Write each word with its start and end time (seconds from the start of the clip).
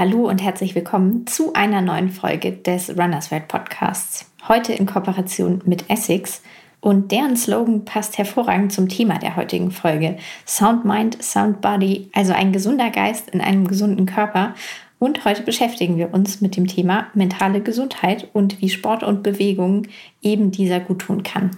Hallo 0.00 0.28
und 0.28 0.40
herzlich 0.40 0.76
willkommen 0.76 1.26
zu 1.26 1.54
einer 1.54 1.80
neuen 1.80 2.10
Folge 2.10 2.52
des 2.52 2.96
Runners 2.96 3.32
World 3.32 3.48
Podcasts. 3.48 4.30
Heute 4.46 4.72
in 4.72 4.86
Kooperation 4.86 5.60
mit 5.64 5.90
Essex 5.90 6.40
und 6.80 7.10
deren 7.10 7.36
Slogan 7.36 7.84
passt 7.84 8.16
hervorragend 8.16 8.72
zum 8.72 8.88
Thema 8.88 9.18
der 9.18 9.34
heutigen 9.34 9.72
Folge. 9.72 10.16
Sound 10.46 10.84
Mind, 10.84 11.20
Sound 11.20 11.60
Body, 11.60 12.10
also 12.14 12.32
ein 12.32 12.52
gesunder 12.52 12.90
Geist 12.90 13.28
in 13.30 13.40
einem 13.40 13.66
gesunden 13.66 14.06
Körper. 14.06 14.54
Und 15.00 15.24
heute 15.24 15.42
beschäftigen 15.42 15.96
wir 15.96 16.14
uns 16.14 16.40
mit 16.40 16.56
dem 16.56 16.68
Thema 16.68 17.08
mentale 17.14 17.60
Gesundheit 17.60 18.28
und 18.32 18.60
wie 18.60 18.68
Sport 18.68 19.02
und 19.02 19.24
Bewegung 19.24 19.88
eben 20.22 20.52
dieser 20.52 20.78
gut 20.78 21.00
tun 21.00 21.24
kann. 21.24 21.50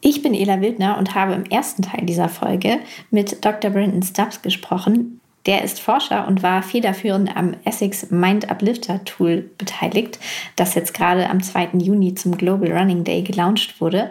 Ich 0.00 0.20
bin 0.20 0.34
Ela 0.34 0.60
Wildner 0.60 0.98
und 0.98 1.14
habe 1.14 1.34
im 1.34 1.44
ersten 1.44 1.82
Teil 1.82 2.04
dieser 2.06 2.28
Folge 2.28 2.80
mit 3.12 3.44
Dr. 3.44 3.70
Brandon 3.70 4.02
Stubbs 4.02 4.42
gesprochen, 4.42 5.20
der 5.46 5.62
ist 5.62 5.80
Forscher 5.80 6.26
und 6.26 6.42
war 6.42 6.62
federführend 6.62 7.36
am 7.36 7.54
Essex 7.64 8.10
Mind 8.10 8.50
Uplifter 8.50 9.04
Tool 9.04 9.50
beteiligt, 9.58 10.18
das 10.56 10.74
jetzt 10.74 10.94
gerade 10.94 11.28
am 11.28 11.42
2. 11.42 11.70
Juni 11.74 12.14
zum 12.14 12.36
Global 12.36 12.72
Running 12.72 13.04
Day 13.04 13.22
gelauncht 13.22 13.80
wurde 13.80 14.10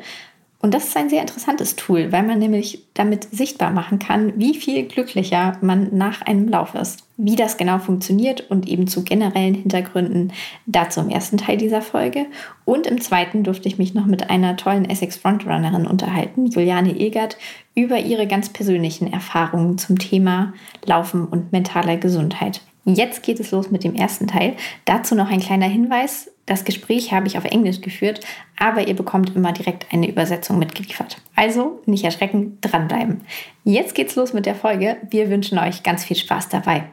und 0.64 0.74
das 0.74 0.86
ist 0.86 0.96
ein 0.96 1.10
sehr 1.10 1.20
interessantes 1.20 1.76
Tool, 1.76 2.14
weil 2.14 2.24
man 2.24 2.40
nämlich 2.40 2.86
damit 2.94 3.28
sichtbar 3.36 3.70
machen 3.70 4.00
kann, 4.00 4.32
wie 4.38 4.54
viel 4.54 4.84
glücklicher 4.88 5.58
man 5.60 5.90
nach 5.92 6.22
einem 6.22 6.48
Lauf 6.48 6.74
ist. 6.74 7.04
Wie 7.18 7.36
das 7.36 7.58
genau 7.58 7.80
funktioniert 7.80 8.50
und 8.50 8.66
eben 8.70 8.88
zu 8.88 9.04
generellen 9.04 9.56
Hintergründen 9.56 10.32
dazu 10.66 11.02
im 11.02 11.10
ersten 11.10 11.36
Teil 11.36 11.58
dieser 11.58 11.82
Folge. 11.82 12.28
Und 12.64 12.88
im 12.88 13.02
zweiten 13.02 13.44
durfte 13.44 13.68
ich 13.68 13.78
mich 13.78 13.94
noch 13.94 14.06
mit 14.06 14.30
einer 14.30 14.56
tollen 14.56 14.90
Essex 14.90 15.18
Frontrunnerin 15.18 15.86
unterhalten, 15.86 16.46
Juliane 16.46 16.98
Egert, 16.98 17.38
über 17.76 18.00
ihre 18.00 18.26
ganz 18.26 18.48
persönlichen 18.48 19.12
Erfahrungen 19.12 19.78
zum 19.78 20.00
Thema 20.00 20.54
Laufen 20.86 21.28
und 21.28 21.52
mentaler 21.52 21.98
Gesundheit. 21.98 22.62
Jetzt 22.86 23.24
geht 23.24 23.40
es 23.40 23.52
los 23.52 23.72
mit 23.72 23.86
dem 23.86 23.96
ersten 23.96 24.28
Teil. 24.28 24.58
Dazu 24.84 25.16
noch 25.16 25.30
ein 25.30 25.40
kleiner 25.40 25.68
Hinweis. 25.68 26.30
Das 26.46 26.66
Gespräch 26.66 27.14
habe 27.14 27.28
ich 27.28 27.38
auf 27.38 27.46
Englisch 27.46 27.80
geführt, 27.80 28.20
aber 28.60 28.86
ihr 28.86 28.94
bekommt 28.94 29.34
immer 29.38 29.54
direkt 29.54 29.94
eine 29.94 30.10
Übersetzung 30.10 30.60
mitgeliefert. 30.60 31.22
Also 31.34 31.82
nicht 31.86 32.04
erschrecken, 32.04 32.58
dranbleiben. 32.60 33.22
Jetzt 33.64 33.96
geht's 33.96 34.18
los 34.18 34.34
mit 34.34 34.46
der 34.46 34.56
Folge. 34.56 34.98
Wir 35.10 35.30
wünschen 35.30 35.58
euch 35.60 35.84
ganz 35.84 36.04
viel 36.04 36.18
Spaß 36.18 36.50
dabei. 36.50 36.90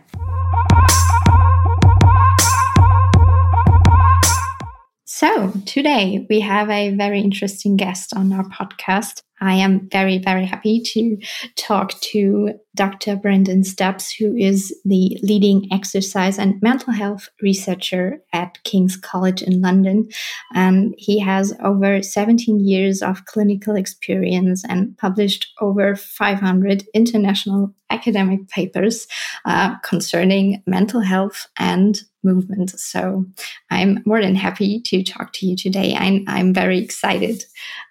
So, 5.05 5.53
today 5.67 6.25
we 6.31 6.41
have 6.41 6.70
a 6.70 6.95
very 6.97 7.20
interesting 7.20 7.77
guest 7.77 8.14
on 8.14 8.33
our 8.33 8.48
podcast. 8.48 9.25
I 9.41 9.55
am 9.55 9.88
very, 9.91 10.19
very 10.19 10.44
happy 10.44 10.80
to 10.80 11.16
talk 11.56 11.98
to 12.00 12.55
Dr. 12.74 13.16
Brendan 13.16 13.64
Stubbs, 13.64 14.10
who 14.12 14.34
is 14.36 14.74
the 14.84 15.19
leading 15.22 15.66
exercise 15.72 16.38
and 16.38 16.60
mental 16.62 16.92
health 16.92 17.28
researcher 17.42 18.22
at 18.33 18.62
King's 18.64 18.96
College 18.96 19.42
in 19.42 19.61
London. 19.61 20.08
And 20.55 20.94
he 20.98 21.18
has 21.20 21.55
over 21.64 22.02
17 22.02 22.61
years 22.61 23.02
of 23.02 23.24
clinical 23.24 23.77
experience 23.77 24.64
and 24.68 24.96
published 24.98 25.48
over 25.61 25.96
500 25.96 26.84
international 26.94 27.74
academic 27.91 28.48
papers 28.48 29.06
uh, 29.44 29.78
concerning 29.78 30.62
mental 30.66 31.00
health 31.00 31.46
and 31.58 32.00
movement. 32.22 32.78
So 32.78 33.24
I'm 33.70 34.02
more 34.05 34.20
than 34.20 34.34
happy 34.34 34.80
to 34.83 35.02
talk 35.02 35.33
to 35.34 35.46
you 35.46 35.56
today. 35.56 35.96
I'm, 35.96 36.24
I'm 36.27 36.55
very 36.55 36.78
excited 36.78 37.44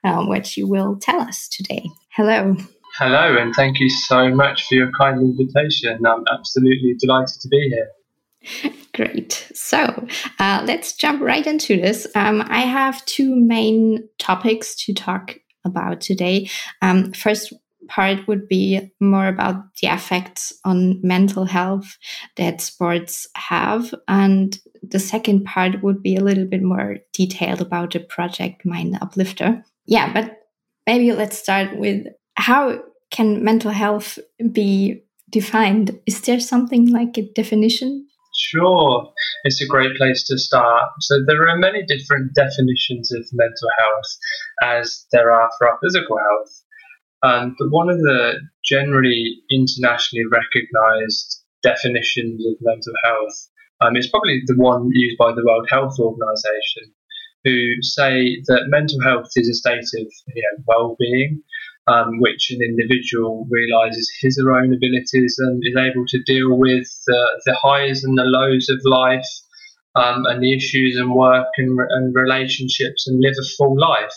um, 0.03 0.27
what 0.27 0.55
you 0.55 0.67
will 0.67 0.97
tell 0.97 1.20
us 1.20 1.47
today. 1.47 1.89
Hello. 2.16 2.55
Hello, 2.97 3.38
and 3.38 3.53
thank 3.55 3.80
you 3.80 3.89
so 3.89 4.30
much 4.30 4.67
for 4.67 4.75
your 4.75 4.92
kind 4.92 5.22
invitation. 5.22 6.05
I'm 6.05 6.23
absolutely 6.31 6.95
delighted 7.00 7.39
to 7.42 7.47
be 7.47 7.70
here. 7.70 7.88
Great. 8.94 9.50
So 9.53 10.08
uh, 10.39 10.64
let's 10.66 10.94
jump 10.94 11.22
right 11.22 11.45
into 11.45 11.80
this. 11.80 12.08
Um, 12.16 12.44
I 12.47 12.61
have 12.61 13.05
two 13.05 13.36
main 13.36 14.09
topics 14.17 14.75
to 14.86 14.94
talk 14.94 15.39
about 15.64 16.02
today. 16.02 16.50
Um, 16.81 17.11
first, 17.14 17.54
part 17.89 18.27
would 18.27 18.48
be 18.48 18.92
more 19.00 19.27
about 19.27 19.76
the 19.82 19.88
effects 19.88 20.54
on 20.64 21.00
mental 21.02 21.45
health 21.45 21.98
that 22.38 22.61
sports 22.61 23.27
have. 23.36 23.94
And 24.08 24.58
the 24.82 25.00
second 25.00 25.45
part 25.45 25.83
would 25.83 26.02
be 26.02 26.16
a 26.16 26.23
little 26.23 26.45
bit 26.45 26.64
more 26.64 26.98
detailed 27.14 27.61
about 27.61 27.94
the 27.94 28.00
project 28.00 28.66
Mind 28.66 28.98
Uplifter. 29.02 29.64
Yeah, 29.86 30.14
but 30.14 30.38
maybe 30.88 31.11
let's 31.14 31.38
start 31.38 31.77
with 31.77 32.08
how 32.36 32.80
can 33.11 33.44
mental 33.44 33.72
health 33.72 34.20
be 34.52 35.04
defined? 35.30 36.00
Is 36.06 36.21
there 36.21 36.39
something 36.39 36.89
like 36.89 37.17
a 37.17 37.30
definition? 37.33 38.08
Sure, 38.36 39.11
it's 39.44 39.61
a 39.61 39.67
great 39.67 39.95
place 39.98 40.23
to 40.27 40.38
start. 40.38 40.89
So, 41.02 41.23
there 41.26 41.48
are 41.48 41.58
many 41.58 41.83
different 41.86 42.33
definitions 42.36 43.11
of 43.11 43.26
mental 43.33 43.70
health 43.77 44.17
as 44.64 45.06
there 45.11 45.32
are 45.32 45.50
for 45.58 45.67
our 45.67 45.80
physical 45.83 46.17
health. 46.17 46.64
Um, 47.24 47.56
but 47.60 47.70
one 47.70 47.90
of 47.90 47.98
the 47.98 48.40
generally 48.64 49.40
internationally 49.52 50.26
recognized 50.32 51.44
definitions 51.64 52.46
of 52.46 52.56
mental 52.62 52.94
health 53.04 53.50
um, 53.82 53.96
is 53.98 54.08
probably 54.08 54.42
the 54.46 54.56
one 54.56 54.90
used 54.94 55.18
by 55.18 55.32
the 55.32 55.44
World 55.46 55.68
Health 55.70 56.00
Organization, 56.00 56.94
who 57.44 57.82
say 57.82 58.42
that 58.48 58.68
mental 58.68 59.02
health 59.02 59.30
is 59.36 59.50
a 59.50 59.54
state 59.54 59.80
of 59.80 60.08
you 60.36 60.44
know, 60.44 60.64
well 60.68 60.96
being. 61.00 61.44
Um, 61.88 62.20
which 62.20 62.52
an 62.52 62.60
individual 62.62 63.48
realizes 63.50 64.12
his 64.22 64.38
or 64.38 64.54
her 64.54 64.60
own 64.60 64.72
abilities 64.72 65.38
and 65.40 65.60
is 65.66 65.76
able 65.76 66.06
to 66.10 66.22
deal 66.24 66.56
with 66.56 66.86
the, 67.08 67.42
the 67.48 67.58
highs 67.60 68.04
and 68.04 68.16
the 68.16 68.26
lows 68.26 68.70
of 68.70 68.80
life 68.84 69.26
um, 69.96 70.26
and 70.28 70.44
the 70.44 70.56
issues 70.56 70.98
and 70.98 71.14
work 71.14 71.48
and, 71.58 71.80
and 71.90 72.14
relationships 72.14 73.08
and 73.08 73.20
live 73.20 73.34
a 73.42 73.48
full 73.58 73.80
life. 73.80 74.14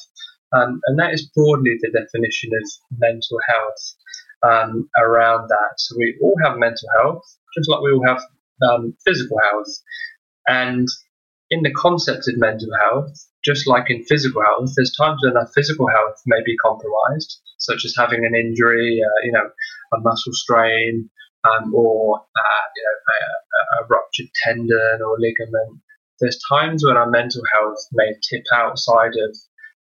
Um, 0.55 0.81
and 0.87 0.99
that 0.99 1.15
is 1.15 1.31
broadly 1.35 1.79
the 1.81 1.91
definition 1.91 2.51
of 2.53 2.99
mental 2.99 3.39
health 3.49 3.95
um, 4.43 4.89
around 4.99 5.49
that. 5.49 5.75
So 5.79 5.97
we 5.99 6.19
all 6.21 6.37
have 6.45 6.59
mental 6.59 6.89
health, 7.01 7.23
just 7.57 7.71
like 7.71 7.81
we 7.81 7.93
all 7.93 8.07
have 8.07 8.23
um, 8.69 8.95
physical 9.05 9.39
health. 9.51 9.69
And 10.47 10.89
in 11.51 11.63
the 11.63 11.73
concept 11.73 12.29
of 12.29 12.39
mental 12.39 12.69
health, 12.81 13.13
just 13.45 13.67
like 13.67 13.91
in 13.91 14.05
physical 14.05 14.43
health, 14.43 14.73
there's 14.77 14.95
times 14.97 15.21
when 15.25 15.37
our 15.37 15.49
physical 15.55 15.89
health 15.89 16.21
may 16.27 16.41
be 16.45 16.57
compromised, 16.57 17.41
such 17.59 17.85
as 17.85 17.95
having 17.97 18.25
an 18.25 18.35
injury, 18.35 19.01
uh, 19.05 19.21
you 19.25 19.33
know, 19.33 19.51
a 19.95 20.01
muscle 20.01 20.33
strain, 20.33 21.11
um, 21.45 21.75
or 21.75 22.19
uh, 22.19 22.65
you 22.77 22.83
know, 22.83 23.81
a, 23.81 23.83
a, 23.83 23.87
ruptured 23.89 24.29
tendon 24.45 25.03
or 25.05 25.19
ligament. 25.19 25.81
There's 26.21 26.39
times 26.49 26.85
when 26.87 26.97
our 26.97 27.11
mental 27.11 27.43
health 27.53 27.79
may 27.93 28.15
tip 28.31 28.45
outside 28.55 29.13
of 29.17 29.37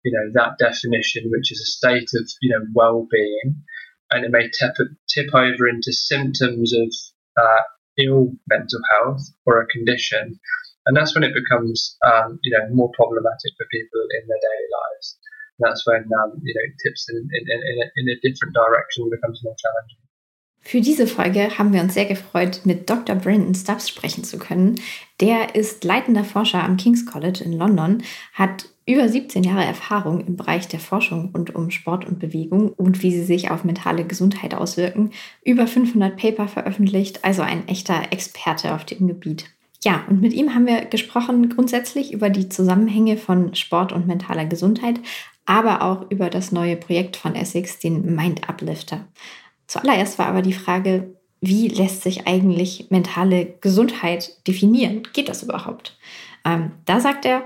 you 0.05 0.13
know 0.13 0.31
that 0.35 0.59
definition, 0.59 1.31
which 1.31 1.51
is 1.51 1.61
a 1.61 1.73
state 1.79 2.11
of 2.15 2.29
you 2.43 2.51
know 2.51 2.65
well-being, 2.75 3.57
and 4.11 4.25
it 4.25 4.31
may 4.31 4.51
tip 4.51 4.75
tip 5.09 5.35
over 5.35 5.69
into 5.69 5.93
symptoms 5.93 6.73
of 6.73 6.89
uh, 7.41 7.63
ill 7.99 8.33
mental 8.49 8.81
health 8.93 9.23
or 9.47 9.61
a 9.61 9.67
condition, 9.67 10.39
and 10.87 10.97
that's 10.97 11.15
when 11.15 11.25
it 11.25 11.35
becomes 11.35 11.97
um, 12.05 12.39
you 12.43 12.53
know 12.57 12.69
more 12.73 12.91
problematic 12.95 13.53
for 13.57 13.67
people 13.73 14.01
in 14.21 14.29
their 14.29 14.43
daily 14.43 14.71
lives. 14.71 15.19
And 15.59 15.71
that's 15.71 15.87
when 15.87 16.05
um, 16.21 16.41
you 16.43 16.55
know 16.55 16.65
it 16.65 16.77
tips 16.85 17.07
in, 17.09 17.17
in, 17.17 17.45
in, 17.49 17.77
a, 17.81 17.87
in 17.97 18.07
a 18.13 18.21
different 18.21 18.55
direction 18.55 19.05
and 19.05 19.11
becomes 19.11 19.41
more 19.43 19.57
challenging. 19.57 20.05
Für 20.67 20.81
diese 20.81 21.07
Folge 21.07 21.59
haben 21.59 21.75
wir 21.75 21.83
uns 21.83 21.93
sehr 21.93 22.07
gefreut, 22.07 22.63
mit 22.65 22.89
Dr. 22.89 23.17
Brandon 23.17 23.55
Stubbs 23.55 23.89
sprechen 23.89 24.25
zu 24.25 24.39
können. 24.39 24.81
Der 25.21 25.55
ist 25.55 25.85
leitender 25.85 26.25
Forscher 26.25 26.65
am 26.65 26.79
King's 26.79 27.05
College 27.05 27.45
in 27.45 27.53
London, 27.53 28.03
hat 28.33 28.71
über 28.87 29.09
17 29.09 29.45
Jahre 29.45 29.65
Erfahrung 29.65 30.27
im 30.27 30.37
Bereich 30.37 30.67
der 30.67 30.81
Forschung 30.81 31.31
rund 31.35 31.55
um 31.55 31.71
Sport 31.71 32.07
und 32.07 32.19
Bewegung 32.19 32.71
und 32.71 33.03
wie 33.03 33.13
sie 33.13 33.25
sich 33.25 33.51
auf 33.51 33.65
mentale 33.65 34.05
Gesundheit 34.05 34.55
auswirken, 34.55 35.11
über 35.45 35.67
500 35.67 36.17
Paper 36.17 36.49
veröffentlicht, 36.49 37.25
also 37.25 37.43
ein 37.43 37.69
echter 37.69 38.11
Experte 38.11 38.75
auf 38.75 38.85
dem 38.85 39.07
Gebiet. 39.07 39.47
Ja, 39.83 40.03
und 40.09 40.23
mit 40.23 40.33
ihm 40.33 40.55
haben 40.55 40.67
wir 40.67 40.87
gesprochen 40.87 41.51
grundsätzlich 41.51 42.13
über 42.13 42.31
die 42.31 42.49
Zusammenhänge 42.49 43.19
von 43.19 43.55
Sport 43.55 43.93
und 43.93 44.07
mentaler 44.07 44.47
Gesundheit, 44.47 44.99
aber 45.45 45.83
auch 45.83 46.11
über 46.11 46.31
das 46.31 46.53
neue 46.53 46.77
Projekt 46.77 47.17
von 47.17 47.35
Essex, 47.35 47.79
den 47.79 48.15
Mind 48.15 48.49
Uplifter. 48.49 49.07
Zuallererst 49.67 50.19
war 50.19 50.27
aber 50.27 50.43
die 50.43 50.53
Frage, 50.53 51.15
wie 51.41 51.69
lässt 51.69 52.03
sich 52.03 52.27
eigentlich 52.27 52.87
mentale 52.91 53.55
Gesundheit 53.61 54.47
definieren? 54.47 55.03
Geht 55.13 55.29
das 55.29 55.43
überhaupt? 55.43 55.97
Ähm, 56.45 56.73
da 56.85 57.01
sagt 57.01 57.25
er, 57.25 57.45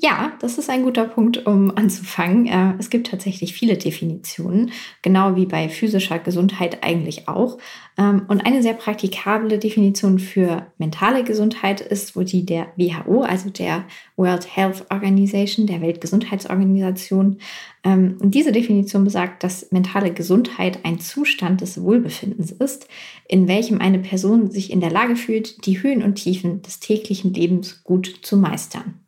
Ja, 0.00 0.34
das 0.40 0.58
ist 0.58 0.70
ein 0.70 0.84
guter 0.84 1.06
Punkt, 1.06 1.44
um 1.46 1.76
anzufangen. 1.76 2.46
Äh, 2.46 2.74
es 2.78 2.88
gibt 2.88 3.08
tatsächlich 3.08 3.52
viele 3.52 3.76
Definitionen, 3.76 4.70
genau 5.02 5.34
wie 5.34 5.46
bei 5.46 5.68
physischer 5.68 6.20
Gesundheit 6.20 6.84
eigentlich 6.84 7.26
auch. 7.26 7.58
Ähm, 7.96 8.22
und 8.28 8.46
eine 8.46 8.62
sehr 8.62 8.74
praktikable 8.74 9.58
Definition 9.58 10.20
für 10.20 10.68
mentale 10.78 11.24
Gesundheit 11.24 11.80
ist 11.80 12.14
wo 12.14 12.22
die 12.22 12.46
der 12.46 12.68
WHO, 12.76 13.22
also 13.22 13.50
der 13.50 13.86
World 14.16 14.54
Health 14.54 14.86
Organization, 14.90 15.66
der 15.66 15.80
Weltgesundheitsorganisation. 15.80 17.38
Ähm, 17.82 18.18
und 18.20 18.36
diese 18.36 18.52
Definition 18.52 19.02
besagt, 19.02 19.42
dass 19.42 19.72
mentale 19.72 20.12
Gesundheit 20.12 20.84
ein 20.84 21.00
Zustand 21.00 21.60
des 21.60 21.82
Wohlbefindens 21.82 22.52
ist, 22.52 22.86
in 23.26 23.48
welchem 23.48 23.80
eine 23.80 23.98
Person 23.98 24.48
sich 24.48 24.70
in 24.70 24.80
der 24.80 24.92
Lage 24.92 25.16
fühlt, 25.16 25.66
die 25.66 25.82
Höhen 25.82 26.04
und 26.04 26.16
Tiefen 26.16 26.62
des 26.62 26.78
täglichen 26.78 27.34
Lebens 27.34 27.82
gut 27.82 28.20
zu 28.22 28.36
meistern. 28.36 29.07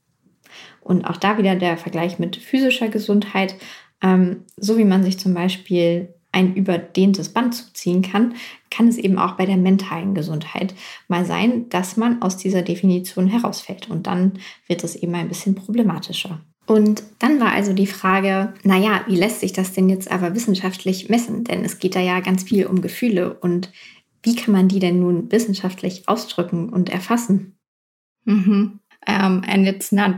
Und 0.80 1.04
auch 1.04 1.16
da 1.16 1.38
wieder 1.38 1.56
der 1.56 1.76
Vergleich 1.76 2.18
mit 2.18 2.36
physischer 2.36 2.88
Gesundheit. 2.88 3.54
Ähm, 4.02 4.44
so 4.56 4.78
wie 4.78 4.84
man 4.84 5.02
sich 5.02 5.18
zum 5.18 5.34
Beispiel 5.34 6.14
ein 6.32 6.54
überdehntes 6.54 7.30
Band 7.30 7.54
zuziehen 7.54 8.02
kann, 8.02 8.34
kann 8.70 8.86
es 8.88 8.98
eben 8.98 9.18
auch 9.18 9.32
bei 9.32 9.46
der 9.46 9.56
mentalen 9.56 10.14
Gesundheit 10.14 10.74
mal 11.08 11.24
sein, 11.24 11.68
dass 11.70 11.96
man 11.96 12.22
aus 12.22 12.36
dieser 12.36 12.62
Definition 12.62 13.26
herausfällt. 13.26 13.90
Und 13.90 14.06
dann 14.06 14.34
wird 14.66 14.84
es 14.84 14.96
eben 14.96 15.14
ein 15.14 15.28
bisschen 15.28 15.54
problematischer. 15.54 16.40
Und 16.66 17.02
dann 17.18 17.40
war 17.40 17.52
also 17.52 17.72
die 17.72 17.88
Frage, 17.88 18.54
naja, 18.62 19.04
wie 19.08 19.16
lässt 19.16 19.40
sich 19.40 19.52
das 19.52 19.72
denn 19.72 19.88
jetzt 19.88 20.10
aber 20.10 20.36
wissenschaftlich 20.36 21.08
messen? 21.08 21.42
Denn 21.42 21.64
es 21.64 21.80
geht 21.80 21.96
da 21.96 22.00
ja 22.00 22.20
ganz 22.20 22.44
viel 22.44 22.66
um 22.66 22.80
Gefühle 22.80 23.34
und 23.34 23.72
wie 24.22 24.36
kann 24.36 24.52
man 24.52 24.68
die 24.68 24.78
denn 24.78 25.00
nun 25.00 25.32
wissenschaftlich 25.32 26.08
ausdrücken 26.08 26.68
und 26.68 26.90
erfassen? 26.90 27.56
-hmm. 28.26 28.78
um, 29.08 29.42
and 29.46 29.66
it's 29.66 29.92
not 29.92 30.14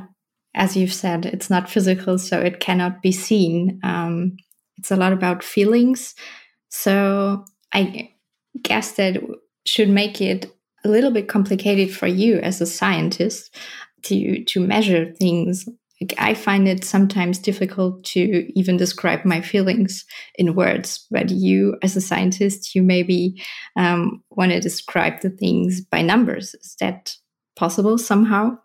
as 0.55 0.77
you've 0.77 0.93
said, 0.93 1.27
it's 1.27 1.51
not 1.51 1.71
physical, 1.71 2.19
so 2.19 2.39
it 2.39 2.61
cannot 2.61 3.03
be 3.03 3.13
seen. 3.13 3.81
Um, 3.83 4.37
it's 4.77 4.91
a 4.91 4.97
lot 4.97 5.13
about 5.13 5.43
feelings. 5.43 6.15
So 6.69 7.45
I 7.73 8.11
guess 8.63 8.93
that 8.93 9.17
should 9.65 9.89
make 9.89 10.21
it 10.21 10.53
a 10.85 10.89
little 10.89 11.11
bit 11.11 11.29
complicated 11.29 11.95
for 11.95 12.07
you 12.07 12.39
as 12.39 12.61
a 12.61 12.67
scientist 12.67 13.55
to 14.05 14.45
to 14.45 14.61
measure 14.61 15.13
things. 15.15 15.69
Like 16.01 16.15
I 16.19 16.35
find 16.35 16.67
it 16.67 16.85
sometimes 16.85 17.39
difficult 17.39 18.05
to 18.07 18.51
even 18.59 18.77
describe 18.77 19.25
my 19.25 19.41
feelings 19.41 20.05
in 20.35 20.57
words. 20.57 21.07
But 21.13 21.31
you, 21.31 21.77
as 21.83 21.95
a 21.95 22.01
scientist, 22.01 22.75
you 22.75 22.83
maybe 22.83 23.41
um, 23.77 24.23
want 24.31 24.51
to 24.51 24.61
describe 24.61 25.21
the 25.21 25.31
things 25.31 25.81
by 25.81 26.03
numbers. 26.03 26.55
Is 26.55 26.77
that 26.81 27.15
possible 27.55 27.99
somehow? 27.99 28.59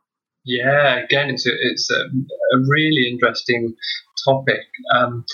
Yeah, 0.48 1.04
again, 1.04 1.30
it's 1.30 1.46
a, 1.46 1.52
it's 1.52 1.92
a, 1.92 2.04
a 2.56 2.60
really 2.68 3.10
interesting 3.12 3.76
topic. 4.26 4.64
Um, 4.96 5.26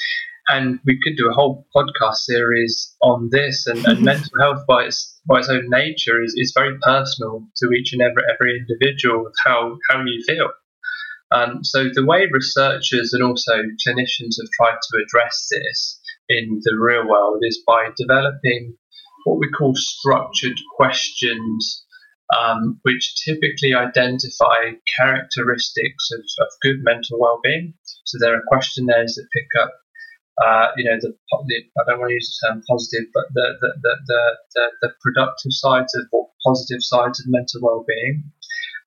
and 0.49 0.79
we 0.85 0.99
could 1.01 1.15
do 1.15 1.29
a 1.29 1.33
whole 1.33 1.67
podcast 1.73 2.15
series 2.15 2.95
on 3.01 3.29
this. 3.31 3.67
And, 3.67 3.85
and 3.85 4.01
mental 4.01 4.31
health, 4.39 4.65
by 4.67 4.85
its 4.85 5.21
by 5.27 5.39
its 5.39 5.49
own 5.49 5.69
nature, 5.69 6.21
is, 6.21 6.33
is 6.35 6.51
very 6.57 6.77
personal 6.81 7.47
to 7.57 7.71
each 7.71 7.93
and 7.93 8.01
every 8.01 8.23
every 8.33 8.57
individual 8.57 9.27
of 9.27 9.33
how 9.45 9.77
how 9.89 10.03
you 10.03 10.23
feel. 10.25 10.49
Um, 11.31 11.63
so 11.63 11.85
the 11.93 12.05
way 12.05 12.27
researchers 12.31 13.13
and 13.13 13.23
also 13.23 13.53
clinicians 13.87 14.35
have 14.41 14.49
tried 14.57 14.79
to 14.81 15.03
address 15.03 15.47
this 15.49 16.01
in 16.27 16.59
the 16.63 16.75
real 16.79 17.07
world 17.07 17.39
is 17.41 17.61
by 17.65 17.89
developing 17.97 18.75
what 19.25 19.39
we 19.39 19.49
call 19.49 19.73
structured 19.75 20.59
questions 20.75 21.85
um, 22.33 22.79
which 22.81 23.15
typically 23.25 23.73
identify 23.73 24.73
characteristics 24.97 26.09
of, 26.11 26.21
of 26.39 26.49
good 26.61 26.79
mental 26.83 27.19
well-being. 27.19 27.73
So 28.05 28.17
there 28.19 28.35
are 28.35 28.43
questionnaires 28.47 29.15
that 29.15 29.27
pick 29.33 29.49
up, 29.61 29.71
uh, 30.43 30.67
you 30.77 30.85
know, 30.85 30.97
the, 30.99 31.13
I 31.13 31.81
don't 31.87 31.99
want 31.99 32.09
to 32.09 32.15
use 32.15 32.39
the 32.41 32.47
term 32.47 32.63
positive, 32.67 33.07
but 33.13 33.25
the 33.33 33.47
the, 33.61 33.69
the, 33.81 33.93
the, 34.07 34.21
the, 34.55 34.65
the 34.81 34.89
productive 35.01 35.53
sides 35.53 35.93
of 35.95 36.07
or 36.11 36.29
positive 36.45 36.81
sides 36.81 37.19
of 37.19 37.25
mental 37.29 37.61
well-being. 37.61 38.31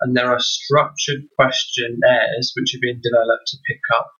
And 0.00 0.14
there 0.14 0.30
are 0.30 0.40
structured 0.40 1.24
questionnaires 1.38 2.52
which 2.54 2.72
have 2.72 2.82
been 2.82 3.00
developed 3.00 3.46
to 3.48 3.56
pick 3.66 3.80
up 3.94 4.10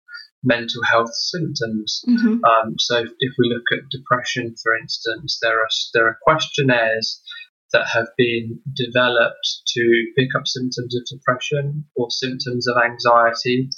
mental 0.43 0.83
health 0.85 1.13
symptoms. 1.13 2.03
Mm-hmm. 2.09 2.45
Um, 2.45 2.75
so 2.79 3.05
if 3.19 3.33
we 3.39 3.53
look 3.53 3.67
at 3.73 3.91
depression, 3.91 4.55
for 4.63 4.77
instance, 4.81 5.39
there 5.43 5.61
are 5.61 5.69
there 5.93 6.07
are 6.07 6.19
questionnaires 6.23 7.21
that 7.73 7.87
have 7.93 8.09
been 8.17 8.61
developed 8.75 9.63
to 9.69 10.07
pick 10.17 10.29
up 10.37 10.47
symptoms 10.47 10.97
of 10.97 11.05
depression 11.11 11.85
or 11.97 12.11
symptoms 12.11 12.67
of 12.69 12.77
anxiety. 12.83 13.69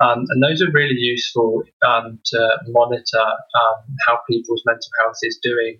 Um, 0.00 0.24
and 0.28 0.42
those 0.42 0.60
are 0.62 0.70
really 0.72 0.96
useful 0.96 1.62
um, 1.86 2.18
to 2.26 2.58
monitor 2.68 3.20
um, 3.20 3.84
how 4.06 4.18
people's 4.28 4.62
mental 4.66 4.90
health 5.00 5.18
is 5.22 5.38
doing 5.42 5.78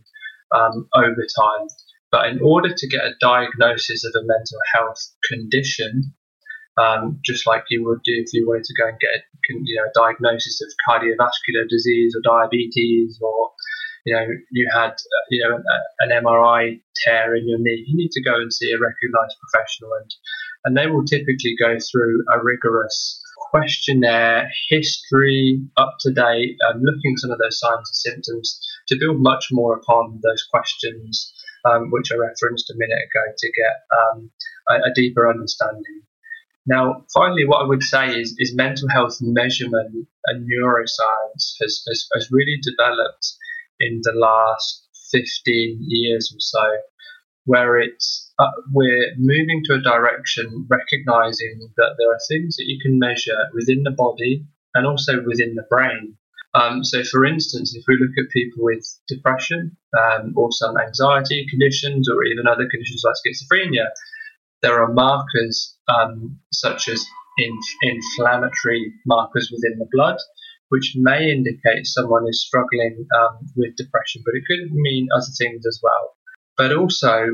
um, 0.54 0.88
over 0.94 1.26
time. 1.40 1.66
But 2.12 2.28
in 2.28 2.40
order 2.40 2.72
to 2.72 2.88
get 2.88 3.04
a 3.04 3.14
diagnosis 3.20 4.04
of 4.04 4.12
a 4.14 4.24
mental 4.24 4.58
health 4.72 5.00
condition, 5.28 6.14
um, 6.78 7.18
just 7.24 7.46
like 7.46 7.64
you 7.70 7.84
would 7.84 8.02
do 8.04 8.14
if 8.14 8.32
you 8.32 8.46
wanted 8.46 8.64
to 8.64 8.74
go 8.80 8.88
and 8.88 8.98
get 9.00 9.24
you 9.48 9.76
know, 9.76 9.84
a 9.84 9.92
diagnosis 9.94 10.60
of 10.62 10.70
cardiovascular 10.88 11.68
disease 11.68 12.14
or 12.16 12.22
diabetes 12.22 13.18
or 13.20 13.50
you 14.04 14.14
know, 14.14 14.26
you 14.50 14.68
had, 14.72 14.90
uh, 14.90 15.24
you 15.30 15.42
know, 15.42 15.62
an 16.00 16.10
MRI 16.24 16.80
tear 17.04 17.34
in 17.34 17.48
your 17.48 17.58
knee, 17.58 17.84
you 17.86 17.96
need 17.96 18.10
to 18.12 18.22
go 18.22 18.34
and 18.34 18.52
see 18.52 18.70
a 18.70 18.78
recognised 18.78 19.36
professional, 19.40 19.90
and 20.00 20.14
and 20.64 20.76
they 20.76 20.86
will 20.86 21.04
typically 21.04 21.54
go 21.58 21.76
through 21.78 22.24
a 22.32 22.42
rigorous 22.42 23.20
questionnaire, 23.50 24.50
history, 24.68 25.60
up 25.76 25.96
to 26.00 26.12
date, 26.12 26.56
um, 26.68 26.80
looking 26.82 27.12
at 27.12 27.18
some 27.18 27.30
of 27.30 27.38
those 27.38 27.60
signs 27.60 27.88
and 27.88 28.14
symptoms 28.14 28.60
to 28.88 28.96
build 28.98 29.20
much 29.20 29.48
more 29.52 29.76
upon 29.76 30.20
those 30.22 30.44
questions, 30.50 31.32
um, 31.64 31.90
which 31.90 32.10
I 32.12 32.16
referenced 32.16 32.70
a 32.70 32.74
minute 32.76 32.98
ago, 32.98 33.32
to 33.36 33.52
get 33.52 33.76
um, 33.96 34.30
a, 34.70 34.90
a, 34.90 34.94
deeper 34.94 35.28
understanding. 35.30 36.02
Now, 36.66 37.04
finally, 37.12 37.46
what 37.46 37.62
I 37.62 37.68
would 37.68 37.82
say 37.82 38.08
is, 38.18 38.34
is 38.38 38.54
mental 38.54 38.88
health 38.88 39.18
measurement 39.20 40.08
and 40.26 40.48
neuroscience 40.48 41.54
has, 41.60 41.84
has, 41.86 42.08
has 42.14 42.28
really 42.32 42.58
developed 42.62 43.34
in 43.80 44.00
the 44.02 44.12
last 44.14 44.86
15 45.10 45.78
years 45.80 46.32
or 46.34 46.40
so, 46.40 46.76
where 47.44 47.78
it's 47.78 48.32
uh, 48.38 48.50
we're 48.72 49.12
moving 49.18 49.62
to 49.64 49.74
a 49.74 49.82
direction 49.82 50.66
recognizing 50.68 51.68
that 51.76 51.94
there 51.98 52.10
are 52.10 52.18
things 52.28 52.56
that 52.56 52.64
you 52.66 52.78
can 52.82 52.98
measure 52.98 53.48
within 53.52 53.82
the 53.84 53.90
body 53.90 54.44
and 54.74 54.86
also 54.86 55.22
within 55.24 55.54
the 55.54 55.66
brain. 55.70 56.16
Um, 56.54 56.84
so, 56.84 57.02
for 57.04 57.24
instance, 57.24 57.74
if 57.74 57.84
we 57.88 57.98
look 58.00 58.16
at 58.18 58.30
people 58.30 58.64
with 58.64 58.84
depression 59.08 59.76
um, 59.98 60.34
or 60.36 60.52
some 60.52 60.76
anxiety 60.78 61.46
conditions 61.50 62.08
or 62.08 62.24
even 62.24 62.46
other 62.46 62.68
conditions 62.68 63.02
like 63.04 63.14
schizophrenia, 63.22 63.86
there 64.62 64.80
are 64.80 64.92
markers 64.92 65.76
um, 65.88 66.38
such 66.52 66.88
as 66.88 67.04
inf- 67.38 67.76
inflammatory 67.82 68.92
markers 69.04 69.50
within 69.52 69.78
the 69.78 69.88
blood 69.92 70.18
which 70.74 70.94
may 70.96 71.30
indicate 71.30 71.86
someone 71.86 72.26
is 72.28 72.44
struggling 72.44 73.06
um, 73.16 73.38
with 73.54 73.76
depression, 73.76 74.22
but 74.24 74.34
it 74.34 74.42
could 74.48 74.72
mean 74.72 75.06
other 75.14 75.32
things 75.38 75.64
as 75.64 75.78
well. 75.80 76.16
But 76.58 76.74
also, 76.74 77.28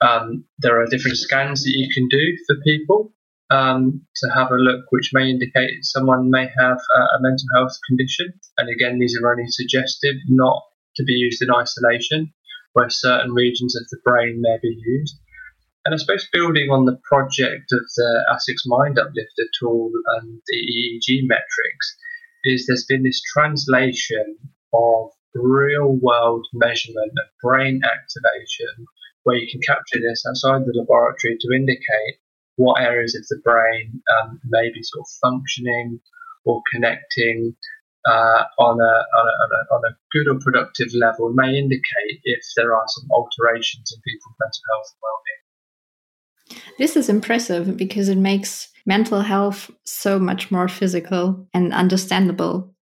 um, 0.00 0.44
there 0.58 0.80
are 0.80 0.86
different 0.86 1.16
scans 1.16 1.64
that 1.64 1.74
you 1.74 1.88
can 1.92 2.06
do 2.06 2.24
for 2.46 2.54
people 2.62 3.12
um, 3.50 4.02
to 4.18 4.30
have 4.30 4.52
a 4.52 4.62
look, 4.66 4.84
which 4.90 5.10
may 5.12 5.28
indicate 5.28 5.82
someone 5.82 6.30
may 6.30 6.46
have 6.56 6.78
a, 6.78 7.00
a 7.16 7.18
mental 7.20 7.48
health 7.56 7.76
condition. 7.88 8.32
And 8.58 8.68
again, 8.68 9.00
these 9.00 9.18
are 9.18 9.28
only 9.28 9.48
suggestive, 9.48 10.14
not 10.28 10.62
to 10.94 11.02
be 11.02 11.14
used 11.14 11.42
in 11.42 11.48
isolation, 11.50 12.32
where 12.74 12.90
certain 12.90 13.32
regions 13.32 13.74
of 13.74 13.88
the 13.90 13.98
brain 14.04 14.38
may 14.40 14.58
be 14.62 14.76
used. 14.86 15.18
And 15.84 15.94
I 15.94 15.98
suppose 15.98 16.28
building 16.32 16.70
on 16.70 16.86
the 16.86 16.98
project 17.10 17.72
of 17.72 17.84
the 17.96 18.24
ASICS 18.32 18.62
Mind 18.66 19.00
Uplifter 19.00 19.48
tool 19.58 19.90
and 20.16 20.40
the 20.46 20.56
EEG 20.56 21.26
metrics, 21.26 21.96
is 22.44 22.66
there's 22.66 22.86
been 22.86 23.02
this 23.02 23.22
translation 23.32 24.36
of 24.72 25.10
real 25.34 25.92
world 25.96 26.46
measurement 26.52 27.12
of 27.18 27.26
brain 27.42 27.80
activation 27.84 28.86
where 29.24 29.36
you 29.36 29.48
can 29.50 29.60
capture 29.60 29.98
this 30.00 30.24
outside 30.28 30.64
the 30.64 30.74
laboratory 30.76 31.36
to 31.40 31.54
indicate 31.54 32.20
what 32.56 32.80
areas 32.80 33.14
of 33.14 33.26
the 33.28 33.40
brain 33.42 34.00
um, 34.20 34.40
may 34.44 34.70
be 34.72 34.82
sort 34.82 35.02
of 35.02 35.08
functioning 35.22 36.00
or 36.44 36.62
connecting 36.72 37.56
uh, 38.06 38.44
on, 38.58 38.78
a, 38.80 38.94
on, 39.18 39.26
a, 39.26 39.34
on, 39.42 39.50
a, 39.50 39.74
on 39.74 39.82
a 39.88 39.96
good 40.12 40.28
or 40.28 40.38
productive 40.38 40.88
level 40.94 41.32
may 41.32 41.56
indicate 41.56 42.20
if 42.22 42.42
there 42.56 42.74
are 42.74 42.84
some 42.86 43.08
alterations 43.10 43.90
in 43.92 44.00
people's 44.04 44.36
mental 44.38 44.62
health 44.70 44.92
and 44.92 45.00
well-being. 45.02 45.43
This 46.78 46.96
is 46.96 47.08
impressive 47.08 47.76
because 47.76 48.08
it 48.08 48.18
makes 48.18 48.72
mental 48.84 49.22
health 49.22 49.72
so 49.84 50.18
much 50.18 50.50
more 50.50 50.68
physical 50.68 51.46
and 51.52 51.72
understandable. 51.72 52.74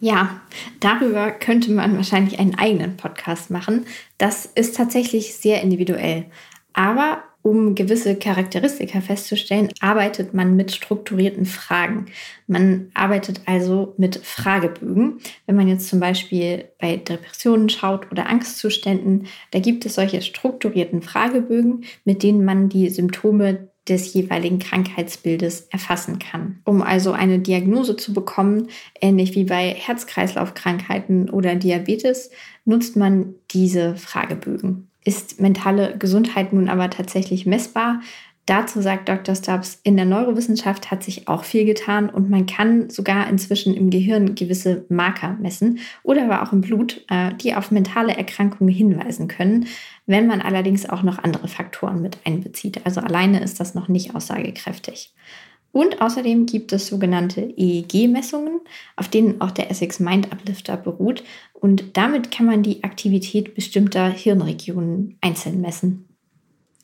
Ja, 0.00 0.40
darüber 0.80 1.30
könnte 1.30 1.70
man 1.72 1.96
wahrscheinlich 1.96 2.38
einen 2.38 2.54
eigenen 2.54 2.96
Podcast 2.96 3.50
machen. 3.50 3.84
Das 4.16 4.46
ist 4.46 4.74
tatsächlich 4.76 5.34
sehr 5.34 5.60
individuell. 5.60 6.30
Aber 6.72 7.22
Um 7.42 7.74
gewisse 7.74 8.16
Charakteristika 8.16 9.00
festzustellen, 9.00 9.70
arbeitet 9.80 10.34
man 10.34 10.56
mit 10.56 10.72
strukturierten 10.72 11.46
Fragen. 11.46 12.06
Man 12.46 12.90
arbeitet 12.92 13.40
also 13.46 13.94
mit 13.96 14.18
Fragebögen. 14.18 15.20
Wenn 15.46 15.56
man 15.56 15.66
jetzt 15.66 15.88
zum 15.88 16.00
Beispiel 16.00 16.66
bei 16.78 16.96
Depressionen 16.96 17.70
schaut 17.70 18.10
oder 18.12 18.28
Angstzuständen, 18.28 19.26
da 19.52 19.58
gibt 19.58 19.86
es 19.86 19.94
solche 19.94 20.20
strukturierten 20.20 21.00
Fragebögen, 21.00 21.84
mit 22.04 22.22
denen 22.22 22.44
man 22.44 22.68
die 22.68 22.90
Symptome 22.90 23.70
des 23.88 24.12
jeweiligen 24.12 24.58
Krankheitsbildes 24.58 25.68
erfassen 25.70 26.18
kann. 26.18 26.60
Um 26.64 26.82
also 26.82 27.12
eine 27.12 27.38
Diagnose 27.38 27.96
zu 27.96 28.12
bekommen, 28.12 28.68
ähnlich 29.00 29.34
wie 29.34 29.44
bei 29.44 29.74
Herz-Kreislauf-Krankheiten 29.74 31.30
oder 31.30 31.54
Diabetes, 31.54 32.30
nutzt 32.66 32.96
man 32.96 33.34
diese 33.50 33.96
Fragebögen. 33.96 34.89
Ist 35.04 35.40
mentale 35.40 35.96
Gesundheit 35.98 36.52
nun 36.52 36.68
aber 36.68 36.90
tatsächlich 36.90 37.46
messbar? 37.46 38.00
Dazu 38.50 38.80
sagt 38.80 39.08
Dr. 39.08 39.36
Stubbs, 39.36 39.78
in 39.84 39.96
der 39.96 40.06
Neurowissenschaft 40.06 40.90
hat 40.90 41.04
sich 41.04 41.28
auch 41.28 41.44
viel 41.44 41.64
getan 41.64 42.10
und 42.10 42.30
man 42.30 42.46
kann 42.46 42.90
sogar 42.90 43.28
inzwischen 43.28 43.74
im 43.74 43.90
Gehirn 43.90 44.34
gewisse 44.34 44.84
Marker 44.88 45.36
messen 45.40 45.78
oder 46.02 46.24
aber 46.24 46.42
auch 46.42 46.52
im 46.52 46.60
Blut, 46.60 47.04
äh, 47.10 47.32
die 47.34 47.54
auf 47.54 47.70
mentale 47.70 48.16
Erkrankungen 48.16 48.74
hinweisen 48.74 49.28
können, 49.28 49.66
wenn 50.06 50.26
man 50.26 50.40
allerdings 50.40 50.88
auch 50.88 51.04
noch 51.04 51.22
andere 51.22 51.46
Faktoren 51.46 52.02
mit 52.02 52.18
einbezieht. 52.24 52.84
Also 52.84 53.00
alleine 53.00 53.40
ist 53.40 53.60
das 53.60 53.76
noch 53.76 53.86
nicht 53.86 54.16
aussagekräftig. 54.16 55.12
Und 55.72 56.00
außerdem 56.00 56.46
gibt 56.46 56.72
es 56.72 56.88
sogenannte 56.88 57.42
EEG-Messungen, 57.42 58.60
auf 58.96 59.08
denen 59.08 59.40
auch 59.40 59.52
der 59.52 59.70
Essex 59.70 60.00
Mind 60.00 60.32
Uplifter 60.32 60.76
beruht. 60.76 61.22
Und 61.52 61.96
damit 61.96 62.30
kann 62.30 62.46
man 62.46 62.62
die 62.62 62.82
Aktivität 62.82 63.54
bestimmter 63.54 64.08
Hirnregionen 64.08 65.16
einzeln 65.20 65.60
messen. 65.60 66.08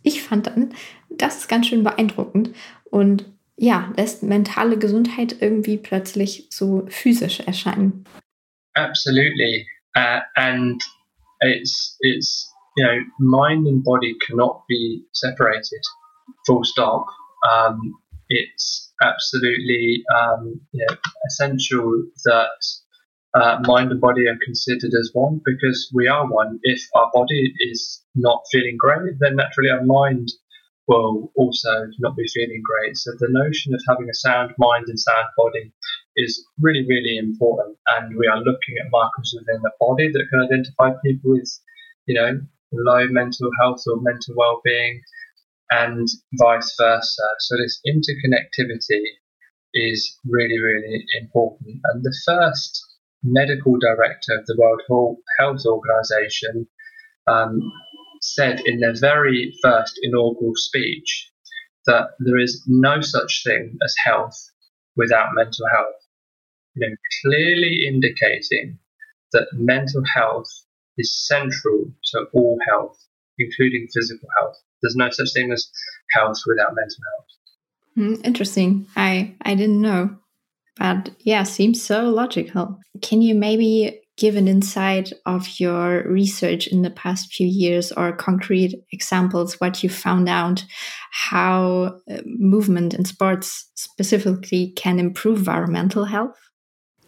Ich 0.02 0.22
fand 0.22 0.46
dann, 0.46 0.72
das 1.10 1.38
ist 1.38 1.48
ganz 1.48 1.66
schön 1.66 1.82
beeindruckend 1.82 2.50
und 2.84 3.24
ja, 3.56 3.92
lässt 3.96 4.22
mentale 4.22 4.78
Gesundheit 4.78 5.36
irgendwie 5.40 5.78
plötzlich 5.78 6.46
so 6.50 6.84
physisch 6.88 7.40
erscheinen. 7.40 8.04
Absolutely. 8.74 9.66
Uh, 9.96 10.20
and 10.36 10.80
it's, 11.40 11.96
it's, 12.00 12.52
you 12.76 12.84
know, 12.84 13.00
mind 13.18 13.66
and 13.66 13.82
body 13.82 14.14
cannot 14.26 14.62
be 14.68 15.02
separated, 15.12 15.82
full 16.46 16.62
stop. 16.64 17.06
Um, 17.50 17.98
it's 18.28 18.92
absolutely 19.02 20.02
um, 20.14 20.60
you 20.72 20.84
know, 20.88 20.96
essential 21.26 22.04
that 22.24 22.64
uh, 23.34 23.58
mind 23.66 23.90
and 23.90 24.00
body 24.00 24.26
are 24.26 24.38
considered 24.44 24.92
as 24.98 25.10
one 25.12 25.40
because 25.44 25.90
we 25.94 26.08
are 26.08 26.26
one. 26.26 26.58
If 26.62 26.82
our 26.94 27.10
body 27.12 27.52
is 27.60 28.02
not 28.14 28.44
feeling 28.50 28.76
great, 28.78 29.18
then 29.20 29.36
naturally 29.36 29.70
our 29.70 29.84
mind 29.84 30.28
will 30.88 31.32
also 31.34 31.88
not 31.98 32.16
be 32.16 32.26
feeling 32.32 32.62
great. 32.64 32.96
So 32.96 33.10
the 33.18 33.28
notion 33.28 33.74
of 33.74 33.82
having 33.88 34.08
a 34.08 34.14
sound 34.14 34.52
mind 34.58 34.86
and 34.88 34.98
sound 34.98 35.26
body 35.36 35.72
is 36.16 36.46
really, 36.60 36.86
really 36.88 37.18
important. 37.18 37.76
And 37.88 38.16
we 38.16 38.26
are 38.26 38.38
looking 38.38 38.76
at 38.80 38.90
markers 38.90 39.34
within 39.36 39.60
the 39.62 39.72
body 39.80 40.10
that 40.12 40.26
can 40.30 40.40
identify 40.40 40.98
people 41.04 41.32
with, 41.32 41.50
you 42.06 42.14
know, 42.14 42.40
low 42.72 43.06
mental 43.08 43.50
health 43.60 43.82
or 43.86 44.00
mental 44.00 44.34
well-being 44.36 45.02
and 45.70 46.08
vice 46.34 46.74
versa. 46.78 47.28
So 47.40 47.56
this 47.56 47.80
interconnectivity 47.86 49.02
is 49.74 50.18
really, 50.24 50.58
really 50.58 51.04
important. 51.20 51.80
And 51.84 52.02
the 52.02 52.16
first 52.24 52.82
medical 53.22 53.76
director 53.78 54.38
of 54.38 54.46
the 54.46 54.56
World 54.58 55.16
Health 55.38 55.62
Organization 55.66 56.66
um, 57.26 57.60
said 58.22 58.60
in 58.64 58.80
their 58.80 58.94
very 58.98 59.54
first 59.62 59.98
inaugural 60.02 60.52
speech 60.54 61.30
that 61.86 62.10
there 62.18 62.38
is 62.38 62.62
no 62.66 63.00
such 63.00 63.42
thing 63.44 63.76
as 63.84 63.94
health 64.04 64.36
without 64.96 65.34
mental 65.34 65.66
health. 65.70 66.02
You 66.74 66.88
know, 66.88 66.96
clearly 67.22 67.86
indicating 67.86 68.78
that 69.32 69.48
mental 69.52 70.02
health 70.14 70.48
is 70.98 71.26
central 71.26 71.92
to 72.12 72.26
all 72.32 72.58
health, 72.68 72.98
including 73.38 73.88
physical 73.94 74.28
health. 74.38 74.56
There's 74.82 74.96
no 74.96 75.10
such 75.10 75.32
thing 75.32 75.52
as 75.52 75.68
health 76.10 76.38
without 76.46 76.74
mental 76.74 77.02
health. 77.10 77.26
Mm, 77.96 78.26
interesting. 78.26 78.86
I 78.96 79.34
I 79.42 79.54
didn't 79.54 79.80
know, 79.80 80.16
but 80.78 81.10
yeah, 81.20 81.44
seems 81.44 81.82
so 81.82 82.10
logical. 82.10 82.78
Can 83.02 83.22
you 83.22 83.34
maybe 83.34 84.02
give 84.16 84.36
an 84.36 84.48
insight 84.48 85.12
of 85.26 85.60
your 85.60 86.02
research 86.08 86.66
in 86.66 86.82
the 86.82 86.90
past 86.90 87.32
few 87.34 87.46
years 87.46 87.92
or 87.92 88.12
concrete 88.12 88.74
examples 88.90 89.60
what 89.60 89.82
you 89.82 89.90
found 89.90 90.26
out 90.26 90.64
how 91.10 92.00
uh, 92.10 92.22
movement 92.24 92.94
in 92.94 93.04
sports 93.04 93.70
specifically 93.74 94.72
can 94.74 94.98
improve 94.98 95.48
our 95.48 95.66
mental 95.66 96.06
health 96.06 96.38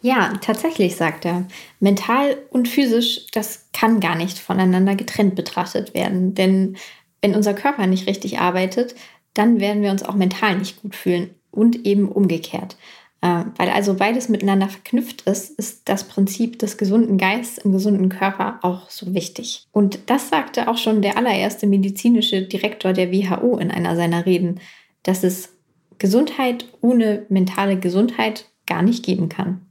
Ja, 0.01 0.33
tatsächlich, 0.39 0.95
sagt 0.95 1.25
er. 1.25 1.45
Mental 1.81 2.37
und 2.51 2.69
physisch, 2.69 3.27
das 3.33 3.69
kann 3.73 3.99
gar 3.99 4.15
nicht 4.15 4.39
voneinander 4.39 4.95
getrennt 4.95 5.35
betrachtet 5.35 5.93
werden. 5.93 6.33
Denn 6.33 6.77
wenn 7.21 7.35
unser 7.35 7.53
Körper 7.53 7.87
nicht 7.87 8.07
richtig 8.07 8.39
arbeitet, 8.39 8.95
dann 9.33 9.59
werden 9.59 9.83
wir 9.83 9.91
uns 9.91 10.03
auch 10.03 10.15
mental 10.15 10.57
nicht 10.57 10.81
gut 10.81 10.95
fühlen 10.95 11.29
und 11.51 11.85
eben 11.85 12.09
umgekehrt. 12.09 12.77
Äh, 13.21 13.43
weil 13.57 13.69
also 13.69 13.95
beides 13.95 14.29
miteinander 14.29 14.69
verknüpft 14.69 15.21
ist, 15.23 15.51
ist 15.59 15.89
das 15.89 16.05
Prinzip 16.05 16.57
des 16.59 16.77
gesunden 16.77 17.17
Geistes 17.17 17.63
im 17.63 17.73
gesunden 17.73 18.09
Körper 18.09 18.59
auch 18.61 18.89
so 18.89 19.13
wichtig. 19.13 19.67
Und 19.71 19.99
das 20.05 20.29
sagte 20.29 20.67
auch 20.67 20.77
schon 20.77 21.01
der 21.01 21.17
allererste 21.17 21.67
medizinische 21.67 22.43
Direktor 22.43 22.93
der 22.93 23.11
WHO 23.11 23.57
in 23.57 23.71
einer 23.71 23.95
seiner 23.95 24.25
Reden, 24.25 24.61
dass 25.03 25.23
es 25.23 25.49
Gesundheit 25.97 26.65
ohne 26.79 27.25
mentale 27.27 27.77
Gesundheit 27.77 28.45
gar 28.65 28.81
nicht 28.81 29.03
geben 29.03 29.27
kann. 29.27 29.65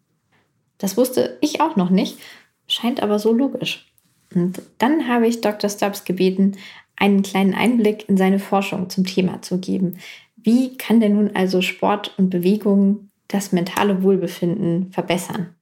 Das 0.76 0.96
wusste 0.96 1.38
ich 1.40 1.60
auch 1.62 1.74
noch 1.74 1.90
nicht, 1.90 2.18
scheint 2.66 3.02
aber 3.02 3.18
so 3.18 3.32
logisch. 3.32 3.90
Und 4.34 4.60
dann 4.76 5.08
habe 5.08 5.26
ich 5.26 5.40
Dr. 5.40 5.70
Stubbs 5.70 6.04
gebeten, 6.04 6.56
einen 6.98 7.22
kleinen 7.22 7.54
Einblick 7.54 8.08
in 8.08 8.16
seine 8.16 8.38
Forschung 8.38 8.90
zum 8.90 9.04
Thema 9.04 9.42
zu 9.42 9.58
geben. 9.58 9.98
Wie 10.36 10.76
kann 10.76 11.00
denn 11.00 11.14
nun 11.14 11.34
also 11.34 11.62
Sport 11.62 12.12
und 12.18 12.30
Bewegung 12.30 13.10
das 13.28 13.52
mentale 13.52 14.02
Wohlbefinden 14.02 14.92
verbessern? 14.92 15.54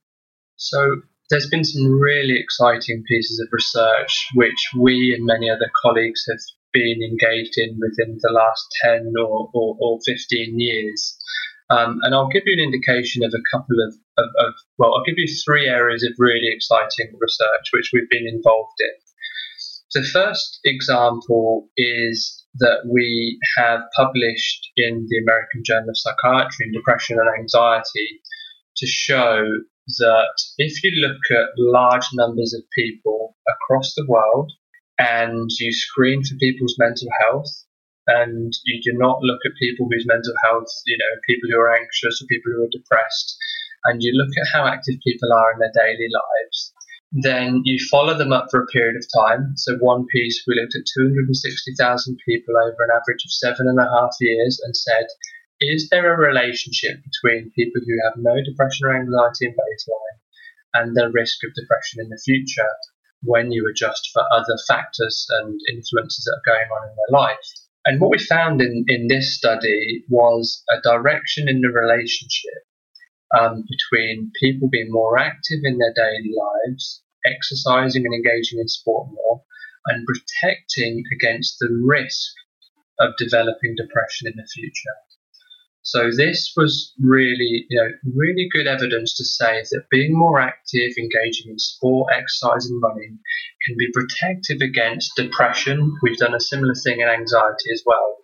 So 0.56 0.78
there's 1.28 1.50
been 1.50 1.64
some 1.64 1.90
really 2.00 2.38
exciting 2.38 3.02
pieces 3.04 3.40
of 3.40 3.48
research 3.52 4.30
which 4.34 4.72
we 4.78 5.14
and 5.14 5.24
many 5.24 5.50
other 5.50 5.70
colleagues 5.82 6.24
have 6.28 6.40
been 6.72 7.02
engaged 7.02 7.56
in 7.56 7.78
within 7.80 8.18
the 8.20 8.32
last 8.32 8.66
10 8.84 9.12
or, 9.18 9.50
or, 9.52 9.76
or 9.80 9.98
15 10.04 10.58
years. 10.60 11.16
Um, 11.68 11.98
and 12.02 12.14
I'll 12.14 12.28
give 12.28 12.44
you 12.46 12.52
an 12.52 12.60
indication 12.60 13.24
of 13.24 13.32
a 13.34 13.42
couple 13.50 13.76
of, 13.82 13.94
of, 14.18 14.28
of, 14.38 14.54
well, 14.78 14.94
I'll 14.94 15.04
give 15.04 15.18
you 15.18 15.26
three 15.26 15.66
areas 15.66 16.04
of 16.04 16.12
really 16.18 16.48
exciting 16.48 17.16
research 17.18 17.66
which 17.72 17.90
we've 17.92 18.08
been 18.08 18.28
involved 18.28 18.78
in. 18.78 19.05
The 19.94 20.02
first 20.02 20.60
example 20.64 21.68
is 21.76 22.44
that 22.58 22.82
we 22.90 23.38
have 23.56 23.80
published 23.96 24.70
in 24.76 25.06
the 25.08 25.18
American 25.18 25.62
Journal 25.64 25.90
of 25.90 25.98
Psychiatry 25.98 26.66
and 26.66 26.74
Depression 26.74 27.18
and 27.18 27.28
Anxiety 27.38 28.20
to 28.78 28.86
show 28.86 29.44
that 29.98 30.34
if 30.58 30.82
you 30.82 30.90
look 31.00 31.20
at 31.30 31.54
large 31.56 32.08
numbers 32.14 32.52
of 32.52 32.62
people 32.76 33.36
across 33.48 33.94
the 33.94 34.06
world 34.08 34.50
and 34.98 35.48
you 35.60 35.72
screen 35.72 36.24
for 36.24 36.34
people's 36.36 36.74
mental 36.78 37.08
health 37.20 37.50
and 38.08 38.52
you 38.64 38.80
do 38.82 38.96
not 38.98 39.22
look 39.22 39.40
at 39.44 39.52
people 39.60 39.86
whose 39.90 40.06
mental 40.06 40.34
health, 40.44 40.70
you 40.86 40.96
know, 40.96 41.20
people 41.28 41.48
who 41.50 41.60
are 41.60 41.74
anxious 41.74 42.22
or 42.22 42.26
people 42.26 42.52
who 42.54 42.64
are 42.64 42.70
depressed, 42.70 43.36
and 43.84 44.02
you 44.02 44.12
look 44.14 44.30
at 44.40 44.48
how 44.52 44.66
active 44.66 44.96
people 45.04 45.32
are 45.32 45.52
in 45.52 45.58
their 45.58 45.74
daily 45.74 46.08
lives, 46.10 46.72
then 47.22 47.62
you 47.64 47.78
follow 47.90 48.16
them 48.16 48.32
up 48.32 48.48
for 48.50 48.62
a 48.62 48.66
period 48.66 48.96
of 48.96 49.06
time. 49.24 49.54
So, 49.56 49.76
one 49.78 50.06
piece, 50.06 50.44
we 50.46 50.54
looked 50.54 50.76
at 50.76 50.84
260,000 50.98 52.18
people 52.26 52.54
over 52.56 52.76
an 52.84 52.90
average 52.90 53.24
of 53.24 53.32
seven 53.32 53.68
and 53.68 53.78
a 53.78 53.88
half 53.88 54.14
years 54.20 54.60
and 54.62 54.76
said, 54.76 55.06
is 55.60 55.88
there 55.88 56.12
a 56.12 56.18
relationship 56.18 57.00
between 57.02 57.52
people 57.56 57.80
who 57.80 57.96
have 58.04 58.18
no 58.18 58.36
depression 58.44 58.86
or 58.86 58.94
anxiety 58.94 59.46
in 59.46 59.52
baseline 59.52 60.18
and 60.74 60.94
their 60.94 61.10
risk 61.10 61.38
of 61.44 61.54
depression 61.54 62.02
in 62.02 62.10
the 62.10 62.20
future 62.22 62.68
when 63.22 63.50
you 63.50 63.66
adjust 63.66 64.10
for 64.12 64.22
other 64.30 64.58
factors 64.68 65.26
and 65.40 65.58
influences 65.72 66.26
that 66.26 66.36
are 66.36 66.52
going 66.54 66.68
on 66.68 66.88
in 66.90 66.96
their 66.96 67.18
life? 67.18 67.48
And 67.86 68.00
what 68.00 68.10
we 68.10 68.18
found 68.18 68.60
in, 68.60 68.84
in 68.88 69.06
this 69.08 69.34
study 69.34 70.04
was 70.10 70.62
a 70.68 70.82
direction 70.82 71.48
in 71.48 71.62
the 71.62 71.68
relationship 71.68 72.66
um, 73.38 73.64
between 73.68 74.32
people 74.38 74.68
being 74.68 74.90
more 74.90 75.18
active 75.18 75.60
in 75.64 75.78
their 75.78 75.94
daily 75.94 76.32
lives, 76.36 77.02
exercising 77.26 78.04
and 78.04 78.14
engaging 78.14 78.58
in 78.60 78.68
sport 78.68 79.08
more, 79.12 79.42
and 79.86 80.06
protecting 80.06 81.02
against 81.14 81.58
the 81.58 81.68
risk 81.84 82.32
of 82.98 83.14
developing 83.18 83.74
depression 83.76 84.26
in 84.26 84.34
the 84.36 84.48
future. 84.54 84.96
So 85.82 86.10
this 86.10 86.52
was 86.56 86.92
really, 86.98 87.64
you 87.70 87.80
know, 87.80 87.90
really 88.16 88.48
good 88.52 88.66
evidence 88.66 89.16
to 89.18 89.24
say 89.24 89.62
that 89.70 89.84
being 89.88 90.18
more 90.18 90.40
active, 90.40 90.90
engaging 90.98 91.52
in 91.52 91.60
sport, 91.60 92.12
exercise, 92.12 92.66
and 92.66 92.82
running 92.82 93.20
can 93.64 93.76
be 93.78 93.92
protective 93.92 94.62
against 94.62 95.14
depression. 95.14 95.94
We've 96.02 96.18
done 96.18 96.34
a 96.34 96.40
similar 96.40 96.74
thing 96.74 97.02
in 97.02 97.08
anxiety 97.08 97.70
as 97.72 97.84
well. 97.86 98.16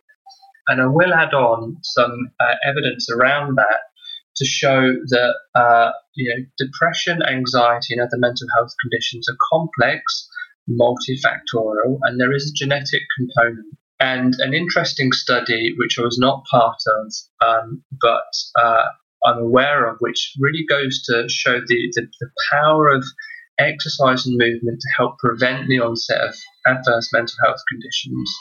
And 0.66 0.82
I 0.82 0.86
will 0.86 1.14
add 1.14 1.34
on 1.34 1.76
some 1.82 2.32
uh, 2.40 2.54
evidence 2.66 3.08
around 3.10 3.56
that 3.56 3.78
to 4.36 4.44
show 4.44 4.94
that 5.08 5.34
uh, 5.54 5.90
you 6.14 6.28
know 6.30 6.44
depression, 6.58 7.22
anxiety, 7.22 7.94
and 7.94 8.00
other 8.00 8.18
mental 8.18 8.46
health 8.56 8.72
conditions 8.80 9.28
are 9.28 9.36
complex, 9.52 10.28
multifactorial, 10.68 11.98
and 12.02 12.20
there 12.20 12.32
is 12.32 12.50
a 12.50 12.54
genetic 12.54 13.02
component. 13.18 13.66
And 14.00 14.34
an 14.40 14.52
interesting 14.52 15.12
study, 15.12 15.74
which 15.78 15.96
I 15.96 16.02
was 16.02 16.18
not 16.18 16.42
part 16.50 16.80
of, 16.88 17.12
um, 17.46 17.84
but 18.00 18.24
uh, 18.60 18.86
I'm 19.24 19.38
aware 19.38 19.88
of, 19.88 19.98
which 20.00 20.34
really 20.40 20.64
goes 20.68 21.04
to 21.04 21.28
show 21.28 21.60
the, 21.60 21.92
the, 21.94 22.08
the 22.20 22.30
power 22.50 22.88
of 22.88 23.04
exercise 23.60 24.26
and 24.26 24.36
movement 24.36 24.80
to 24.80 24.88
help 24.96 25.18
prevent 25.18 25.68
the 25.68 25.78
onset 25.78 26.20
of 26.20 26.34
adverse 26.66 27.10
mental 27.12 27.36
health 27.44 27.60
conditions, 27.68 28.34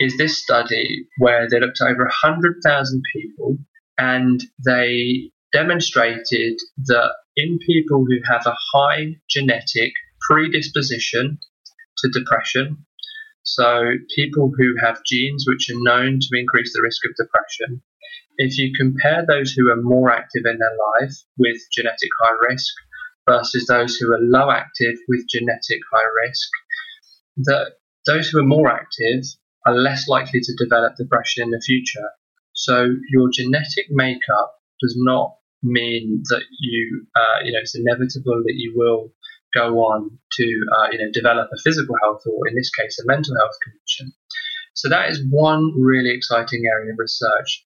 is 0.00 0.16
this 0.16 0.42
study 0.42 1.06
where 1.18 1.48
they 1.48 1.60
looked 1.60 1.80
at 1.80 1.88
over 1.88 2.04
100,000 2.04 3.02
people 3.14 3.56
and 3.98 4.42
they 4.64 5.30
demonstrated 5.52 6.58
that 6.86 7.12
in 7.36 7.58
people 7.66 8.04
who 8.04 8.18
have 8.30 8.46
a 8.46 8.56
high 8.74 9.14
genetic 9.28 9.92
predisposition 10.28 11.38
to 11.98 12.08
depression, 12.10 12.84
so 13.42 13.92
people 14.14 14.50
who 14.56 14.74
have 14.82 15.04
genes 15.04 15.44
which 15.46 15.70
are 15.70 15.82
known 15.82 16.18
to 16.20 16.38
increase 16.38 16.72
the 16.72 16.82
risk 16.82 17.02
of 17.04 17.14
depression, 17.16 17.82
if 18.36 18.58
you 18.58 18.72
compare 18.76 19.24
those 19.26 19.52
who 19.52 19.70
are 19.70 19.80
more 19.80 20.10
active 20.10 20.42
in 20.44 20.58
their 20.58 20.76
life 21.00 21.14
with 21.38 21.56
genetic 21.72 22.10
high 22.20 22.36
risk 22.48 22.74
versus 23.28 23.66
those 23.66 23.96
who 23.96 24.12
are 24.12 24.20
low 24.20 24.50
active 24.50 24.96
with 25.08 25.28
genetic 25.28 25.80
high 25.92 26.26
risk, 26.26 26.48
that 27.36 27.72
those 28.06 28.28
who 28.28 28.40
are 28.40 28.46
more 28.46 28.70
active 28.70 29.22
are 29.66 29.74
less 29.74 30.08
likely 30.08 30.40
to 30.40 30.54
develop 30.58 30.94
depression 30.96 31.44
in 31.44 31.50
the 31.50 31.62
future. 31.64 32.08
So 32.54 32.88
your 33.10 33.28
genetic 33.32 33.86
makeup 33.90 34.54
does 34.80 34.96
not 34.96 35.36
mean 35.62 36.22
that 36.30 36.42
you, 36.58 37.06
uh, 37.16 37.44
you 37.44 37.52
know, 37.52 37.58
it's 37.60 37.74
inevitable 37.74 38.42
that 38.44 38.54
you 38.54 38.72
will 38.76 39.12
go 39.54 39.78
on 39.78 40.18
to, 40.32 40.44
uh, 40.76 40.88
you 40.92 40.98
know, 40.98 41.10
develop 41.12 41.48
a 41.52 41.60
physical 41.62 41.96
health 42.02 42.22
or, 42.26 42.48
in 42.48 42.54
this 42.54 42.70
case, 42.70 42.98
a 43.00 43.06
mental 43.06 43.34
health 43.38 43.56
condition. 43.62 44.12
So 44.74 44.88
that 44.88 45.08
is 45.10 45.24
one 45.30 45.72
really 45.76 46.10
exciting 46.10 46.64
area 46.66 46.92
of 46.92 46.98
research. 46.98 47.64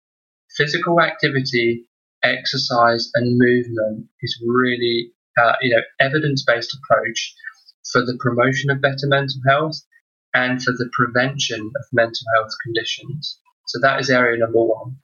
Physical 0.57 1.01
activity, 1.01 1.87
exercise, 2.23 3.11
and 3.15 3.39
movement 3.39 4.07
is 4.23 4.43
really, 4.47 5.13
uh, 5.41 5.55
you 5.63 5.75
know, 5.75 5.83
evidence-based 6.01 6.77
approach 6.77 7.35
for 7.93 8.03
the 8.03 8.19
promotion 8.21 8.71
of 8.71 8.83
better 8.83 9.07
mental 9.07 9.41
health 9.49 9.81
and 10.35 10.63
for 10.63 10.73
the 10.73 10.91
prevention 10.93 11.61
of 11.61 11.85
mental 11.93 12.27
health 12.37 12.53
conditions. 12.65 13.41
So 13.69 13.79
that 13.83 14.01
is 14.01 14.11
area 14.11 14.39
number 14.39 14.63
one. 14.63 14.97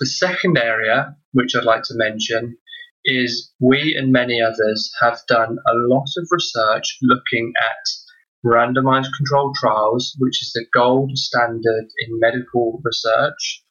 The 0.00 0.06
second 0.06 0.56
area, 0.56 1.14
which 1.32 1.54
I'd 1.54 1.64
like 1.64 1.82
to 1.84 1.94
mention, 1.94 2.56
is 3.04 3.52
we 3.60 3.94
and 3.96 4.12
many 4.12 4.40
others 4.40 4.90
have 5.00 5.20
done 5.28 5.58
a 5.66 5.74
lot 5.74 6.06
of 6.16 6.26
research 6.30 6.98
looking 7.02 7.52
at 7.58 7.88
randomized 8.44 9.10
controlled 9.16 9.56
trials, 9.60 10.16
which 10.18 10.42
is 10.42 10.52
the 10.54 10.64
gold 10.74 11.16
standard 11.16 11.86
in 12.06 12.18
medical 12.18 12.80
research, 12.82 13.62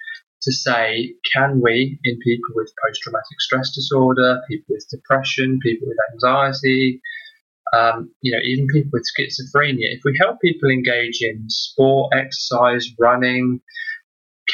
to 0.44 0.52
say, 0.52 1.16
can 1.34 1.60
we, 1.62 2.00
in 2.04 2.20
people 2.20 2.54
with 2.54 2.72
post 2.86 3.02
traumatic 3.02 3.40
stress 3.40 3.74
disorder, 3.74 4.42
people 4.48 4.76
with 4.76 4.86
depression, 4.92 5.60
people 5.64 5.88
with 5.88 5.98
anxiety, 6.14 7.02
um, 7.76 8.12
you 8.22 8.32
know, 8.32 8.42
even 8.44 8.68
people 8.68 8.92
with 8.94 9.04
schizophrenia, 9.18 9.96
if 9.96 10.02
we 10.06 10.18
help 10.20 10.40
people 10.42 10.70
engage 10.70 11.22
in 11.22 11.46
sport, 11.50 12.14
exercise, 12.14 12.88
running, 13.00 13.62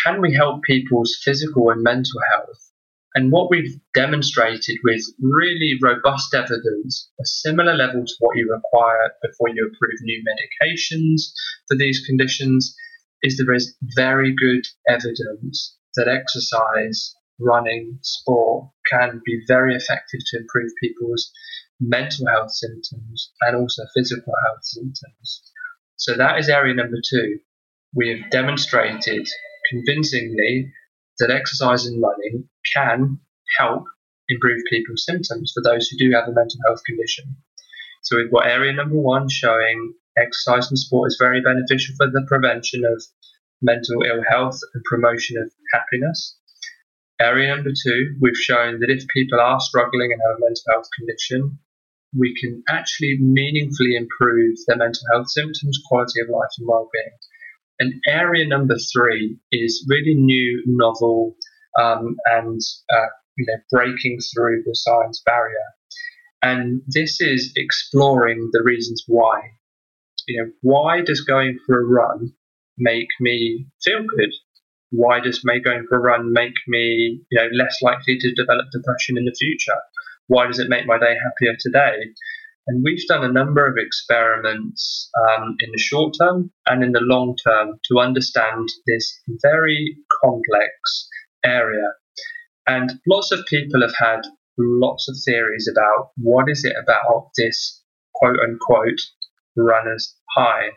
can 0.03 0.21
we 0.21 0.33
help 0.33 0.63
people's 0.63 1.17
physical 1.23 1.69
and 1.69 1.81
mental 1.81 2.19
health? 2.31 2.71
And 3.15 3.31
what 3.31 3.51
we've 3.51 3.79
demonstrated 3.93 4.77
with 4.83 5.03
really 5.21 5.77
robust 5.81 6.33
evidence, 6.33 7.11
a 7.21 7.25
similar 7.25 7.75
level 7.75 8.03
to 8.03 8.13
what 8.19 8.35
you 8.35 8.51
require 8.51 9.13
before 9.21 9.49
you 9.49 9.67
approve 9.67 9.99
new 10.01 10.23
medications 10.23 11.31
for 11.67 11.77
these 11.77 12.03
conditions, 12.05 12.75
is 13.21 13.37
there 13.37 13.53
is 13.53 13.75
very 13.95 14.33
good 14.35 14.65
evidence 14.89 15.77
that 15.95 16.07
exercise, 16.07 17.15
running, 17.39 17.99
sport 18.01 18.69
can 18.91 19.21
be 19.23 19.41
very 19.47 19.75
effective 19.75 20.19
to 20.27 20.37
improve 20.37 20.71
people's 20.81 21.31
mental 21.79 22.27
health 22.27 22.51
symptoms 22.51 23.31
and 23.41 23.55
also 23.55 23.83
physical 23.95 24.33
health 24.45 24.63
symptoms. 24.63 25.43
So 25.97 26.15
that 26.15 26.39
is 26.39 26.49
area 26.49 26.73
number 26.73 26.97
two. 27.07 27.39
We 27.93 28.09
have 28.09 28.31
demonstrated 28.31 29.27
convincingly 29.73 30.71
that 31.19 31.31
exercise 31.31 31.85
and 31.85 32.01
running 32.01 32.49
can 32.73 33.19
help 33.57 33.85
improve 34.29 34.61
people's 34.69 35.05
symptoms 35.05 35.51
for 35.53 35.61
those 35.63 35.87
who 35.87 35.97
do 35.97 36.11
have 36.15 36.27
a 36.27 36.33
mental 36.33 36.59
health 36.65 36.81
condition. 36.85 37.35
So 38.03 38.17
we've 38.17 38.31
got 38.31 38.47
area 38.47 38.73
number 38.73 38.95
one 38.95 39.29
showing 39.29 39.93
exercise 40.17 40.69
and 40.69 40.77
sport 40.77 41.07
is 41.07 41.17
very 41.19 41.41
beneficial 41.41 41.95
for 41.97 42.07
the 42.07 42.25
prevention 42.27 42.85
of 42.85 43.01
mental 43.61 44.03
ill 44.03 44.23
health 44.29 44.59
and 44.73 44.83
promotion 44.83 45.37
of 45.41 45.51
happiness. 45.73 46.37
Area 47.19 47.55
number 47.55 47.71
two, 47.71 48.15
we've 48.21 48.35
shown 48.35 48.79
that 48.79 48.89
if 48.89 49.07
people 49.07 49.39
are 49.39 49.59
struggling 49.59 50.11
and 50.11 50.21
have 50.21 50.37
a 50.37 50.41
mental 50.41 50.63
health 50.71 50.87
condition, 50.97 51.59
we 52.17 52.35
can 52.39 52.63
actually 52.69 53.17
meaningfully 53.19 53.95
improve 53.95 54.55
their 54.67 54.77
mental 54.77 55.01
health 55.11 55.29
symptoms, 55.29 55.79
quality 55.87 56.21
of 56.21 56.29
life, 56.29 56.49
and 56.57 56.67
well-being. 56.67 57.17
And 57.83 57.95
area 58.07 58.47
number 58.47 58.77
three 58.95 59.37
is 59.51 59.85
really 59.89 60.15
new, 60.15 60.63
novel, 60.65 61.35
um, 61.77 62.15
and 62.27 62.61
uh, 62.89 63.11
you 63.35 63.45
know 63.45 63.57
breaking 63.69 64.19
through 64.33 64.63
the 64.65 64.73
science 64.73 65.21
barrier. 65.25 65.67
And 66.41 66.81
this 66.87 67.19
is 67.19 67.51
exploring 67.57 68.51
the 68.53 68.63
reasons 68.63 69.03
why. 69.05 69.41
You 70.29 70.41
know, 70.41 70.51
why 70.61 71.01
does 71.01 71.25
going 71.25 71.59
for 71.65 71.77
a 71.77 71.85
run 71.85 72.31
make 72.77 73.09
me 73.19 73.67
feel 73.83 74.03
good? 74.17 74.31
Why 74.91 75.19
does 75.19 75.43
me 75.43 75.59
going 75.59 75.85
for 75.89 75.97
a 75.97 76.01
run 76.01 76.31
make 76.31 76.55
me, 76.69 77.19
you 77.29 77.37
know, 77.37 77.49
less 77.51 77.75
likely 77.81 78.17
to 78.17 78.33
develop 78.33 78.67
depression 78.71 79.17
in 79.17 79.25
the 79.25 79.35
future? 79.37 79.79
Why 80.27 80.47
does 80.47 80.59
it 80.59 80.69
make 80.69 80.85
my 80.85 80.97
day 80.97 81.17
happier 81.21 81.57
today? 81.59 82.13
And 82.67 82.83
we've 82.83 83.05
done 83.07 83.25
a 83.25 83.31
number 83.31 83.65
of 83.67 83.75
experiments 83.77 85.09
um, 85.21 85.55
in 85.59 85.71
the 85.71 85.79
short 85.79 86.15
term 86.19 86.51
and 86.65 86.83
in 86.83 86.93
the 86.93 87.01
long 87.01 87.35
term 87.35 87.79
to 87.89 87.99
understand 87.99 88.69
this 88.87 89.19
very 89.41 89.97
complex 90.23 91.09
area. 91.43 91.91
And 92.65 92.93
lots 93.07 93.31
of 93.31 93.45
people 93.47 93.81
have 93.81 93.95
had 93.99 94.21
lots 94.57 95.09
of 95.09 95.15
theories 95.25 95.69
about 95.69 96.11
what 96.15 96.49
is 96.49 96.63
it 96.63 96.75
about 96.81 97.31
this 97.37 97.81
quote 98.13 98.39
unquote 98.39 99.01
runner's 99.57 100.15
high. 100.35 100.69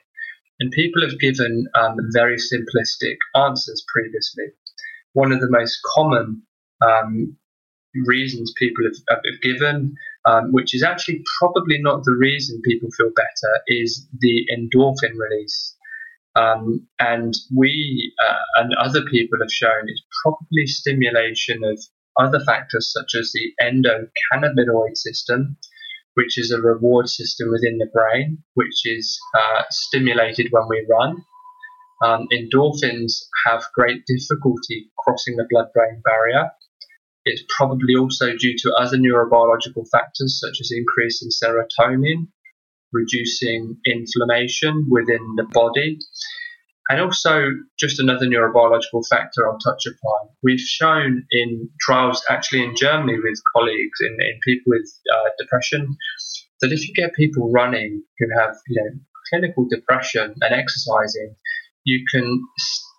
And 0.58 0.72
people 0.72 1.02
have 1.02 1.20
given 1.20 1.66
um, 1.74 1.96
very 2.12 2.36
simplistic 2.36 3.16
answers 3.34 3.84
previously. 3.92 4.46
One 5.12 5.30
of 5.30 5.40
the 5.40 5.50
most 5.50 5.78
common 5.94 6.42
um, 6.84 7.36
reasons 8.04 8.52
people 8.56 8.84
have, 8.84 9.20
have 9.24 9.40
given, 9.42 9.94
um, 10.26 10.52
which 10.52 10.74
is 10.74 10.82
actually 10.82 11.22
probably 11.38 11.78
not 11.80 12.02
the 12.04 12.16
reason 12.18 12.60
people 12.64 12.88
feel 12.96 13.10
better, 13.14 13.62
is 13.68 14.06
the 14.18 14.44
endorphin 14.52 15.14
release. 15.16 15.74
Um, 16.34 16.86
and 16.98 17.32
we 17.56 18.12
uh, 18.22 18.60
and 18.60 18.74
other 18.74 19.02
people 19.04 19.38
have 19.40 19.50
shown 19.50 19.88
it's 19.88 20.02
probably 20.22 20.66
stimulation 20.66 21.64
of 21.64 21.78
other 22.18 22.40
factors 22.40 22.92
such 22.92 23.18
as 23.18 23.32
the 23.32 23.52
endocannabinoid 23.62 24.96
system, 24.96 25.56
which 26.14 26.38
is 26.38 26.50
a 26.50 26.60
reward 26.60 27.08
system 27.08 27.48
within 27.50 27.78
the 27.78 27.90
brain, 27.92 28.38
which 28.54 28.84
is 28.84 29.18
uh, 29.34 29.62
stimulated 29.70 30.48
when 30.50 30.64
we 30.68 30.86
run. 30.90 31.16
Um, 32.04 32.26
endorphins 32.30 33.14
have 33.46 33.64
great 33.74 34.02
difficulty 34.06 34.90
crossing 34.98 35.36
the 35.36 35.46
blood 35.48 35.68
brain 35.72 36.02
barrier, 36.04 36.50
it's 37.26 37.42
probably 37.56 37.96
also 37.96 38.36
due 38.36 38.56
to 38.56 38.72
other 38.78 38.96
neurobiological 38.96 39.84
factors 39.90 40.40
such 40.40 40.60
as 40.60 40.70
increasing 40.72 41.28
serotonin, 41.30 42.28
reducing 42.92 43.76
inflammation 43.84 44.86
within 44.88 45.34
the 45.36 45.44
body, 45.52 45.98
and 46.88 47.00
also 47.00 47.50
just 47.78 47.98
another 47.98 48.26
neurobiological 48.26 49.02
factor 49.10 49.46
I'll 49.46 49.58
touch 49.58 49.86
upon. 49.86 50.28
We've 50.44 50.60
shown 50.60 51.26
in 51.32 51.68
trials 51.80 52.24
actually 52.30 52.62
in 52.62 52.76
Germany 52.76 53.18
with 53.18 53.42
colleagues 53.54 53.98
in, 54.00 54.16
in 54.20 54.38
people 54.44 54.70
with 54.70 54.88
uh, 55.12 55.30
depression 55.38 55.96
that 56.60 56.72
if 56.72 56.86
you 56.86 56.94
get 56.94 57.12
people 57.14 57.50
running 57.50 58.02
who 58.18 58.26
have 58.38 58.54
you 58.68 58.82
know 58.82 58.98
clinical 59.30 59.66
depression 59.68 60.32
and 60.40 60.54
exercising, 60.54 61.34
you 61.82 62.04
can 62.08 62.40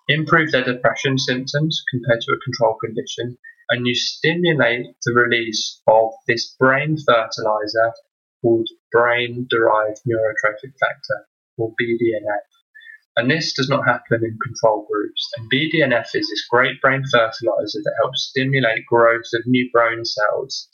improve 0.09 0.51
their 0.51 0.65
depression 0.65 1.17
symptoms 1.17 1.81
compared 1.89 2.21
to 2.21 2.33
a 2.33 2.39
control 2.43 2.75
condition, 2.83 3.37
and 3.69 3.85
you 3.85 3.95
stimulate 3.95 4.87
the 5.05 5.13
release 5.13 5.81
of 5.87 6.11
this 6.27 6.55
brain 6.59 6.97
fertilizer 7.05 7.93
called 8.41 8.69
brain 8.91 9.47
derived 9.49 9.99
neurotrophic 10.07 10.73
factor, 10.79 11.27
or 11.57 11.73
BDNF. 11.81 12.45
And 13.17 13.31
this 13.31 13.53
does 13.53 13.67
not 13.67 13.85
happen 13.85 14.23
in 14.23 14.37
control 14.43 14.87
groups. 14.89 15.27
And 15.37 15.51
BDNF 15.51 16.05
is 16.13 16.29
this 16.29 16.45
great 16.49 16.79
brain 16.81 17.03
fertilizer 17.11 17.79
that 17.83 17.95
helps 18.01 18.27
stimulate 18.29 18.85
growth 18.85 19.25
of 19.33 19.41
new 19.47 19.69
brain 19.73 20.05
cells, 20.05 20.69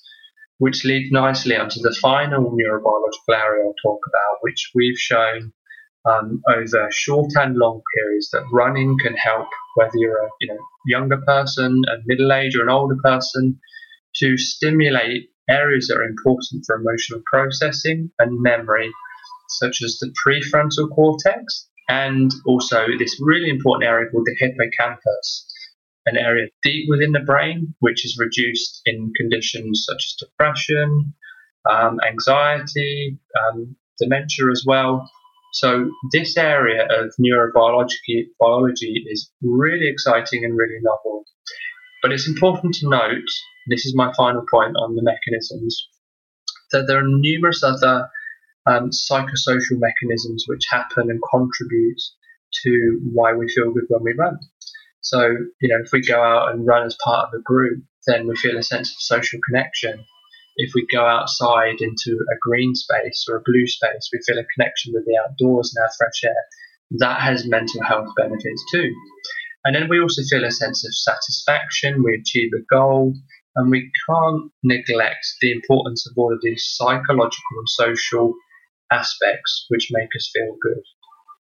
which 0.57 0.83
leads 0.83 1.11
nicely 1.11 1.55
onto 1.55 1.79
the 1.79 1.95
final 2.01 2.51
neurobiological 2.51 3.33
area 3.33 3.63
I'll 3.63 3.73
talk 3.81 4.01
about, 4.07 4.39
which 4.41 4.71
we've 4.75 4.97
shown 4.97 5.53
um, 6.05 6.41
over 6.49 6.89
short 6.91 7.31
and 7.35 7.55
long 7.55 7.81
periods 7.95 8.29
that 8.31 8.43
running 8.51 8.97
can 9.01 9.15
help 9.15 9.47
whether 9.75 9.91
you're 9.95 10.23
a 10.23 10.29
you 10.41 10.47
know 10.47 10.59
younger 10.85 11.21
person, 11.25 11.81
a 11.87 11.97
middle 12.05 12.31
age, 12.31 12.55
or 12.55 12.63
an 12.63 12.69
older 12.69 12.97
person, 13.03 13.59
to 14.17 14.37
stimulate 14.37 15.29
areas 15.49 15.87
that 15.87 15.97
are 15.97 16.03
important 16.03 16.63
for 16.65 16.75
emotional 16.75 17.21
processing 17.31 18.11
and 18.19 18.41
memory, 18.41 18.89
such 19.49 19.81
as 19.81 19.99
the 19.99 20.13
prefrontal 20.25 20.89
cortex 20.93 21.67
and 21.89 22.31
also 22.45 22.85
this 22.97 23.19
really 23.21 23.49
important 23.49 23.87
area 23.89 24.09
called 24.09 24.25
the 24.25 24.35
hippocampus, 24.39 25.45
an 26.05 26.17
area 26.17 26.47
deep 26.63 26.85
within 26.89 27.11
the 27.11 27.19
brain 27.19 27.75
which 27.79 28.05
is 28.05 28.17
reduced 28.19 28.81
in 28.85 29.11
conditions 29.17 29.85
such 29.87 30.05
as 30.05 30.27
depression, 30.27 31.13
um, 31.69 31.99
anxiety, 32.07 33.17
um, 33.39 33.75
dementia 33.99 34.49
as 34.51 34.63
well. 34.65 35.09
So 35.53 35.91
this 36.11 36.35
area 36.35 36.83
of 36.89 37.13
neurobiology 37.21 38.25
biology 38.39 39.05
is 39.07 39.31
really 39.41 39.87
exciting 39.87 40.43
and 40.43 40.57
really 40.57 40.79
novel. 40.81 41.25
But 42.01 42.11
it's 42.11 42.27
important 42.27 42.73
to 42.75 42.89
note, 42.89 43.29
this 43.67 43.85
is 43.85 43.95
my 43.95 44.11
final 44.17 44.43
point 44.51 44.75
on 44.75 44.95
the 44.95 45.03
mechanisms, 45.03 45.87
that 46.71 46.85
there 46.87 46.97
are 46.97 47.07
numerous 47.07 47.63
other 47.63 48.09
um, 48.65 48.89
psychosocial 48.89 49.79
mechanisms 49.79 50.45
which 50.47 50.65
happen 50.71 51.11
and 51.11 51.21
contribute 51.31 52.01
to 52.63 52.99
why 53.13 53.33
we 53.33 53.47
feel 53.47 53.71
good 53.71 53.85
when 53.89 54.03
we 54.03 54.13
run. 54.17 54.39
So, 55.01 55.21
you 55.61 55.69
know, 55.69 55.81
if 55.83 55.91
we 55.91 56.01
go 56.01 56.21
out 56.21 56.51
and 56.51 56.65
run 56.65 56.85
as 56.85 56.97
part 57.03 57.27
of 57.27 57.39
a 57.39 57.43
group, 57.43 57.83
then 58.07 58.27
we 58.27 58.35
feel 58.35 58.57
a 58.57 58.63
sense 58.63 58.89
of 58.89 58.97
social 58.99 59.39
connection. 59.47 60.03
If 60.55 60.73
we 60.75 60.85
go 60.91 61.05
outside 61.05 61.81
into 61.81 62.19
a 62.31 62.37
green 62.41 62.75
space 62.75 63.25
or 63.27 63.37
a 63.37 63.43
blue 63.43 63.65
space, 63.67 64.09
we 64.11 64.19
feel 64.25 64.37
a 64.37 64.45
connection 64.55 64.93
with 64.93 65.05
the 65.05 65.17
outdoors 65.17 65.73
and 65.75 65.83
our 65.83 65.89
fresh 65.97 66.23
air. 66.23 66.43
That 66.99 67.21
has 67.21 67.47
mental 67.47 67.83
health 67.83 68.09
benefits 68.15 68.63
too. 68.71 68.93
And 69.65 69.75
then 69.75 69.89
we 69.89 69.99
also 69.99 70.21
feel 70.29 70.43
a 70.43 70.51
sense 70.51 70.85
of 70.85 70.93
satisfaction, 70.93 72.03
we 72.03 72.19
achieve 72.19 72.51
a 72.53 72.61
goal, 72.69 73.13
and 73.55 73.71
we 73.71 73.89
can't 74.07 74.51
neglect 74.63 75.25
the 75.41 75.51
importance 75.51 76.07
of 76.07 76.13
all 76.17 76.33
of 76.33 76.39
these 76.41 76.65
psychological 76.75 77.57
and 77.57 77.69
social 77.69 78.33
aspects 78.91 79.65
which 79.69 79.89
make 79.91 80.09
us 80.15 80.29
feel 80.33 80.57
good. 80.61 80.83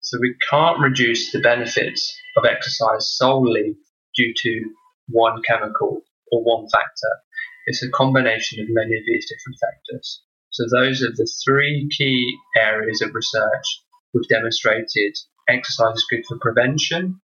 So 0.01 0.19
we 0.21 0.37
can't 0.49 0.79
reduce 0.79 1.33
the 1.33 1.41
benefits 1.41 2.17
of 2.37 2.45
exercise 2.45 3.17
solely 3.17 3.77
due 4.15 4.33
to 4.43 4.71
one 5.09 5.43
chemical 5.43 6.03
or 6.31 6.45
one 6.45 6.69
factor. 6.69 7.26
It's 7.67 7.83
a 7.83 7.91
combination 7.91 8.61
of 8.61 8.69
many 8.71 8.97
of 8.97 9.05
these 9.07 9.29
different 9.29 9.59
factors. 9.61 10.23
So 10.51 10.65
those 10.73 11.03
are 11.03 11.13
the 11.15 11.29
three 11.45 11.89
key 11.97 12.37
areas 12.57 13.03
of 13.03 13.15
research 13.15 13.83
we've 14.15 14.29
demonstrated 14.29 15.17
exercise 15.49 15.97
is 15.97 16.07
good 16.11 16.25
for 16.27 16.39
prevention, 16.39 17.21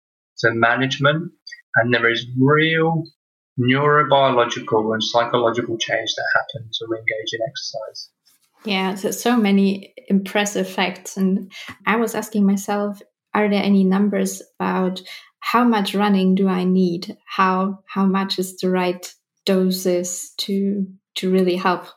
for 0.40 0.55
management, 0.55 1.33
and 1.77 1.92
there 1.92 2.09
is 2.11 2.27
real 2.38 3.05
neurobiological 3.59 4.92
and 4.92 5.03
psychological 5.03 5.79
change 5.79 6.14
that 6.14 6.27
happens 6.35 6.79
when 6.81 6.90
we 6.90 6.99
engage 6.99 7.33
in 7.33 7.40
exercise. 7.49 8.11
Yeah, 8.64 8.94
so, 8.94 9.11
so 9.11 9.37
many 9.37 9.94
impressive 10.09 10.68
facts. 10.68 11.16
And 11.16 11.53
I 11.87 11.96
was 11.96 12.14
asking 12.14 12.46
myself, 12.46 13.01
are 13.35 13.49
there 13.49 13.62
any 13.62 13.85
numbers 13.85 14.42
about 14.59 15.03
how 15.40 15.64
much 15.64 15.94
running 15.94 16.35
do 16.35 16.49
I 16.49 16.64
need? 16.64 17.16
How 17.27 17.81
how 17.87 18.05
much 18.07 18.38
is 18.38 18.57
the 18.57 18.70
right 18.70 19.14
doses 19.47 20.35
to 20.37 20.87
to 21.15 21.31
really 21.31 21.59
help? 21.59 21.95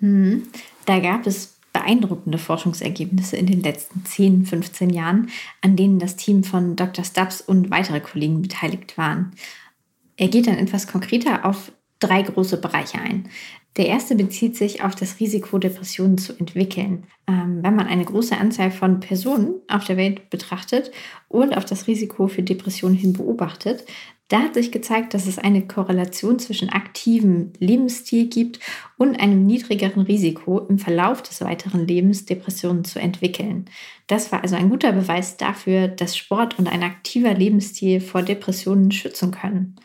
Hm. 0.00 0.48
Da 0.84 0.98
gab 0.98 1.26
es 1.26 1.54
beeindruckende 1.72 2.38
Forschungsergebnisse 2.38 3.36
in 3.36 3.46
den 3.46 3.62
letzten 3.62 4.04
10, 4.04 4.46
15 4.46 4.90
Jahren, 4.90 5.30
an 5.60 5.76
denen 5.76 5.98
das 5.98 6.16
Team 6.16 6.44
von 6.44 6.76
Dr. 6.76 7.04
Stubbs 7.04 7.40
und 7.40 7.70
weitere 7.70 8.00
Kollegen 8.00 8.42
beteiligt 8.42 8.96
waren. 8.96 9.32
Er 10.16 10.28
geht 10.28 10.46
dann 10.46 10.58
etwas 10.58 10.86
konkreter 10.86 11.44
auf 11.44 11.72
drei 11.98 12.22
große 12.22 12.60
Bereiche 12.60 12.98
ein. 13.00 13.28
Der 13.76 13.86
erste 13.86 14.14
bezieht 14.14 14.56
sich 14.56 14.84
auf 14.84 14.94
das 14.94 15.18
Risiko, 15.18 15.58
Depressionen 15.58 16.16
zu 16.16 16.32
entwickeln. 16.38 17.04
Ähm, 17.26 17.58
wenn 17.62 17.74
man 17.74 17.88
eine 17.88 18.04
große 18.04 18.36
Anzahl 18.36 18.70
von 18.70 19.00
Personen 19.00 19.56
auf 19.68 19.84
der 19.84 19.96
Welt 19.96 20.30
betrachtet 20.30 20.92
und 21.28 21.56
auf 21.56 21.64
das 21.64 21.88
Risiko 21.88 22.28
für 22.28 22.44
Depressionen 22.44 22.96
hin 22.96 23.14
beobachtet, 23.14 23.84
da 24.28 24.40
hat 24.40 24.54
sich 24.54 24.72
gezeigt, 24.72 25.12
dass 25.12 25.26
es 25.26 25.38
eine 25.38 25.66
Korrelation 25.66 26.38
zwischen 26.38 26.70
aktivem 26.70 27.52
Lebensstil 27.58 28.28
gibt 28.28 28.58
und 28.96 29.20
einem 29.20 29.44
niedrigeren 29.44 30.02
Risiko 30.02 30.60
im 30.60 30.78
Verlauf 30.78 31.20
des 31.22 31.42
weiteren 31.42 31.86
Lebens 31.86 32.24
Depressionen 32.24 32.84
zu 32.84 32.98
entwickeln. 32.98 33.66
Das 34.06 34.32
war 34.32 34.42
also 34.42 34.56
ein 34.56 34.70
guter 34.70 34.92
Beweis 34.92 35.36
dafür, 35.36 35.88
dass 35.88 36.16
Sport 36.16 36.58
und 36.58 36.68
ein 36.68 36.82
aktiver 36.82 37.34
Lebensstil 37.34 38.00
vor 38.00 38.22
Depressionen 38.22 38.92
schützen 38.92 39.30
können. 39.30 39.76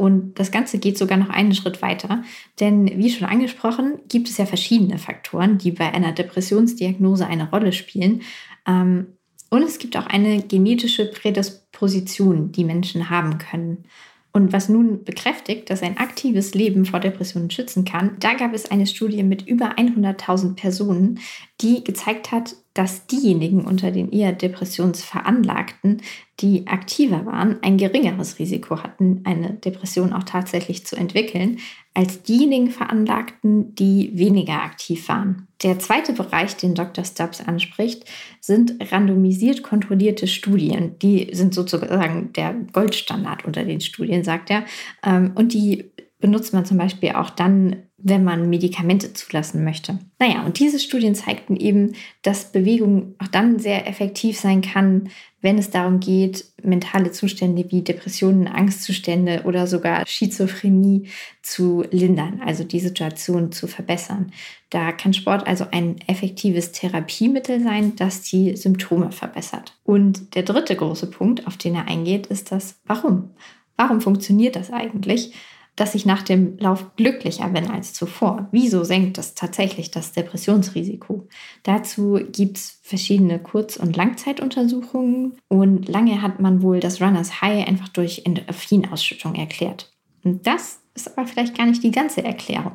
Und 0.00 0.38
das 0.38 0.50
Ganze 0.50 0.78
geht 0.78 0.96
sogar 0.96 1.18
noch 1.18 1.28
einen 1.28 1.54
Schritt 1.54 1.82
weiter, 1.82 2.22
denn 2.58 2.86
wie 2.86 3.10
schon 3.10 3.28
angesprochen, 3.28 3.98
gibt 4.08 4.30
es 4.30 4.38
ja 4.38 4.46
verschiedene 4.46 4.96
Faktoren, 4.96 5.58
die 5.58 5.72
bei 5.72 5.92
einer 5.92 6.12
Depressionsdiagnose 6.12 7.26
eine 7.26 7.50
Rolle 7.50 7.72
spielen. 7.72 8.22
Ähm, 8.66 9.08
und 9.50 9.62
es 9.62 9.76
gibt 9.76 9.98
auch 9.98 10.06
eine 10.06 10.40
genetische 10.40 11.04
Prädisposition, 11.04 12.50
die 12.50 12.64
Menschen 12.64 13.10
haben 13.10 13.36
können. 13.36 13.84
Und 14.32 14.54
was 14.54 14.70
nun 14.70 15.04
bekräftigt, 15.04 15.68
dass 15.68 15.82
ein 15.82 15.98
aktives 15.98 16.54
Leben 16.54 16.86
vor 16.86 17.00
Depressionen 17.00 17.50
schützen 17.50 17.84
kann, 17.84 18.16
da 18.20 18.32
gab 18.32 18.54
es 18.54 18.70
eine 18.70 18.86
Studie 18.86 19.22
mit 19.22 19.46
über 19.46 19.76
100.000 19.76 20.54
Personen, 20.54 21.18
die 21.60 21.84
gezeigt 21.84 22.32
hat, 22.32 22.54
dass 22.72 23.06
diejenigen 23.06 23.66
unter 23.66 23.90
den 23.90 24.12
eher 24.12 24.32
Depressionsveranlagten, 24.32 26.00
die 26.40 26.66
aktiver 26.66 27.26
waren, 27.26 27.58
ein 27.62 27.76
geringeres 27.76 28.38
Risiko 28.38 28.82
hatten, 28.82 29.22
eine 29.24 29.54
Depression 29.54 30.12
auch 30.12 30.22
tatsächlich 30.22 30.86
zu 30.86 30.96
entwickeln, 30.96 31.58
als 31.92 32.22
diejenigen 32.22 32.70
Veranlagten, 32.70 33.74
die 33.74 34.12
weniger 34.14 34.62
aktiv 34.62 35.08
waren. 35.08 35.48
Der 35.62 35.78
zweite 35.78 36.12
Bereich, 36.12 36.56
den 36.56 36.74
Dr. 36.74 37.04
Stubbs 37.04 37.40
anspricht, 37.40 38.04
sind 38.40 38.76
randomisiert 38.92 39.62
kontrollierte 39.62 40.26
Studien. 40.26 40.98
Die 41.00 41.28
sind 41.32 41.52
sozusagen 41.52 42.32
der 42.32 42.54
Goldstandard 42.72 43.44
unter 43.44 43.64
den 43.64 43.80
Studien, 43.80 44.24
sagt 44.24 44.50
er. 44.50 44.64
Ähm, 45.04 45.32
und 45.34 45.52
die 45.52 45.90
benutzt 46.20 46.54
man 46.54 46.64
zum 46.64 46.78
Beispiel 46.78 47.10
auch 47.10 47.30
dann, 47.30 47.84
wenn 48.02 48.24
man 48.24 48.48
Medikamente 48.48 49.12
zulassen 49.12 49.64
möchte. 49.64 49.98
Naja, 50.18 50.42
und 50.44 50.58
diese 50.58 50.78
Studien 50.78 51.14
zeigten 51.14 51.56
eben, 51.56 51.94
dass 52.22 52.52
Bewegung 52.52 53.14
auch 53.18 53.28
dann 53.28 53.58
sehr 53.58 53.86
effektiv 53.86 54.38
sein 54.38 54.62
kann, 54.62 55.10
wenn 55.42 55.58
es 55.58 55.70
darum 55.70 56.00
geht, 56.00 56.44
mentale 56.62 57.12
Zustände 57.12 57.70
wie 57.70 57.82
Depressionen, 57.82 58.46
Angstzustände 58.46 59.42
oder 59.44 59.66
sogar 59.66 60.06
Schizophrenie 60.06 61.08
zu 61.42 61.84
lindern, 61.90 62.42
also 62.44 62.62
die 62.64 62.80
Situation 62.80 63.50
zu 63.50 63.66
verbessern. 63.66 64.32
Da 64.68 64.92
kann 64.92 65.14
Sport 65.14 65.46
also 65.46 65.66
ein 65.70 65.96
effektives 66.06 66.72
Therapiemittel 66.72 67.62
sein, 67.62 67.96
das 67.96 68.22
die 68.22 68.56
Symptome 68.56 69.12
verbessert. 69.12 69.76
Und 69.84 70.34
der 70.34 70.42
dritte 70.42 70.76
große 70.76 71.06
Punkt, 71.08 71.46
auf 71.46 71.56
den 71.56 71.74
er 71.74 71.88
eingeht, 71.88 72.26
ist 72.26 72.52
das 72.52 72.78
Warum. 72.84 73.30
Warum 73.76 74.02
funktioniert 74.02 74.56
das 74.56 74.70
eigentlich? 74.70 75.32
Dass 75.80 75.94
ich 75.94 76.04
nach 76.04 76.22
dem 76.22 76.58
Lauf 76.58 76.94
glücklicher 76.96 77.48
bin 77.48 77.70
als 77.70 77.94
zuvor. 77.94 78.48
Wieso 78.52 78.84
senkt 78.84 79.16
das 79.16 79.34
tatsächlich 79.34 79.90
das 79.90 80.12
Depressionsrisiko? 80.12 81.26
Dazu 81.62 82.20
gibt 82.30 82.58
es 82.58 82.80
verschiedene 82.82 83.38
Kurz- 83.38 83.78
und 83.78 83.96
Langzeituntersuchungen 83.96 85.38
und 85.48 85.88
lange 85.88 86.20
hat 86.20 86.38
man 86.38 86.60
wohl 86.60 86.80
das 86.80 87.00
Runners 87.00 87.40
High 87.40 87.66
einfach 87.66 87.88
durch 87.88 88.22
Endorphinausschüttung 88.26 89.34
erklärt. 89.36 89.90
Und 90.22 90.46
das 90.46 90.80
ist 90.94 91.16
aber 91.16 91.26
vielleicht 91.26 91.56
gar 91.56 91.64
nicht 91.64 91.82
die 91.82 91.92
ganze 91.92 92.22
Erklärung. 92.22 92.72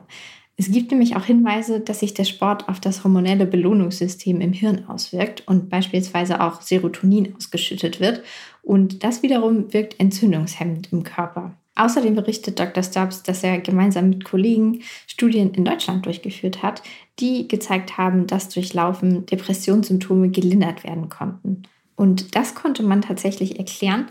Es 0.58 0.72
gibt 0.72 0.90
nämlich 0.92 1.18
auch 1.18 1.26
Hinweise, 1.26 1.82
dass 1.82 2.00
sich 2.00 2.14
der 2.14 2.24
Sport 2.24 2.70
auf 2.70 2.80
das 2.80 3.04
hormonelle 3.04 3.46
Belohnungssystem 3.46 4.40
im 4.40 4.54
Hirn 4.54 4.86
auswirkt 4.88 5.44
und 5.48 5.70
beispielsweise 5.70 6.40
auch 6.40 6.62
Serotonin 6.62 7.36
ausgeschüttet 7.36 8.00
wird. 8.00 8.24
Und 8.66 9.04
das 9.04 9.22
wiederum 9.22 9.72
wirkt 9.74 10.00
entzündungshemmend 10.00 10.92
im 10.92 11.04
Körper. 11.04 11.56
Außerdem 11.76 12.16
berichtet 12.16 12.60
Dr. 12.60 12.82
Stubbs, 12.82 13.22
dass 13.22 13.44
er 13.44 13.60
gemeinsam 13.60 14.10
mit 14.10 14.24
Kollegen 14.24 14.82
Studien 15.06 15.54
in 15.54 15.66
Deutschland 15.66 16.06
durchgeführt 16.06 16.64
hat, 16.64 16.82
die 17.20 17.48
gezeigt 17.48 17.98
haben, 17.98 18.26
dass 18.26 18.50
durch 18.50 18.74
Laufen 18.74 19.26
Depressionssymptome 19.28 20.30
gelindert 20.30 20.84
werden 20.84 21.10
konnten. 21.10 21.64
Und 21.96 22.36
das 22.36 22.56
konnte 22.56 22.82
man 22.82 23.02
tatsächlich 23.02 23.60
erklären 23.60 24.08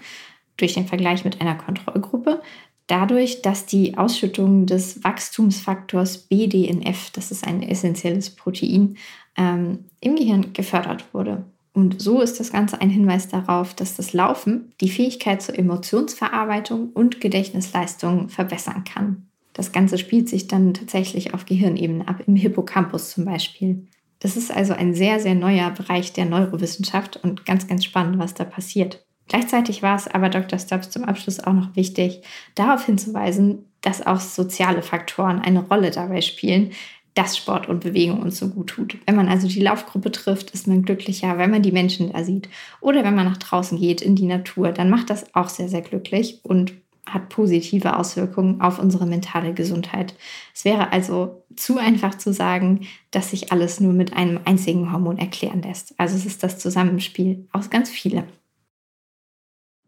durch 0.56 0.74
den 0.74 0.86
Vergleich 0.86 1.24
mit 1.24 1.40
einer 1.40 1.56
Kontrollgruppe, 1.56 2.40
dadurch, 2.86 3.42
dass 3.42 3.66
die 3.66 3.98
Ausschüttung 3.98 4.66
des 4.66 5.02
Wachstumsfaktors 5.02 6.28
BDNF, 6.28 7.10
das 7.10 7.32
ist 7.32 7.44
ein 7.44 7.62
essentielles 7.62 8.30
Protein, 8.30 8.98
ähm, 9.36 9.86
im 10.00 10.14
Gehirn 10.14 10.52
gefördert 10.52 11.12
wurde. 11.12 11.44
Und 11.74 12.00
so 12.00 12.20
ist 12.20 12.38
das 12.38 12.52
Ganze 12.52 12.80
ein 12.80 12.88
Hinweis 12.88 13.28
darauf, 13.28 13.74
dass 13.74 13.96
das 13.96 14.12
Laufen 14.12 14.72
die 14.80 14.88
Fähigkeit 14.88 15.42
zur 15.42 15.58
Emotionsverarbeitung 15.58 16.90
und 16.94 17.20
Gedächtnisleistung 17.20 18.28
verbessern 18.28 18.84
kann. 18.84 19.26
Das 19.54 19.72
Ganze 19.72 19.98
spielt 19.98 20.28
sich 20.28 20.46
dann 20.46 20.72
tatsächlich 20.72 21.34
auf 21.34 21.46
Gehirnebene 21.46 22.06
ab, 22.06 22.22
im 22.26 22.36
Hippocampus 22.36 23.10
zum 23.10 23.24
Beispiel. 23.24 23.88
Das 24.20 24.36
ist 24.36 24.54
also 24.54 24.72
ein 24.72 24.94
sehr, 24.94 25.18
sehr 25.18 25.34
neuer 25.34 25.70
Bereich 25.70 26.12
der 26.12 26.26
Neurowissenschaft 26.26 27.18
und 27.22 27.44
ganz, 27.44 27.66
ganz 27.66 27.84
spannend, 27.84 28.20
was 28.20 28.34
da 28.34 28.44
passiert. 28.44 29.04
Gleichzeitig 29.26 29.82
war 29.82 29.96
es 29.96 30.06
aber 30.06 30.28
Dr. 30.28 30.58
Stubbs 30.58 30.90
zum 30.90 31.04
Abschluss 31.04 31.40
auch 31.40 31.52
noch 31.52 31.74
wichtig, 31.74 32.22
darauf 32.54 32.86
hinzuweisen, 32.86 33.64
dass 33.80 34.06
auch 34.06 34.20
soziale 34.20 34.82
Faktoren 34.82 35.40
eine 35.40 35.62
Rolle 35.66 35.90
dabei 35.90 36.20
spielen, 36.20 36.70
dass 37.14 37.36
Sport 37.36 37.68
und 37.68 37.80
Bewegung 37.80 38.20
uns 38.22 38.38
so 38.38 38.48
gut 38.48 38.68
tut. 38.70 38.98
Wenn 39.06 39.14
man 39.14 39.28
also 39.28 39.46
die 39.46 39.60
Laufgruppe 39.60 40.10
trifft, 40.10 40.50
ist 40.50 40.66
man 40.66 40.82
glücklicher, 40.82 41.38
wenn 41.38 41.50
man 41.50 41.62
die 41.62 41.72
Menschen 41.72 42.12
da 42.12 42.24
sieht. 42.24 42.48
Oder 42.80 43.04
wenn 43.04 43.14
man 43.14 43.26
nach 43.26 43.36
draußen 43.36 43.78
geht 43.78 44.02
in 44.02 44.16
die 44.16 44.26
Natur, 44.26 44.72
dann 44.72 44.90
macht 44.90 45.10
das 45.10 45.34
auch 45.34 45.48
sehr, 45.48 45.68
sehr 45.68 45.82
glücklich 45.82 46.40
und 46.42 46.72
hat 47.06 47.28
positive 47.28 47.98
Auswirkungen 47.98 48.60
auf 48.60 48.78
unsere 48.78 49.06
mentale 49.06 49.52
Gesundheit. 49.52 50.14
Es 50.54 50.64
wäre 50.64 50.92
also 50.92 51.44
zu 51.54 51.78
einfach 51.78 52.16
zu 52.16 52.32
sagen, 52.32 52.86
dass 53.10 53.30
sich 53.30 53.52
alles 53.52 53.78
nur 53.78 53.92
mit 53.92 54.14
einem 54.14 54.40
einzigen 54.44 54.90
Hormon 54.90 55.18
erklären 55.18 55.62
lässt. 55.62 55.94
Also 55.98 56.16
es 56.16 56.26
ist 56.26 56.42
das 56.42 56.58
Zusammenspiel 56.58 57.46
aus 57.52 57.70
ganz 57.70 57.90
vielen. 57.90 58.24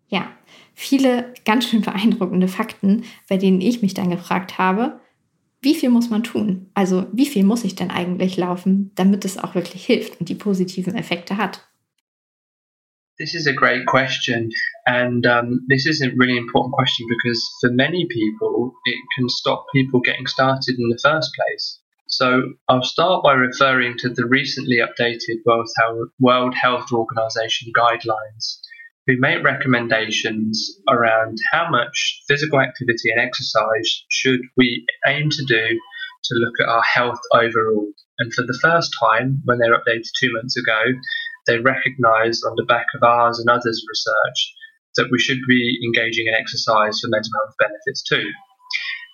Ja, 0.08 0.28
viele 0.74 1.32
ganz 1.44 1.68
schön 1.68 1.80
beeindruckende 1.80 2.48
Fakten, 2.48 3.04
bei 3.28 3.38
denen 3.38 3.60
ich 3.60 3.82
mich 3.82 3.94
dann 3.94 4.10
gefragt 4.10 4.58
habe, 4.58 5.00
wie 5.62 5.74
viel 5.74 5.90
muss 5.90 6.10
man 6.10 6.22
tun? 6.22 6.70
Also 6.74 7.06
wie 7.12 7.26
viel 7.26 7.44
muss 7.44 7.64
ich 7.64 7.74
denn 7.74 7.90
eigentlich 7.90 8.36
laufen, 8.36 8.92
damit 8.94 9.24
es 9.24 9.38
auch 9.38 9.54
wirklich 9.54 9.84
hilft 9.84 10.20
und 10.20 10.28
die 10.28 10.34
positiven 10.34 10.94
Effekte 10.94 11.36
hat? 11.36 11.60
This 13.18 13.34
is 13.34 13.46
a 13.46 13.52
great 13.52 13.86
question, 13.86 14.50
and 14.84 15.24
um, 15.26 15.64
this 15.70 15.86
is 15.86 16.02
a 16.02 16.10
really 16.18 16.36
important 16.36 16.74
question 16.74 17.06
because 17.08 17.42
for 17.60 17.70
many 17.72 18.06
people, 18.08 18.74
it 18.84 18.98
can 19.16 19.26
stop 19.30 19.64
people 19.72 20.02
getting 20.02 20.26
started 20.26 20.78
in 20.78 20.90
the 20.90 20.98
first 21.02 21.34
place. 21.34 21.80
So 22.08 22.42
I'll 22.68 22.82
start 22.82 23.24
by 23.24 23.32
referring 23.32 23.96
to 23.98 24.10
the 24.10 24.26
recently 24.26 24.80
updated 24.80 25.38
World 26.20 26.54
Health 26.54 26.92
Organization 26.92 27.72
guidelines 27.74 28.60
who 29.06 29.14
make 29.18 29.44
recommendations 29.44 30.80
around 30.88 31.38
how 31.52 31.70
much 31.70 32.22
physical 32.26 32.60
activity 32.60 33.10
and 33.10 33.20
exercise 33.20 34.04
should 34.10 34.40
we 34.56 34.84
aim 35.06 35.30
to 35.30 35.44
do 35.44 35.78
to 36.24 36.34
look 36.34 36.54
at 36.60 36.68
our 36.68 36.82
health 36.82 37.20
overall. 37.32 37.92
And 38.18 38.32
for 38.32 38.42
the 38.42 38.58
first 38.60 38.96
time, 38.98 39.42
when 39.44 39.58
they 39.58 39.68
were 39.68 39.78
updated 39.78 40.10
two 40.18 40.32
months 40.32 40.56
ago, 40.56 40.98
they 41.46 41.58
recognised 41.58 42.44
on 42.44 42.54
the 42.56 42.64
back 42.64 42.86
of 42.96 43.02
ours 43.02 43.38
and 43.38 43.48
others' 43.48 43.84
research 43.88 44.54
that 44.96 45.08
we 45.12 45.18
should 45.18 45.38
be 45.48 45.78
engaging 45.84 46.26
in 46.26 46.34
exercise 46.34 46.98
for 46.98 47.08
mental 47.08 47.30
health 47.44 47.54
benefits 47.58 48.02
too. 48.02 48.28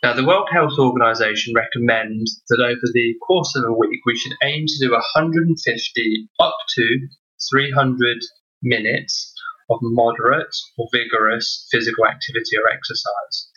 Now, 0.03 0.15
the 0.15 0.25
World 0.25 0.49
Health 0.51 0.79
Organization 0.79 1.55
recommends 1.55 2.43
that 2.49 2.61
over 2.61 2.81
the 2.93 3.15
course 3.27 3.55
of 3.55 3.65
a 3.65 3.73
week, 3.73 4.01
we 4.07 4.17
should 4.17 4.33
aim 4.43 4.65
to 4.67 4.87
do 4.87 4.91
150 4.93 6.29
up 6.41 6.57
to 6.77 7.09
300 7.53 8.19
minutes 8.63 9.32
of 9.75 9.81
moderate 9.83 10.55
or 10.79 10.89
vigorous 10.93 11.67
physical 11.71 12.07
activity 12.07 12.57
or 12.57 12.71
exercise. 12.71 13.49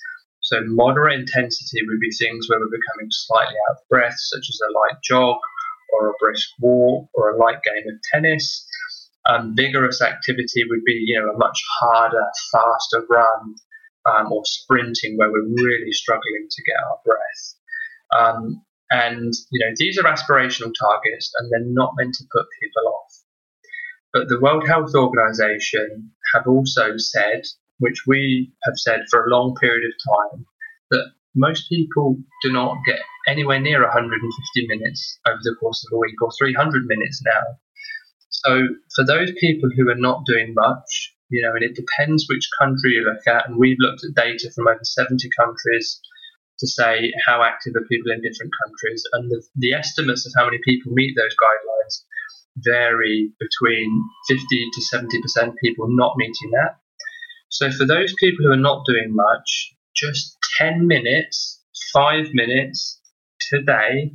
So, 0.41 0.61
moderate 0.65 1.19
intensity 1.19 1.81
would 1.85 1.99
be 1.99 2.11
things 2.11 2.47
where 2.47 2.59
we're 2.59 2.77
becoming 2.77 3.09
slightly 3.09 3.55
out 3.67 3.77
of 3.77 3.87
breath, 3.89 4.15
such 4.17 4.47
as 4.49 4.59
a 4.61 4.73
light 4.73 5.01
jog 5.03 5.37
or 5.93 6.09
a 6.09 6.13
brisk 6.19 6.49
walk 6.59 7.09
or 7.13 7.31
a 7.31 7.37
light 7.37 7.61
game 7.63 7.87
of 7.87 7.99
tennis. 8.13 8.67
Um, 9.27 9.55
vigorous 9.55 10.01
activity 10.01 10.63
would 10.69 10.83
be, 10.85 11.03
you 11.07 11.19
know, 11.19 11.31
a 11.31 11.37
much 11.37 11.59
harder, 11.79 12.25
faster 12.51 13.05
run 13.09 13.55
um, 14.05 14.31
or 14.31 14.43
sprinting 14.45 15.17
where 15.17 15.31
we're 15.31 15.47
really 15.47 15.91
struggling 15.91 16.47
to 16.49 16.63
get 16.63 16.75
our 16.75 16.99
breath. 17.03 17.55
Um, 18.15 18.61
and 18.91 19.33
you 19.51 19.65
know, 19.65 19.73
these 19.77 19.97
are 19.97 20.03
aspirational 20.03 20.71
targets, 20.79 21.31
and 21.37 21.51
they're 21.51 21.73
not 21.73 21.93
meant 21.97 22.13
to 22.15 22.23
put 22.31 22.45
people 22.61 22.87
off. 22.87 23.24
But 24.15 24.29
the 24.29 24.39
World 24.39 24.65
Health 24.65 24.95
Organization 24.95 26.09
have 26.33 26.47
also 26.47 26.95
said, 26.95 27.41
which 27.79 28.07
we 28.07 28.53
have 28.63 28.75
said 28.77 29.01
for 29.11 29.25
a 29.25 29.29
long 29.29 29.55
period 29.59 29.83
of 29.83 30.15
time, 30.31 30.45
that 30.91 31.11
most 31.35 31.67
people 31.67 32.15
do 32.41 32.53
not 32.53 32.77
get 32.85 33.01
anywhere 33.27 33.59
near 33.59 33.81
150 33.81 34.67
minutes 34.67 35.19
over 35.27 35.41
the 35.43 35.57
course 35.59 35.85
of 35.85 35.93
a 35.93 35.99
week 35.99 36.15
or 36.21 36.29
300 36.31 36.85
minutes 36.85 37.21
now. 37.25 37.59
So 38.29 38.69
for 38.95 39.05
those 39.05 39.33
people 39.37 39.69
who 39.75 39.89
are 39.89 39.99
not 39.99 40.23
doing 40.25 40.53
much, 40.55 41.13
you 41.27 41.41
know, 41.41 41.51
and 41.51 41.63
it 41.63 41.75
depends 41.75 42.25
which 42.29 42.47
country 42.57 42.91
you 42.91 43.03
look 43.03 43.27
at, 43.27 43.49
and 43.49 43.59
we've 43.59 43.81
looked 43.81 44.05
at 44.05 44.15
data 44.15 44.49
from 44.55 44.69
over 44.69 44.79
70 44.81 45.27
countries 45.37 45.99
to 46.59 46.67
say 46.67 47.11
how 47.27 47.43
active 47.43 47.73
are 47.75 47.83
people 47.91 48.13
in 48.13 48.21
different 48.21 48.53
countries, 48.63 49.03
and 49.11 49.29
the, 49.29 49.43
the 49.57 49.73
estimates 49.73 50.25
of 50.25 50.31
how 50.37 50.45
many 50.45 50.59
people 50.63 50.93
meet 50.93 51.17
those 51.17 51.35
guidelines 51.35 52.05
vary 52.57 53.31
between 53.39 54.03
50 54.27 54.69
to 54.73 54.81
70% 55.41 55.53
people 55.61 55.87
not 55.89 56.13
meeting 56.17 56.51
that. 56.51 56.77
So 57.49 57.71
for 57.71 57.85
those 57.85 58.13
people 58.19 58.45
who 58.45 58.51
are 58.51 58.57
not 58.57 58.85
doing 58.85 59.13
much, 59.13 59.73
just 59.95 60.37
10 60.57 60.87
minutes, 60.87 61.61
five 61.93 62.27
minutes 62.33 62.99
today, 63.49 64.11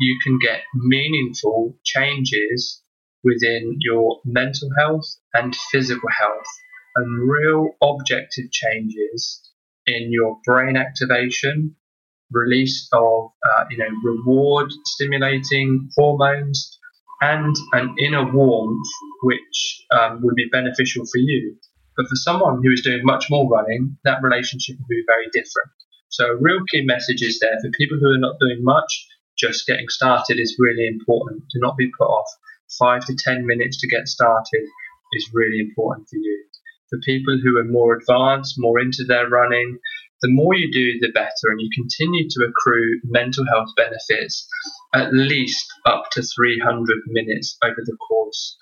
you 0.00 0.18
can 0.22 0.38
get 0.38 0.62
meaningful 0.74 1.76
changes 1.84 2.82
within 3.22 3.76
your 3.80 4.20
mental 4.24 4.68
health 4.78 5.06
and 5.32 5.54
physical 5.72 6.08
health 6.18 6.46
and 6.96 7.30
real 7.30 7.70
objective 7.82 8.50
changes 8.52 9.40
in 9.86 10.12
your 10.12 10.38
brain 10.44 10.76
activation, 10.76 11.74
release 12.30 12.88
of 12.92 13.30
uh, 13.46 13.64
you 13.70 13.78
know 13.78 13.88
reward 14.02 14.70
stimulating 14.86 15.88
hormones, 15.96 16.78
and 17.32 17.56
an 17.72 17.94
inner 17.98 18.30
warmth 18.30 18.86
which 19.22 19.82
um, 19.96 20.20
would 20.22 20.34
be 20.34 20.48
beneficial 20.52 21.04
for 21.06 21.18
you. 21.18 21.56
But 21.96 22.06
for 22.08 22.16
someone 22.16 22.60
who 22.62 22.72
is 22.72 22.82
doing 22.82 23.00
much 23.04 23.30
more 23.30 23.48
running, 23.48 23.96
that 24.04 24.22
relationship 24.22 24.76
will 24.78 24.90
be 24.90 25.04
very 25.06 25.28
different. 25.32 25.70
So, 26.10 26.26
a 26.26 26.36
real 26.36 26.60
key 26.70 26.82
message 26.84 27.22
is 27.22 27.38
there 27.40 27.58
for 27.62 27.70
people 27.78 27.98
who 27.98 28.10
are 28.10 28.18
not 28.26 28.40
doing 28.40 28.62
much, 28.62 29.06
just 29.38 29.66
getting 29.66 29.88
started 29.88 30.38
is 30.38 30.56
really 30.58 30.86
important. 30.86 31.42
Do 31.52 31.60
not 31.60 31.76
be 31.76 31.90
put 31.98 32.06
off. 32.06 32.28
Five 32.78 33.04
to 33.06 33.16
ten 33.16 33.46
minutes 33.46 33.80
to 33.80 33.88
get 33.88 34.06
started 34.06 34.64
is 35.12 35.30
really 35.32 35.60
important 35.60 36.08
for 36.08 36.16
you. 36.16 36.44
For 36.90 36.98
people 37.04 37.38
who 37.42 37.56
are 37.58 37.64
more 37.64 37.96
advanced, 37.96 38.54
more 38.58 38.78
into 38.78 39.04
their 39.04 39.28
running, 39.28 39.78
the 40.24 40.32
more 40.32 40.54
you 40.54 40.72
do, 40.72 40.98
the 41.00 41.12
better, 41.12 41.52
and 41.52 41.60
you 41.60 41.68
continue 41.74 42.26
to 42.30 42.48
accrue 42.48 42.98
mental 43.04 43.44
health 43.52 43.68
benefits 43.76 44.48
at 44.94 45.12
least 45.12 45.66
up 45.84 46.04
to 46.12 46.22
300 46.22 46.98
minutes 47.08 47.58
over 47.62 47.76
the 47.84 47.96
course 48.08 48.56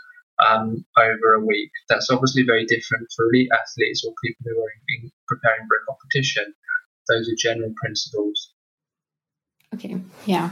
um, 0.45 0.85
over 0.99 1.35
a 1.35 1.45
week. 1.47 1.71
That's 1.89 2.11
obviously 2.11 2.43
very 2.43 2.67
different 2.67 3.07
for 3.15 3.27
elite 3.27 3.51
athletes 3.53 4.05
or 4.05 4.13
people 4.25 4.43
who 4.45 4.59
are 4.59 4.73
in, 4.89 5.13
preparing 5.29 5.69
for 5.69 5.77
a 5.77 5.87
competition. 5.87 6.53
Those 7.09 7.29
are 7.29 7.37
general 7.39 7.73
principles. 7.81 8.53
Okay, 9.75 9.97
yeah. 10.27 10.51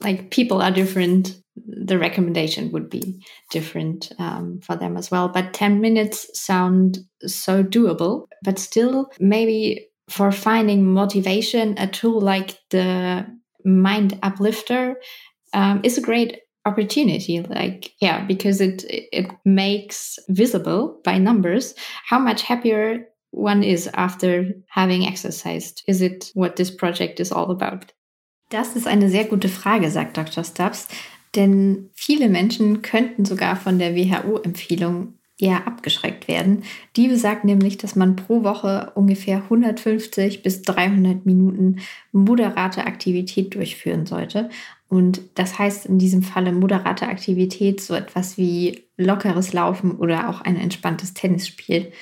Like 0.00 0.30
people 0.30 0.62
are 0.62 0.70
different. 0.70 1.38
The 1.56 1.98
recommendation 1.98 2.72
would 2.72 2.88
be 2.88 3.22
different 3.50 4.12
um, 4.18 4.60
for 4.62 4.76
them 4.76 4.96
as 4.96 5.10
well. 5.10 5.28
But 5.28 5.52
10 5.52 5.82
minutes 5.82 6.26
sound 6.32 7.00
so 7.26 7.62
doable, 7.62 8.28
but 8.44 8.58
still, 8.58 9.10
maybe 9.20 9.87
for 10.08 10.32
finding 10.32 10.92
motivation, 10.92 11.74
a 11.78 11.86
tool 11.86 12.20
like 12.20 12.58
the 12.70 13.26
Mind 13.64 14.18
Uplifter 14.22 14.96
um, 15.52 15.80
is 15.82 15.98
a 15.98 16.02
great 16.02 16.38
opportunity 16.68 17.40
like 17.40 17.92
yeah 18.00 18.24
because 18.26 18.60
it 18.60 18.84
it 18.88 19.26
makes 19.44 20.18
visible 20.28 21.00
by 21.04 21.16
numbers 21.16 21.74
how 22.04 22.18
much 22.18 22.42
happier 22.42 23.06
one 23.30 23.62
is 23.62 23.88
after 23.94 24.52
having 24.68 25.06
exercised 25.06 25.82
is 25.86 26.02
it 26.02 26.30
what 26.34 26.56
this 26.56 26.70
project 26.70 27.20
is 27.20 27.32
all 27.32 27.50
about 27.50 27.92
das 28.50 28.76
ist 28.76 28.86
eine 28.86 29.08
sehr 29.08 29.24
gute 29.24 29.48
Frage 29.48 29.90
sagt 29.90 30.16
Dr. 30.16 30.44
Stubbs 30.44 30.88
denn 31.34 31.90
viele 31.94 32.28
Menschen 32.28 32.82
könnten 32.82 33.24
sogar 33.24 33.56
von 33.56 33.78
der 33.78 33.94
WHO-Empfehlung 33.94 35.17
eher 35.38 35.66
abgeschreckt 35.66 36.26
werden. 36.26 36.64
Die 36.96 37.08
besagt 37.08 37.44
nämlich, 37.44 37.78
dass 37.78 37.94
man 37.94 38.16
pro 38.16 38.42
Woche 38.42 38.92
ungefähr 38.94 39.38
150 39.44 40.42
bis 40.42 40.62
300 40.62 41.26
Minuten 41.26 41.76
moderate 42.12 42.86
Aktivität 42.86 43.54
durchführen 43.54 44.04
sollte. 44.06 44.50
Und 44.88 45.20
das 45.34 45.58
heißt 45.58 45.86
in 45.86 45.98
diesem 45.98 46.22
Falle 46.22 46.52
moderate 46.52 47.08
Aktivität, 47.08 47.80
so 47.80 47.94
etwas 47.94 48.36
wie 48.36 48.84
lockeres 48.96 49.52
Laufen 49.52 49.92
oder 49.92 50.28
auch 50.28 50.40
ein 50.40 50.56
entspanntes 50.56 51.14
Tennisspiel. 51.14 51.92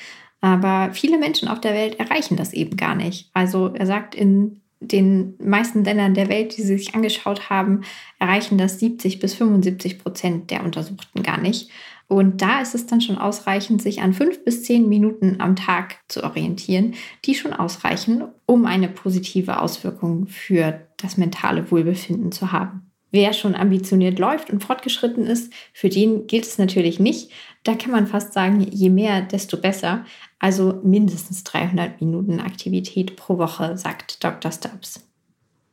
Aber 0.41 0.93
viele 0.93 1.19
Menschen 1.19 1.49
auf 1.49 1.61
der 1.61 1.75
Welt 1.75 1.99
erreichen 1.99 2.37
das 2.37 2.53
eben 2.53 2.77
gar 2.77 2.95
nicht. 2.95 3.31
Also 3.35 3.69
er 3.75 3.87
sagt, 3.87 4.15
in 4.15 4.61
den 4.81 5.35
meisten 5.39 5.85
Ländern 5.85 6.15
der 6.15 6.29
Welt, 6.29 6.57
die 6.57 6.63
sie 6.63 6.77
sich 6.77 6.95
angeschaut 6.95 7.51
haben, 7.51 7.83
erreichen 8.19 8.59
das 8.59 8.79
70 8.79 9.19
bis 9.19 9.35
75 9.35 9.99
Prozent 9.99 10.51
der 10.51 10.65
Untersuchten 10.65 11.23
gar 11.23 11.41
nicht. 11.41 11.71
Und 12.09 12.41
da 12.41 12.61
ist 12.61 12.75
es 12.75 12.87
dann 12.87 13.01
schon 13.01 13.19
ausreichend, 13.19 13.83
sich 13.83 14.01
an 14.01 14.13
fünf 14.13 14.45
bis 14.45 14.63
zehn 14.63 14.89
Minuten 14.89 15.41
am 15.41 15.57
Tag 15.57 15.97
zu 16.09 16.23
orientieren, 16.23 16.95
die 17.25 17.35
schon 17.35 17.53
ausreichen, 17.53 18.25
um 18.47 18.65
eine 18.65 18.89
positive 18.89 19.61
Auswirkung 19.61 20.29
für 20.29 20.87
das 20.99 21.17
mentale 21.17 21.71
Wohlbefinden 21.71 22.31
zu 22.31 22.53
haben. 22.53 22.93
Wer 23.11 23.33
schon 23.33 23.55
ambitioniert 23.55 24.19
läuft 24.19 24.51
und 24.51 24.63
fortgeschritten 24.63 25.27
ist, 25.27 25.53
für 25.73 25.89
den 25.89 26.27
gilt 26.27 26.45
es 26.45 26.59
natürlich 26.59 27.01
nicht. 27.01 27.31
Da 27.63 27.75
kann 27.75 27.93
man 27.93 28.07
fast 28.07 28.33
sagen, 28.33 28.61
je 28.61 28.91
mehr, 28.91 29.23
desto 29.23 29.57
besser. 29.57 30.05
Also 30.39 30.81
mindestens 30.85 31.43
300 31.45 32.01
Minuten 32.01 32.41
Aktivität 32.41 33.17
pro 33.17 33.39
Woche, 33.39 33.79
sagt 33.79 34.23
Dr. 34.23 34.53
Stubbs. 34.53 35.09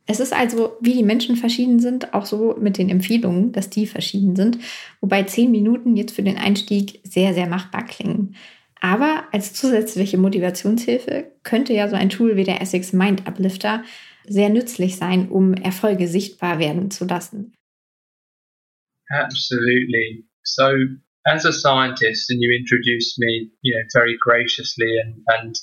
Es 0.06 0.20
ist 0.20 0.34
also, 0.34 0.76
wie 0.80 0.92
die 0.92 1.02
Menschen 1.02 1.36
verschieden 1.36 1.80
sind, 1.80 2.12
auch 2.12 2.26
so 2.26 2.56
mit 2.60 2.76
den 2.76 2.90
Empfehlungen, 2.90 3.52
dass 3.52 3.70
die 3.70 3.86
verschieden 3.86 4.36
sind, 4.36 4.58
wobei 5.00 5.22
10 5.22 5.50
Minuten 5.50 5.96
jetzt 5.96 6.14
für 6.14 6.22
den 6.22 6.36
Einstieg 6.36 7.00
sehr, 7.04 7.32
sehr 7.32 7.46
machbar 7.46 7.86
klingen. 7.86 8.36
Aber 8.80 9.24
als 9.32 9.54
zusätzliche 9.54 10.18
Motivationshilfe 10.18 11.32
könnte 11.42 11.72
ja 11.72 11.88
so 11.88 11.96
ein 11.96 12.10
Tool 12.10 12.36
wie 12.36 12.44
der 12.44 12.60
Essex 12.60 12.92
Mind 12.92 13.26
Uplifter 13.26 13.82
sehr 14.26 14.50
nützlich 14.50 14.96
sein, 14.96 15.30
um 15.30 15.54
Erfolge 15.54 16.06
sichtbar 16.06 16.58
werden 16.58 16.90
zu 16.90 17.06
lassen. 17.06 17.54
Absolutely. 19.08 20.24
So, 20.42 20.70
as 21.24 21.46
a 21.46 21.52
scientist, 21.52 22.30
and 22.30 22.42
you 22.42 22.50
introduced 22.52 23.18
me, 23.18 23.50
you 23.62 23.74
know, 23.74 23.84
very 23.92 24.18
graciously 24.18 24.98
and, 25.00 25.16
and 25.38 25.56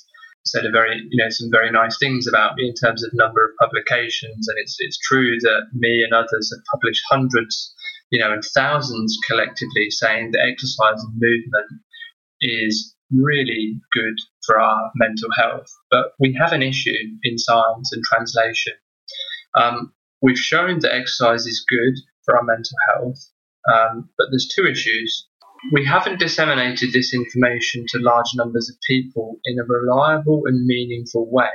said 0.44 0.64
a 0.64 0.70
very, 0.70 1.06
you 1.10 1.22
know, 1.22 1.30
some 1.30 1.50
very 1.50 1.70
nice 1.70 1.96
things 1.98 2.26
about 2.26 2.56
me 2.56 2.68
in 2.68 2.74
terms 2.74 3.04
of 3.04 3.10
number 3.14 3.44
of 3.44 3.56
publications. 3.60 4.48
And 4.48 4.58
it's 4.58 4.76
it's 4.78 4.98
true 4.98 5.38
that 5.40 5.68
me 5.72 6.02
and 6.02 6.12
others 6.12 6.52
have 6.54 6.64
published 6.72 7.02
hundreds, 7.08 7.74
you 8.10 8.18
know, 8.18 8.32
and 8.32 8.42
thousands 8.44 9.18
collectively 9.26 9.90
saying 9.90 10.32
that 10.32 10.46
exercise 10.46 11.02
and 11.02 11.14
movement 11.14 11.82
is 12.40 12.94
really 13.12 13.80
good 13.92 14.16
for 14.44 14.58
our 14.58 14.90
mental 14.96 15.28
health. 15.36 15.70
But 15.90 16.12
we 16.18 16.36
have 16.40 16.52
an 16.52 16.62
issue 16.62 16.96
in 17.22 17.38
science 17.38 17.92
and 17.92 18.02
translation. 18.02 18.74
Um, 19.54 19.92
we've 20.22 20.38
shown 20.38 20.80
that 20.80 20.94
exercise 20.94 21.46
is 21.46 21.64
good 21.68 21.94
for 22.24 22.36
our 22.36 22.44
mental 22.44 22.76
health, 22.88 23.18
um, 23.72 24.08
but 24.16 24.28
there's 24.30 24.48
two 24.48 24.66
issues 24.66 25.28
we 25.70 25.84
haven't 25.84 26.18
disseminated 26.18 26.92
this 26.92 27.14
information 27.14 27.84
to 27.88 27.98
large 27.98 28.34
numbers 28.34 28.68
of 28.68 28.76
people 28.86 29.38
in 29.44 29.58
a 29.58 29.64
reliable 29.64 30.42
and 30.46 30.66
meaningful 30.66 31.30
way. 31.30 31.50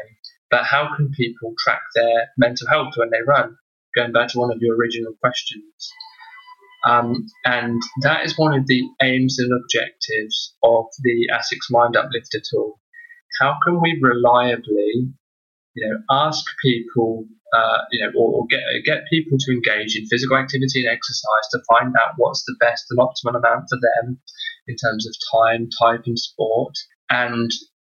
But 0.49 0.63
how 0.63 0.95
can 0.95 1.11
people 1.11 1.53
track 1.59 1.81
their 1.93 2.29
mental 2.37 2.67
health 2.69 2.93
when 2.95 3.09
they 3.09 3.21
run? 3.27 3.57
Going 3.95 4.13
back 4.13 4.29
to 4.29 4.39
one 4.39 4.51
of 4.51 4.61
your 4.61 4.75
original 4.77 5.13
questions. 5.19 5.91
Um, 6.85 7.25
and 7.43 7.81
that 8.03 8.25
is 8.25 8.37
one 8.37 8.57
of 8.57 8.65
the 8.67 8.83
aims 9.01 9.39
and 9.39 9.51
objectives 9.51 10.55
of 10.63 10.85
the 11.03 11.27
ASICS 11.33 11.69
Mind 11.69 11.97
Uplifter 11.97 12.39
tool. 12.49 12.79
How 13.41 13.57
can 13.65 13.81
we 13.81 13.99
reliably, 14.01 15.11
you 15.77 15.87
know, 15.87 15.97
ask 16.09 16.43
people 16.61 17.25
uh, 17.53 17.77
you 17.91 18.03
know, 18.03 18.11
or, 18.17 18.41
or, 18.41 18.45
get 18.49 18.59
get 18.83 19.03
people 19.09 19.37
to 19.39 19.51
engage 19.53 19.95
in 19.95 20.05
physical 20.07 20.35
activity 20.35 20.83
and 20.83 20.89
exercise 20.89 21.47
to 21.51 21.59
find 21.69 21.95
out 21.95 22.13
what's 22.17 22.43
the 22.43 22.55
best 22.59 22.83
and 22.89 22.99
optimal 22.99 23.37
amount 23.37 23.65
for 23.69 23.79
them 23.79 24.19
in 24.67 24.75
terms 24.75 25.07
of 25.07 25.15
time, 25.31 25.69
type, 25.79 26.01
and 26.05 26.19
sport, 26.19 26.73
and 27.09 27.49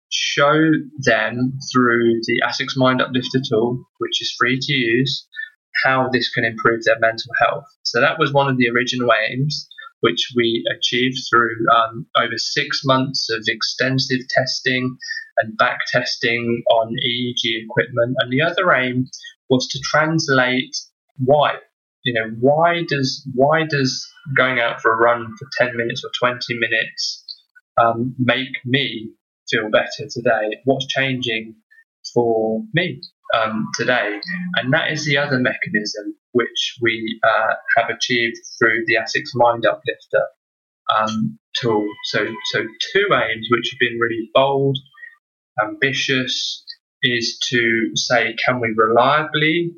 show 0.09 0.71
them 0.99 1.57
through 1.73 2.21
the 2.27 2.41
ASICS 2.47 2.77
Mind 2.77 3.01
Uplifter 3.01 3.41
tool, 3.49 3.83
which 3.97 4.21
is 4.21 4.33
free 4.39 4.57
to 4.57 4.73
use, 4.73 5.27
how 5.83 6.09
this 6.11 6.29
can 6.31 6.45
improve 6.45 6.83
their 6.85 6.99
mental 6.99 7.31
health. 7.41 7.65
So 7.83 7.99
that 7.99 8.19
was 8.19 8.31
one 8.31 8.47
of 8.47 8.57
the 8.57 8.69
original 8.69 9.09
aims, 9.11 9.67
which 10.01 10.31
we 10.35 10.63
achieved 10.75 11.17
through 11.29 11.55
um, 11.75 12.05
over 12.17 12.37
six 12.37 12.81
months 12.83 13.29
of 13.29 13.43
extensive 13.47 14.19
testing 14.29 14.97
and 15.37 15.57
back 15.57 15.79
testing 15.91 16.61
on 16.71 16.95
EEG 17.07 17.63
equipment. 17.63 18.15
And 18.19 18.31
the 18.31 18.41
other 18.41 18.71
aim 18.73 19.07
was 19.49 19.67
to 19.69 19.79
translate 19.83 20.75
why. 21.17 21.55
You 22.03 22.13
know, 22.13 22.35
why 22.39 22.83
does 22.87 23.27
why 23.33 23.63
does 23.69 24.07
going 24.35 24.59
out 24.59 24.81
for 24.81 24.93
a 24.93 24.97
run 24.97 25.35
for 25.37 25.47
ten 25.57 25.77
minutes 25.77 26.03
or 26.03 26.09
twenty 26.19 26.57
minutes 26.57 27.23
um, 27.79 28.15
make 28.17 28.49
me 28.65 29.11
feel 29.49 29.69
better 29.69 30.09
today? 30.09 30.57
What's 30.65 30.87
changing 30.87 31.55
for 32.13 32.63
me 32.73 33.01
um, 33.33 33.67
today? 33.75 34.19
And 34.55 34.73
that 34.73 34.91
is 34.91 35.05
the 35.05 35.17
other 35.17 35.39
mechanism 35.39 36.15
which 36.33 36.77
we 36.81 37.19
uh, 37.23 37.53
have 37.77 37.89
achieved 37.89 38.37
through 38.57 38.83
the 38.87 38.95
ASICS 38.95 39.31
Mind 39.35 39.65
Uplifter 39.65 40.27
um, 40.95 41.37
tool. 41.59 41.87
So, 42.05 42.25
so 42.51 42.59
two 42.93 43.07
aims 43.13 43.47
which 43.49 43.69
have 43.71 43.79
been 43.79 43.99
really 43.99 44.29
bold, 44.33 44.77
ambitious, 45.61 46.63
is 47.03 47.39
to 47.49 47.91
say, 47.95 48.35
can 48.45 48.59
we 48.59 48.73
reliably 48.75 49.71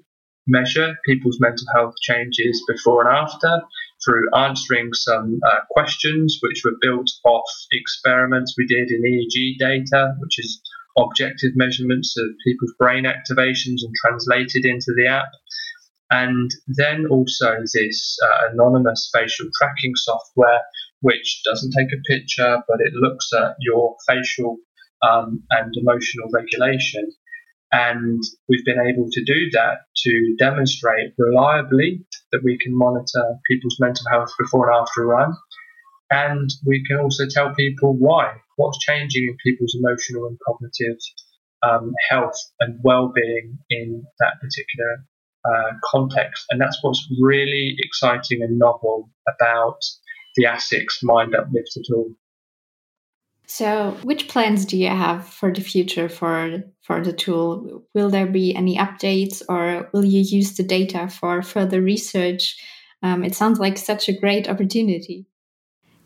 measure 0.45 0.95
people's 1.05 1.39
mental 1.39 1.65
health 1.73 1.93
changes 2.01 2.61
before 2.67 3.07
and 3.07 3.17
after 3.17 3.61
through 4.03 4.29
answering 4.35 4.89
some 4.93 5.39
uh, 5.45 5.59
questions 5.71 6.39
which 6.41 6.61
were 6.65 6.75
built 6.81 7.09
off 7.23 7.49
experiments 7.71 8.53
we 8.57 8.65
did 8.65 8.89
in 8.89 9.01
EEG 9.01 9.57
data, 9.57 10.15
which 10.19 10.39
is 10.39 10.61
objective 10.97 11.51
measurements 11.55 12.15
of 12.17 12.29
people's 12.45 12.73
brain 12.77 13.05
activations 13.05 13.81
and 13.83 13.93
translated 14.03 14.65
into 14.65 14.93
the 14.95 15.07
app. 15.07 15.31
And 16.11 16.51
then 16.67 17.07
also 17.07 17.55
this 17.73 18.17
uh, 18.23 18.51
anonymous 18.51 19.09
facial 19.13 19.47
tracking 19.59 19.93
software, 19.95 20.61
which 21.01 21.41
doesn't 21.43 21.71
take 21.71 21.91
a 21.91 22.01
picture, 22.07 22.61
but 22.67 22.77
it 22.79 22.93
looks 22.93 23.31
at 23.33 23.55
your 23.59 23.95
facial 24.07 24.57
um, 25.01 25.43
and 25.49 25.73
emotional 25.75 26.29
regulation. 26.31 27.11
And 27.71 28.21
we've 28.47 28.65
been 28.65 28.79
able 28.79 29.09
to 29.11 29.23
do 29.23 29.49
that 29.53 29.77
to 30.05 30.35
demonstrate 30.37 31.13
reliably 31.17 32.05
that 32.31 32.41
we 32.43 32.57
can 32.59 32.77
monitor 32.77 33.37
people's 33.49 33.77
mental 33.79 34.05
health 34.11 34.29
before 34.37 34.71
and 34.71 34.79
after 34.79 35.01
a 35.01 35.07
run. 35.07 35.33
And 36.13 36.53
we 36.63 36.85
can 36.85 36.97
also 36.97 37.25
tell 37.27 37.55
people 37.55 37.95
why, 37.97 38.33
what's 38.57 38.77
changing 38.85 39.23
in 39.23 39.37
people's 39.43 39.75
emotional 39.75 40.27
and 40.27 40.37
cognitive 40.45 40.99
um, 41.67 41.93
health 42.09 42.37
and 42.59 42.79
well-being 42.83 43.57
in 43.71 44.03
that 44.19 44.33
particular 44.39 45.05
uh, 45.43 45.71
context. 45.83 46.45
And 46.51 46.61
that's 46.61 46.77
what's 46.83 47.07
really 47.19 47.75
exciting 47.79 48.43
and 48.43 48.59
novel 48.59 49.09
about 49.27 49.79
the 50.35 50.45
ASICS 50.45 51.01
Mind 51.01 51.33
Uplift 51.35 51.79
tool. 51.87 52.11
So, 53.47 53.97
which 54.03 54.27
plans 54.27 54.65
do 54.65 54.77
you 54.77 54.89
have 54.89 55.27
for 55.27 55.51
the 55.51 55.61
future 55.61 56.09
for 56.09 56.63
for 56.81 57.03
the 57.03 57.11
tool? 57.11 57.83
Will 57.93 58.09
there 58.09 58.25
be 58.25 58.55
any 58.55 58.77
updates, 58.77 59.43
or 59.49 59.89
will 59.93 60.05
you 60.05 60.21
use 60.21 60.55
the 60.55 60.63
data 60.63 61.09
for 61.09 61.41
further 61.41 61.81
research? 61.81 62.55
Um, 63.03 63.23
it 63.23 63.35
sounds 63.35 63.59
like 63.59 63.77
such 63.77 64.07
a 64.07 64.17
great 64.17 64.47
opportunity. 64.47 65.27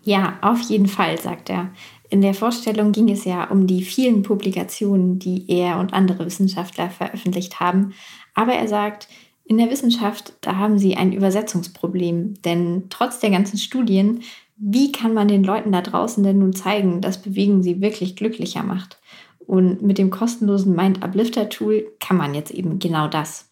Ja, 0.08 0.40
auf 0.42 0.62
jeden 0.62 0.88
Fall, 0.88 1.20
sagt 1.20 1.50
er. 1.50 1.70
In 2.10 2.22
der 2.22 2.34
Vorstellung 2.34 2.94
ging 2.94 3.10
es 3.10 3.26
ja 3.26 3.50
um 3.50 3.68
die 3.68 3.82
vielen 3.82 4.24
Publikationen, 4.24 5.20
die 5.20 5.44
er 5.50 5.80
und 5.80 5.92
andere 5.92 6.26
Wissenschaftler 6.26 6.90
veröffentlicht 6.90 7.60
haben. 7.60 7.92
Aber 8.34 8.54
er 8.54 8.70
sagt, 8.70 9.10
in 9.44 9.58
der 9.58 9.70
Wissenschaft, 9.70 10.32
da 10.40 10.56
haben 10.56 10.78
sie 10.78 10.96
ein 10.96 11.12
Übersetzungsproblem, 11.12 12.36
denn 12.44 12.84
trotz 12.90 13.20
der 13.20 13.32
ganzen 13.32 13.58
Studien 13.58 14.22
wie 14.56 14.94
kann 14.94 15.14
man 15.14 15.28
den 15.28 15.44
Leuten 15.44 15.74
da 15.74 15.82
draußen 15.82 16.24
denn 16.24 16.40
nun 16.40 16.54
zeigen, 16.54 17.02
dass 17.02 17.22
Bewegen 17.22 17.62
sie 17.62 17.82
wirklich 17.82 18.16
glücklicher 18.16 18.64
macht? 18.64 19.00
Und 19.46 19.82
mit 19.82 19.98
dem 19.98 20.10
kostenlosen 20.10 20.74
Mind 20.74 21.04
Uplifter 21.04 21.50
Tool 21.50 21.86
kann 22.00 22.16
man 22.16 22.34
jetzt 22.34 22.52
eben 22.52 22.80
genau 22.80 23.10
das. 23.10 23.50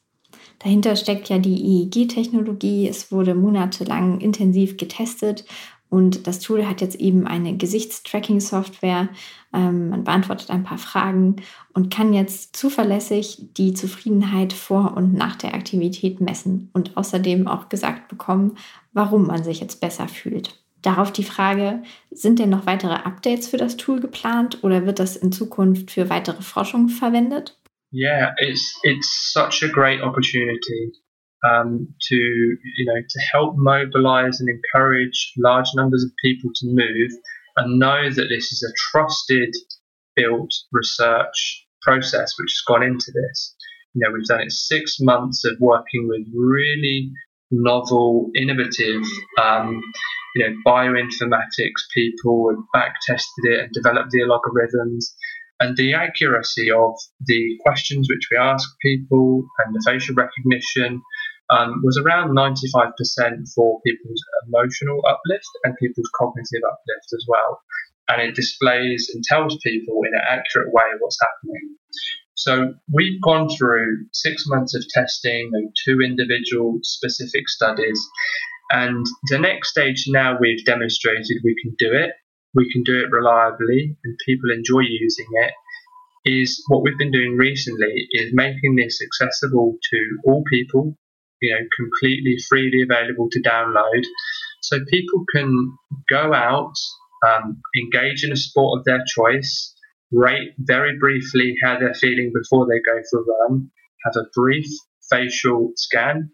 Dahinter 0.60 0.96
steckt 0.96 1.30
ja 1.30 1.38
die 1.38 1.84
EEG-Technologie. 1.84 2.88
Es 2.88 3.12
wurde 3.12 3.36
monatelang 3.36 4.20
intensiv 4.20 4.78
getestet 4.78 5.46
und 5.95 6.27
das 6.27 6.41
Tool 6.41 6.67
hat 6.67 6.81
jetzt 6.81 6.97
eben 6.97 7.25
eine 7.25 7.55
Gesichtstracking-Software. 7.55 9.08
Ähm, 9.53 9.88
man 9.91 10.03
beantwortet 10.03 10.49
ein 10.49 10.65
paar 10.65 10.77
Fragen 10.77 11.38
und 11.73 11.89
kann 11.89 12.12
jetzt 12.12 12.58
zuverlässig 12.58 13.38
die 13.55 13.73
Zufriedenheit 13.73 14.51
vor 14.51 14.97
und 14.97 15.13
nach 15.13 15.38
der 15.38 15.53
Aktivität 15.53 16.19
messen 16.19 16.69
und 16.73 16.97
außerdem 16.97 17.47
auch 17.47 17.69
gesagt 17.69 18.10
bekommen, 18.10 18.58
warum 18.91 19.27
man 19.27 19.45
sich 19.45 19.62
jetzt 19.62 19.79
besser 19.79 20.10
fühlt. 20.10 20.62
Darauf 20.81 21.13
die 21.13 21.23
Frage, 21.23 21.81
sind 22.12 22.39
denn 22.39 22.49
noch 22.49 22.65
weitere 22.65 22.95
Updates 22.95 23.47
für 23.47 23.58
das 23.58 23.77
Tool 23.77 24.01
geplant 24.01 24.65
oder 24.65 24.86
wird 24.86 24.99
das 24.99 25.15
in 25.15 25.31
Zukunft 25.31 25.91
für 25.91 26.10
weitere 26.10 26.41
Forschung 26.41 26.89
verwendet? 26.89 27.58
Yeah, 27.93 28.34
it's 28.39 28.77
it's 28.84 29.31
such 29.31 29.63
a 29.63 29.71
great 29.71 30.01
opportunity. 30.01 30.91
Um, 31.45 31.88
to 32.10 32.15
you 32.15 32.86
know 32.86 33.01
to 33.08 33.19
help 33.31 33.55
mobilize 33.58 34.39
and 34.39 34.49
encourage 34.49 35.34
large 35.38 35.67
numbers 35.75 36.03
of 36.03 36.12
people 36.24 36.49
to 36.55 36.67
move 36.67 37.11
and 37.57 37.80
know 37.80 38.09
that 38.09 38.28
this 38.30 38.51
is 38.51 38.63
a 38.63 38.74
trusted 38.91 39.53
built 40.15 40.51
research 40.72 41.65
process 41.82 42.34
which 42.39 42.51
has 42.51 42.63
gone 42.67 42.84
into 42.84 43.11
this. 43.13 43.55
You 43.93 44.01
know, 44.01 44.13
we've 44.13 44.26
done 44.26 44.41
it 44.41 44.51
six 44.51 44.97
months 44.99 45.45
of 45.45 45.57
working 45.59 46.07
with 46.07 46.28
really 46.36 47.11
novel, 47.51 48.30
innovative, 48.36 49.03
um, 49.41 49.82
you 50.36 50.45
know, 50.45 50.55
bioinformatics 50.65 51.84
people 51.93 52.49
and 52.49 52.63
back 52.74 52.95
tested 53.07 53.45
it 53.45 53.59
and 53.61 53.72
developed 53.72 54.11
the 54.11 54.22
algorithms. 54.22 55.13
And 55.61 55.78
the 55.78 55.93
accuracy 55.93 56.70
of 56.70 56.95
the 57.26 57.57
questions 57.65 58.09
which 58.09 58.28
we 58.30 58.36
ask 58.36 58.67
people 58.82 59.45
and 59.59 59.74
the 59.74 59.82
facial 59.86 60.15
recognition 60.15 61.01
um, 61.50 61.82
was 61.84 61.98
around 61.98 62.36
95% 62.36 62.64
for 63.54 63.80
people's 63.86 64.24
emotional 64.48 65.02
uplift 65.08 65.50
and 65.64 65.76
people's 65.78 66.10
cognitive 66.18 66.64
uplift 66.66 67.10
as 67.14 67.26
well. 67.28 67.62
And 68.08 68.22
it 68.22 68.36
displays 68.36 69.10
and 69.14 69.24
tells 69.24 69.58
people 69.64 70.00
in 70.08 70.14
an 70.14 70.22
accurate 70.28 70.72
way 70.72 70.84
what's 71.00 71.20
happening. 71.22 71.76
So 72.36 72.74
we've 72.91 73.22
gone 73.22 73.50
through 73.50 74.06
six 74.14 74.43
months 74.48 74.76
of 74.76 74.88
testing 74.89 75.52
and 75.54 75.74
two 75.86 76.02
individual 76.02 76.80
specific 76.84 77.48
studies. 77.48 78.00
And 78.72 79.06
the 79.30 79.39
next 79.39 79.70
stage 79.70 80.06
now 80.08 80.38
we've 80.39 80.66
demonstrated 80.66 81.41
we 81.43 81.56
can 81.62 81.76
do 81.78 81.93
it, 81.93 82.12
we 82.54 82.72
can 82.72 82.84
do 82.84 83.00
it 83.00 83.12
reliably, 83.12 83.98
and 84.04 84.18
people 84.26 84.52
enjoy 84.52 84.82
using 84.82 85.28
it. 85.43 85.54
Is 86.28 86.64
what 86.68 86.82
we've 86.82 86.98
been 86.98 87.12
doing 87.12 87.38
recently 87.38 88.08
is 88.12 88.34
making 88.34 88.76
this 88.76 89.00
accessible 89.00 89.78
to 89.91 90.18
all 90.26 90.43
people, 90.52 90.98
you 91.41 91.53
know, 91.53 91.65
completely 91.77 92.38
freely 92.49 92.81
available 92.81 93.27
to 93.31 93.41
download. 93.41 94.03
So 94.61 94.79
people 94.89 95.23
can 95.33 95.77
go 96.09 96.33
out, 96.33 96.73
um, 97.25 97.61
engage 97.77 98.23
in 98.23 98.31
a 98.31 98.36
sport 98.36 98.79
of 98.79 98.86
their 98.86 99.03
choice, 99.07 99.73
rate 100.11 100.53
very 100.59 100.97
briefly 100.97 101.55
how 101.63 101.77
they're 101.79 101.93
feeling 101.93 102.31
before 102.33 102.65
they 102.65 102.79
go 102.86 103.01
for 103.09 103.19
a 103.19 103.49
run, 103.49 103.69
have 104.05 104.15
a 104.15 104.29
brief 104.33 104.65
facial 105.09 105.71
scan, 105.75 106.31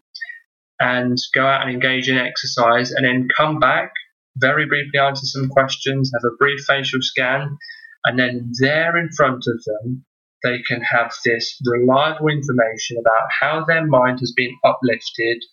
and 0.79 1.17
go 1.33 1.45
out 1.45 1.61
and 1.61 1.71
engage 1.71 2.09
in 2.09 2.17
exercise, 2.17 2.91
and 2.91 3.05
then 3.05 3.27
come 3.35 3.59
back, 3.59 3.91
very 4.37 4.65
briefly 4.65 4.99
answer 4.99 5.25
some 5.25 5.49
questions, 5.49 6.11
have 6.13 6.31
a 6.31 6.35
brief 6.37 6.59
facial 6.67 7.01
scan, 7.01 7.57
and 8.05 8.17
then 8.17 8.51
there 8.59 8.97
in 8.97 9.09
front 9.15 9.43
of 9.47 9.63
them, 9.63 10.05
they 10.43 10.61
can 10.67 10.81
have 10.81 11.13
this 11.23 11.59
reliable 11.65 12.27
information 12.27 12.97
about 12.99 13.27
how 13.39 13.63
their 13.65 13.85
mind 13.85 14.19
has 14.19 14.33
been 14.35 14.55
uplifted 14.63 15.43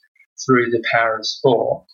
through 0.44 0.70
the 0.70 0.82
power 0.90 1.18
of 1.18 1.26
sport. 1.26 1.84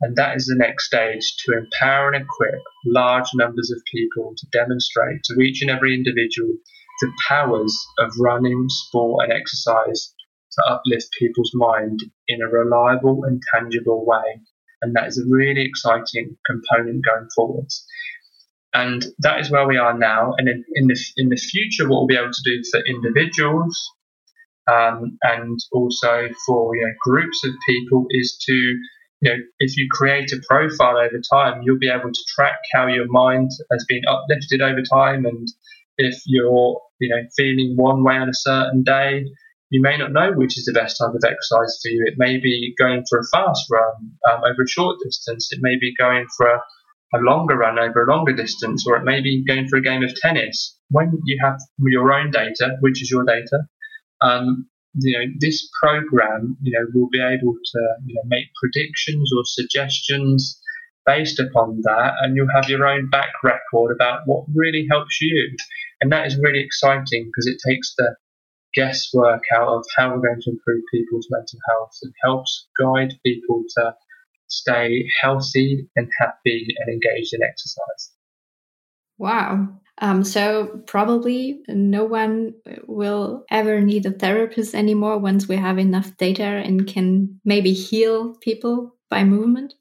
And 0.00 0.16
that 0.16 0.36
is 0.36 0.46
the 0.46 0.56
next 0.56 0.86
stage 0.86 1.36
to 1.44 1.56
empower 1.56 2.10
and 2.10 2.24
equip 2.24 2.60
large 2.84 3.28
numbers 3.34 3.70
of 3.70 3.82
people 3.92 4.34
to 4.36 4.46
demonstrate 4.50 5.22
to 5.24 5.40
each 5.40 5.62
and 5.62 5.70
every 5.70 5.94
individual 5.94 6.54
the 7.00 7.12
powers 7.28 7.76
of 7.98 8.10
running, 8.18 8.66
sport, 8.68 9.24
and 9.24 9.32
exercise 9.32 10.12
to 10.52 10.62
uplift 10.68 11.08
people's 11.18 11.52
mind 11.54 12.00
in 12.28 12.42
a 12.42 12.48
reliable 12.48 13.24
and 13.24 13.40
tangible 13.54 14.04
way. 14.04 14.40
And 14.82 14.94
that 14.96 15.06
is 15.06 15.18
a 15.18 15.28
really 15.28 15.62
exciting 15.62 16.36
component 16.46 17.04
going 17.04 17.28
forwards. 17.34 17.86
And 18.74 19.04
that 19.18 19.40
is 19.40 19.50
where 19.50 19.66
we 19.66 19.76
are 19.76 19.96
now. 19.96 20.34
And 20.38 20.48
in, 20.48 20.64
in 20.74 20.86
the 20.86 20.98
in 21.16 21.28
the 21.28 21.36
future, 21.36 21.88
what 21.88 22.00
we'll 22.00 22.06
be 22.06 22.16
able 22.16 22.32
to 22.32 22.42
do 22.44 22.62
for 22.70 22.80
individuals 22.86 23.78
um, 24.70 25.18
and 25.22 25.58
also 25.72 26.28
for 26.46 26.76
you 26.76 26.82
know, 26.82 26.92
groups 27.00 27.44
of 27.44 27.52
people 27.68 28.06
is 28.10 28.38
to 28.46 28.78
you 29.22 29.30
know, 29.30 29.36
if 29.60 29.76
you 29.76 29.86
create 29.90 30.32
a 30.32 30.40
profile 30.48 30.98
over 30.98 31.20
time, 31.32 31.62
you'll 31.62 31.78
be 31.78 31.88
able 31.88 32.10
to 32.10 32.24
track 32.34 32.58
how 32.74 32.88
your 32.88 33.06
mind 33.08 33.50
has 33.70 33.84
been 33.88 34.02
uplifted 34.08 34.60
over 34.60 34.82
time. 34.82 35.24
And 35.24 35.48
if 35.96 36.20
you're, 36.26 36.80
you 36.98 37.08
know, 37.08 37.22
feeling 37.36 37.74
one 37.76 38.02
way 38.02 38.16
on 38.16 38.28
a 38.28 38.34
certain 38.34 38.82
day, 38.82 39.24
you 39.70 39.80
may 39.80 39.96
not 39.96 40.12
know 40.12 40.32
which 40.32 40.58
is 40.58 40.64
the 40.64 40.72
best 40.72 40.98
type 40.98 41.14
of 41.14 41.22
exercise 41.24 41.78
for 41.80 41.88
you. 41.88 42.04
It 42.04 42.14
may 42.18 42.38
be 42.38 42.74
going 42.76 43.04
for 43.08 43.20
a 43.20 43.28
fast 43.32 43.64
run 43.70 44.10
um, 44.30 44.40
over 44.44 44.64
a 44.64 44.68
short 44.68 44.96
distance. 45.04 45.50
It 45.52 45.60
may 45.62 45.76
be 45.80 45.94
going 45.96 46.26
for 46.36 46.46
a, 46.46 46.60
a 47.14 47.18
longer 47.18 47.56
run 47.56 47.78
over 47.78 48.04
a 48.04 48.10
longer 48.10 48.32
distance, 48.32 48.86
or 48.86 48.96
it 48.96 49.04
may 49.04 49.20
be 49.20 49.44
going 49.44 49.68
for 49.68 49.76
a 49.76 49.82
game 49.82 50.02
of 50.02 50.14
tennis. 50.16 50.76
When 50.90 51.20
you 51.24 51.38
have 51.42 51.60
your 51.78 52.12
own 52.12 52.30
data, 52.30 52.76
which 52.80 53.02
is 53.02 53.10
your 53.10 53.24
data, 53.24 53.66
um, 54.22 54.66
you 54.94 55.18
know, 55.18 55.24
this 55.38 55.68
program, 55.82 56.56
you 56.62 56.72
know, 56.72 56.86
will 56.94 57.08
be 57.10 57.20
able 57.20 57.54
to, 57.54 57.80
you 58.06 58.14
know, 58.14 58.22
make 58.26 58.46
predictions 58.60 59.30
or 59.36 59.42
suggestions 59.44 60.60
based 61.06 61.40
upon 61.40 61.80
that, 61.82 62.14
and 62.20 62.36
you'll 62.36 62.54
have 62.54 62.68
your 62.68 62.86
own 62.86 63.10
back 63.10 63.32
record 63.42 63.94
about 63.94 64.20
what 64.26 64.44
really 64.54 64.86
helps 64.90 65.20
you. 65.20 65.56
And 66.00 66.12
that 66.12 66.26
is 66.26 66.38
really 66.38 66.60
exciting 66.60 67.26
because 67.26 67.46
it 67.46 67.58
takes 67.66 67.94
the 67.96 68.16
guesswork 68.74 69.42
out 69.54 69.68
of 69.68 69.84
how 69.96 70.08
we're 70.08 70.26
going 70.26 70.40
to 70.40 70.50
improve 70.50 70.82
people's 70.92 71.28
mental 71.30 71.58
health 71.68 71.92
and 72.02 72.12
helps 72.22 72.68
guide 72.78 73.12
people 73.24 73.64
to 73.76 73.94
stay 74.52 75.08
healthy 75.20 75.88
and 75.96 76.08
happy 76.20 76.66
and 76.78 76.88
engaged 76.92 77.32
in 77.34 77.42
exercise. 77.42 78.12
Wow. 79.18 79.80
Um, 79.98 80.24
so 80.24 80.82
probably 80.86 81.62
no 81.68 82.04
one 82.04 82.54
will 82.86 83.44
ever 83.50 83.80
need 83.80 84.06
a 84.06 84.10
therapist 84.10 84.74
anymore 84.74 85.18
once 85.18 85.48
we 85.48 85.56
have 85.56 85.78
enough 85.78 86.16
data 86.16 86.42
and 86.42 86.86
can 86.86 87.40
maybe 87.44 87.72
heal 87.72 88.34
people 88.40 88.96
by 89.10 89.24
movement. 89.24 89.74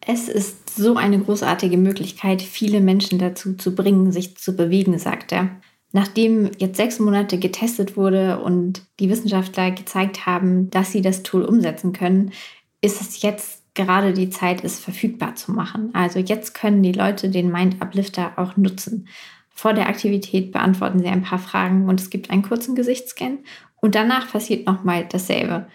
Es 0.00 0.28
ist 0.28 0.70
so 0.70 0.96
eine 0.96 1.18
großartige 1.18 1.78
Möglichkeit, 1.78 2.42
viele 2.42 2.80
Menschen 2.80 3.18
dazu 3.18 3.54
zu 3.54 3.74
bringen, 3.74 4.12
sich 4.12 4.36
zu 4.36 4.54
bewegen, 4.54 4.98
sagt 4.98 5.32
er. 5.32 5.60
Nachdem 5.92 6.50
jetzt 6.58 6.76
sechs 6.76 6.98
Monate 6.98 7.38
getestet 7.38 7.96
wurde 7.96 8.40
und 8.40 8.82
die 9.00 9.08
Wissenschaftler 9.08 9.70
gezeigt 9.70 10.26
haben, 10.26 10.68
dass 10.70 10.92
sie 10.92 11.00
das 11.00 11.22
Tool 11.22 11.42
umsetzen 11.44 11.92
können, 11.92 12.32
ist 12.82 13.00
es 13.00 13.22
jetzt 13.22 13.65
gerade 13.76 14.12
die 14.12 14.30
Zeit, 14.30 14.64
es 14.64 14.80
verfügbar 14.80 15.36
zu 15.36 15.52
machen. 15.52 15.90
Also 15.92 16.18
jetzt 16.18 16.54
können 16.54 16.82
die 16.82 16.92
Leute 16.92 17.30
den 17.30 17.52
Mind 17.52 17.80
Uplifter 17.80 18.32
auch 18.36 18.56
nutzen. 18.56 19.06
Vor 19.50 19.72
der 19.72 19.88
Aktivität 19.88 20.52
beantworten 20.52 20.98
sie 20.98 21.06
ein 21.06 21.22
paar 21.22 21.38
Fragen 21.38 21.88
und 21.88 22.00
es 22.00 22.10
gibt 22.10 22.30
einen 22.30 22.42
kurzen 22.42 22.74
Gesichtsscan 22.74 23.38
und 23.80 23.94
danach 23.94 24.30
passiert 24.30 24.66
nochmal 24.66 25.06
dasselbe. 25.08 25.66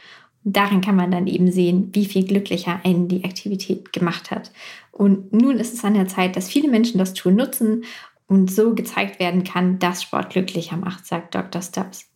Darin 0.44 0.82
kann 0.82 0.96
man 0.96 1.12
dann 1.12 1.28
eben 1.28 1.52
sehen, 1.52 1.90
wie 1.94 2.06
viel 2.06 2.26
glücklicher 2.26 2.80
einen 2.84 3.08
die 3.08 3.24
Aktivität 3.24 3.94
gemacht 3.94 4.32
hat. 4.32 4.52
Und 4.92 5.34
nun 5.34 5.58
ist 5.58 5.74
es 5.74 5.86
an 5.86 5.94
der 5.94 6.08
Zeit, 6.08 6.36
dass 6.36 6.50
viele 6.50 6.70
Menschen 6.70 6.98
das 6.98 7.14
Tool 7.14 7.32
nutzen 7.32 7.84
und 8.28 8.52
so 8.52 8.74
gezeigt 8.74 9.20
werden 9.20 9.44
kann, 9.44 9.78
dass 9.78 10.04
Sport 10.04 10.32
glücklicher 10.32 10.78
macht, 10.78 11.06
sagt 11.06 11.36
Dr. 11.36 11.62
Stubbs. 11.62 12.10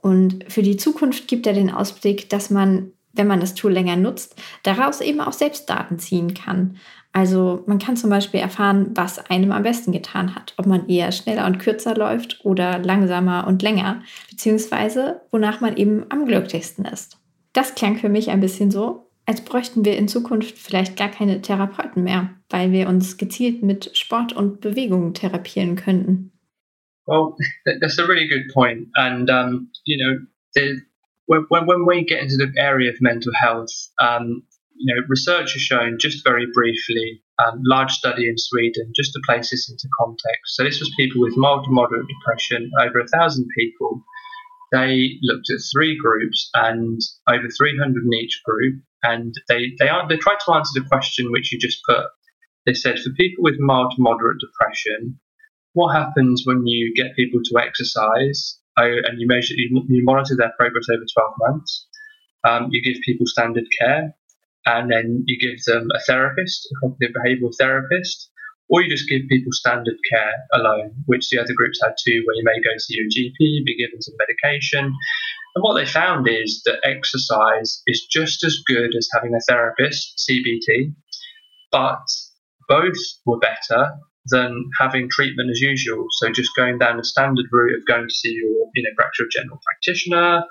Und 0.00 0.44
für 0.48 0.62
die 0.62 0.76
Zukunft 0.76 1.28
gibt 1.28 1.46
er 1.46 1.52
den 1.52 1.70
Ausblick, 1.70 2.28
dass 2.30 2.50
man, 2.50 2.92
wenn 3.12 3.26
man 3.26 3.40
das 3.40 3.54
Tool 3.54 3.72
länger 3.72 3.96
nutzt, 3.96 4.40
daraus 4.62 5.00
eben 5.00 5.20
auch 5.20 5.32
selbst 5.32 5.68
Daten 5.68 5.98
ziehen 5.98 6.34
kann. 6.34 6.76
Also 7.12 7.64
man 7.66 7.78
kann 7.78 7.96
zum 7.96 8.10
Beispiel 8.10 8.40
erfahren, 8.40 8.90
was 8.94 9.18
einem 9.30 9.50
am 9.50 9.64
besten 9.64 9.90
getan 9.90 10.34
hat, 10.34 10.54
ob 10.58 10.66
man 10.66 10.88
eher 10.88 11.10
schneller 11.10 11.46
und 11.46 11.58
kürzer 11.58 11.96
läuft 11.96 12.44
oder 12.44 12.78
langsamer 12.78 13.46
und 13.48 13.62
länger, 13.62 14.02
beziehungsweise 14.30 15.20
wonach 15.32 15.60
man 15.60 15.76
eben 15.76 16.06
am 16.10 16.26
glücklichsten 16.26 16.84
ist. 16.84 17.18
Das 17.52 17.74
klang 17.74 17.96
für 17.96 18.08
mich 18.08 18.30
ein 18.30 18.40
bisschen 18.40 18.70
so, 18.70 19.10
als 19.26 19.44
bräuchten 19.44 19.84
wir 19.84 19.96
in 19.96 20.08
Zukunft 20.08 20.56
vielleicht 20.56 20.96
gar 20.96 21.08
keine 21.08 21.42
Therapeuten 21.42 22.04
mehr, 22.04 22.30
weil 22.48 22.70
wir 22.72 22.88
uns 22.88 23.16
gezielt 23.16 23.62
mit 23.62 23.96
Sport 23.96 24.32
und 24.32 24.60
Bewegung 24.60 25.14
therapieren 25.14 25.76
könnten. 25.76 26.32
Well, 27.06 27.34
that's 27.80 27.98
a 27.98 28.04
really 28.04 28.28
good 28.28 28.52
point. 28.52 28.88
And, 28.94 29.28
um, 29.30 29.70
you 29.84 29.98
know, 29.98 30.20
the, 30.54 30.80
when, 31.30 31.66
when 31.66 31.86
we 31.86 32.04
get 32.04 32.20
into 32.20 32.36
the 32.36 32.52
area 32.56 32.90
of 32.90 32.96
mental 33.00 33.32
health, 33.32 33.70
um, 34.00 34.42
you 34.74 34.92
know, 34.92 35.02
research 35.08 35.52
has 35.52 35.62
shown, 35.62 35.98
just 36.00 36.24
very 36.24 36.46
briefly, 36.52 37.22
um, 37.38 37.60
large 37.64 37.92
study 37.92 38.28
in 38.28 38.34
Sweden, 38.36 38.92
just 38.96 39.12
to 39.12 39.20
place 39.26 39.50
this 39.50 39.70
into 39.70 39.88
context. 39.96 40.56
So 40.56 40.64
this 40.64 40.80
was 40.80 40.92
people 40.98 41.20
with 41.20 41.36
mild 41.36 41.64
to 41.64 41.70
moderate 41.70 42.06
depression, 42.08 42.70
over 42.80 42.98
a 42.98 43.06
thousand 43.06 43.46
people. 43.56 44.02
They 44.72 45.18
looked 45.22 45.50
at 45.50 45.60
three 45.72 45.96
groups 45.96 46.50
and 46.54 47.00
over 47.28 47.48
300 47.48 48.04
in 48.04 48.14
each 48.14 48.40
group, 48.44 48.82
and 49.04 49.32
they 49.48 49.72
they 49.78 49.88
they 50.08 50.16
tried 50.16 50.38
to 50.46 50.52
answer 50.52 50.80
the 50.80 50.88
question 50.88 51.30
which 51.30 51.52
you 51.52 51.58
just 51.58 51.80
put. 51.88 52.06
They 52.66 52.74
said 52.74 52.98
for 52.98 53.10
people 53.10 53.44
with 53.44 53.60
mild 53.60 53.92
to 53.94 54.02
moderate 54.02 54.40
depression, 54.40 55.20
what 55.74 55.94
happens 55.94 56.42
when 56.44 56.66
you 56.66 56.92
get 56.94 57.16
people 57.16 57.40
to 57.44 57.58
exercise 57.58 58.59
and 58.76 59.20
you 59.20 59.26
measure 59.26 59.54
you, 59.56 59.82
you 59.88 60.02
monitor 60.04 60.36
their 60.36 60.52
progress 60.58 60.86
over 60.90 61.04
12 61.12 61.34
months? 61.38 61.86
Um, 62.44 62.68
you 62.70 62.82
give 62.82 63.02
people 63.02 63.26
standard 63.26 63.64
care 63.78 64.14
and 64.66 64.90
then 64.90 65.24
you 65.26 65.38
give 65.38 65.62
them 65.64 65.88
a 65.94 66.00
therapist, 66.00 66.68
a 66.70 66.74
cognitive 66.80 67.14
behavioural 67.16 67.54
therapist, 67.58 68.30
or 68.68 68.82
you 68.82 68.90
just 68.90 69.08
give 69.08 69.22
people 69.28 69.52
standard 69.52 69.96
care 70.10 70.34
alone, 70.54 70.92
which 71.06 71.28
the 71.28 71.38
other 71.38 71.52
groups 71.56 71.80
had 71.82 71.94
too, 72.02 72.22
where 72.24 72.36
you 72.36 72.44
may 72.44 72.60
go 72.62 72.70
see 72.78 72.94
your 72.96 73.06
GP, 73.06 73.64
be 73.64 73.76
given 73.76 74.00
some 74.00 74.14
medication, 74.18 74.84
And 75.54 75.62
what 75.62 75.74
they 75.74 75.86
found 75.86 76.28
is 76.28 76.62
that 76.64 76.78
exercise 76.84 77.82
is 77.86 78.06
just 78.06 78.44
as 78.44 78.62
good 78.66 78.94
as 78.96 79.08
having 79.12 79.34
a 79.34 79.40
therapist, 79.40 80.24
CBT, 80.28 80.94
but 81.72 82.06
both 82.68 82.96
were 83.26 83.38
better 83.38 83.98
than 84.26 84.70
having 84.78 85.08
treatment 85.10 85.50
as 85.50 85.60
usual. 85.60 86.06
So 86.18 86.30
just 86.30 86.50
going 86.56 86.78
down 86.78 86.96
the 86.98 87.04
standard 87.04 87.46
route 87.50 87.76
of 87.76 87.86
going 87.86 88.06
to 88.08 88.14
see 88.14 88.32
your, 88.32 88.66
you 88.74 88.82
know, 88.82 89.04
your 89.18 89.28
general 89.30 89.60
practitioner 89.64 90.44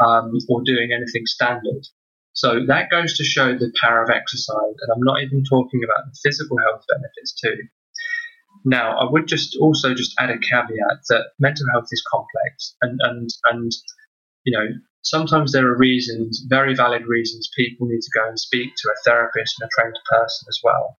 um, 0.00 0.32
or 0.48 0.62
doing 0.64 0.90
anything 0.92 1.26
standard. 1.26 1.86
So 2.34 2.64
that 2.66 2.90
goes 2.90 3.16
to 3.18 3.24
show 3.24 3.52
the 3.56 3.72
power 3.80 4.02
of 4.02 4.10
exercise, 4.10 4.74
and 4.80 4.92
I'm 4.92 5.02
not 5.02 5.22
even 5.22 5.44
talking 5.44 5.82
about 5.84 6.06
the 6.06 6.18
physical 6.22 6.58
health 6.58 6.82
benefits 6.88 7.34
too. 7.38 7.68
Now, 8.64 8.98
I 8.98 9.10
would 9.10 9.26
just 9.26 9.56
also 9.60 9.94
just 9.94 10.14
add 10.18 10.30
a 10.30 10.38
caveat 10.38 11.02
that 11.08 11.26
mental 11.38 11.66
health 11.72 11.88
is 11.90 12.02
complex, 12.10 12.74
and 12.80 12.98
and 13.02 13.28
and 13.50 13.72
you 14.44 14.56
know 14.56 14.66
sometimes 15.02 15.52
there 15.52 15.66
are 15.66 15.76
reasons, 15.76 16.44
very 16.48 16.74
valid 16.74 17.06
reasons, 17.06 17.50
people 17.56 17.86
need 17.86 18.00
to 18.00 18.18
go 18.18 18.28
and 18.28 18.38
speak 18.38 18.72
to 18.76 18.88
a 18.88 18.94
therapist 19.04 19.60
and 19.60 19.68
a 19.68 19.70
trained 19.78 19.98
person 20.08 20.46
as 20.48 20.58
well. 20.64 20.96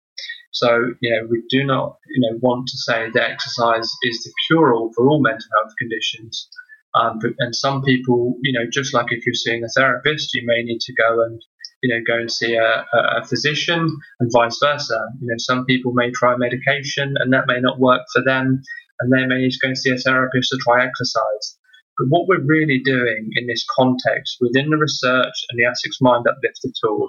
So, 0.53 0.93
you 1.01 1.11
know, 1.11 1.27
we 1.31 1.43
do 1.49 1.65
not, 1.65 1.97
you 2.09 2.21
know, 2.21 2.39
want 2.41 2.69
to 2.69 2.77
say 2.77 3.11
that 3.11 3.31
exercise 3.31 3.91
is 4.03 4.23
the 4.23 4.33
cure-all 4.47 4.93
for 4.95 5.09
all 5.09 5.21
mental 5.21 5.49
health 5.57 5.73
conditions. 5.79 6.49
Um, 6.95 7.19
but, 7.21 7.33
and 7.39 7.57
some 7.57 7.83
people, 7.83 8.37
you 8.43 8.53
know, 8.53 8.67
just 8.71 8.93
like 8.93 9.07
if 9.11 9.25
you're 9.25 9.35
seeing 9.35 9.65
a 9.65 9.69
therapist, 9.69 10.35
you 10.35 10.43
may 10.45 10.63
need 10.63 10.81
to 10.81 10.93
go 10.93 11.23
and, 11.25 11.41
you 11.83 11.89
know, 11.89 12.03
go 12.07 12.21
and 12.21 12.31
see 12.31 12.55
a, 12.55 12.85
a 12.93 13.25
physician 13.25 13.97
and 14.21 14.31
vice 14.31 14.59
versa. 14.63 15.01
You 15.21 15.29
know, 15.29 15.39
some 15.39 15.65
people 15.65 15.93
may 15.93 16.11
try 16.11 16.37
medication 16.37 17.15
and 17.19 17.33
that 17.33 17.47
may 17.47 17.61
not 17.61 17.81
work 17.81 18.03
for 18.13 18.23
them, 18.23 18.63
and 19.01 19.11
they 19.11 19.25
may 19.25 19.41
need 19.41 19.53
to 19.53 19.59
go 19.63 19.69
and 19.69 19.79
see 19.79 19.91
a 19.91 19.97
therapist 19.97 20.51
to 20.51 20.59
try 20.63 20.85
exercise. 20.85 21.59
But 21.99 22.09
what 22.09 22.29
we're 22.29 22.45
really 22.45 22.81
doing 22.85 23.31
in 23.37 23.47
this 23.47 23.65
context 23.75 24.37
within 24.41 24.69
the 24.69 24.77
research 24.77 25.35
and 25.49 25.59
the 25.59 25.65
ASICS 25.65 25.97
Mind 26.01 26.27
Uplifter 26.29 26.69
tool 26.83 27.09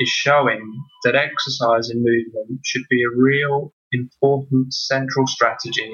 is 0.00 0.08
showing 0.08 0.72
that 1.04 1.16
exercise 1.16 1.88
and 1.90 2.02
movement 2.02 2.60
should 2.64 2.84
be 2.88 3.02
a 3.02 3.16
real 3.16 3.72
important 3.92 4.72
central 4.72 5.26
strategy 5.26 5.92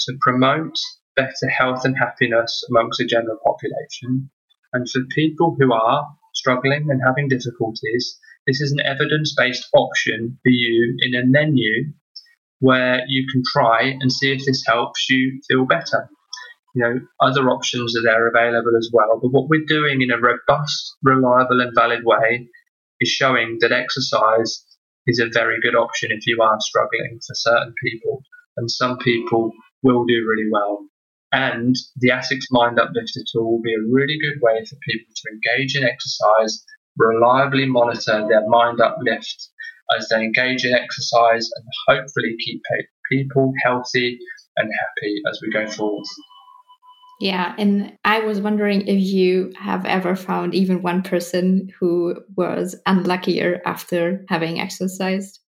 to 0.00 0.16
promote 0.20 0.76
better 1.16 1.48
health 1.56 1.84
and 1.84 1.96
happiness 1.98 2.64
amongst 2.70 2.98
the 2.98 3.06
general 3.06 3.38
population. 3.44 4.30
And 4.72 4.88
for 4.90 5.00
people 5.10 5.56
who 5.58 5.72
are 5.72 6.06
struggling 6.34 6.86
and 6.90 7.00
having 7.04 7.28
difficulties, 7.28 8.18
this 8.46 8.60
is 8.60 8.72
an 8.72 8.80
evidence 8.80 9.34
based 9.36 9.66
option 9.74 10.38
for 10.42 10.50
you 10.50 10.96
in 11.00 11.14
a 11.14 11.26
menu 11.26 11.92
where 12.60 13.02
you 13.08 13.26
can 13.30 13.42
try 13.52 13.96
and 14.00 14.12
see 14.12 14.32
if 14.32 14.44
this 14.44 14.64
helps 14.66 15.08
you 15.08 15.40
feel 15.48 15.64
better. 15.64 16.08
You 16.74 16.82
know, 16.82 17.00
other 17.20 17.48
options 17.50 17.96
are 17.96 18.02
there 18.02 18.28
available 18.28 18.76
as 18.76 18.90
well. 18.92 19.18
But 19.20 19.30
what 19.30 19.48
we're 19.48 19.64
doing 19.66 20.02
in 20.02 20.10
a 20.10 20.20
robust, 20.20 20.96
reliable, 21.02 21.60
and 21.60 21.74
valid 21.74 22.04
way 22.04 22.48
is 23.00 23.08
showing 23.08 23.58
that 23.60 23.72
exercise 23.72 24.64
is 25.06 25.20
a 25.20 25.30
very 25.32 25.60
good 25.60 25.74
option 25.74 26.10
if 26.12 26.26
you 26.26 26.40
are 26.42 26.58
struggling 26.60 27.18
for 27.26 27.34
certain 27.34 27.74
people, 27.82 28.22
and 28.56 28.70
some 28.70 28.98
people 28.98 29.52
will 29.82 30.04
do 30.04 30.26
really 30.28 30.50
well. 30.50 30.84
And 31.32 31.76
the 31.96 32.08
ASICS 32.08 32.46
Mind 32.50 32.78
Uplifter 32.78 33.20
tool 33.32 33.52
will 33.52 33.62
be 33.62 33.74
a 33.74 33.92
really 33.92 34.18
good 34.20 34.40
way 34.40 34.64
for 34.64 34.76
people 34.88 35.12
to 35.14 35.30
engage 35.32 35.76
in 35.76 35.84
exercise, 35.84 36.64
reliably 36.96 37.66
monitor 37.66 38.26
their 38.28 38.48
mind 38.48 38.80
uplift 38.80 39.50
as 39.96 40.08
they 40.08 40.22
engage 40.22 40.64
in 40.64 40.74
exercise, 40.74 41.48
and 41.54 41.64
hopefully 41.86 42.34
keep 42.44 42.62
people 43.10 43.52
healthy 43.62 44.18
and 44.56 44.70
happy 44.70 45.22
as 45.30 45.40
we 45.42 45.50
go 45.50 45.66
forward. 45.70 46.04
Yeah, 47.20 47.54
and 47.58 47.92
I 48.04 48.20
was 48.20 48.40
wondering 48.40 48.86
if 48.86 49.00
you 49.00 49.52
have 49.58 49.84
ever 49.84 50.14
found 50.14 50.54
even 50.54 50.82
one 50.82 51.02
person 51.02 51.72
who 51.80 52.22
was 52.36 52.76
unluckier 52.86 53.60
after 53.64 54.24
having 54.28 54.60
exercised. 54.60 55.40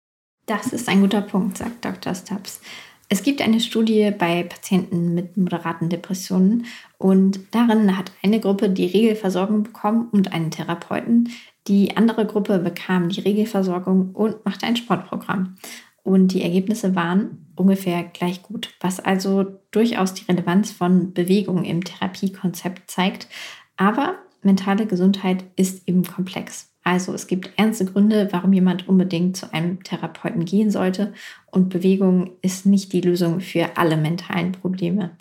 Das 0.46 0.72
ist 0.72 0.88
ein 0.88 1.00
guter 1.00 1.20
Punkt, 1.20 1.58
sagt 1.58 1.84
Dr. 1.84 2.14
Stubbs. 2.14 2.60
Es 3.08 3.22
gibt 3.22 3.42
eine 3.42 3.60
Studie 3.60 4.12
bei 4.16 4.44
Patienten 4.44 5.14
mit 5.14 5.36
moderaten 5.36 5.88
Depressionen 5.88 6.66
und 6.98 7.40
darin 7.52 7.96
hat 7.96 8.12
eine 8.22 8.38
Gruppe 8.38 8.70
die 8.70 8.86
Regelversorgung 8.86 9.64
bekommen 9.64 10.08
und 10.12 10.32
einen 10.32 10.50
Therapeuten. 10.50 11.28
Die 11.66 11.96
andere 11.96 12.24
Gruppe 12.24 12.58
bekam 12.58 13.08
die 13.08 13.20
Regelversorgung 13.20 14.12
und 14.14 14.44
machte 14.44 14.66
ein 14.66 14.76
Sportprogramm. 14.76 15.56
Und 16.03 16.28
die 16.28 16.42
Ergebnisse 16.42 16.94
waren 16.94 17.53
ungefähr 17.57 18.05
gleich 18.05 18.42
gut, 18.42 18.74
was 18.80 19.01
also 19.01 19.59
durchaus 19.70 20.14
die 20.14 20.24
Relevanz 20.24 20.70
von 20.70 21.12
Bewegung 21.12 21.64
im 21.64 21.84
Therapiekonzept 21.84 22.90
zeigt. 22.90 23.28
Aber 23.76 24.16
mentale 24.42 24.86
Gesundheit 24.86 25.44
ist 25.57 25.86
eben 25.86 26.05
komplex. 26.05 26.70
Also 26.82 27.12
es 27.12 27.26
gibt 27.26 27.51
ernste 27.57 27.84
Gründe, 27.84 28.28
warum 28.30 28.53
jemand 28.53 28.88
unbedingt 28.88 29.36
zu 29.36 29.53
einem 29.53 29.82
Therapeuten 29.82 30.44
gehen 30.44 30.70
sollte. 30.70 31.12
Und 31.51 31.68
Bewegung 31.68 32.30
ist 32.40 32.64
nicht 32.64 32.92
die 32.92 33.03
Lösung 33.03 33.40
für 33.40 33.76
alle 33.76 33.96
mentalen 33.96 34.53
Probleme. 34.53 35.16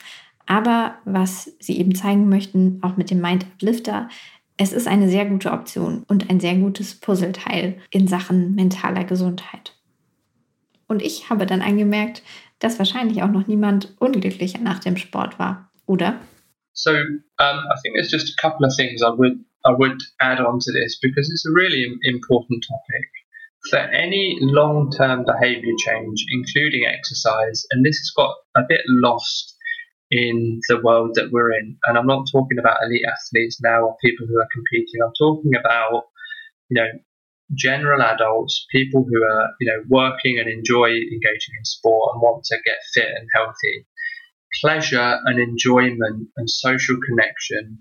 Aber 0.46 0.96
was 1.06 1.52
Sie 1.60 1.78
eben 1.78 1.94
zeigen 1.94 2.30
möchten, 2.30 2.80
auch 2.82 2.98
mit 2.98 3.12
dem 3.12 3.22
Mind 3.22 3.46
Uplifter, 3.46 4.10
es 4.58 4.74
ist 4.74 4.88
eine 4.88 5.10
sehr 5.10 5.26
gute 5.26 5.52
Option 5.52 6.04
und 6.08 6.30
ein 6.30 6.40
sehr 6.40 6.56
gutes 6.56 6.96
Puzzleteil 6.96 7.78
in 7.92 8.08
Sachen 8.08 8.56
mentaler 8.56 9.04
Gesundheit. 9.04 9.79
Und 10.90 11.02
ich 11.02 11.30
habe 11.30 11.46
dann 11.46 11.62
angemerkt, 11.62 12.24
dass 12.60 12.80
wahrscheinlich 12.80 13.24
auch 13.24 13.32
noch 13.32 13.48
niemand 13.48 13.96
unglücklicher 14.00 14.60
nach 14.60 14.80
dem 14.80 14.98
Sport 14.98 15.40
war, 15.40 15.72
oder? 15.86 16.20
So 16.74 16.92
um, 16.92 17.18
I 17.40 17.76
think 17.82 17.96
there's 17.96 18.12
just 18.12 18.38
a 18.38 18.42
couple 18.42 18.66
of 18.66 18.76
things 18.76 19.02
I 19.02 19.10
would 19.10 19.40
I 19.66 19.72
would 19.72 20.02
add 20.20 20.40
on 20.40 20.60
to 20.60 20.72
this 20.72 21.00
because 21.02 21.30
it's 21.30 21.46
a 21.46 21.52
really 21.54 21.84
important 22.04 22.66
topic. 22.68 23.10
For 23.70 23.80
any 23.80 24.38
long-term 24.40 25.26
behavior 25.26 25.76
change, 25.86 26.26
including 26.32 26.86
exercise, 26.86 27.66
and 27.72 27.86
this 27.86 27.98
has 27.98 28.12
got 28.16 28.34
a 28.56 28.64
bit 28.68 28.82
lost 28.88 29.58
in 30.12 30.62
the 30.70 30.80
world 30.82 31.16
that 31.16 31.32
we're 31.32 31.52
in. 31.52 31.78
And 31.86 31.98
I'm 31.98 32.08
not 32.08 32.28
talking 32.32 32.58
about 32.58 32.78
elite 32.82 33.06
athletes 33.06 33.60
now 33.62 33.84
or 33.84 33.98
people 34.02 34.26
who 34.28 34.40
are 34.40 34.48
competing. 34.52 35.02
I'm 35.04 35.12
talking 35.20 35.52
about, 35.60 36.06
you 36.70 36.82
know, 36.82 36.88
general 37.56 38.02
adults, 38.02 38.66
people 38.72 39.06
who 39.10 39.24
are 39.24 39.50
you 39.60 39.68
know 39.72 39.84
working 39.88 40.40
and 40.40 40.50
enjoy 40.50 40.88
engaging 40.88 41.56
in 41.58 41.66
sport 41.66 42.12
and 42.14 42.22
want 42.22 42.44
to 42.46 42.58
get 42.66 42.78
fit 42.94 43.10
and 43.16 43.28
healthy, 43.34 43.86
pleasure 44.62 45.20
and 45.26 45.40
enjoyment 45.40 46.28
and 46.38 46.50
social 46.50 46.98
connection 47.08 47.80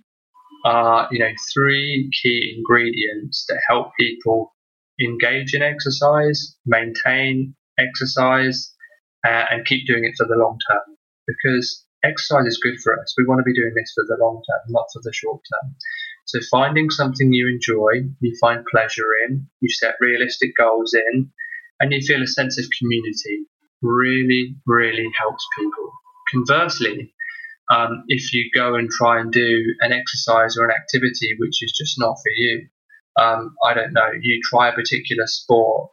are 0.65 1.09
you 1.11 1.19
know 1.19 1.33
three 1.55 2.11
key 2.23 2.55
ingredients 2.57 3.47
that 3.49 3.61
help 3.69 3.91
people 3.99 4.55
engage 5.01 5.55
in 5.55 5.63
exercise, 5.63 6.57
maintain 6.67 7.55
exercise, 7.79 8.75
uh, 9.27 9.45
and 9.51 9.67
keep 9.67 9.87
doing 9.87 10.05
it 10.05 10.15
for 10.17 10.27
the 10.27 10.35
long 10.35 10.59
term. 10.71 10.97
Because 11.27 11.85
exercise 12.05 12.47
is 12.47 12.61
good 12.63 12.79
for 12.83 12.99
us. 13.01 13.15
We 13.17 13.25
want 13.27 13.41
to 13.41 13.45
be 13.45 13.55
doing 13.55 13.73
this 13.77 13.93
for 13.95 14.05
the 14.07 14.17
long 14.23 14.43
term, 14.49 14.73
not 14.73 14.87
for 14.93 15.01
the 15.03 15.13
short 15.13 15.41
term. 15.53 15.75
So 16.29 16.41
finding 16.51 16.91
something 16.91 17.33
you 17.33 17.49
enjoy, 17.49 18.07
you 18.21 18.37
find 18.39 18.63
pleasure 18.71 19.09
in, 19.27 19.49
you 19.61 19.71
set 19.71 19.95
realistic 19.99 20.51
goals 20.59 20.93
in, 20.93 21.31
and 21.81 21.91
you 21.91 22.03
feel 22.07 22.23
a 22.23 22.27
sense 22.27 22.59
of 22.59 22.67
community 22.79 23.47
really, 23.81 24.55
really 24.67 25.09
helps 25.19 25.47
people. 25.59 25.91
Conversely, 26.31 27.15
um, 27.71 28.05
if 28.09 28.35
you 28.35 28.51
go 28.55 28.75
and 28.75 28.91
try 28.91 29.21
and 29.21 29.33
do 29.33 29.75
an 29.81 29.93
exercise 29.93 30.59
or 30.59 30.67
an 30.67 30.71
activity 30.71 31.35
which 31.39 31.63
is 31.63 31.73
just 31.73 31.99
not 31.99 32.17
for 32.17 32.31
you, 32.37 32.69
um, 33.19 33.55
I 33.65 33.73
don't 33.73 33.95
know, 33.95 34.11
you 34.21 34.39
try 34.51 34.69
a 34.69 34.75
particular 34.75 35.27
sport 35.27 35.89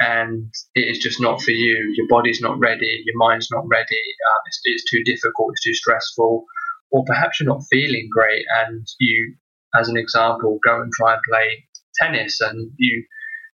and 0.00 0.50
it 0.74 0.88
is 0.88 0.98
just 0.98 1.20
not 1.20 1.42
for 1.42 1.50
you, 1.50 1.92
your 1.94 2.08
body's 2.08 2.40
not 2.40 2.58
ready, 2.58 3.02
your 3.04 3.18
mind's 3.18 3.50
not 3.50 3.64
ready, 3.68 4.00
uh, 4.00 4.40
it's, 4.46 4.60
it's 4.64 4.90
too 4.90 5.04
difficult, 5.04 5.52
it's 5.52 5.62
too 5.62 5.74
stressful, 5.74 6.46
or 6.90 7.04
perhaps 7.04 7.38
you're 7.38 7.52
not 7.52 7.64
feeling 7.70 8.08
great 8.10 8.46
and 8.66 8.86
you 8.98 9.34
as 9.74 9.88
an 9.88 9.96
example, 9.96 10.58
go 10.64 10.80
and 10.80 10.92
try 10.92 11.14
and 11.14 11.22
play 11.28 11.64
tennis 12.00 12.40
and 12.40 12.72
you 12.78 13.04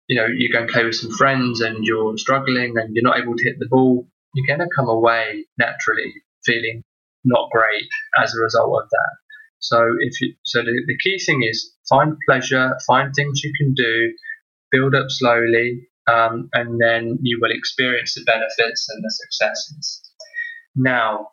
you 0.08 0.16
know, 0.20 0.26
you 0.26 0.52
go 0.52 0.60
and 0.60 0.68
play 0.68 0.84
with 0.84 0.94
some 0.94 1.10
friends 1.10 1.60
and 1.60 1.84
you're 1.84 2.16
struggling 2.16 2.74
and 2.76 2.94
you're 2.94 3.02
not 3.02 3.18
able 3.18 3.34
to 3.36 3.44
hit 3.44 3.56
the 3.58 3.66
ball, 3.68 4.06
you're 4.34 4.46
going 4.46 4.66
to 4.66 4.74
come 4.76 4.88
away 4.88 5.44
naturally 5.58 6.14
feeling 6.44 6.82
not 7.24 7.50
great 7.50 7.88
as 8.22 8.34
a 8.34 8.40
result 8.40 8.82
of 8.82 8.88
that. 8.88 9.16
So 9.58 9.96
if 10.00 10.20
you, 10.20 10.34
so 10.44 10.60
the, 10.60 10.82
the 10.86 10.96
key 10.98 11.18
thing 11.18 11.42
is 11.42 11.72
find 11.88 12.16
pleasure, 12.28 12.76
find 12.86 13.12
things 13.14 13.42
you 13.42 13.52
can 13.58 13.74
do, 13.74 14.12
build 14.70 14.94
up 14.94 15.06
slowly, 15.08 15.88
um, 16.06 16.48
and 16.52 16.80
then 16.80 17.18
you 17.22 17.38
will 17.40 17.50
experience 17.50 18.14
the 18.14 18.22
benefits 18.24 18.86
and 18.88 19.02
the 19.02 19.10
successes. 19.10 20.02
Now, 20.76 21.30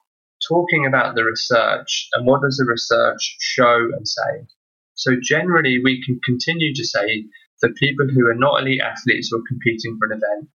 talking 0.48 0.88
about 0.88 1.14
the 1.16 1.24
research 1.24 2.08
and 2.14 2.26
what 2.26 2.42
does 2.42 2.58
the 2.58 2.66
research 2.68 3.38
show 3.40 3.90
and 3.96 4.08
say? 4.08 4.48
So 4.96 5.16
generally, 5.22 5.80
we 5.84 6.04
can 6.04 6.20
continue 6.24 6.74
to 6.74 6.86
say 6.86 7.26
that 7.62 7.76
people 7.76 8.08
who 8.08 8.28
are 8.28 8.36
not 8.36 8.62
elite 8.62 8.82
athletes 8.82 9.32
or 9.34 9.42
competing 9.48 9.98
for 9.98 10.12
an 10.12 10.20
event, 10.20 10.50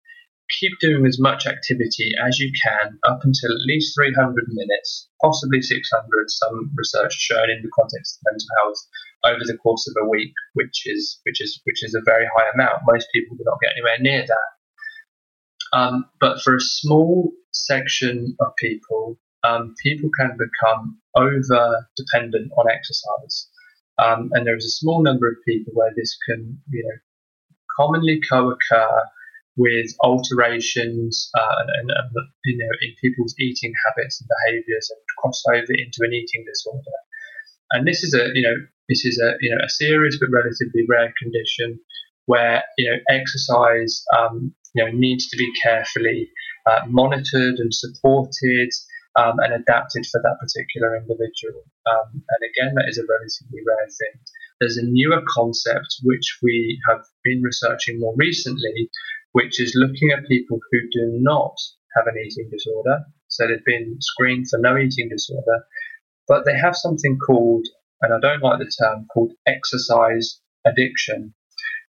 keep 0.60 0.72
doing 0.80 1.06
as 1.06 1.20
much 1.20 1.46
activity 1.46 2.12
as 2.26 2.40
you 2.40 2.52
can 2.64 2.98
up 3.08 3.20
until 3.24 3.52
at 3.52 3.68
least 3.68 3.96
300 3.96 4.46
minutes, 4.50 5.10
possibly 5.22 5.62
600. 5.62 6.30
Some 6.30 6.72
research 6.76 7.14
shown 7.14 7.50
in 7.50 7.62
the 7.62 7.72
context 7.76 8.20
of 8.20 8.32
mental 8.32 8.48
health 8.60 8.80
over 9.26 9.44
the 9.46 9.58
course 9.58 9.88
of 9.88 9.96
a 10.02 10.08
week, 10.08 10.34
which 10.54 10.84
is 10.86 11.20
which 11.24 11.42
is 11.42 11.60
which 11.66 11.84
is 11.84 11.96
a 11.96 12.06
very 12.06 12.28
high 12.36 12.50
amount. 12.54 12.84
Most 12.88 13.08
people 13.14 13.36
do 13.36 13.44
not 13.46 13.60
get 13.62 13.74
anywhere 13.74 14.00
near 14.00 14.26
that. 14.26 15.78
Um, 15.78 16.06
but 16.22 16.42
for 16.42 16.56
a 16.56 16.62
small 16.62 17.34
section 17.52 18.36
of 18.40 18.56
people, 18.58 19.20
um, 19.44 19.76
people 19.84 20.10
can 20.18 20.38
become 20.38 20.98
over 21.16 21.88
dependent 21.98 22.52
on 22.58 22.72
exercise. 22.72 23.50
Um, 24.00 24.30
and 24.34 24.46
there 24.46 24.56
is 24.56 24.66
a 24.66 24.70
small 24.70 25.02
number 25.04 25.28
of 25.28 25.36
people 25.48 25.74
where 25.74 25.92
this 25.96 26.18
can, 26.28 26.60
you 26.70 26.84
know, 26.84 26.98
commonly 27.78 28.20
co-occur 28.30 29.04
with 29.58 29.90
alterations 30.02 31.30
uh, 31.38 31.56
and, 31.76 31.90
and, 31.90 32.12
you 32.46 32.58
know 32.58 32.70
in 32.82 32.94
people's 33.02 33.34
eating 33.40 33.74
habits 33.86 34.22
and 34.22 34.30
behaviours 34.30 34.90
and 34.92 35.00
cross 35.18 35.44
over 35.52 35.74
into 35.74 36.00
an 36.02 36.14
eating 36.14 36.46
disorder. 36.46 36.98
And 37.72 37.88
this 37.88 38.04
is 38.04 38.14
a 38.14 38.30
you 38.34 38.44
know 38.44 38.56
this 38.88 39.04
is 39.04 39.20
a 39.20 39.34
you 39.42 39.50
know 39.50 39.64
a 39.66 39.70
serious 39.70 40.18
but 40.20 40.30
relatively 40.32 40.86
rare 40.88 41.14
condition 41.22 41.80
where 42.26 42.64
you 42.78 42.90
know 42.90 42.98
exercise 43.10 44.04
um, 44.18 44.54
you 44.76 44.86
know 44.86 44.92
needs 44.92 45.28
to 45.30 45.38
be 45.38 45.52
carefully 45.64 46.30
uh, 46.70 46.82
monitored 46.88 47.56
and 47.58 47.74
supported 47.74 48.70
um, 49.18 49.40
and 49.40 49.54
adapted 49.54 50.06
for 50.06 50.22
that 50.22 50.38
particular 50.40 50.96
individual. 50.96 51.66
Um, 51.90 52.22
and 52.22 52.42
again, 52.54 52.76
that 52.76 52.88
is 52.88 53.00
a 53.00 53.10
relatively 53.10 53.62
rare 53.66 53.90
thing. 53.90 54.22
There's 54.60 54.78
a 54.78 54.86
newer 54.86 55.22
concept 55.28 55.98
which 56.04 56.38
we 56.42 56.80
have 56.88 57.02
been 57.24 57.42
researching 57.42 58.00
more 58.00 58.14
recently, 58.16 58.90
which 59.34 59.60
is 59.60 59.74
looking 59.76 60.12
at 60.12 60.28
people 60.28 60.60
who 60.72 60.80
do 60.94 61.18
not 61.20 61.56
have 61.96 62.06
an 62.06 62.16
eating 62.24 62.50
disorder. 62.52 63.00
So 63.28 63.48
they've 63.48 63.66
been 63.66 63.98
screened 64.00 64.48
for 64.50 64.60
no 64.60 64.78
eating 64.78 65.10
disorder, 65.10 65.66
but 66.28 66.46
they 66.46 66.58
have 66.58 66.76
something 66.76 67.18
called, 67.18 67.66
and 68.02 68.14
I 68.14 68.20
don't 68.20 68.44
like 68.44 68.60
the 68.60 68.72
term, 68.82 69.08
called 69.12 69.34
exercise 69.48 70.40
addiction. 70.66 71.34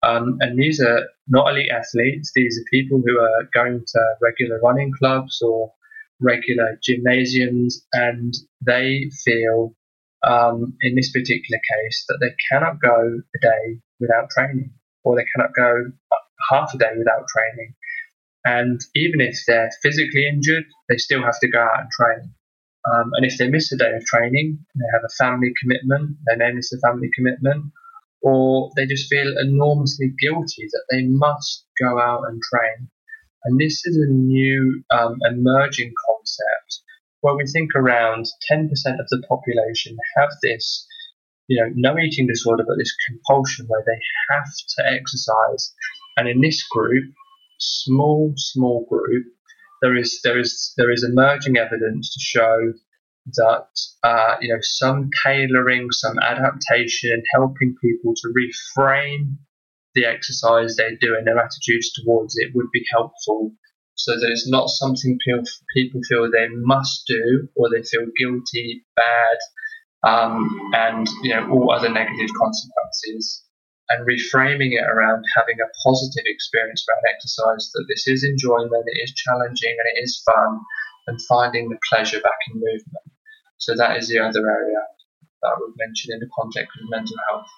Um, 0.03 0.37
and 0.39 0.57
these 0.57 0.79
are 0.79 1.05
not 1.27 1.49
elite 1.51 1.69
athletes, 1.69 2.31
these 2.33 2.57
are 2.57 2.63
people 2.71 3.01
who 3.05 3.19
are 3.19 3.49
going 3.53 3.83
to 3.85 3.99
regular 4.21 4.59
running 4.63 4.93
clubs 4.97 5.41
or 5.41 5.73
regular 6.21 6.77
gymnasiums, 6.83 7.85
and 7.93 8.33
they 8.65 9.09
feel, 9.23 9.75
um, 10.27 10.73
in 10.81 10.95
this 10.95 11.11
particular 11.11 11.59
case, 11.59 12.05
that 12.07 12.19
they 12.21 12.35
cannot 12.51 12.81
go 12.81 13.21
a 13.35 13.39
day 13.41 13.79
without 13.99 14.29
training, 14.29 14.71
or 15.03 15.15
they 15.15 15.25
cannot 15.35 15.51
go 15.55 15.91
half 16.49 16.73
a 16.73 16.77
day 16.77 16.91
without 16.97 17.25
training. 17.27 17.73
And 18.45 18.79
even 18.95 19.21
if 19.21 19.37
they're 19.47 19.69
physically 19.83 20.27
injured, 20.27 20.63
they 20.87 20.97
still 20.97 21.23
have 21.23 21.39
to 21.41 21.49
go 21.49 21.59
out 21.59 21.81
and 21.81 21.89
train. 21.91 22.33
Um, 22.91 23.11
and 23.13 23.25
if 23.25 23.37
they 23.37 23.49
miss 23.49 23.71
a 23.71 23.77
day 23.77 23.93
of 23.93 24.05
training, 24.05 24.57
they 24.75 24.85
have 24.93 25.03
a 25.03 25.15
family 25.23 25.53
commitment, 25.61 26.17
they 26.27 26.37
may 26.37 26.53
miss 26.53 26.71
a 26.71 26.79
family 26.79 27.09
commitment, 27.13 27.65
or 28.21 28.71
they 28.75 28.85
just 28.85 29.09
feel 29.09 29.37
enormously 29.37 30.13
guilty 30.19 30.67
that 30.71 30.85
they 30.91 31.03
must 31.03 31.65
go 31.81 31.99
out 31.99 32.23
and 32.27 32.41
train. 32.41 32.89
And 33.43 33.59
this 33.59 33.85
is 33.85 33.97
a 33.97 34.11
new 34.11 34.83
um, 34.91 35.17
emerging 35.29 35.93
concept 36.07 36.81
where 37.21 37.35
we 37.35 37.45
think 37.45 37.71
around 37.75 38.25
10% 38.51 38.63
of 38.63 39.07
the 39.09 39.23
population 39.27 39.97
have 40.17 40.29
this, 40.41 40.87
you 41.47 41.61
know, 41.61 41.69
no 41.75 41.99
eating 41.99 42.27
disorder, 42.27 42.63
but 42.67 42.77
this 42.77 42.95
compulsion 43.07 43.65
where 43.67 43.83
they 43.85 43.99
have 44.29 44.45
to 44.45 44.93
exercise. 44.93 45.73
And 46.17 46.27
in 46.27 46.41
this 46.41 46.65
group, 46.67 47.13
small, 47.59 48.33
small 48.35 48.85
group, 48.89 49.25
there 49.81 49.95
is 49.95 50.19
there 50.23 50.37
is 50.37 50.73
there 50.77 50.91
is 50.91 51.03
emerging 51.03 51.57
evidence 51.57 52.13
to 52.13 52.19
show 52.19 52.73
that 53.35 53.67
uh, 54.03 54.35
you 54.41 54.49
know 54.49 54.59
some 54.61 55.09
tailoring, 55.23 55.87
some 55.91 56.19
adaptation, 56.19 57.23
helping 57.33 57.75
people 57.81 58.13
to 58.15 58.33
reframe 58.35 59.37
the 59.95 60.05
exercise 60.05 60.75
they 60.75 60.95
do 61.01 61.15
and 61.17 61.25
their 61.25 61.39
attitudes 61.39 61.91
towards 61.93 62.37
it 62.37 62.51
would 62.53 62.69
be 62.71 62.85
helpful 62.91 63.51
so 63.99 64.15
that 64.15 64.31
it's 64.31 64.47
not 64.47 64.69
something 64.69 65.17
people, 65.25 65.43
people 65.75 66.01
feel 66.07 66.31
they 66.31 66.47
must 66.63 67.03
do 67.05 67.49
or 67.55 67.69
they 67.69 67.83
feel 67.83 68.07
guilty, 68.17 68.85
bad, 68.95 69.37
um, 70.07 70.47
and 70.73 71.05
you 71.21 71.35
know 71.35 71.51
all 71.51 71.71
other 71.71 71.89
negative 71.89 72.29
consequences. 72.39 73.43
And 73.89 74.07
reframing 74.07 74.77
it 74.77 74.85
around 74.85 75.25
having 75.35 75.57
a 75.59 75.67
positive 75.83 76.23
experience 76.27 76.85
around 76.87 77.01
exercise, 77.09 77.71
that 77.73 77.85
this 77.89 78.07
is 78.07 78.23
enjoyment, 78.23 78.85
it 78.85 79.01
is 79.03 79.13
challenging, 79.15 79.75
and 79.75 79.87
it 79.97 80.03
is 80.03 80.21
fun, 80.23 80.59
and 81.07 81.19
finding 81.27 81.69
the 81.69 81.79
pleasure 81.89 82.21
back 82.21 82.37
in 82.53 82.61
movement. 82.61 83.09
So 83.57 83.75
that 83.75 83.97
is 83.97 84.07
the 84.07 84.19
other 84.19 84.47
area 84.47 84.79
that 85.41 85.47
I 85.49 85.55
would 85.59 85.73
mention 85.75 86.13
in 86.13 86.19
the 86.19 86.29
context 86.39 86.77
of 86.77 86.87
mental 86.89 87.17
health. 87.27 87.49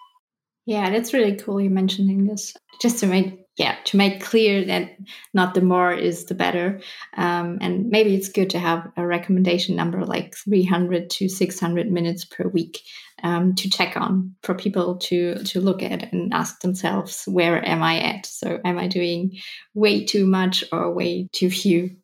Yeah, 0.66 0.90
that's 0.90 1.14
really 1.14 1.36
cool 1.36 1.60
you 1.60 1.70
mentioning 1.70 2.26
this. 2.26 2.54
Just 2.82 3.00
to 3.00 3.08
make 3.08 3.42
yeah, 3.58 3.76
to 3.86 3.98
make 3.98 4.24
clear 4.24 4.66
that 4.66 4.98
not 5.34 5.54
the 5.54 5.62
more 5.62 5.92
is 5.92 6.26
the 6.26 6.34
better. 6.34 6.80
Um, 7.18 7.58
and 7.62 7.90
maybe 7.90 8.16
it's 8.16 8.30
good 8.30 8.50
to 8.52 8.60
have 8.60 8.90
a 8.96 9.06
recommendation 9.06 9.76
number 9.76 10.06
like 10.06 10.36
300 10.36 11.10
to 11.12 11.28
600 11.28 11.92
minutes 11.92 12.24
per 12.26 12.48
week 12.48 12.80
um, 13.24 13.54
to 13.56 13.70
check 13.70 13.98
on 13.98 14.36
for 14.42 14.56
people 14.56 14.98
to 14.98 15.44
to 15.44 15.60
look 15.60 15.84
at 15.84 16.12
and 16.14 16.34
ask 16.34 16.62
themselves, 16.62 17.24
where 17.26 17.64
am 17.68 17.84
I 17.84 18.00
at? 18.00 18.26
So 18.26 18.60
am 18.64 18.78
I 18.80 18.88
doing 18.88 19.38
way 19.74 20.06
too 20.06 20.26
much 20.26 20.64
or 20.72 20.94
way 20.94 21.28
too 21.34 21.50
few? 21.50 21.98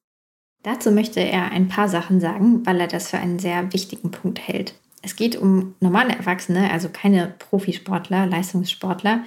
Dazu 0.64 0.92
möchte 0.92 1.22
er 1.22 1.52
ein 1.52 1.70
paar 1.70 1.88
Sachen 1.88 2.20
sagen, 2.20 2.66
weil 2.66 2.82
er 2.82 2.88
das 2.88 3.10
für 3.10 3.18
einen 3.18 3.40
sehr 3.40 3.72
wichtigen 3.72 4.12
Punkt 4.12 4.40
hält. 4.40 4.74
Es 5.02 5.16
geht 5.16 5.36
um 5.36 5.76
normale 5.80 6.16
Erwachsene, 6.16 6.72
also 6.72 6.90
keine 6.90 7.34
Profisportler, 7.40 8.26
Leistungssportler. 8.26 9.24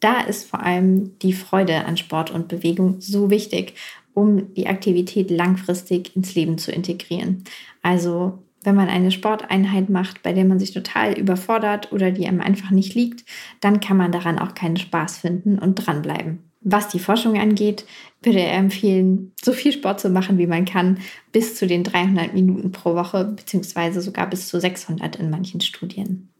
Da 0.00 0.20
ist 0.20 0.48
vor 0.48 0.62
allem 0.62 1.18
die 1.20 1.32
Freude 1.32 1.84
an 1.84 1.96
Sport 1.96 2.30
und 2.30 2.48
Bewegung 2.48 3.00
so 3.00 3.30
wichtig, 3.30 3.74
um 4.14 4.54
die 4.54 4.66
Aktivität 4.66 5.30
langfristig 5.30 6.14
ins 6.16 6.34
Leben 6.34 6.58
zu 6.58 6.72
integrieren. 6.72 7.44
Also 7.82 8.38
wenn 8.62 8.74
man 8.74 8.88
eine 8.88 9.10
Sporteinheit 9.10 9.88
macht, 9.88 10.22
bei 10.22 10.32
der 10.32 10.44
man 10.44 10.58
sich 10.58 10.72
total 10.72 11.18
überfordert 11.18 11.92
oder 11.92 12.10
die 12.10 12.26
einem 12.26 12.40
einfach 12.40 12.70
nicht 12.70 12.94
liegt, 12.94 13.24
dann 13.60 13.80
kann 13.80 13.96
man 13.96 14.12
daran 14.12 14.38
auch 14.38 14.54
keinen 14.54 14.76
Spaß 14.76 15.18
finden 15.18 15.58
und 15.58 15.74
dranbleiben. 15.76 16.47
Was 16.60 16.88
die 16.88 16.98
Forschung 16.98 17.38
angeht, 17.38 17.86
würde 18.22 18.40
er 18.40 18.54
empfehlen, 18.54 19.32
so 19.40 19.52
viel 19.52 19.72
Sport 19.72 20.00
zu 20.00 20.10
machen, 20.10 20.38
wie 20.38 20.46
man 20.46 20.64
kann, 20.64 20.98
bis 21.30 21.54
zu 21.54 21.66
den 21.66 21.84
300 21.84 22.34
Minuten 22.34 22.72
pro 22.72 22.94
Woche, 22.94 23.24
beziehungsweise 23.24 24.00
sogar 24.00 24.28
bis 24.28 24.48
zu 24.48 24.60
600 24.60 25.16
in 25.16 25.30
manchen 25.30 25.60
Studien. 25.60 26.30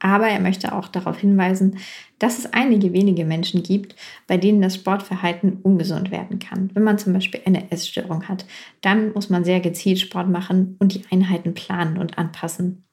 Aber 0.00 0.28
er 0.28 0.40
möchte 0.40 0.74
auch 0.74 0.88
darauf 0.88 1.18
hinweisen, 1.18 1.78
dass 2.18 2.38
es 2.38 2.52
einige 2.52 2.92
wenige 2.94 3.26
Menschen 3.26 3.62
gibt, 3.62 3.94
bei 4.26 4.38
denen 4.38 4.62
das 4.62 4.74
Sportverhalten 4.74 5.58
ungesund 5.62 6.10
werden 6.10 6.38
kann. 6.38 6.70
Wenn 6.74 6.82
man 6.82 6.98
zum 6.98 7.12
Beispiel 7.12 7.42
eine 7.44 7.70
Essstörung 7.70 8.26
hat, 8.26 8.46
dann 8.80 9.12
muss 9.12 9.28
man 9.28 9.44
sehr 9.44 9.60
gezielt 9.60 10.00
Sport 10.00 10.28
machen 10.28 10.76
und 10.80 10.94
die 10.94 11.04
Einheiten 11.10 11.52
planen 11.52 11.98
und 11.98 12.16
anpassen. 12.18 12.84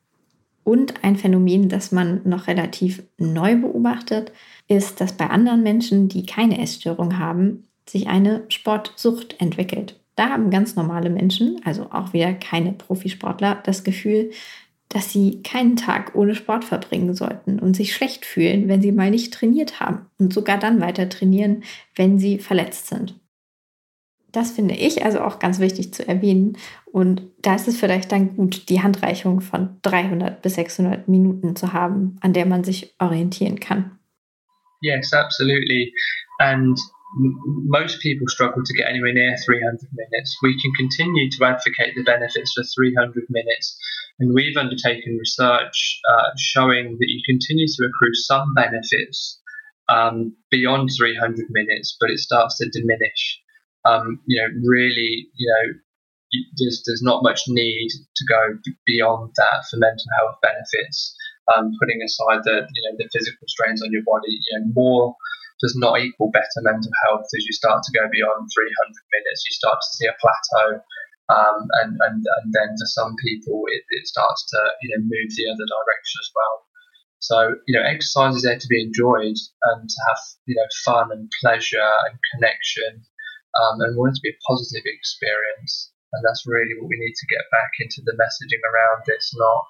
Und 0.68 1.02
ein 1.02 1.16
Phänomen, 1.16 1.70
das 1.70 1.94
man 1.94 2.20
noch 2.26 2.48
relativ 2.48 3.02
neu 3.18 3.56
beobachtet, 3.56 4.34
ist, 4.68 5.00
dass 5.00 5.14
bei 5.14 5.30
anderen 5.30 5.64
Menschen, 5.64 6.10
die 6.10 6.26
keine 6.26 6.62
Essstörung 6.62 7.18
haben, 7.18 7.70
sich 7.88 8.10
eine 8.10 8.44
Sportsucht 8.50 9.40
entwickelt. 9.40 9.98
Da 10.18 10.28
haben 10.28 10.50
ganz 10.50 10.76
normale 10.76 11.10
Menschen, 11.10 11.62
also 11.64 11.90
auch 11.92 12.12
wieder 12.12 12.34
keine 12.34 12.74
Profisportler, 12.74 13.62
das 13.64 13.86
Gefühl, 13.86 14.32
dass 14.90 15.14
sie 15.14 15.42
keinen 15.42 15.78
Tag 15.78 16.16
ohne 16.16 16.36
Sport 16.36 16.66
verbringen 16.66 17.14
sollten 17.14 17.60
und 17.60 17.78
sich 17.78 17.96
schlecht 17.96 18.26
fühlen, 18.26 18.68
wenn 18.68 18.82
sie 18.82 18.92
mal 18.92 19.10
nicht 19.10 19.34
trainiert 19.34 19.80
haben 19.80 20.08
und 20.20 20.34
sogar 20.34 20.58
dann 20.58 20.82
weiter 20.82 21.08
trainieren, 21.08 21.64
wenn 21.96 22.20
sie 22.20 22.40
verletzt 22.40 22.88
sind. 22.88 23.18
Das 24.38 24.52
finde 24.52 24.76
ich 24.76 25.04
also 25.04 25.22
auch 25.22 25.40
ganz 25.40 25.60
wichtig 25.60 25.96
zu 25.96 26.08
erwähnen. 26.08 26.60
Und 26.86 27.24
da 27.42 27.56
ist 27.56 27.68
es 27.68 27.80
vielleicht 27.80 28.12
dann 28.12 28.36
gut, 28.36 28.70
die 28.70 28.84
Handreichung 28.84 29.42
von 29.42 29.80
300 29.82 30.44
bis 30.44 30.54
600 30.54 31.08
Minuten 31.08 31.56
zu 31.56 31.74
haben, 31.74 32.18
an 32.22 32.34
der 32.34 32.46
man 32.46 32.64
sich 32.64 32.94
orientieren 33.00 33.60
kann. 33.60 33.98
Yes, 34.84 35.12
absolutely. 35.12 35.92
And 36.38 36.78
most 37.66 38.00
people 38.00 38.28
struggle 38.28 38.62
to 38.64 38.74
get 38.76 38.86
anywhere 38.86 39.12
near 39.12 39.36
300 39.44 39.90
minutes. 39.92 40.38
We 40.44 40.54
can 40.62 40.72
continue 40.78 41.32
to 41.32 41.44
advocate 41.44 41.96
the 41.96 42.04
benefits 42.04 42.54
for 42.54 42.64
300 42.64 43.26
minutes, 43.30 43.76
and 44.20 44.36
we've 44.36 44.56
undertaken 44.56 45.18
research 45.18 46.00
uh, 46.14 46.30
showing 46.38 46.96
that 47.00 47.10
you 47.10 47.22
continue 47.26 47.66
to 47.66 47.86
accrue 47.90 48.14
some 48.14 48.54
benefits 48.54 49.42
um, 49.90 50.38
beyond 50.52 50.92
300 50.96 51.48
minutes, 51.50 51.98
but 52.00 52.12
it 52.12 52.20
starts 52.20 52.60
to 52.60 52.70
diminish. 52.70 53.42
Um, 53.88 54.20
you 54.28 54.42
know, 54.42 54.50
really, 54.68 55.30
you 55.36 55.48
know, 55.48 55.74
there's, 56.60 56.84
there's 56.86 57.02
not 57.02 57.24
much 57.24 57.42
need 57.48 57.90
to 57.90 58.24
go 58.28 58.60
beyond 58.86 59.32
that 59.38 59.64
for 59.70 59.78
mental 59.78 60.06
health 60.20 60.36
benefits. 60.44 61.16
Um, 61.56 61.72
putting 61.80 62.04
aside 62.04 62.44
the 62.44 62.68
you 62.68 62.82
know 62.84 63.00
the 63.00 63.08
physical 63.08 63.48
strains 63.48 63.80
on 63.82 63.88
your 63.96 64.04
body, 64.04 64.36
you 64.36 64.52
know, 64.60 64.66
more 64.76 65.16
does 65.62 65.76
not 65.80 66.02
equal 66.02 66.30
better 66.30 66.60
mental 66.62 66.92
health. 67.08 67.24
As 67.24 67.46
you 67.46 67.54
start 67.54 67.82
to 67.84 67.96
go 67.96 68.04
beyond 68.12 68.52
300 68.52 68.52
minutes, 68.52 69.48
you 69.48 69.54
start 69.56 69.80
to 69.80 69.96
see 69.96 70.08
a 70.12 70.20
plateau. 70.20 70.84
Um, 71.28 71.68
and, 71.84 71.92
and, 72.08 72.24
and 72.24 72.48
then 72.56 72.72
for 72.80 72.88
some 72.88 73.16
people, 73.20 73.64
it, 73.68 73.84
it 73.92 74.08
starts 74.08 74.48
to 74.52 74.60
you 74.84 74.90
know 74.92 75.02
move 75.04 75.30
the 75.36 75.48
other 75.48 75.68
direction 75.68 76.18
as 76.20 76.32
well. 76.36 76.56
So 77.20 77.38
you 77.68 77.74
know, 77.76 77.84
exercise 77.84 78.36
is 78.36 78.44
there 78.44 78.60
to 78.60 78.68
be 78.68 78.84
enjoyed 78.84 79.36
and 79.36 79.90
to 79.90 80.00
have 80.08 80.22
you 80.46 80.56
know 80.56 80.68
fun 80.86 81.12
and 81.12 81.32
pleasure 81.42 81.92
and 82.08 82.16
connection, 82.36 83.04
um, 83.58 83.82
and 83.82 83.98
want 83.98 84.14
it 84.14 84.22
to 84.22 84.26
be 84.26 84.34
a 84.34 84.44
positive 84.48 84.86
experience. 84.86 85.92
And 86.14 86.24
that's 86.24 86.48
really 86.48 86.78
what 86.80 86.88
we 86.88 86.98
need 87.02 87.16
to 87.18 87.28
get 87.28 87.44
back 87.52 87.72
into 87.82 88.02
the 88.06 88.16
messaging 88.16 88.64
around 88.64 89.04
this, 89.06 89.34
not 89.36 89.66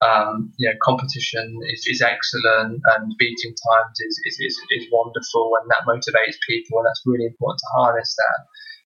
um, 0.00 0.52
you 0.58 0.68
know, 0.68 0.76
competition 0.82 1.58
is, 1.74 1.84
is 1.86 2.02
excellent 2.02 2.80
and 2.94 3.14
beating 3.18 3.54
times 3.54 3.98
is, 3.98 4.20
is, 4.26 4.38
is, 4.38 4.58
is 4.70 4.86
wonderful 4.92 5.52
and 5.60 5.70
that 5.70 5.86
motivates 5.86 6.36
people 6.48 6.78
and 6.78 6.86
that's 6.86 7.02
really 7.04 7.26
important 7.26 7.58
to 7.58 7.78
harness 7.78 8.14
that. 8.16 8.46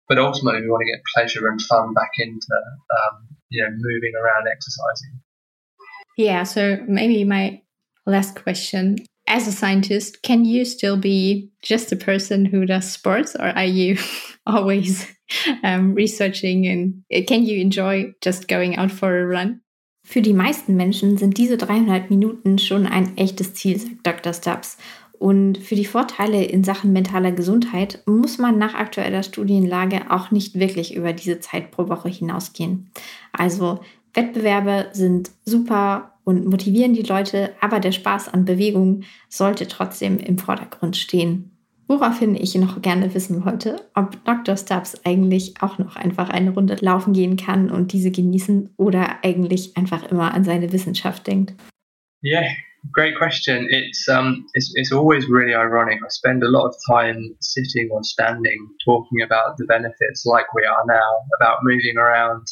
But 0.07 0.19
ultimately, 0.19 0.61
we 0.61 0.69
want 0.69 0.83
to 0.85 0.91
get 0.91 1.01
pleasure 1.15 1.47
and 1.47 1.59
fun 1.63 1.93
back 1.93 2.11
into, 2.19 2.47
um, 2.53 3.27
you 3.49 3.63
know, 3.63 3.69
moving 3.71 4.13
around 4.21 4.47
exercising. 4.47 5.19
Yeah. 6.17 6.43
So 6.43 6.77
maybe 6.87 7.23
my 7.23 7.61
last 8.05 8.35
question. 8.35 8.97
As 9.27 9.47
a 9.47 9.51
scientist, 9.51 10.21
can 10.21 10.45
you 10.45 10.65
still 10.65 10.97
be 10.97 11.49
just 11.61 11.91
a 11.91 11.95
person 11.95 12.45
who 12.45 12.65
does 12.65 12.91
sports 12.91 13.35
or 13.35 13.47
are 13.47 13.65
you 13.65 13.97
always 14.45 15.07
um, 15.63 15.95
researching 15.95 16.67
and 16.67 17.27
can 17.27 17.43
you 17.43 17.59
enjoy 17.59 18.13
just 18.21 18.47
going 18.47 18.77
out 18.77 18.91
for 18.91 19.17
a 19.17 19.25
run? 19.25 19.61
Für 20.05 20.21
die 20.21 20.33
meisten 20.33 20.75
Menschen 20.75 21.17
sind 21.17 21.39
diese 21.39 21.57
300 21.57 22.11
Minuten 22.11 22.59
schon 22.59 22.85
ein 22.85 23.17
echtes 23.17 23.55
Ziel, 23.55 23.79
sagt 23.79 24.05
Dr. 24.05 24.33
Stubbs. 24.33 24.77
Und 25.17 25.57
für 25.57 25.75
die 25.75 25.85
Vorteile 25.85 26.43
in 26.43 26.63
Sachen 26.63 26.93
mentaler 26.93 27.31
Gesundheit 27.31 28.03
muss 28.05 28.37
man 28.37 28.59
nach 28.59 28.75
aktueller 28.75 29.23
Studienlage 29.23 30.11
auch 30.11 30.29
nicht 30.29 30.59
wirklich 30.59 30.93
über 30.95 31.13
diese 31.13 31.39
Zeit 31.39 31.71
pro 31.71 31.89
Woche 31.89 32.09
hinausgehen. 32.09 32.91
Also 33.31 33.79
Wettbewerbe 34.13 34.89
sind 34.93 35.31
super 35.45 36.14
und 36.25 36.45
motivieren 36.45 36.93
die 36.93 37.03
Leute, 37.03 37.53
aber 37.61 37.79
der 37.79 37.93
Spaß 37.93 38.33
an 38.33 38.43
Bewegung 38.43 39.03
sollte 39.29 39.67
trotzdem 39.67 40.17
im 40.17 40.37
Vordergrund 40.37 40.97
stehen. 40.97 41.51
Woraufhin 41.87 42.35
ich 42.35 42.55
noch 42.55 42.81
gerne 42.81 43.13
wissen 43.13 43.45
wollte, 43.45 43.79
ob 43.93 44.23
Dr. 44.25 44.57
Stubbs 44.57 45.05
eigentlich 45.05 45.53
auch 45.61 45.77
noch 45.77 45.95
einfach 45.95 46.29
eine 46.29 46.49
Runde 46.49 46.77
laufen 46.81 47.13
gehen 47.13 47.37
kann 47.37 47.69
und 47.69 47.93
diese 47.93 48.09
genießen 48.09 48.73
oder 48.75 49.23
eigentlich 49.23 49.77
einfach 49.77 50.03
immer 50.11 50.33
an 50.33 50.43
seine 50.43 50.71
Wissenschaft 50.71 51.27
denkt. 51.27 51.53
Yeah, 52.23 52.47
great 52.91 53.15
question. 53.15 53.67
It's 53.69 54.07
um, 54.07 54.47
it's, 54.53 54.71
it's 54.73 54.91
always 54.91 55.29
really 55.29 55.53
ironic. 55.53 55.99
I 56.03 56.09
spend 56.09 56.43
a 56.43 56.49
lot 56.49 56.65
of 56.65 56.75
time 56.87 57.35
sitting 57.39 57.91
or 57.91 58.03
standing 58.03 58.67
talking 58.83 59.21
about 59.21 59.57
the 59.57 59.65
benefits, 59.65 60.25
like 60.25 60.47
we 60.55 60.65
are 60.65 60.85
now, 60.87 61.21
about 61.39 61.59
moving 61.61 61.97
around, 61.99 62.47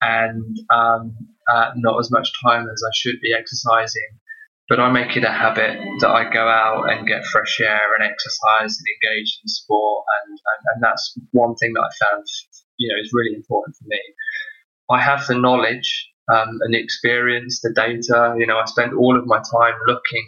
and 0.00 0.58
um, 0.70 1.14
uh, 1.50 1.72
not 1.76 1.98
as 1.98 2.10
much 2.10 2.30
time 2.42 2.68
as 2.68 2.82
I 2.82 2.92
should 2.94 3.20
be 3.20 3.34
exercising. 3.34 4.20
But 4.68 4.80
I 4.80 4.90
make 4.90 5.14
it 5.14 5.24
a 5.24 5.30
habit 5.30 5.78
that 6.00 6.08
I 6.08 6.32
go 6.32 6.48
out 6.48 6.90
and 6.90 7.06
get 7.06 7.26
fresh 7.26 7.60
air 7.60 7.94
and 7.94 8.02
exercise 8.02 8.78
and 8.78 8.86
engage 8.96 9.38
in 9.42 9.48
sport, 9.48 10.04
and, 10.22 10.30
and, 10.32 10.60
and 10.74 10.82
that's 10.82 11.18
one 11.32 11.54
thing 11.56 11.74
that 11.74 11.82
I 11.82 12.04
found, 12.04 12.24
you 12.78 12.88
know, 12.88 12.98
is 12.98 13.10
really 13.12 13.34
important 13.34 13.76
for 13.76 13.84
me. 13.86 14.00
I 14.90 15.02
have 15.02 15.26
the 15.26 15.34
knowledge 15.34 16.10
um, 16.32 16.60
and 16.62 16.72
the 16.72 16.80
experience, 16.80 17.60
the 17.60 17.74
data. 17.74 18.36
You 18.38 18.46
know, 18.46 18.58
I 18.58 18.64
spend 18.64 18.94
all 18.94 19.18
of 19.18 19.26
my 19.26 19.36
time 19.36 19.74
looking 19.86 20.26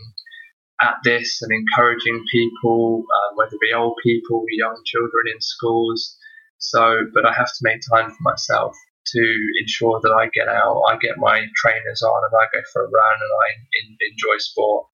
at 0.82 0.96
this 1.02 1.40
and 1.40 1.50
encouraging 1.50 2.22
people, 2.30 3.04
um, 3.08 3.36
whether 3.36 3.54
it 3.54 3.60
be 3.60 3.72
old 3.74 3.96
people, 4.02 4.44
young 4.50 4.82
children 4.84 5.24
in 5.34 5.40
schools. 5.40 6.16
So, 6.58 7.04
but 7.14 7.24
I 7.24 7.32
have 7.32 7.46
to 7.46 7.62
make 7.62 7.80
time 7.90 8.10
for 8.10 8.20
myself 8.20 8.76
to 9.06 9.22
ensure 9.62 10.00
that 10.02 10.12
I 10.12 10.28
get 10.34 10.48
out, 10.48 10.82
I 10.90 10.96
get 10.98 11.18
my 11.18 11.46
trainers 11.56 12.02
on, 12.02 12.20
and 12.26 12.34
I 12.34 12.44
go 12.52 12.60
for 12.72 12.84
a 12.84 12.90
run 12.90 13.16
and 13.22 13.32
I 13.32 13.46
in, 13.80 13.96
enjoy 14.10 14.36
sport. 14.38 14.86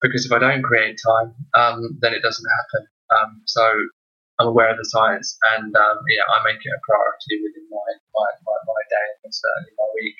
Because 0.00 0.26
if 0.26 0.32
I 0.32 0.38
don't 0.38 0.62
create 0.62 0.98
time, 0.98 1.34
um, 1.54 1.98
then 2.00 2.12
it 2.12 2.22
doesn't 2.22 2.48
happen. 2.58 2.82
Um, 3.14 3.30
so 3.46 3.62
I'm 4.40 4.48
aware 4.48 4.70
of 4.70 4.78
the 4.78 4.88
science, 4.90 5.38
and 5.54 5.70
um, 5.76 5.98
yeah, 6.10 6.26
I 6.34 6.42
make 6.42 6.58
it 6.58 6.72
a 6.74 6.80
priority 6.82 7.38
within 7.44 7.66
my 7.70 7.88
my, 8.16 8.28
my, 8.42 8.58
my 8.66 8.82
day 8.90 9.08
and 9.24 9.32
certainly 9.34 9.72
my 9.78 9.88
week. 9.94 10.16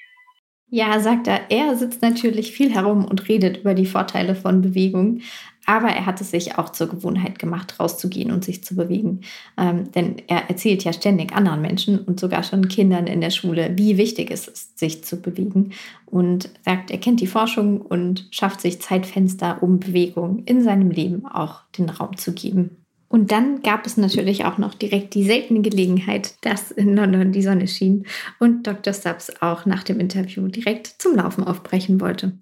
Ja, 0.75 0.99
sagt 1.01 1.27
er, 1.27 1.51
er 1.51 1.77
sitzt 1.77 2.01
natürlich 2.01 2.53
viel 2.53 2.73
herum 2.73 3.05
und 3.05 3.29
redet 3.29 3.59
über 3.59 3.75
die 3.75 3.85
Vorteile 3.85 4.35
von 4.35 4.63
Bewegung, 4.63 5.21
aber 5.67 5.89
er 5.89 6.07
hat 6.07 6.21
es 6.21 6.31
sich 6.31 6.59
auch 6.59 6.71
zur 6.71 6.89
Gewohnheit 6.89 7.39
gemacht, 7.39 7.79
rauszugehen 7.79 8.33
und 8.33 8.45
sich 8.45 8.65
zu 8.65 8.75
bewegen. 8.75 9.21
Ähm, 9.57 9.91
denn 9.93 10.17
er 10.27 10.49
erzählt 10.49 10.85
ja 10.85 10.93
ständig 10.93 11.33
anderen 11.33 11.61
Menschen 11.61 11.99
und 12.01 12.19
sogar 12.19 12.43
schon 12.43 12.69
Kindern 12.69 13.07
in 13.07 13.21
der 13.21 13.31
Schule, 13.31 13.73
wie 13.77 13.97
wichtig 13.97 14.31
es 14.31 14.49
ist, 14.49 14.79
sich 14.79 15.05
zu 15.05 15.21
bewegen. 15.21 15.73
Und 16.07 16.51
sagt, 16.65 16.91
er 16.91 16.99
kennt 16.99 17.21
die 17.21 17.27
Forschung 17.27 17.81
und 17.81 18.29
schafft 18.31 18.61
sich 18.61 18.81
Zeitfenster, 18.81 19.63
um 19.63 19.81
Bewegung 19.81 20.45
in 20.45 20.63
seinem 20.63 20.91
Leben 20.91 21.27
auch 21.27 21.63
den 21.79 21.89
Raum 21.89 22.17
zu 22.17 22.33
geben. 22.33 22.83
Und 23.09 23.31
dann 23.31 23.61
gab 23.61 23.85
es 23.85 23.99
natürlich 23.99 24.47
auch 24.47 24.57
noch 24.57 24.73
direkt 24.73 25.15
die 25.15 25.25
seltene 25.25 25.61
Gelegenheit, 25.61 26.35
dass 26.41 26.71
in 26.71 26.97
London 26.97 27.31
die 27.31 27.43
Sonne 27.43 27.69
schien 27.69 28.07
und 28.41 28.67
Dr. 28.67 28.95
Stubbs 28.95 29.31
auch 29.41 29.67
nach 29.67 29.83
dem 29.83 30.01
Interview 30.01 30.49
direkt 30.49 30.87
zum 30.99 31.17
Laufen 31.17 31.45
aufbrechen 31.45 32.01
wollte. 32.01 32.33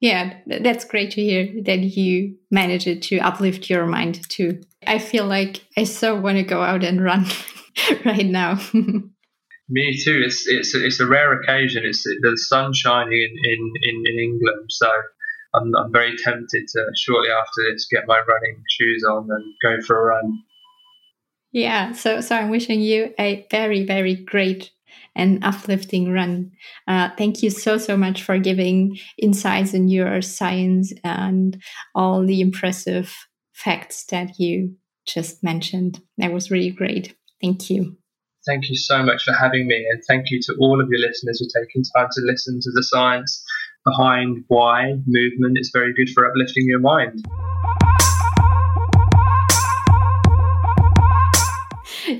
Yeah, 0.00 0.34
that's 0.46 0.84
great 0.84 1.12
to 1.12 1.22
hear 1.22 1.62
that 1.64 1.78
you 1.78 2.36
managed 2.50 3.02
to 3.02 3.18
uplift 3.18 3.70
your 3.70 3.86
mind 3.86 4.28
too. 4.28 4.60
I 4.86 4.98
feel 4.98 5.26
like 5.26 5.64
I 5.76 5.84
so 5.84 6.14
want 6.14 6.36
to 6.36 6.42
go 6.42 6.62
out 6.62 6.84
and 6.84 7.02
run 7.02 7.26
right 8.04 8.26
now. 8.26 8.60
Me 9.68 9.98
too. 9.98 10.22
It's 10.24 10.46
it's 10.46 10.74
it's 10.74 11.00
a 11.00 11.06
rare 11.06 11.32
occasion. 11.32 11.84
It's 11.84 12.04
the 12.04 12.36
sun 12.36 12.72
shining 12.72 13.12
in 13.12 13.52
in 13.52 13.72
in, 13.82 14.02
in 14.06 14.18
England, 14.18 14.66
so 14.68 14.88
I'm, 15.54 15.74
I'm 15.74 15.92
very 15.92 16.16
tempted 16.16 16.68
to 16.68 16.86
shortly 16.94 17.30
after 17.30 17.72
this 17.72 17.88
get 17.90 18.06
my 18.06 18.18
running 18.18 18.62
shoes 18.68 19.04
on 19.08 19.26
and 19.28 19.54
go 19.62 19.84
for 19.84 19.98
a 19.98 20.14
run. 20.14 20.42
Yeah, 21.50 21.92
so 21.92 22.20
so 22.20 22.36
I'm 22.36 22.50
wishing 22.50 22.80
you 22.80 23.12
a 23.18 23.46
very 23.50 23.84
very 23.84 24.14
great 24.14 24.70
and 25.16 25.42
uplifting 25.42 26.12
run. 26.12 26.52
Uh, 26.86 27.08
thank 27.16 27.42
you 27.42 27.50
so 27.50 27.78
so 27.78 27.96
much 27.96 28.22
for 28.22 28.38
giving 28.38 28.98
insights 29.18 29.74
in 29.74 29.88
your 29.88 30.22
science 30.22 30.92
and 31.02 31.60
all 31.94 32.24
the 32.24 32.40
impressive 32.40 33.12
facts 33.52 34.04
that 34.10 34.38
you 34.38 34.76
just 35.06 35.42
mentioned. 35.42 36.00
That 36.18 36.32
was 36.32 36.50
really 36.50 36.70
great. 36.70 37.16
Thank 37.42 37.70
you. 37.70 37.96
Thank 38.46 38.68
you 38.68 38.76
so 38.76 39.02
much 39.02 39.24
for 39.24 39.32
having 39.32 39.66
me, 39.66 39.84
and 39.90 40.00
thank 40.06 40.30
you 40.30 40.40
to 40.42 40.54
all 40.60 40.80
of 40.80 40.88
your 40.88 41.00
listeners 41.00 41.40
for 41.40 41.60
taking 41.60 41.82
time 41.96 42.08
to 42.12 42.22
listen 42.22 42.60
to 42.60 42.70
the 42.74 42.84
science 42.84 43.42
behind 43.84 44.44
why 44.48 44.94
movement 45.06 45.58
is 45.58 45.70
very 45.72 45.92
good 45.94 46.10
for 46.10 46.28
uplifting 46.28 46.66
your 46.66 46.80
mind. 46.80 47.24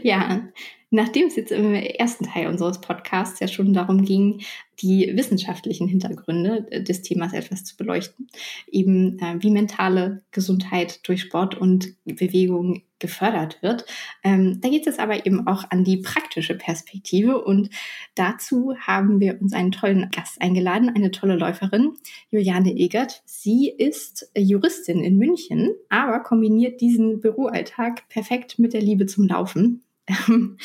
Ja, 0.02 0.42
Nachdem 0.90 1.26
es 1.26 1.36
jetzt 1.36 1.50
im 1.50 1.74
ersten 1.74 2.26
Teil 2.26 2.46
unseres 2.46 2.80
Podcasts 2.80 3.40
ja 3.40 3.48
schon 3.48 3.72
darum 3.72 4.04
ging, 4.04 4.42
die 4.80 5.12
wissenschaftlichen 5.16 5.88
Hintergründe 5.88 6.62
des 6.82 7.02
Themas 7.02 7.32
etwas 7.32 7.64
zu 7.64 7.76
beleuchten, 7.76 8.28
eben 8.70 9.18
äh, 9.18 9.36
wie 9.40 9.50
mentale 9.50 10.22
Gesundheit 10.30 11.00
durch 11.08 11.22
Sport 11.22 11.56
und 11.56 11.94
Bewegung 12.04 12.82
gefördert 12.98 13.62
wird, 13.62 13.84
ähm, 14.22 14.60
da 14.62 14.68
geht 14.68 14.86
es 14.86 14.98
aber 14.98 15.26
eben 15.26 15.46
auch 15.46 15.64
an 15.70 15.82
die 15.82 15.98
praktische 15.98 16.54
Perspektive 16.54 17.42
und 17.42 17.68
dazu 18.14 18.74
haben 18.78 19.18
wir 19.18 19.40
uns 19.40 19.52
einen 19.54 19.72
tollen 19.72 20.08
Gast 20.10 20.40
eingeladen, 20.40 20.90
eine 20.94 21.10
tolle 21.10 21.36
Läuferin, 21.36 21.94
Juliane 22.30 22.72
Egert. 22.72 23.22
Sie 23.26 23.68
ist 23.68 24.30
Juristin 24.36 25.02
in 25.02 25.16
München, 25.16 25.74
aber 25.88 26.20
kombiniert 26.20 26.80
diesen 26.80 27.20
Büroalltag 27.20 28.08
perfekt 28.08 28.58
mit 28.58 28.72
der 28.72 28.82
Liebe 28.82 29.06
zum 29.06 29.26
Laufen 29.26 29.82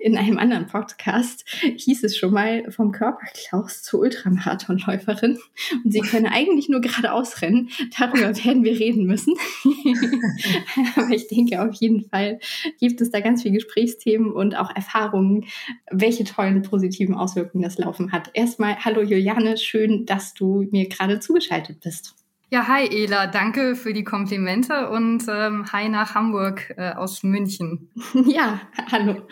in 0.00 0.16
einem 0.16 0.38
anderen 0.38 0.66
Podcast 0.66 1.44
hieß 1.62 2.04
es 2.04 2.16
schon 2.16 2.32
mal 2.32 2.70
vom 2.70 2.92
Körperklaus 2.92 3.82
zur 3.82 4.00
Ultramarathonläuferin 4.00 5.38
und 5.84 5.90
sie 5.90 6.00
könne 6.00 6.32
eigentlich 6.32 6.68
nur 6.68 6.80
geradeaus 6.80 7.40
rennen. 7.40 7.70
Darüber 7.98 8.36
werden 8.44 8.64
wir 8.64 8.78
reden 8.78 9.06
müssen. 9.06 9.34
Aber 10.96 11.10
ich 11.10 11.28
denke 11.28 11.62
auf 11.62 11.74
jeden 11.74 12.04
Fall 12.08 12.38
gibt 12.78 13.00
es 13.00 13.10
da 13.10 13.20
ganz 13.20 13.42
viele 13.42 13.54
Gesprächsthemen 13.54 14.32
und 14.32 14.56
auch 14.56 14.74
Erfahrungen, 14.74 15.46
welche 15.90 16.24
tollen 16.24 16.62
positiven 16.62 17.14
Auswirkungen 17.14 17.64
das 17.64 17.78
Laufen 17.78 18.12
hat. 18.12 18.30
Erstmal, 18.34 18.76
hallo 18.84 19.02
Juliane, 19.02 19.56
schön, 19.56 20.06
dass 20.06 20.34
du 20.34 20.66
mir 20.70 20.88
gerade 20.88 21.20
zugeschaltet 21.20 21.80
bist. 21.80 22.14
Ja, 22.52 22.68
hi 22.68 22.86
Ela, 22.86 23.28
danke 23.28 23.74
für 23.74 23.94
die 23.94 24.04
Komplimente 24.04 24.90
und 24.90 25.24
ähm, 25.26 25.72
hi 25.72 25.88
nach 25.88 26.14
Hamburg 26.14 26.74
äh, 26.76 26.92
aus 26.92 27.22
München. 27.22 27.90
Ja, 28.26 28.60
hallo. 28.90 29.22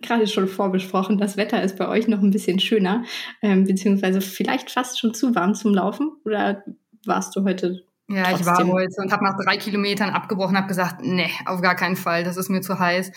Gerade 0.00 0.26
schon 0.26 0.48
vorbesprochen, 0.48 1.18
das 1.18 1.36
Wetter 1.36 1.62
ist 1.62 1.76
bei 1.76 1.86
euch 1.86 2.08
noch 2.08 2.20
ein 2.22 2.30
bisschen 2.30 2.58
schöner, 2.60 3.04
ähm, 3.42 3.64
beziehungsweise 3.64 4.22
vielleicht 4.22 4.70
fast 4.70 4.98
schon 4.98 5.12
zu 5.12 5.34
warm 5.34 5.54
zum 5.54 5.74
Laufen 5.74 6.12
oder 6.24 6.64
warst 7.04 7.36
du 7.36 7.44
heute 7.44 7.84
Ja, 8.08 8.22
trotzdem. 8.22 8.40
ich 8.40 8.46
war 8.46 8.66
heute 8.66 9.02
und 9.02 9.12
habe 9.12 9.24
nach 9.24 9.36
drei 9.36 9.58
Kilometern 9.58 10.08
abgebrochen, 10.08 10.56
habe 10.56 10.68
gesagt, 10.68 11.02
nee, 11.02 11.28
auf 11.44 11.60
gar 11.60 11.74
keinen 11.74 11.96
Fall, 11.96 12.24
das 12.24 12.38
ist 12.38 12.48
mir 12.48 12.62
zu 12.62 12.78
heiß. 12.78 13.12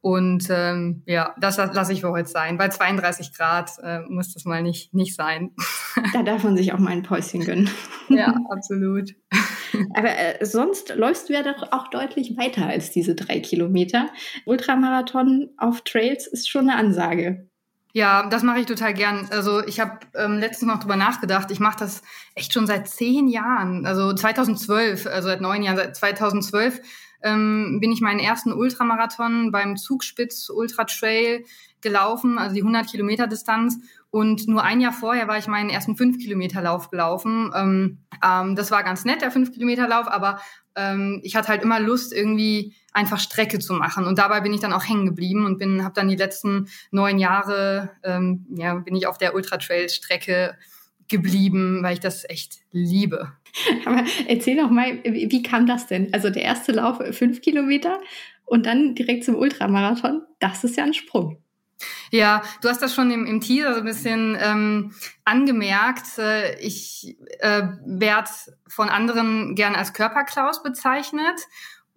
Und 0.00 0.46
ähm, 0.48 1.02
ja, 1.06 1.34
das 1.40 1.56
lasse 1.56 1.92
ich 1.92 2.02
für 2.02 2.10
heute 2.10 2.28
sein. 2.28 2.56
Bei 2.56 2.68
32 2.68 3.34
Grad 3.34 3.72
äh, 3.82 4.00
muss 4.08 4.32
das 4.32 4.44
mal 4.44 4.62
nicht, 4.62 4.94
nicht 4.94 5.14
sein. 5.14 5.50
Da 6.12 6.22
darf 6.22 6.44
man 6.44 6.56
sich 6.56 6.72
auch 6.72 6.78
mal 6.78 6.92
ein 6.92 7.02
Päuschen 7.02 7.44
gönnen. 7.44 7.68
Ja, 8.08 8.32
absolut. 8.50 9.16
Aber 9.94 10.16
äh, 10.16 10.44
sonst 10.46 10.94
läufst 10.94 11.28
du 11.28 11.32
ja 11.32 11.42
doch 11.42 11.72
auch 11.72 11.88
deutlich 11.88 12.36
weiter 12.36 12.66
als 12.66 12.92
diese 12.92 13.16
drei 13.16 13.40
Kilometer. 13.40 14.08
Ultramarathon 14.44 15.50
auf 15.56 15.82
Trails 15.82 16.28
ist 16.28 16.48
schon 16.48 16.70
eine 16.70 16.78
Ansage. 16.78 17.48
Ja, 17.94 18.28
das 18.28 18.44
mache 18.44 18.60
ich 18.60 18.66
total 18.66 18.94
gern. 18.94 19.28
Also 19.32 19.64
ich 19.66 19.80
habe 19.80 19.98
ähm, 20.14 20.38
letztens 20.38 20.70
noch 20.72 20.78
drüber 20.78 20.94
nachgedacht. 20.96 21.50
Ich 21.50 21.58
mache 21.58 21.80
das 21.80 22.02
echt 22.36 22.52
schon 22.52 22.68
seit 22.68 22.88
zehn 22.88 23.26
Jahren. 23.26 23.86
Also 23.86 24.12
2012, 24.12 25.06
also 25.06 25.28
seit 25.28 25.40
neun 25.40 25.64
Jahren, 25.64 25.76
seit 25.76 25.96
2012 25.96 26.80
ähm, 27.22 27.78
bin 27.80 27.92
ich 27.92 28.00
meinen 28.00 28.20
ersten 28.20 28.52
Ultramarathon 28.52 29.50
beim 29.50 29.76
Zugspitz 29.76 30.50
Ultra 30.50 30.84
Trail 30.84 31.44
gelaufen, 31.80 32.38
also 32.38 32.54
die 32.54 32.62
100 32.62 32.88
Kilometer 32.88 33.26
Distanz. 33.26 33.78
Und 34.10 34.48
nur 34.48 34.62
ein 34.62 34.80
Jahr 34.80 34.92
vorher 34.92 35.28
war 35.28 35.36
ich 35.36 35.48
meinen 35.48 35.70
ersten 35.70 35.96
5 35.96 36.18
Kilometer 36.18 36.62
Lauf 36.62 36.90
gelaufen. 36.90 37.52
Ähm, 37.54 37.98
ähm, 38.24 38.56
das 38.56 38.70
war 38.70 38.82
ganz 38.82 39.04
nett, 39.04 39.20
der 39.20 39.30
5 39.30 39.52
Kilometer 39.52 39.86
Lauf, 39.86 40.08
aber 40.08 40.40
ähm, 40.76 41.20
ich 41.22 41.36
hatte 41.36 41.48
halt 41.48 41.62
immer 41.62 41.78
Lust, 41.78 42.12
irgendwie 42.12 42.74
einfach 42.92 43.20
Strecke 43.20 43.58
zu 43.58 43.74
machen. 43.74 44.06
Und 44.06 44.18
dabei 44.18 44.40
bin 44.40 44.54
ich 44.54 44.60
dann 44.60 44.72
auch 44.72 44.88
hängen 44.88 45.06
geblieben 45.06 45.44
und 45.44 45.58
bin, 45.58 45.84
habe 45.84 45.94
dann 45.94 46.08
die 46.08 46.16
letzten 46.16 46.68
neun 46.90 47.18
Jahre, 47.18 47.90
ähm, 48.02 48.46
ja, 48.50 48.74
bin 48.74 48.96
ich 48.96 49.06
auf 49.06 49.18
der 49.18 49.34
Ultra 49.34 49.58
Trail 49.58 49.88
Strecke 49.90 50.56
geblieben, 51.08 51.82
weil 51.82 51.94
ich 51.94 52.00
das 52.00 52.28
echt 52.28 52.58
liebe. 52.70 53.32
Aber 53.84 54.04
erzähl 54.26 54.56
doch 54.56 54.70
mal, 54.70 55.02
wie, 55.04 55.42
kam 55.42 55.66
das 55.66 55.86
denn? 55.86 56.12
Also 56.12 56.30
der 56.30 56.42
erste 56.42 56.72
Lauf 56.72 56.98
fünf 57.16 57.40
Kilometer 57.40 58.00
und 58.44 58.66
dann 58.66 58.94
direkt 58.94 59.24
zum 59.24 59.36
Ultramarathon, 59.36 60.22
das 60.38 60.64
ist 60.64 60.76
ja 60.76 60.84
ein 60.84 60.94
Sprung. 60.94 61.42
Ja, 62.10 62.42
du 62.60 62.68
hast 62.68 62.82
das 62.82 62.94
schon 62.94 63.10
im, 63.10 63.26
im 63.26 63.40
Teaser 63.40 63.74
so 63.74 63.80
ein 63.80 63.84
bisschen 63.84 64.36
ähm, 64.40 64.92
angemerkt. 65.24 66.18
Äh, 66.18 66.58
ich 66.60 67.16
äh, 67.38 67.62
werde 67.84 68.30
von 68.66 68.88
anderen 68.88 69.54
gern 69.54 69.76
als 69.76 69.92
Körperklaus 69.92 70.62
bezeichnet. 70.62 71.40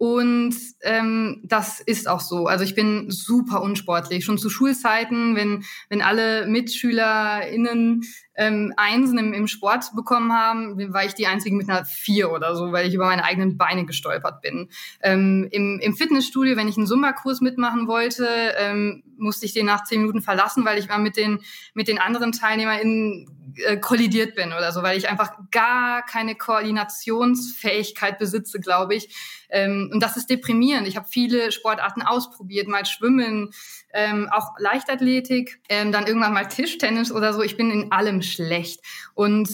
Und 0.02 0.56
ähm, 0.80 1.42
das 1.44 1.78
ist 1.78 2.08
auch 2.08 2.18
so. 2.18 2.48
Also 2.48 2.64
ich 2.64 2.74
bin 2.74 3.08
super 3.08 3.62
unsportlich. 3.62 4.24
Schon 4.24 4.36
zu 4.36 4.50
Schulzeiten, 4.50 5.36
wenn, 5.36 5.62
wenn 5.90 6.02
alle 6.02 6.48
MitschülerInnen 6.48 8.02
ähm, 8.34 8.74
Einsen 8.76 9.16
im, 9.18 9.32
im 9.32 9.46
Sport 9.46 9.94
bekommen 9.94 10.32
haben, 10.32 10.92
war 10.92 11.04
ich 11.04 11.14
die 11.14 11.28
Einzige 11.28 11.54
mit 11.54 11.70
einer 11.70 11.84
Vier 11.84 12.32
oder 12.32 12.56
so, 12.56 12.72
weil 12.72 12.88
ich 12.88 12.94
über 12.94 13.06
meine 13.06 13.22
eigenen 13.22 13.56
Beine 13.56 13.86
gestolpert 13.86 14.42
bin. 14.42 14.70
Ähm, 15.04 15.46
im, 15.52 15.78
Im 15.80 15.94
Fitnessstudio, 15.94 16.56
wenn 16.56 16.66
ich 16.66 16.76
einen 16.76 16.88
Zumba-Kurs 16.88 17.40
mitmachen 17.40 17.86
wollte, 17.86 18.26
ähm, 18.58 19.04
musste 19.18 19.46
ich 19.46 19.52
den 19.52 19.66
nach 19.66 19.84
zehn 19.84 20.00
Minuten 20.00 20.20
verlassen, 20.20 20.64
weil 20.64 20.80
ich 20.80 20.88
mal 20.88 20.98
mit 20.98 21.16
den, 21.16 21.38
mit 21.74 21.86
den 21.86 22.00
anderen 22.00 22.32
TeilnehmerInnen 22.32 23.54
äh, 23.66 23.76
kollidiert 23.76 24.34
bin 24.34 24.48
oder 24.52 24.72
so, 24.72 24.82
weil 24.82 24.98
ich 24.98 25.08
einfach 25.08 25.32
gar 25.50 26.02
keine 26.02 26.34
Koordinationsfähigkeit 26.34 28.18
besitze, 28.18 28.58
glaube 28.58 28.94
ich. 28.94 29.14
Ähm, 29.52 29.90
und 29.92 30.02
das 30.02 30.16
ist 30.16 30.30
deprimierend. 30.30 30.88
Ich 30.88 30.96
habe 30.96 31.06
viele 31.08 31.52
Sportarten 31.52 32.02
ausprobiert, 32.02 32.66
mal 32.66 32.84
Schwimmen, 32.84 33.50
ähm, 33.92 34.28
auch 34.32 34.54
Leichtathletik, 34.58 35.60
ähm, 35.68 35.92
dann 35.92 36.06
irgendwann 36.06 36.32
mal 36.32 36.48
Tischtennis 36.48 37.12
oder 37.12 37.32
so. 37.32 37.42
Ich 37.42 37.56
bin 37.56 37.70
in 37.70 37.92
allem 37.92 38.22
schlecht. 38.22 38.80
Und 39.14 39.48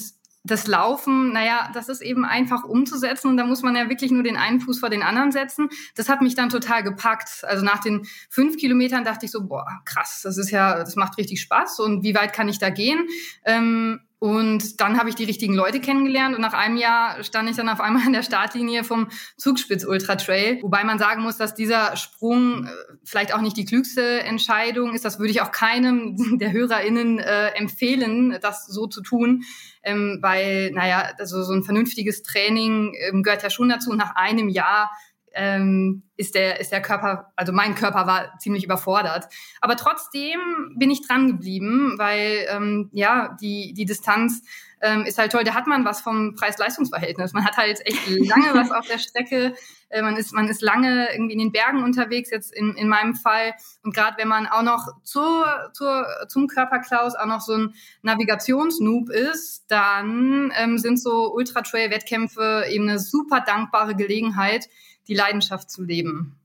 das 0.45 0.67
Laufen, 0.67 1.33
naja, 1.33 1.71
das 1.75 1.89
ist 1.89 2.01
eben 2.01 2.25
einfach 2.25 2.65
umzusetzen 2.65 3.29
und 3.29 3.37
da 3.37 3.45
muss 3.45 3.63
man 3.63 3.77
ja 3.77 3.89
wirklich 3.89 4.11
nur 4.11 4.23
den 4.23 4.37
einen 4.37 4.61
Fuß 4.61 4.79
vor 4.79 4.89
den 4.89 5.03
anderen 5.03 5.33
setzen. 5.33 5.69
Das 5.95 6.09
hat 6.09 6.23
mich 6.23 6.35
dann 6.35 6.49
total 6.49 6.83
gepackt. 6.83 7.45
Also 7.45 7.65
nach 7.65 7.81
den 7.81 8.07
fünf 8.31 8.57
Kilometern 8.57 9.05
dachte 9.05 9.27
ich 9.27 9.33
so, 9.33 9.47
boah, 9.47 9.67
krass, 9.85 10.21
das 10.23 10.39
ist 10.39 10.51
ja, 10.51 10.79
das 10.79 10.97
macht 10.97 11.19
richtig 11.19 11.41
Spaß 11.41 11.81
und 11.81 12.03
wie 12.03 12.15
weit 12.15 12.33
kann 12.33 12.49
ich 12.49 12.59
da 12.59 12.71
gehen? 12.71 13.07
Ähm, 13.45 14.01
und 14.21 14.81
dann 14.81 14.99
habe 14.99 15.09
ich 15.09 15.15
die 15.15 15.25
richtigen 15.25 15.55
Leute 15.55 15.79
kennengelernt 15.81 16.35
und 16.35 16.41
nach 16.41 16.53
einem 16.53 16.77
Jahr 16.77 17.23
stand 17.23 17.49
ich 17.49 17.57
dann 17.57 17.69
auf 17.69 17.81
einmal 17.81 18.05
an 18.05 18.13
der 18.13 18.25
Startlinie 18.25 18.83
vom 18.83 19.09
Zugspitz 19.37 19.85
Ultra 19.85 20.17
Trail. 20.17 20.61
Wobei 20.63 20.83
man 20.83 20.99
sagen 20.99 21.23
muss, 21.23 21.37
dass 21.37 21.55
dieser 21.55 21.97
Sprung 21.97 22.67
äh, 22.67 22.71
vielleicht 23.05 23.33
auch 23.33 23.41
nicht 23.41 23.57
die 23.57 23.65
klügste 23.65 24.23
Entscheidung 24.23 24.93
ist. 24.93 25.05
Das 25.05 25.21
würde 25.21 25.31
ich 25.31 25.41
auch 25.41 25.53
keinem 25.53 26.17
der 26.39 26.51
HörerInnen 26.51 27.21
äh, 27.21 27.51
empfehlen, 27.51 28.37
das 28.43 28.67
so 28.67 28.89
zu 28.89 29.03
tun. 29.03 29.45
Ähm, 29.85 30.19
weil, 30.21 30.73
naja, 30.73 31.13
also 31.19 31.45
so 31.45 31.53
ein 31.53 31.63
vernünftiges 31.63 32.25
Training 32.25 32.95
ähm, 33.09 33.23
gehört 33.23 33.45
ja 33.45 33.51
schon 33.51 33.69
dazu. 33.69 33.95
Nach 33.95 34.17
einem 34.17 34.49
Jahr 34.49 34.91
ähm, 35.39 36.03
ist 36.17 36.35
der 36.35 36.59
ist 36.61 36.73
der 36.73 36.83
Körper, 36.83 37.33
also 37.37 37.53
mein 37.53 37.77
Körper 37.77 38.07
war 38.09 38.37
ziemlich 38.41 38.65
überfordert. 38.65 39.29
Aber 39.61 39.77
trotzdem 39.77 40.75
bin 40.77 40.91
ich 40.91 41.07
dran 41.07 41.29
geblieben, 41.29 41.95
weil 41.97 42.47
ähm, 42.51 42.91
ja 42.93 43.37
die 43.41 43.73
die 43.73 43.85
Distanz 43.85 44.43
ähm, 44.81 45.05
ist 45.05 45.19
halt 45.19 45.33
toll. 45.33 45.45
Da 45.45 45.55
hat 45.55 45.67
man 45.67 45.85
was 45.85 46.01
vom 46.01 46.35
Preis-Leistungs-Verhältnis. 46.35 47.33
Man 47.33 47.45
hat 47.45 47.57
halt 47.57 47.81
echt 47.85 48.09
lange 48.09 48.53
was 48.55 48.73
auf 48.73 48.87
der 48.87 48.99
Strecke. 48.99 49.55
Äh, 49.91 50.03
man 50.03 50.17
ist 50.17 50.33
man 50.33 50.49
ist 50.49 50.61
lange 50.61 51.09
irgendwie 51.13 51.35
in 51.35 51.39
den 51.39 51.53
Bergen 51.53 51.85
unterwegs. 51.85 52.31
Jetzt 52.31 52.53
in 52.53 52.75
in 52.75 52.89
meinem 52.89 53.15
Fall 53.15 53.55
und 53.85 53.95
gerade 53.95 54.17
wenn 54.19 54.29
man 54.29 54.49
auch 54.49 54.63
noch 54.63 54.89
zur 55.05 55.71
zur 55.73 56.05
zum 56.29 56.49
Körperklaus 56.49 57.15
auch 57.15 57.27
noch 57.27 57.41
so 57.41 57.55
ein 57.55 57.75
Navigationsnoob 58.03 59.09
ist, 59.11 59.67
dann 59.69 60.53
ähm, 60.57 60.79
sind 60.79 61.01
so 61.01 61.33
Ultra 61.33 61.63
Trail 61.63 61.93
Wettkämpfe 61.93 62.65
eben 62.69 62.89
eine 62.89 62.99
super 62.99 63.41
dankbare 63.41 63.95
Gelegenheit 63.95 64.69
die 65.09 65.15
Leidenschaft 65.15 65.71
zu 65.71 65.83
leben. 65.83 66.37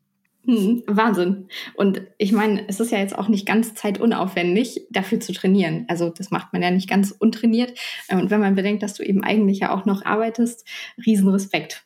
Hm, 0.46 0.84
Wahnsinn. 0.88 1.48
Und 1.76 2.02
ich 2.18 2.34
meine, 2.34 2.68
es 2.68 2.82
ist 2.82 2.92
ja 2.92 2.98
jetzt 2.98 3.18
auch 3.18 3.30
nicht 3.30 3.46
ganz 3.46 3.76
zeitunaufwendig, 3.76 4.82
dafür 4.90 5.22
zu 5.22 5.32
trainieren. 5.32 5.86
Also 5.88 6.10
das 6.10 6.32
macht 6.32 6.52
man 6.52 6.62
ja 6.62 6.70
nicht 6.70 6.90
ganz 6.90 7.12
untrainiert. 7.12 7.78
Und 8.10 8.30
wenn 8.30 8.42
man 8.42 8.56
bedenkt, 8.56 8.84
dass 8.84 8.94
du 8.94 9.04
eben 9.04 9.24
eigentlich 9.24 9.60
ja 9.60 9.72
auch 9.72 9.86
noch 9.86 10.04
arbeitest, 10.04 10.68
Riesenrespekt. 11.06 11.86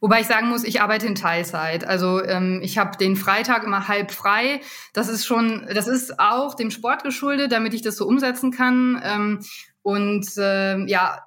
Wobei 0.00 0.22
ich 0.22 0.26
sagen 0.26 0.48
muss, 0.48 0.64
ich 0.64 0.80
arbeite 0.80 1.06
in 1.06 1.14
Teilzeit. 1.14 1.84
Also 1.84 2.20
ähm, 2.24 2.60
ich 2.64 2.76
habe 2.76 2.98
den 2.98 3.14
Freitag 3.14 3.62
immer 3.62 3.86
halb 3.86 4.10
frei. 4.10 4.60
Das 4.92 5.08
ist 5.08 5.24
schon, 5.24 5.64
das 5.72 5.86
ist 5.86 6.18
auch 6.18 6.54
dem 6.54 6.72
Sport 6.72 7.04
geschuldet, 7.04 7.52
damit 7.52 7.72
ich 7.72 7.82
das 7.82 7.96
so 7.96 8.06
umsetzen 8.08 8.50
kann. 8.50 9.00
Ähm, 9.04 9.40
und 9.82 10.26
ähm, 10.38 10.88
ja, 10.88 11.20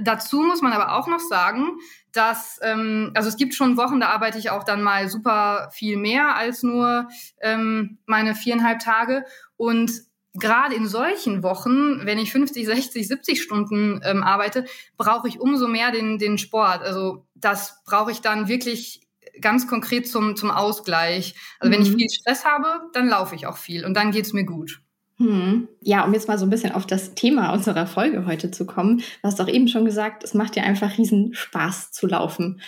dazu 0.00 0.40
muss 0.42 0.62
man 0.62 0.72
aber 0.72 0.96
auch 0.96 1.08
noch 1.08 1.18
sagen, 1.18 1.78
dass, 2.16 2.58
ähm, 2.62 3.12
also 3.14 3.28
es 3.28 3.36
gibt 3.36 3.54
schon 3.54 3.76
Wochen, 3.76 4.00
da 4.00 4.08
arbeite 4.08 4.38
ich 4.38 4.50
auch 4.50 4.64
dann 4.64 4.82
mal 4.82 5.08
super 5.08 5.68
viel 5.72 5.96
mehr 5.96 6.36
als 6.36 6.62
nur 6.62 7.08
ähm, 7.40 7.98
meine 8.06 8.34
viereinhalb 8.34 8.80
Tage. 8.80 9.24
Und 9.56 9.90
gerade 10.34 10.74
in 10.74 10.86
solchen 10.86 11.42
Wochen, 11.42 12.04
wenn 12.04 12.18
ich 12.18 12.32
50, 12.32 12.66
60, 12.66 13.08
70 13.08 13.42
Stunden 13.42 14.00
ähm, 14.04 14.22
arbeite, 14.22 14.66
brauche 14.96 15.28
ich 15.28 15.40
umso 15.40 15.68
mehr 15.68 15.90
den, 15.92 16.18
den 16.18 16.38
Sport. 16.38 16.82
Also 16.82 17.26
das 17.34 17.82
brauche 17.84 18.12
ich 18.12 18.20
dann 18.20 18.48
wirklich 18.48 19.06
ganz 19.40 19.68
konkret 19.68 20.08
zum, 20.08 20.36
zum 20.36 20.50
Ausgleich. 20.50 21.34
Also 21.58 21.72
wenn 21.72 21.82
ich 21.82 21.90
mhm. 21.90 21.98
viel 21.98 22.10
Stress 22.10 22.44
habe, 22.44 22.88
dann 22.92 23.08
laufe 23.08 23.34
ich 23.34 23.46
auch 23.46 23.56
viel 23.56 23.84
und 23.84 23.94
dann 23.94 24.10
geht's 24.10 24.32
mir 24.32 24.44
gut. 24.44 24.80
Hm. 25.18 25.68
Ja, 25.80 26.04
um 26.04 26.12
jetzt 26.12 26.28
mal 26.28 26.38
so 26.38 26.44
ein 26.44 26.50
bisschen 26.50 26.72
auf 26.72 26.86
das 26.86 27.14
Thema 27.14 27.52
unserer 27.52 27.86
Folge 27.86 28.26
heute 28.26 28.50
zu 28.50 28.66
kommen. 28.66 28.98
Du 28.98 29.04
hast 29.22 29.40
doch 29.40 29.48
eben 29.48 29.68
schon 29.68 29.84
gesagt, 29.84 30.24
es 30.24 30.34
macht 30.34 30.56
dir 30.56 30.62
einfach 30.62 30.98
riesen 30.98 31.34
Spaß 31.34 31.92
zu 31.92 32.06
laufen. 32.06 32.60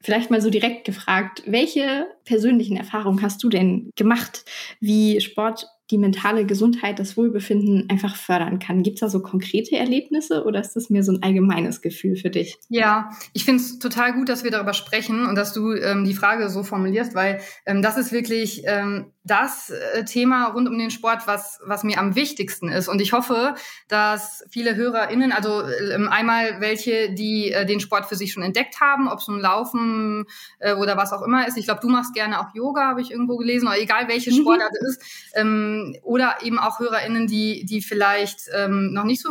Vielleicht 0.00 0.30
mal 0.30 0.40
so 0.40 0.48
direkt 0.48 0.84
gefragt, 0.84 1.42
welche 1.46 2.06
persönlichen 2.24 2.76
Erfahrungen 2.76 3.20
hast 3.20 3.42
du 3.42 3.48
denn 3.48 3.90
gemacht, 3.96 4.44
wie 4.80 5.20
Sport 5.20 5.66
die 5.90 5.98
mentale 5.98 6.44
Gesundheit, 6.44 6.98
das 6.98 7.16
Wohlbefinden 7.16 7.88
einfach 7.88 8.14
fördern 8.14 8.58
kann. 8.58 8.82
Gibt 8.82 8.96
es 8.96 9.00
da 9.00 9.08
so 9.08 9.20
konkrete 9.20 9.76
Erlebnisse 9.76 10.44
oder 10.44 10.60
ist 10.60 10.74
das 10.74 10.90
mehr 10.90 11.02
so 11.02 11.12
ein 11.12 11.22
allgemeines 11.22 11.80
Gefühl 11.80 12.16
für 12.16 12.30
dich? 12.30 12.58
Ja, 12.68 13.10
ich 13.32 13.44
finde 13.44 13.62
es 13.62 13.78
total 13.78 14.12
gut, 14.12 14.28
dass 14.28 14.44
wir 14.44 14.50
darüber 14.50 14.74
sprechen 14.74 15.26
und 15.26 15.34
dass 15.34 15.54
du 15.54 15.72
ähm, 15.72 16.04
die 16.04 16.14
Frage 16.14 16.50
so 16.50 16.62
formulierst, 16.62 17.14
weil 17.14 17.40
ähm, 17.64 17.80
das 17.80 17.96
ist 17.96 18.12
wirklich 18.12 18.62
ähm, 18.66 19.06
das 19.30 19.70
äh, 19.70 20.04
Thema 20.04 20.46
rund 20.46 20.68
um 20.68 20.78
den 20.78 20.90
Sport, 20.90 21.26
was, 21.26 21.60
was 21.64 21.84
mir 21.84 21.98
am 21.98 22.14
wichtigsten 22.14 22.68
ist. 22.68 22.88
Und 22.88 23.00
ich 23.00 23.12
hoffe, 23.12 23.54
dass 23.88 24.44
viele 24.50 24.74
HörerInnen, 24.74 25.32
also 25.32 25.62
ähm, 25.92 26.08
einmal 26.08 26.60
welche, 26.60 27.12
die 27.12 27.52
äh, 27.52 27.64
den 27.66 27.80
Sport 27.80 28.06
für 28.06 28.16
sich 28.16 28.32
schon 28.32 28.42
entdeckt 28.42 28.80
haben, 28.80 29.08
ob 29.08 29.20
es 29.20 29.28
nun 29.28 29.40
Laufen 29.40 30.24
äh, 30.58 30.74
oder 30.74 30.96
was 30.96 31.12
auch 31.12 31.22
immer 31.22 31.46
ist. 31.46 31.56
Ich 31.56 31.66
glaube, 31.66 31.80
du 31.80 31.88
machst 31.88 32.14
gerne 32.14 32.40
auch 32.40 32.54
Yoga, 32.54 32.88
habe 32.88 33.00
ich 33.00 33.10
irgendwo 33.10 33.36
gelesen, 33.36 33.68
oder 33.68 33.80
egal 33.80 34.08
welche 34.08 34.32
mhm. 34.32 34.40
Sportart 34.40 34.72
es 34.80 34.96
ist. 34.96 35.30
Ähm, 35.34 35.96
oder 36.02 36.38
eben 36.42 36.58
auch 36.58 36.80
HörerInnen, 36.80 37.26
die, 37.26 37.64
die 37.64 37.82
vielleicht 37.82 38.48
ähm, 38.54 38.92
noch 38.92 39.04
nicht 39.04 39.22
so 39.22 39.30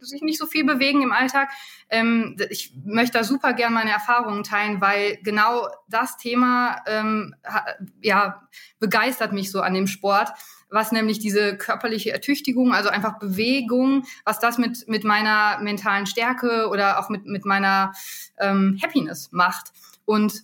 sich 0.00 0.22
nicht 0.22 0.38
so 0.38 0.46
viel 0.46 0.64
bewegen 0.64 1.02
im 1.02 1.12
Alltag. 1.12 1.50
Ähm, 1.90 2.36
ich 2.50 2.72
möchte 2.84 3.18
da 3.18 3.24
super 3.24 3.52
gern 3.52 3.72
meine 3.72 3.90
Erfahrungen 3.90 4.44
teilen, 4.44 4.80
weil 4.80 5.18
genau 5.22 5.68
das 5.88 6.16
Thema 6.16 6.82
ähm, 6.86 7.34
ja 8.00 8.48
begeistert 8.78 9.32
mich 9.32 9.50
so 9.50 9.60
an 9.60 9.74
dem 9.74 9.86
Sport, 9.86 10.30
was 10.70 10.92
nämlich 10.92 11.18
diese 11.18 11.56
körperliche 11.56 12.12
Ertüchtigung, 12.12 12.74
also 12.74 12.88
einfach 12.88 13.18
Bewegung, 13.18 14.04
was 14.24 14.40
das 14.40 14.58
mit, 14.58 14.88
mit 14.88 15.04
meiner 15.04 15.58
mentalen 15.60 16.06
Stärke 16.06 16.68
oder 16.68 16.98
auch 16.98 17.08
mit, 17.08 17.26
mit 17.26 17.44
meiner 17.44 17.92
ähm, 18.38 18.78
Happiness 18.82 19.30
macht. 19.32 19.72
Und 20.04 20.42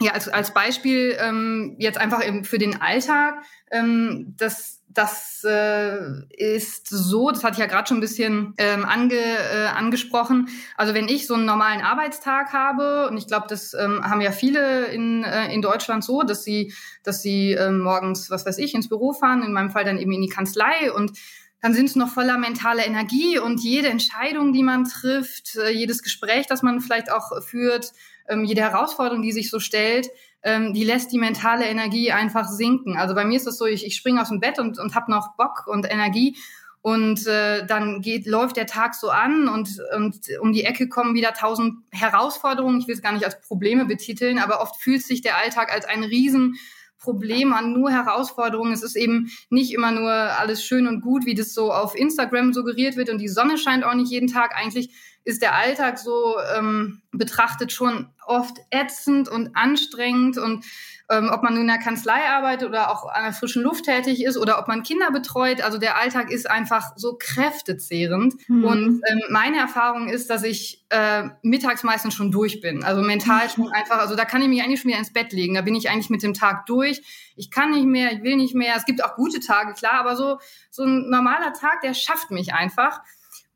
ja, 0.00 0.12
als, 0.12 0.28
als 0.28 0.52
Beispiel 0.52 1.16
ähm, 1.20 1.76
jetzt 1.78 1.98
einfach 1.98 2.24
eben 2.26 2.44
für 2.44 2.58
den 2.58 2.80
Alltag, 2.80 3.42
ähm, 3.70 4.34
das, 4.36 4.82
das 4.94 5.44
äh, 5.44 5.98
ist 6.30 6.88
so, 6.88 7.30
das 7.30 7.42
hatte 7.42 7.54
ich 7.54 7.58
ja 7.58 7.66
gerade 7.66 7.88
schon 7.88 7.98
ein 7.98 8.00
bisschen 8.00 8.54
ähm, 8.58 8.84
ange, 8.84 9.14
äh, 9.14 9.66
angesprochen. 9.66 10.48
Also 10.76 10.94
wenn 10.94 11.08
ich 11.08 11.26
so 11.26 11.34
einen 11.34 11.44
normalen 11.44 11.80
Arbeitstag 11.80 12.52
habe, 12.52 13.08
und 13.08 13.16
ich 13.16 13.26
glaube, 13.26 13.46
das 13.48 13.74
ähm, 13.74 14.02
haben 14.04 14.20
ja 14.20 14.32
viele 14.32 14.86
in, 14.86 15.24
äh, 15.24 15.52
in 15.52 15.62
Deutschland 15.62 16.04
so, 16.04 16.22
dass 16.22 16.44
sie, 16.44 16.72
dass 17.02 17.22
sie 17.22 17.52
ähm, 17.52 17.80
morgens, 17.80 18.30
was 18.30 18.46
weiß 18.46 18.58
ich, 18.58 18.74
ins 18.74 18.88
Büro 18.88 19.12
fahren, 19.12 19.42
in 19.42 19.52
meinem 19.52 19.70
Fall 19.70 19.84
dann 19.84 19.98
eben 19.98 20.12
in 20.12 20.22
die 20.22 20.28
Kanzlei 20.28 20.92
und 20.92 21.12
dann 21.60 21.72
sind 21.72 21.86
es 21.86 21.96
noch 21.96 22.10
voller 22.10 22.36
mentaler 22.36 22.86
Energie 22.86 23.38
und 23.38 23.60
jede 23.60 23.88
Entscheidung, 23.88 24.52
die 24.52 24.62
man 24.62 24.84
trifft, 24.84 25.56
äh, 25.56 25.70
jedes 25.70 26.02
Gespräch, 26.02 26.46
das 26.46 26.62
man 26.62 26.80
vielleicht 26.80 27.10
auch 27.10 27.42
führt, 27.42 27.92
ähm, 28.28 28.44
jede 28.44 28.60
Herausforderung, 28.60 29.22
die 29.22 29.32
sich 29.32 29.50
so 29.50 29.58
stellt, 29.58 30.08
ähm, 30.44 30.74
die 30.74 30.84
lässt 30.84 31.10
die 31.10 31.18
mentale 31.18 31.64
Energie 31.64 32.12
einfach 32.12 32.48
sinken. 32.48 32.96
Also 32.96 33.14
bei 33.14 33.24
mir 33.24 33.36
ist 33.36 33.46
es 33.46 33.58
so, 33.58 33.66
ich, 33.66 33.84
ich 33.84 33.96
springe 33.96 34.20
aus 34.20 34.28
dem 34.28 34.40
Bett 34.40 34.58
und, 34.58 34.78
und 34.78 34.94
habe 34.94 35.10
noch 35.10 35.36
Bock 35.36 35.66
und 35.66 35.90
Energie 35.90 36.36
und 36.82 37.26
äh, 37.26 37.64
dann 37.64 38.02
geht, 38.02 38.26
läuft 38.26 38.58
der 38.58 38.66
Tag 38.66 38.94
so 38.94 39.08
an 39.08 39.48
und, 39.48 39.70
und 39.96 40.18
um 40.40 40.52
die 40.52 40.64
Ecke 40.64 40.86
kommen 40.86 41.14
wieder 41.14 41.32
tausend 41.32 41.78
Herausforderungen. 41.90 42.78
Ich 42.78 42.86
will 42.86 42.94
es 42.94 43.00
gar 43.00 43.12
nicht 43.12 43.24
als 43.24 43.40
Probleme 43.40 43.86
betiteln, 43.86 44.38
aber 44.38 44.60
oft 44.60 44.76
fühlt 44.76 45.02
sich 45.02 45.22
der 45.22 45.38
Alltag 45.38 45.72
als 45.72 45.86
ein 45.86 46.04
riesen 46.04 46.56
Problem 46.98 47.54
an 47.54 47.72
nur 47.72 47.90
Herausforderungen. 47.90 48.72
Es 48.72 48.82
ist 48.82 48.96
eben 48.96 49.30
nicht 49.48 49.72
immer 49.72 49.92
nur 49.92 50.10
alles 50.10 50.62
schön 50.62 50.86
und 50.86 51.00
gut, 51.00 51.24
wie 51.24 51.34
das 51.34 51.54
so 51.54 51.72
auf 51.72 51.94
Instagram 51.94 52.52
suggeriert 52.52 52.96
wird 52.96 53.08
und 53.08 53.18
die 53.18 53.28
Sonne 53.28 53.56
scheint 53.56 53.82
auch 53.82 53.94
nicht 53.94 54.10
jeden 54.10 54.28
Tag. 54.28 54.54
Eigentlich 54.54 54.90
ist 55.24 55.42
der 55.42 55.54
Alltag 55.54 55.98
so 55.98 56.36
ähm, 56.56 57.02
betrachtet 57.12 57.72
schon 57.72 58.10
oft 58.26 58.58
ätzend 58.70 59.28
und 59.28 59.56
anstrengend 59.56 60.38
und 60.38 60.64
ähm, 61.10 61.28
ob 61.30 61.42
man 61.42 61.52
nun 61.52 61.62
in 61.62 61.68
der 61.68 61.78
Kanzlei 61.78 62.28
arbeitet 62.30 62.68
oder 62.68 62.90
auch 62.90 63.06
an 63.06 63.24
der 63.24 63.32
frischen 63.34 63.62
Luft 63.62 63.84
tätig 63.84 64.24
ist 64.24 64.38
oder 64.38 64.58
ob 64.58 64.68
man 64.68 64.82
Kinder 64.82 65.10
betreut. 65.10 65.60
Also 65.60 65.76
der 65.76 65.98
Alltag 65.98 66.30
ist 66.30 66.50
einfach 66.50 66.92
so 66.96 67.16
kräftezehrend. 67.18 68.34
Mhm. 68.48 68.64
Und 68.64 69.02
ähm, 69.10 69.20
meine 69.28 69.58
Erfahrung 69.58 70.08
ist, 70.08 70.30
dass 70.30 70.44
ich 70.44 70.84
äh, 70.88 71.24
mittags 71.42 71.82
meistens 71.82 72.14
schon 72.14 72.30
durch 72.30 72.62
bin. 72.62 72.84
Also 72.84 73.02
mental 73.02 73.50
schon 73.50 73.68
einfach, 73.70 73.98
also 73.98 74.16
da 74.16 74.24
kann 74.24 74.40
ich 74.40 74.48
mich 74.48 74.62
eigentlich 74.62 74.80
schon 74.80 74.88
wieder 74.88 74.98
ins 74.98 75.12
Bett 75.12 75.32
legen. 75.32 75.54
Da 75.54 75.60
bin 75.60 75.74
ich 75.74 75.90
eigentlich 75.90 76.10
mit 76.10 76.22
dem 76.22 76.32
Tag 76.32 76.64
durch. 76.66 77.02
Ich 77.36 77.50
kann 77.50 77.72
nicht 77.72 77.86
mehr, 77.86 78.12
ich 78.12 78.22
will 78.22 78.36
nicht 78.36 78.54
mehr. 78.54 78.74
Es 78.76 78.86
gibt 78.86 79.04
auch 79.04 79.14
gute 79.14 79.40
Tage, 79.40 79.74
klar, 79.74 80.00
aber 80.00 80.16
so, 80.16 80.38
so 80.70 80.84
ein 80.84 81.10
normaler 81.10 81.52
Tag, 81.52 81.82
der 81.82 81.92
schafft 81.92 82.30
mich 82.30 82.54
einfach. 82.54 83.00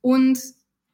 Und 0.03 0.39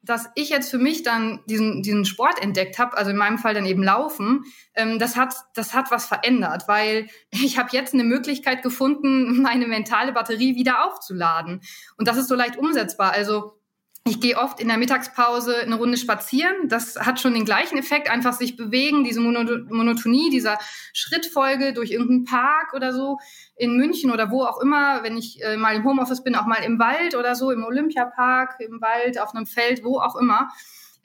dass 0.04 0.30
ich 0.34 0.50
jetzt 0.50 0.70
für 0.70 0.78
mich 0.78 1.02
dann 1.02 1.40
diesen, 1.46 1.82
diesen 1.82 2.04
Sport 2.04 2.42
entdeckt 2.42 2.78
habe, 2.78 2.96
also 2.96 3.10
in 3.10 3.16
meinem 3.16 3.38
Fall 3.38 3.54
dann 3.54 3.66
eben 3.66 3.82
Laufen, 3.82 4.44
ähm, 4.74 4.98
das, 4.98 5.16
hat, 5.16 5.34
das 5.54 5.74
hat 5.74 5.90
was 5.90 6.06
verändert, 6.06 6.64
weil 6.68 7.08
ich 7.30 7.58
habe 7.58 7.70
jetzt 7.72 7.94
eine 7.94 8.04
Möglichkeit 8.04 8.62
gefunden, 8.62 9.42
meine 9.42 9.66
mentale 9.66 10.12
Batterie 10.12 10.56
wieder 10.56 10.86
aufzuladen. 10.86 11.60
Und 11.96 12.08
das 12.08 12.16
ist 12.16 12.28
so 12.28 12.34
leicht 12.34 12.56
umsetzbar. 12.56 13.12
Also 13.12 13.58
ich 14.06 14.20
gehe 14.20 14.36
oft 14.36 14.60
in 14.60 14.68
der 14.68 14.76
Mittagspause 14.76 15.62
eine 15.62 15.76
Runde 15.76 15.96
spazieren. 15.96 16.68
Das 16.68 16.96
hat 16.96 17.20
schon 17.20 17.32
den 17.32 17.46
gleichen 17.46 17.78
Effekt, 17.78 18.10
einfach 18.10 18.34
sich 18.34 18.54
bewegen, 18.54 19.02
diese 19.02 19.20
Monotonie, 19.20 20.28
dieser 20.28 20.58
Schrittfolge 20.92 21.72
durch 21.72 21.90
irgendeinen 21.90 22.24
Park 22.24 22.74
oder 22.74 22.92
so 22.92 23.16
in 23.56 23.76
München 23.78 24.10
oder 24.10 24.30
wo 24.30 24.44
auch 24.44 24.60
immer, 24.60 25.02
wenn 25.02 25.16
ich 25.16 25.42
äh, 25.42 25.56
mal 25.56 25.74
im 25.74 25.84
Homeoffice 25.84 26.22
bin, 26.22 26.34
auch 26.34 26.44
mal 26.44 26.62
im 26.62 26.78
Wald 26.78 27.14
oder 27.14 27.34
so, 27.34 27.50
im 27.50 27.64
Olympiapark, 27.64 28.60
im 28.60 28.82
Wald, 28.82 29.18
auf 29.18 29.34
einem 29.34 29.46
Feld, 29.46 29.82
wo 29.82 29.98
auch 29.98 30.16
immer. 30.16 30.50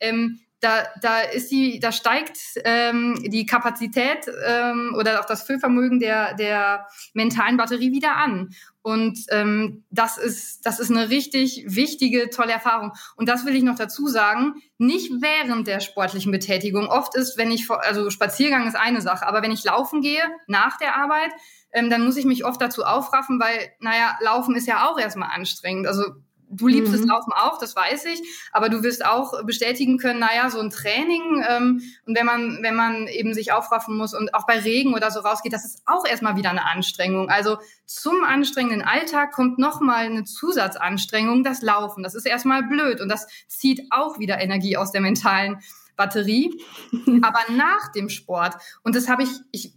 Ähm, 0.02 0.42
da, 0.60 0.84
da 1.02 1.22
ist 1.22 1.52
die, 1.52 1.80
da 1.80 1.94
steigt 1.94 2.38
ähm, 2.66 3.18
die 3.26 3.46
Kapazität 3.46 4.30
ähm, 4.46 4.94
oder 4.98 5.22
auch 5.22 5.26
das 5.26 5.44
Füllvermögen 5.44 6.00
der, 6.00 6.34
der 6.34 6.88
mentalen 7.14 7.56
Batterie 7.56 7.94
wieder 7.94 8.18
an. 8.18 8.50
Und 8.82 9.20
ähm, 9.30 9.84
das 9.90 10.18
ist, 10.18 10.66
das 10.66 10.80
ist 10.80 10.90
eine 10.90 11.10
richtig 11.10 11.66
wichtige, 11.68 12.30
tolle 12.30 12.54
Erfahrung. 12.54 12.94
Und 13.16 13.28
das 13.28 13.46
will 13.46 13.56
ich 13.56 13.64
noch 13.64 13.76
dazu 13.76 14.08
sagen, 14.08 14.56
nicht 14.78 15.12
während 15.22 15.68
der 15.68 15.82
sportlichen 15.82 16.32
Betätigung. 16.32 16.88
Oft 16.88 17.16
ist, 17.16 17.38
wenn 17.38 17.52
ich, 17.52 17.70
also 17.70 18.10
Spaziergang 18.10 18.68
ist 18.68 18.76
eine 18.76 19.02
Sache, 19.02 19.28
aber 19.28 19.42
wenn 19.42 19.52
ich 19.52 19.64
laufen 19.66 20.02
gehe 20.02 20.24
nach 20.48 20.78
der 20.78 20.96
Arbeit, 20.96 21.32
ähm, 21.72 21.90
dann 21.90 22.04
muss 22.04 22.18
ich 22.18 22.26
mich 22.26 22.46
oft 22.46 22.62
dazu 22.62 22.84
aufraffen, 22.84 23.40
weil, 23.40 23.72
naja, 23.80 24.18
Laufen 24.22 24.56
ist 24.56 24.68
ja 24.68 24.88
auch 24.88 25.00
erstmal 25.00 25.30
anstrengend. 25.32 25.86
Also 25.86 26.04
du 26.50 26.68
liebst 26.68 26.92
mhm. 26.92 26.98
das 26.98 27.06
Laufen 27.06 27.32
auch, 27.34 27.60
das 27.60 27.76
weiß 27.76 28.06
ich, 28.06 28.22
aber 28.52 28.70
du 28.70 28.84
wirst 28.84 29.06
auch 29.06 29.44
bestätigen 29.46 29.98
können, 29.98 30.20
naja, 30.20 30.50
so 30.50 30.60
ein 30.60 30.70
Training 30.70 31.44
ähm, 31.48 31.82
und 32.06 32.18
wenn 32.18 32.26
man, 32.26 32.60
wenn 32.62 32.76
man 32.76 33.08
eben 33.08 33.34
sich 33.34 33.52
aufraffen 33.52 33.96
muss 33.96 34.14
und 34.14 34.34
auch 34.34 34.46
bei 34.46 34.60
Regen 34.60 34.94
oder 34.94 35.12
so 35.12 35.20
rausgeht, 35.20 35.54
das 35.54 35.66
ist 35.66 35.82
auch 35.86 36.06
erstmal 36.06 36.36
wieder 36.36 36.50
eine 36.50 36.66
Anstrengung. 36.66 37.30
Also 37.30 37.58
zum 37.86 38.24
anstrengenden 38.24 38.82
Alltag 38.82 39.32
kommt 39.32 39.60
nochmal 39.60 40.06
eine 40.06 40.24
Zusatzanstrengung, 40.24 41.44
das 41.44 41.62
Laufen. 41.62 42.04
Das 42.04 42.16
ist 42.16 42.26
erstmal 42.26 42.64
blöd 42.64 43.02
und 43.02 43.10
das 43.10 43.28
zieht 43.48 43.88
auch 43.92 44.20
wieder 44.20 44.40
Energie 44.40 44.78
aus 44.78 44.92
der 44.92 45.02
mentalen 45.02 45.60
Batterie. 45.96 46.64
aber 47.22 47.40
nach 47.52 47.92
dem 47.92 48.10
Sport, 48.10 48.56
und 48.84 48.96
das 48.96 49.10
habe 49.10 49.24
ich, 49.24 49.30
ich, 49.52 49.74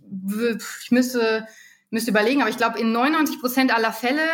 ich 0.84 0.90
müsste 0.90 1.46
müsste 1.93 2.11
überlegen, 2.11 2.40
aber 2.40 2.51
ich 2.51 2.57
glaube, 2.57 2.80
in 2.80 2.90
99 2.90 3.40
Prozent 3.40 3.74
aller 3.74 3.93
Fälle 3.93 4.26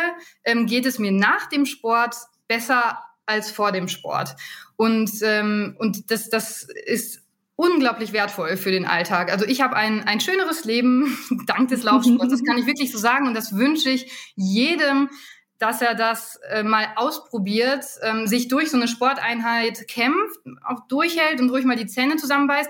ähm, 0.43 0.65
geht 0.65 0.85
es 0.85 0.97
mir 0.97 1.11
nach 1.11 1.47
dem 1.47 1.65
Sport 1.65 2.15
besser 2.47 2.99
als 3.25 3.51
vor 3.51 3.71
dem 3.71 3.87
Sport. 3.87 4.35
Und, 4.75 5.11
ähm, 5.21 5.75
und 5.77 6.09
das, 6.09 6.29
das 6.29 6.67
ist 6.85 7.21
unglaublich 7.55 8.13
wertvoll 8.13 8.55
für 8.55 8.71
den 8.71 8.85
Alltag. 8.85 9.31
Also 9.31 9.45
ich 9.45 9.61
habe 9.61 9.75
ein, 9.75 10.07
ein 10.07 10.21
schöneres 10.21 10.63
Leben 10.63 11.17
dank 11.45 11.67
des 11.67 11.83
Laufsports. 11.83 12.31
Das 12.31 12.43
kann 12.45 12.57
ich 12.57 12.65
wirklich 12.65 12.91
so 12.91 12.97
sagen 12.97 13.27
und 13.27 13.33
das 13.33 13.55
wünsche 13.55 13.89
ich 13.89 14.33
jedem, 14.35 15.09
dass 15.57 15.81
er 15.81 15.93
das 15.93 16.37
äh, 16.49 16.63
mal 16.63 16.87
ausprobiert, 16.95 17.85
ähm, 18.01 18.25
sich 18.27 18.47
durch 18.47 18.71
so 18.71 18.77
eine 18.77 18.87
Sporteinheit 18.87 19.89
kämpft, 19.89 20.39
auch 20.65 20.87
durchhält 20.87 21.41
und 21.41 21.49
ruhig 21.49 21.65
mal 21.65 21.75
die 21.75 21.87
Zähne 21.87 22.15
zusammenbeißt 22.15 22.69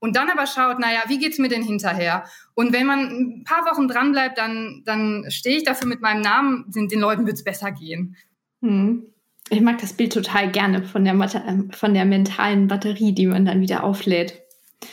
und 0.00 0.16
dann 0.16 0.30
aber 0.30 0.46
schaut, 0.46 0.78
naja, 0.78 1.00
wie 1.08 1.18
geht's 1.18 1.38
mir 1.38 1.48
denn 1.48 1.62
hinterher? 1.62 2.24
Und 2.54 2.72
wenn 2.72 2.86
man 2.86 3.00
ein 3.00 3.44
paar 3.44 3.64
Wochen 3.64 3.88
dranbleibt, 3.88 4.38
dann, 4.38 4.82
dann 4.84 5.24
stehe 5.28 5.56
ich 5.56 5.64
dafür 5.64 5.88
mit 5.88 6.00
meinem 6.00 6.20
Namen, 6.20 6.64
den, 6.68 6.88
den 6.88 7.00
Leuten 7.00 7.26
wird's 7.26 7.44
besser 7.44 7.72
gehen. 7.72 8.16
Hm. 8.62 9.06
Ich 9.50 9.60
mag 9.60 9.78
das 9.78 9.94
Bild 9.94 10.12
total 10.12 10.50
gerne 10.50 10.82
von 10.82 11.04
der, 11.04 11.14
ähm, 11.46 11.70
von 11.72 11.94
der 11.94 12.04
mentalen 12.04 12.68
Batterie, 12.68 13.12
die 13.14 13.26
man 13.26 13.44
dann 13.44 13.60
wieder 13.60 13.82
auflädt. 13.82 14.40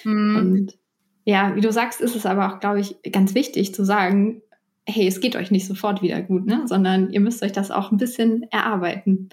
Hm. 0.03 0.36
Und 0.36 0.78
ja, 1.26 1.56
wie 1.56 1.62
du 1.62 1.72
sagst, 1.72 2.01
ist 2.01 2.16
es 2.16 2.26
aber 2.26 2.47
auch, 2.47 2.60
glaube 2.60 2.80
ich, 2.80 2.95
ganz 3.12 3.34
wichtig 3.34 3.74
zu 3.74 3.84
sagen, 3.84 4.41
hey, 4.88 5.08
es 5.08 5.20
geht 5.20 5.36
euch 5.36 5.51
nicht 5.51 5.66
sofort 5.66 6.01
wieder 6.01 6.22
gut, 6.22 6.45
ne? 6.45 6.64
sondern 6.68 7.12
ihr 7.12 7.20
müsst 7.20 7.43
euch 7.43 7.51
das 7.51 7.72
auch 7.72 7.91
ein 7.91 7.97
bisschen 7.97 8.43
erarbeiten. 8.51 9.30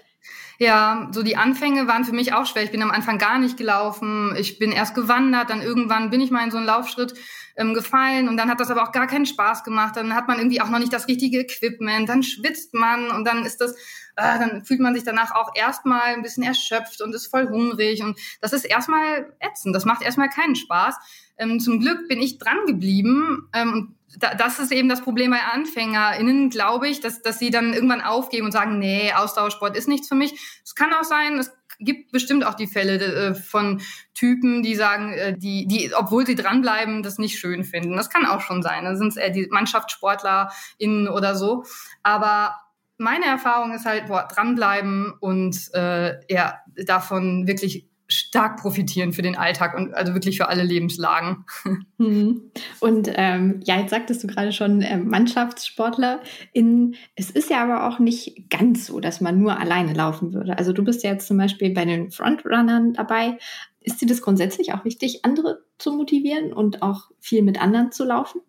Ja, 0.59 1.09
so 1.11 1.23
die 1.23 1.35
Anfänge 1.35 1.87
waren 1.87 2.05
für 2.05 2.13
mich 2.13 2.33
auch 2.33 2.45
schwer. 2.45 2.63
Ich 2.63 2.71
bin 2.71 2.81
am 2.81 2.91
Anfang 2.91 3.17
gar 3.17 3.39
nicht 3.39 3.57
gelaufen. 3.57 4.35
Ich 4.37 4.59
bin 4.59 4.71
erst 4.71 4.95
gewandert, 4.95 5.49
dann 5.49 5.61
irgendwann 5.61 6.09
bin 6.09 6.21
ich 6.21 6.31
mal 6.31 6.43
in 6.43 6.51
so 6.51 6.57
einen 6.57 6.65
Laufschritt 6.65 7.15
ähm, 7.55 7.73
gefallen 7.73 8.29
und 8.29 8.37
dann 8.37 8.49
hat 8.49 8.59
das 8.59 8.71
aber 8.71 8.83
auch 8.83 8.91
gar 8.91 9.07
keinen 9.07 9.25
Spaß 9.25 9.63
gemacht. 9.63 9.95
Dann 9.95 10.15
hat 10.15 10.27
man 10.27 10.37
irgendwie 10.37 10.61
auch 10.61 10.69
noch 10.69 10.79
nicht 10.79 10.93
das 10.93 11.07
richtige 11.07 11.39
Equipment, 11.39 12.07
dann 12.07 12.23
schwitzt 12.23 12.73
man 12.73 13.09
und 13.09 13.25
dann 13.25 13.45
ist 13.45 13.61
das, 13.61 13.73
äh, 14.15 14.39
dann 14.39 14.63
fühlt 14.63 14.79
man 14.79 14.93
sich 14.93 15.03
danach 15.03 15.31
auch 15.31 15.51
erstmal 15.55 16.13
ein 16.13 16.21
bisschen 16.21 16.43
erschöpft 16.43 17.01
und 17.01 17.13
ist 17.13 17.27
voll 17.27 17.49
hungrig 17.49 18.01
und 18.03 18.19
das 18.41 18.53
ist 18.53 18.65
erstmal 18.65 19.33
ätzend. 19.39 19.75
Das 19.75 19.85
macht 19.85 20.01
erstmal 20.01 20.29
keinen 20.29 20.55
Spaß. 20.55 20.95
Ähm, 21.37 21.59
zum 21.59 21.79
Glück 21.79 22.07
bin 22.07 22.21
ich 22.21 22.37
dran 22.37 22.59
geblieben 22.67 23.49
ähm, 23.53 23.95
das 24.19 24.59
ist 24.59 24.71
eben 24.71 24.89
das 24.89 25.01
Problem 25.01 25.31
bei 25.31 25.41
AnfängerInnen, 25.41 26.49
glaube 26.49 26.87
ich, 26.87 26.99
dass, 26.99 27.21
dass 27.21 27.39
sie 27.39 27.49
dann 27.49 27.73
irgendwann 27.73 28.01
aufgeben 28.01 28.45
und 28.45 28.51
sagen, 28.51 28.79
nee, 28.79 29.11
Ausdauersport 29.13 29.75
ist 29.75 29.87
nichts 29.87 30.07
für 30.07 30.15
mich. 30.15 30.33
Es 30.63 30.75
kann 30.75 30.93
auch 30.93 31.03
sein, 31.03 31.37
es 31.39 31.51
gibt 31.79 32.11
bestimmt 32.11 32.45
auch 32.45 32.53
die 32.53 32.67
Fälle 32.67 32.99
äh, 32.99 33.33
von 33.33 33.81
Typen, 34.13 34.63
die 34.63 34.75
sagen, 34.75 35.13
äh, 35.13 35.37
die, 35.37 35.67
die, 35.67 35.91
obwohl 35.95 36.25
sie 36.25 36.35
dranbleiben, 36.35 37.03
das 37.03 37.17
nicht 37.17 37.39
schön 37.39 37.63
finden. 37.63 37.95
Das 37.95 38.09
kann 38.09 38.25
auch 38.25 38.41
schon 38.41 38.61
sein. 38.61 38.85
Dann 38.85 38.97
sind 38.97 39.09
es 39.09 39.17
eher 39.17 39.31
die 39.31 39.47
MannschaftssportlerInnen 39.49 41.07
oder 41.07 41.35
so. 41.35 41.65
Aber 42.03 42.55
meine 42.97 43.25
Erfahrung 43.25 43.73
ist 43.73 43.85
halt, 43.85 44.07
boah, 44.07 44.27
dranbleiben 44.31 45.13
und 45.19 45.73
äh, 45.73 46.19
ja, 46.31 46.59
davon 46.85 47.47
wirklich 47.47 47.87
stark 48.13 48.57
profitieren 48.61 49.13
für 49.13 49.21
den 49.21 49.35
Alltag 49.35 49.75
und 49.75 49.93
also 49.93 50.13
wirklich 50.13 50.37
für 50.37 50.49
alle 50.49 50.63
Lebenslagen. 50.63 51.45
Mhm. 51.99 52.51
Und 52.81 53.09
ähm, 53.13 53.61
ja, 53.63 53.79
jetzt 53.79 53.91
sagtest 53.91 54.21
du 54.23 54.27
gerade 54.27 54.51
schon 54.51 54.81
äh, 54.81 54.97
Mannschaftssportler. 54.97 56.19
In, 56.51 56.95
es 57.15 57.31
ist 57.31 57.49
ja 57.49 57.63
aber 57.63 57.87
auch 57.87 57.99
nicht 57.99 58.49
ganz 58.49 58.87
so, 58.87 58.99
dass 58.99 59.21
man 59.21 59.39
nur 59.39 59.57
alleine 59.57 59.93
laufen 59.93 60.33
würde. 60.33 60.57
Also 60.57 60.73
du 60.73 60.83
bist 60.83 61.03
ja 61.03 61.11
jetzt 61.11 61.27
zum 61.27 61.37
Beispiel 61.37 61.73
bei 61.73 61.85
den 61.85 62.11
Frontrunnern 62.11 62.93
dabei. 62.93 63.37
Ist 63.79 64.01
dir 64.01 64.07
das 64.07 64.21
grundsätzlich 64.21 64.73
auch 64.73 64.83
wichtig, 64.83 65.23
andere 65.23 65.63
zu 65.77 65.93
motivieren 65.93 66.51
und 66.51 66.81
auch 66.81 67.11
viel 67.19 67.41
mit 67.41 67.61
anderen 67.61 67.93
zu 67.93 68.03
laufen? 68.03 68.41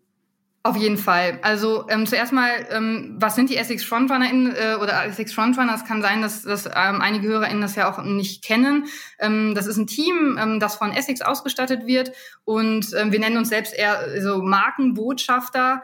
Auf 0.67 0.77
jeden 0.77 0.97
Fall. 0.97 1.41
Also 1.43 1.85
ähm, 1.91 2.07
zuerst 2.07 2.33
mal, 2.33 2.49
ähm, 2.71 3.17
was 3.19 3.35
sind 3.35 3.51
die 3.51 3.59
Essex 3.59 3.85
FrontrunnerInnen 3.85 4.57
äh, 4.57 4.77
oder 4.81 5.05
Essex 5.05 5.35
Frontrunner? 5.35 5.75
Es 5.75 5.85
kann 5.85 6.01
sein, 6.01 6.23
dass, 6.23 6.41
dass 6.41 6.65
ähm, 6.65 7.03
einige 7.03 7.29
HörerInnen 7.29 7.61
das 7.61 7.77
ja 7.77 7.93
auch 7.93 8.03
nicht 8.03 8.43
kennen. 8.43 8.87
Ähm, 9.19 9.55
das 9.55 9.67
ist 9.67 9.77
ein 9.77 9.87
Team, 9.87 10.39
ähm, 10.41 10.61
das 10.61 10.77
von 10.77 10.91
Essex 10.91 11.21
ausgestattet 11.21 11.87
wird 11.87 12.13
und 12.45 12.95
ähm, 12.95 13.13
wir 13.13 13.21
nennen 13.21 13.37
uns 13.37 13.51
selbst 13.51 13.75
eher 13.75 14.23
so 14.23 14.39
Markenbotschafter 14.41 15.83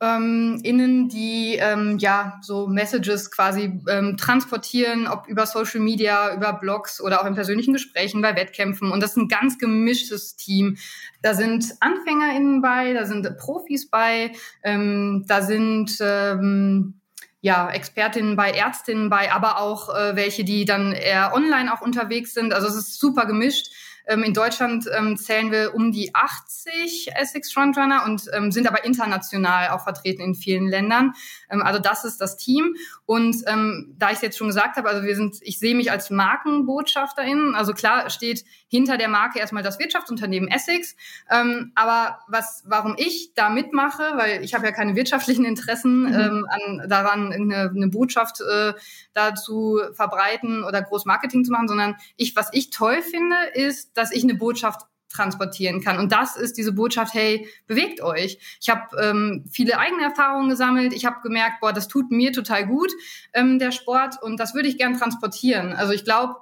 ähm, 0.00 0.60
innen, 0.62 1.08
die 1.08 1.56
ähm, 1.56 1.98
ja 1.98 2.38
so 2.40 2.68
Messages 2.68 3.30
quasi 3.30 3.80
ähm, 3.88 4.16
transportieren, 4.16 5.08
ob 5.08 5.26
über 5.26 5.46
Social 5.46 5.80
Media, 5.80 6.34
über 6.34 6.52
Blogs 6.52 7.00
oder 7.00 7.20
auch 7.20 7.26
in 7.26 7.34
persönlichen 7.34 7.72
Gesprächen 7.72 8.22
bei 8.22 8.36
Wettkämpfen. 8.36 8.92
Und 8.92 9.02
das 9.02 9.12
ist 9.12 9.16
ein 9.16 9.28
ganz 9.28 9.58
gemischtes 9.58 10.36
Team. 10.36 10.76
Da 11.22 11.34
sind 11.34 11.74
AnfängerInnen 11.80 12.62
bei, 12.62 12.92
da 12.92 13.06
sind 13.06 13.36
Profis 13.38 13.90
bei, 13.90 14.32
ähm, 14.62 15.24
da 15.26 15.42
sind 15.42 15.96
ähm, 16.00 17.00
ja, 17.40 17.70
Expertinnen 17.70 18.36
bei, 18.36 18.50
Ärztinnen 18.50 19.10
bei, 19.10 19.32
aber 19.32 19.60
auch 19.60 19.94
äh, 19.94 20.16
welche, 20.16 20.44
die 20.44 20.64
dann 20.64 20.92
eher 20.92 21.32
online 21.34 21.72
auch 21.72 21.80
unterwegs 21.80 22.34
sind. 22.34 22.52
Also 22.52 22.68
es 22.68 22.76
ist 22.76 23.00
super 23.00 23.26
gemischt. 23.26 23.68
Ähm, 24.08 24.22
in 24.22 24.32
Deutschland 24.32 24.88
ähm, 24.92 25.16
zählen 25.16 25.52
wir 25.52 25.74
um 25.74 25.92
die 25.92 26.14
80 26.14 27.10
Essex 27.14 27.52
Frontrunner 27.52 28.04
und 28.06 28.24
ähm, 28.32 28.50
sind 28.50 28.66
aber 28.66 28.84
international 28.84 29.68
auch 29.68 29.84
vertreten 29.84 30.22
in 30.22 30.34
vielen 30.34 30.66
Ländern. 30.66 31.12
Ähm, 31.50 31.62
also 31.62 31.78
das 31.78 32.04
ist 32.04 32.18
das 32.20 32.38
Team. 32.38 32.74
Und 33.04 33.36
ähm, 33.46 33.94
da 33.98 34.08
ich 34.08 34.16
es 34.16 34.22
jetzt 34.22 34.38
schon 34.38 34.48
gesagt 34.48 34.76
habe, 34.76 34.88
also 34.88 35.04
wir 35.04 35.14
sind, 35.14 35.36
ich 35.42 35.58
sehe 35.58 35.74
mich 35.74 35.92
als 35.92 36.08
Markenbotschafterin. 36.08 37.54
Also 37.54 37.74
klar 37.74 38.08
steht 38.08 38.44
hinter 38.68 38.96
der 38.96 39.08
Marke 39.08 39.38
erstmal 39.38 39.62
das 39.62 39.78
Wirtschaftsunternehmen 39.78 40.48
Essex. 40.48 40.94
Ähm, 41.30 41.72
aber 41.74 42.20
was, 42.28 42.62
warum 42.66 42.94
ich 42.96 43.32
da 43.34 43.50
mitmache, 43.50 44.02
weil 44.16 44.44
ich 44.44 44.54
habe 44.54 44.66
ja 44.66 44.72
keine 44.72 44.94
wirtschaftlichen 44.94 45.44
Interessen 45.44 46.02
mhm. 46.02 46.14
ähm, 46.14 46.46
an, 46.48 46.88
daran, 46.88 47.32
eine, 47.32 47.70
eine 47.74 47.88
Botschaft 47.88 48.40
äh, 48.40 48.74
da 49.14 49.34
zu 49.34 49.80
verbreiten 49.94 50.64
oder 50.64 50.82
groß 50.82 51.06
Marketing 51.06 51.44
zu 51.44 51.52
machen, 51.52 51.68
sondern 51.68 51.96
ich, 52.16 52.36
was 52.36 52.50
ich 52.52 52.70
toll 52.70 53.02
finde, 53.02 53.36
ist, 53.54 53.96
dass 53.96 54.12
ich 54.12 54.22
eine 54.22 54.34
Botschaft 54.34 54.82
transportieren 55.10 55.80
kann. 55.80 55.98
Und 55.98 56.12
das 56.12 56.36
ist 56.36 56.58
diese 56.58 56.72
Botschaft, 56.72 57.14
hey, 57.14 57.48
bewegt 57.66 58.02
euch. 58.02 58.38
Ich 58.60 58.68
habe 58.68 58.94
ähm, 59.00 59.44
viele 59.50 59.78
eigene 59.78 60.02
Erfahrungen 60.02 60.50
gesammelt. 60.50 60.92
Ich 60.92 61.06
habe 61.06 61.20
gemerkt, 61.22 61.60
boah, 61.60 61.72
das 61.72 61.88
tut 61.88 62.10
mir 62.10 62.32
total 62.32 62.66
gut, 62.66 62.92
ähm, 63.32 63.58
der 63.58 63.72
Sport. 63.72 64.22
Und 64.22 64.38
das 64.38 64.54
würde 64.54 64.68
ich 64.68 64.76
gern 64.76 64.98
transportieren. 64.98 65.72
Also 65.72 65.92
ich 65.92 66.04
glaube, 66.04 66.36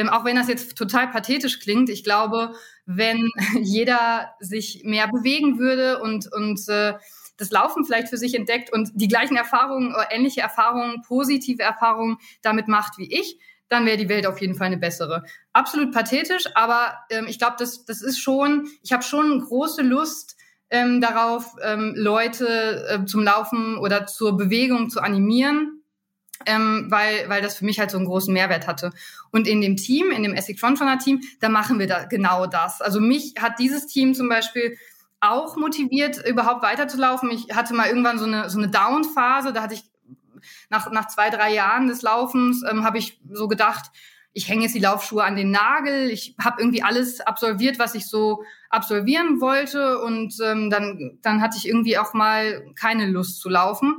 ähm, 0.00 0.08
auch 0.08 0.24
wenn 0.24 0.36
das 0.36 0.48
jetzt 0.48 0.76
total 0.76 1.08
pathetisch 1.10 1.60
klingt, 1.60 1.90
ich 1.90 2.04
glaube, 2.04 2.54
wenn 2.86 3.28
jeder 3.60 4.34
sich 4.40 4.82
mehr 4.84 5.08
bewegen 5.08 5.58
würde 5.58 6.00
und, 6.00 6.32
und 6.32 6.66
äh, 6.68 6.94
das 7.36 7.50
Laufen 7.50 7.84
vielleicht 7.84 8.08
für 8.08 8.16
sich 8.16 8.34
entdeckt 8.34 8.72
und 8.72 8.90
die 8.94 9.08
gleichen 9.08 9.36
Erfahrungen 9.36 9.94
oder 9.94 10.10
ähnliche 10.10 10.40
Erfahrungen, 10.40 11.02
positive 11.06 11.62
Erfahrungen 11.62 12.18
damit 12.42 12.68
macht 12.68 12.98
wie 12.98 13.12
ich, 13.12 13.38
dann 13.68 13.86
wäre 13.86 13.96
die 13.96 14.08
Welt 14.08 14.26
auf 14.26 14.40
jeden 14.40 14.54
Fall 14.54 14.66
eine 14.66 14.78
bessere. 14.78 15.22
Absolut 15.52 15.92
pathetisch, 15.92 16.44
aber 16.54 16.98
ähm, 17.10 17.26
ich 17.28 17.38
glaube, 17.38 17.56
das, 17.58 17.84
das 17.84 18.02
ist 18.02 18.18
schon, 18.18 18.68
ich 18.82 18.92
habe 18.92 19.02
schon 19.02 19.40
große 19.40 19.82
Lust 19.82 20.36
ähm, 20.70 21.00
darauf, 21.00 21.56
ähm, 21.62 21.92
Leute 21.96 22.86
äh, 22.88 23.04
zum 23.04 23.22
Laufen 23.22 23.76
oder 23.76 24.06
zur 24.06 24.36
Bewegung 24.36 24.88
zu 24.88 25.00
animieren, 25.00 25.79
ähm, 26.46 26.86
weil, 26.88 27.28
weil 27.28 27.42
das 27.42 27.56
für 27.56 27.64
mich 27.64 27.78
halt 27.78 27.90
so 27.90 27.98
einen 27.98 28.06
großen 28.06 28.32
Mehrwert 28.32 28.66
hatte. 28.66 28.92
Und 29.30 29.46
in 29.46 29.60
dem 29.60 29.76
Team, 29.76 30.10
in 30.10 30.22
dem 30.22 30.34
Essex 30.34 30.60
Frontrunner 30.60 30.98
Team, 30.98 31.20
da 31.40 31.48
machen 31.48 31.78
wir 31.78 31.86
da 31.86 32.04
genau 32.04 32.46
das. 32.46 32.80
Also 32.80 33.00
mich 33.00 33.34
hat 33.38 33.58
dieses 33.58 33.86
Team 33.86 34.14
zum 34.14 34.28
Beispiel 34.28 34.76
auch 35.20 35.56
motiviert, 35.56 36.26
überhaupt 36.26 36.62
weiterzulaufen. 36.62 37.30
Ich 37.30 37.54
hatte 37.54 37.74
mal 37.74 37.88
irgendwann 37.88 38.18
so 38.18 38.24
eine, 38.24 38.48
so 38.48 38.58
eine 38.58 38.68
Down-Phase, 38.68 39.52
da 39.52 39.62
hatte 39.62 39.74
ich 39.74 39.84
nach, 40.70 40.90
nach 40.90 41.08
zwei, 41.08 41.28
drei 41.28 41.52
Jahren 41.52 41.88
des 41.88 42.00
Laufens 42.00 42.64
ähm, 42.68 42.84
habe 42.84 42.98
ich 42.98 43.20
so 43.30 43.46
gedacht, 43.46 43.90
ich 44.32 44.48
hänge 44.48 44.62
jetzt 44.62 44.74
die 44.74 44.80
Laufschuhe 44.80 45.24
an 45.24 45.36
den 45.36 45.50
Nagel, 45.50 46.08
ich 46.10 46.36
habe 46.42 46.60
irgendwie 46.60 46.82
alles 46.82 47.20
absolviert, 47.20 47.78
was 47.78 47.94
ich 47.94 48.06
so 48.06 48.44
absolvieren 48.70 49.40
wollte 49.40 49.98
und 49.98 50.34
ähm, 50.42 50.70
dann, 50.70 51.18
dann 51.20 51.42
hatte 51.42 51.56
ich 51.58 51.66
irgendwie 51.66 51.98
auch 51.98 52.14
mal 52.14 52.64
keine 52.74 53.06
Lust 53.06 53.40
zu 53.40 53.48
laufen. 53.48 53.98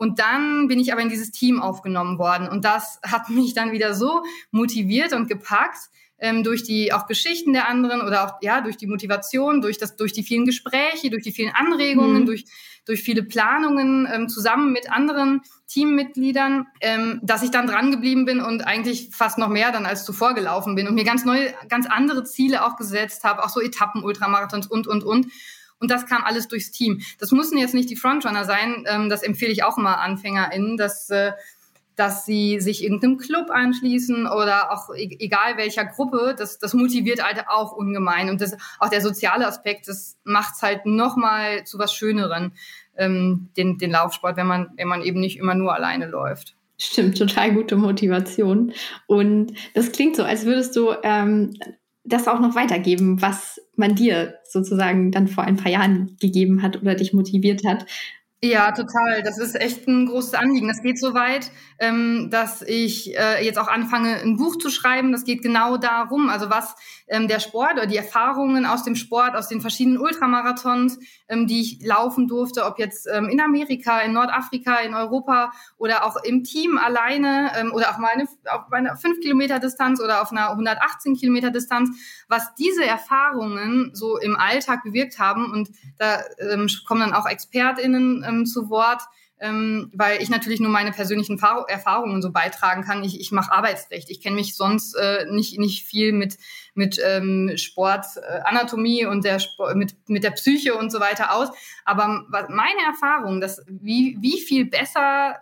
Und 0.00 0.18
dann 0.18 0.66
bin 0.66 0.80
ich 0.80 0.94
aber 0.94 1.02
in 1.02 1.10
dieses 1.10 1.30
Team 1.30 1.60
aufgenommen 1.60 2.18
worden 2.18 2.48
und 2.48 2.64
das 2.64 3.00
hat 3.02 3.28
mich 3.28 3.52
dann 3.52 3.70
wieder 3.70 3.94
so 3.94 4.22
motiviert 4.50 5.12
und 5.12 5.28
gepackt, 5.28 5.90
ähm, 6.18 6.42
durch 6.42 6.62
die 6.62 6.92
auch 6.92 7.06
Geschichten 7.06 7.52
der 7.52 7.68
anderen 7.68 8.00
oder 8.00 8.24
auch 8.24 8.42
ja 8.42 8.62
durch 8.62 8.78
die 8.78 8.86
Motivation, 8.86 9.60
durch 9.60 9.76
das, 9.76 9.96
durch 9.96 10.12
die 10.12 10.22
vielen 10.22 10.46
Gespräche, 10.46 11.10
durch 11.10 11.22
die 11.22 11.32
vielen 11.32 11.52
Anregungen, 11.54 12.22
mhm. 12.22 12.26
durch 12.26 12.44
durch 12.86 13.02
viele 13.02 13.22
Planungen 13.22 14.08
ähm, 14.10 14.28
zusammen 14.28 14.72
mit 14.72 14.90
anderen 14.90 15.42
Teammitgliedern, 15.68 16.66
ähm, 16.80 17.20
dass 17.22 17.42
ich 17.42 17.50
dann 17.50 17.66
dran 17.66 17.90
geblieben 17.90 18.24
bin 18.24 18.40
und 18.40 18.66
eigentlich 18.66 19.10
fast 19.12 19.38
noch 19.38 19.48
mehr 19.48 19.70
dann 19.70 19.86
als 19.86 20.04
zuvor 20.04 20.34
gelaufen 20.34 20.74
bin 20.74 20.88
und 20.88 20.94
mir 20.94 21.04
ganz 21.04 21.26
neue, 21.26 21.52
ganz 21.68 21.86
andere 21.86 22.24
Ziele 22.24 22.64
auch 22.64 22.76
gesetzt 22.76 23.22
habe, 23.22 23.44
auch 23.44 23.50
so 23.50 23.60
Etappen, 23.60 24.02
Ultramarathons 24.02 24.66
und, 24.66 24.86
und, 24.86 25.04
und. 25.04 25.26
Und 25.80 25.90
das 25.90 26.06
kam 26.06 26.22
alles 26.24 26.46
durchs 26.46 26.70
Team. 26.70 27.00
Das 27.18 27.32
müssen 27.32 27.58
jetzt 27.58 27.74
nicht 27.74 27.90
die 27.90 27.96
Frontrunner 27.96 28.44
sein, 28.44 28.84
ähm, 28.86 29.08
das 29.08 29.22
empfehle 29.22 29.52
ich 29.52 29.64
auch 29.64 29.78
immer 29.78 29.98
AnfängerInnen, 29.98 30.76
dass 30.76 31.10
äh, 31.10 31.32
dass 32.00 32.24
sie 32.24 32.60
sich 32.60 32.82
irgendeinem 32.82 33.18
Club 33.18 33.50
anschließen 33.50 34.26
oder 34.26 34.72
auch 34.72 34.88
e-, 34.94 35.16
egal 35.18 35.58
welcher 35.58 35.84
Gruppe, 35.84 36.34
das, 36.36 36.58
das 36.58 36.72
motiviert 36.72 37.22
halt 37.22 37.44
auch 37.46 37.72
ungemein. 37.72 38.30
Und 38.30 38.40
das, 38.40 38.56
auch 38.78 38.88
der 38.88 39.02
soziale 39.02 39.46
Aspekt, 39.46 39.86
das 39.86 40.16
macht 40.24 40.54
es 40.56 40.62
halt 40.62 40.86
nochmal 40.86 41.64
zu 41.64 41.78
was 41.78 41.92
Schöneren, 41.92 42.52
ähm, 42.96 43.50
den, 43.58 43.76
den 43.76 43.90
Laufsport, 43.90 44.38
wenn 44.38 44.46
man, 44.46 44.70
wenn 44.76 44.88
man 44.88 45.02
eben 45.02 45.20
nicht 45.20 45.38
immer 45.38 45.54
nur 45.54 45.74
alleine 45.74 46.06
läuft. 46.06 46.56
Stimmt, 46.78 47.18
total 47.18 47.52
gute 47.52 47.76
Motivation. 47.76 48.72
Und 49.06 49.52
das 49.74 49.92
klingt 49.92 50.16
so, 50.16 50.24
als 50.24 50.46
würdest 50.46 50.74
du 50.76 50.94
ähm, 51.02 51.52
das 52.04 52.28
auch 52.28 52.40
noch 52.40 52.54
weitergeben, 52.54 53.20
was 53.20 53.60
man 53.76 53.94
dir 53.94 54.34
sozusagen 54.44 55.10
dann 55.10 55.28
vor 55.28 55.44
ein 55.44 55.56
paar 55.56 55.70
Jahren 55.70 56.16
gegeben 56.20 56.62
hat 56.62 56.80
oder 56.80 56.94
dich 56.94 57.12
motiviert 57.12 57.66
hat. 57.66 57.86
Ja, 58.42 58.72
total. 58.72 59.22
Das 59.22 59.36
ist 59.36 59.54
echt 59.54 59.86
ein 59.86 60.06
großes 60.06 60.32
Anliegen. 60.32 60.66
Das 60.68 60.80
geht 60.80 60.98
so 60.98 61.12
weit, 61.12 61.50
ähm, 61.78 62.28
dass 62.30 62.62
ich 62.62 63.14
äh, 63.18 63.44
jetzt 63.44 63.58
auch 63.58 63.68
anfange, 63.68 64.16
ein 64.16 64.38
Buch 64.38 64.56
zu 64.56 64.70
schreiben. 64.70 65.12
Das 65.12 65.24
geht 65.24 65.42
genau 65.42 65.76
darum, 65.76 66.30
also 66.30 66.48
was 66.48 66.74
ähm, 67.10 67.28
der 67.28 67.40
Sport 67.40 67.72
oder 67.74 67.86
die 67.86 67.96
Erfahrungen 67.96 68.64
aus 68.64 68.84
dem 68.84 68.94
Sport, 68.94 69.34
aus 69.34 69.48
den 69.48 69.60
verschiedenen 69.60 69.98
Ultramarathons, 69.98 70.98
ähm, 71.28 71.46
die 71.46 71.60
ich 71.60 71.84
laufen 71.84 72.28
durfte, 72.28 72.64
ob 72.64 72.78
jetzt 72.78 73.06
ähm, 73.12 73.28
in 73.28 73.40
Amerika, 73.40 74.00
in 74.00 74.12
Nordafrika, 74.12 74.78
in 74.78 74.94
Europa 74.94 75.52
oder 75.76 76.06
auch 76.06 76.16
im 76.22 76.44
Team 76.44 76.78
alleine 76.78 77.50
ähm, 77.58 77.72
oder 77.72 77.90
auch 77.90 77.98
mal 77.98 78.12
auf 78.46 78.72
einer 78.72 78.96
5 78.96 79.20
Kilometer 79.20 79.58
Distanz 79.58 80.00
oder 80.00 80.22
auf 80.22 80.30
einer 80.30 80.50
118 80.50 81.16
Kilometer 81.16 81.50
Distanz, 81.50 81.90
was 82.28 82.54
diese 82.54 82.84
Erfahrungen 82.84 83.90
so 83.92 84.16
im 84.16 84.36
Alltag 84.36 84.84
bewirkt 84.84 85.18
haben. 85.18 85.50
Und 85.50 85.70
da 85.98 86.22
ähm, 86.38 86.68
kommen 86.86 87.00
dann 87.00 87.12
auch 87.12 87.28
ExpertInnen 87.28 88.24
ähm, 88.26 88.46
zu 88.46 88.70
Wort, 88.70 89.02
ähm, 89.40 89.90
weil 89.94 90.22
ich 90.22 90.28
natürlich 90.28 90.60
nur 90.60 90.70
meine 90.70 90.92
persönlichen 90.92 91.38
Erfahrungen 91.38 92.22
so 92.22 92.30
beitragen 92.30 92.82
kann. 92.82 93.02
Ich, 93.02 93.18
ich 93.18 93.32
mache 93.32 93.52
Arbeitsrecht. 93.52 94.10
Ich 94.10 94.20
kenne 94.20 94.36
mich 94.36 94.54
sonst 94.54 94.94
äh, 94.94 95.26
nicht, 95.30 95.58
nicht 95.58 95.84
viel 95.84 96.12
mit, 96.12 96.36
mit 96.74 97.00
ähm, 97.04 97.52
Sport, 97.56 98.06
äh, 98.16 99.06
und 99.06 99.24
der 99.24 99.38
Sport, 99.38 99.76
mit, 99.76 99.94
mit 100.08 100.24
der 100.24 100.30
Psyche 100.30 100.74
und 100.74 100.90
so 100.90 101.00
weiter 101.00 101.34
aus. 101.34 101.48
Aber 101.84 102.24
meine 102.48 102.82
Erfahrung, 102.86 103.40
dass 103.40 103.62
wie, 103.66 104.16
wie 104.20 104.40
viel 104.40 104.66
besser 104.66 105.38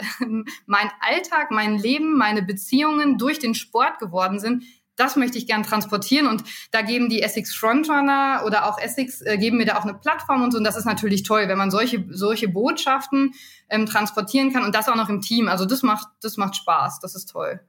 mein 0.66 0.90
Alltag, 1.00 1.50
mein 1.50 1.78
Leben, 1.78 2.16
meine 2.16 2.42
Beziehungen 2.42 3.18
durch 3.18 3.38
den 3.38 3.54
Sport 3.54 3.98
geworden 3.98 4.38
sind, 4.38 4.64
das 4.98 5.16
möchte 5.16 5.38
ich 5.38 5.46
gern 5.46 5.62
transportieren 5.62 6.26
und 6.26 6.42
da 6.72 6.82
geben 6.82 7.08
die 7.08 7.22
Essex 7.22 7.54
Frontrunner 7.54 8.42
oder 8.44 8.66
auch 8.66 8.78
Essex 8.78 9.22
äh, 9.22 9.38
geben 9.38 9.56
mir 9.56 9.64
da 9.64 9.78
auch 9.78 9.84
eine 9.84 9.94
Plattform 9.94 10.42
und 10.42 10.50
so 10.50 10.58
und 10.58 10.64
das 10.64 10.76
ist 10.76 10.84
natürlich 10.84 11.22
toll, 11.22 11.48
wenn 11.48 11.56
man 11.56 11.70
solche 11.70 12.04
solche 12.10 12.48
Botschaften 12.48 13.32
ähm, 13.70 13.86
transportieren 13.86 14.52
kann 14.52 14.64
und 14.64 14.74
das 14.74 14.88
auch 14.88 14.96
noch 14.96 15.08
im 15.08 15.20
Team. 15.20 15.48
Also 15.48 15.64
das 15.64 15.82
macht 15.82 16.08
das 16.20 16.36
macht 16.36 16.56
Spaß, 16.56 16.98
das 17.00 17.14
ist 17.14 17.26
toll. 17.26 17.60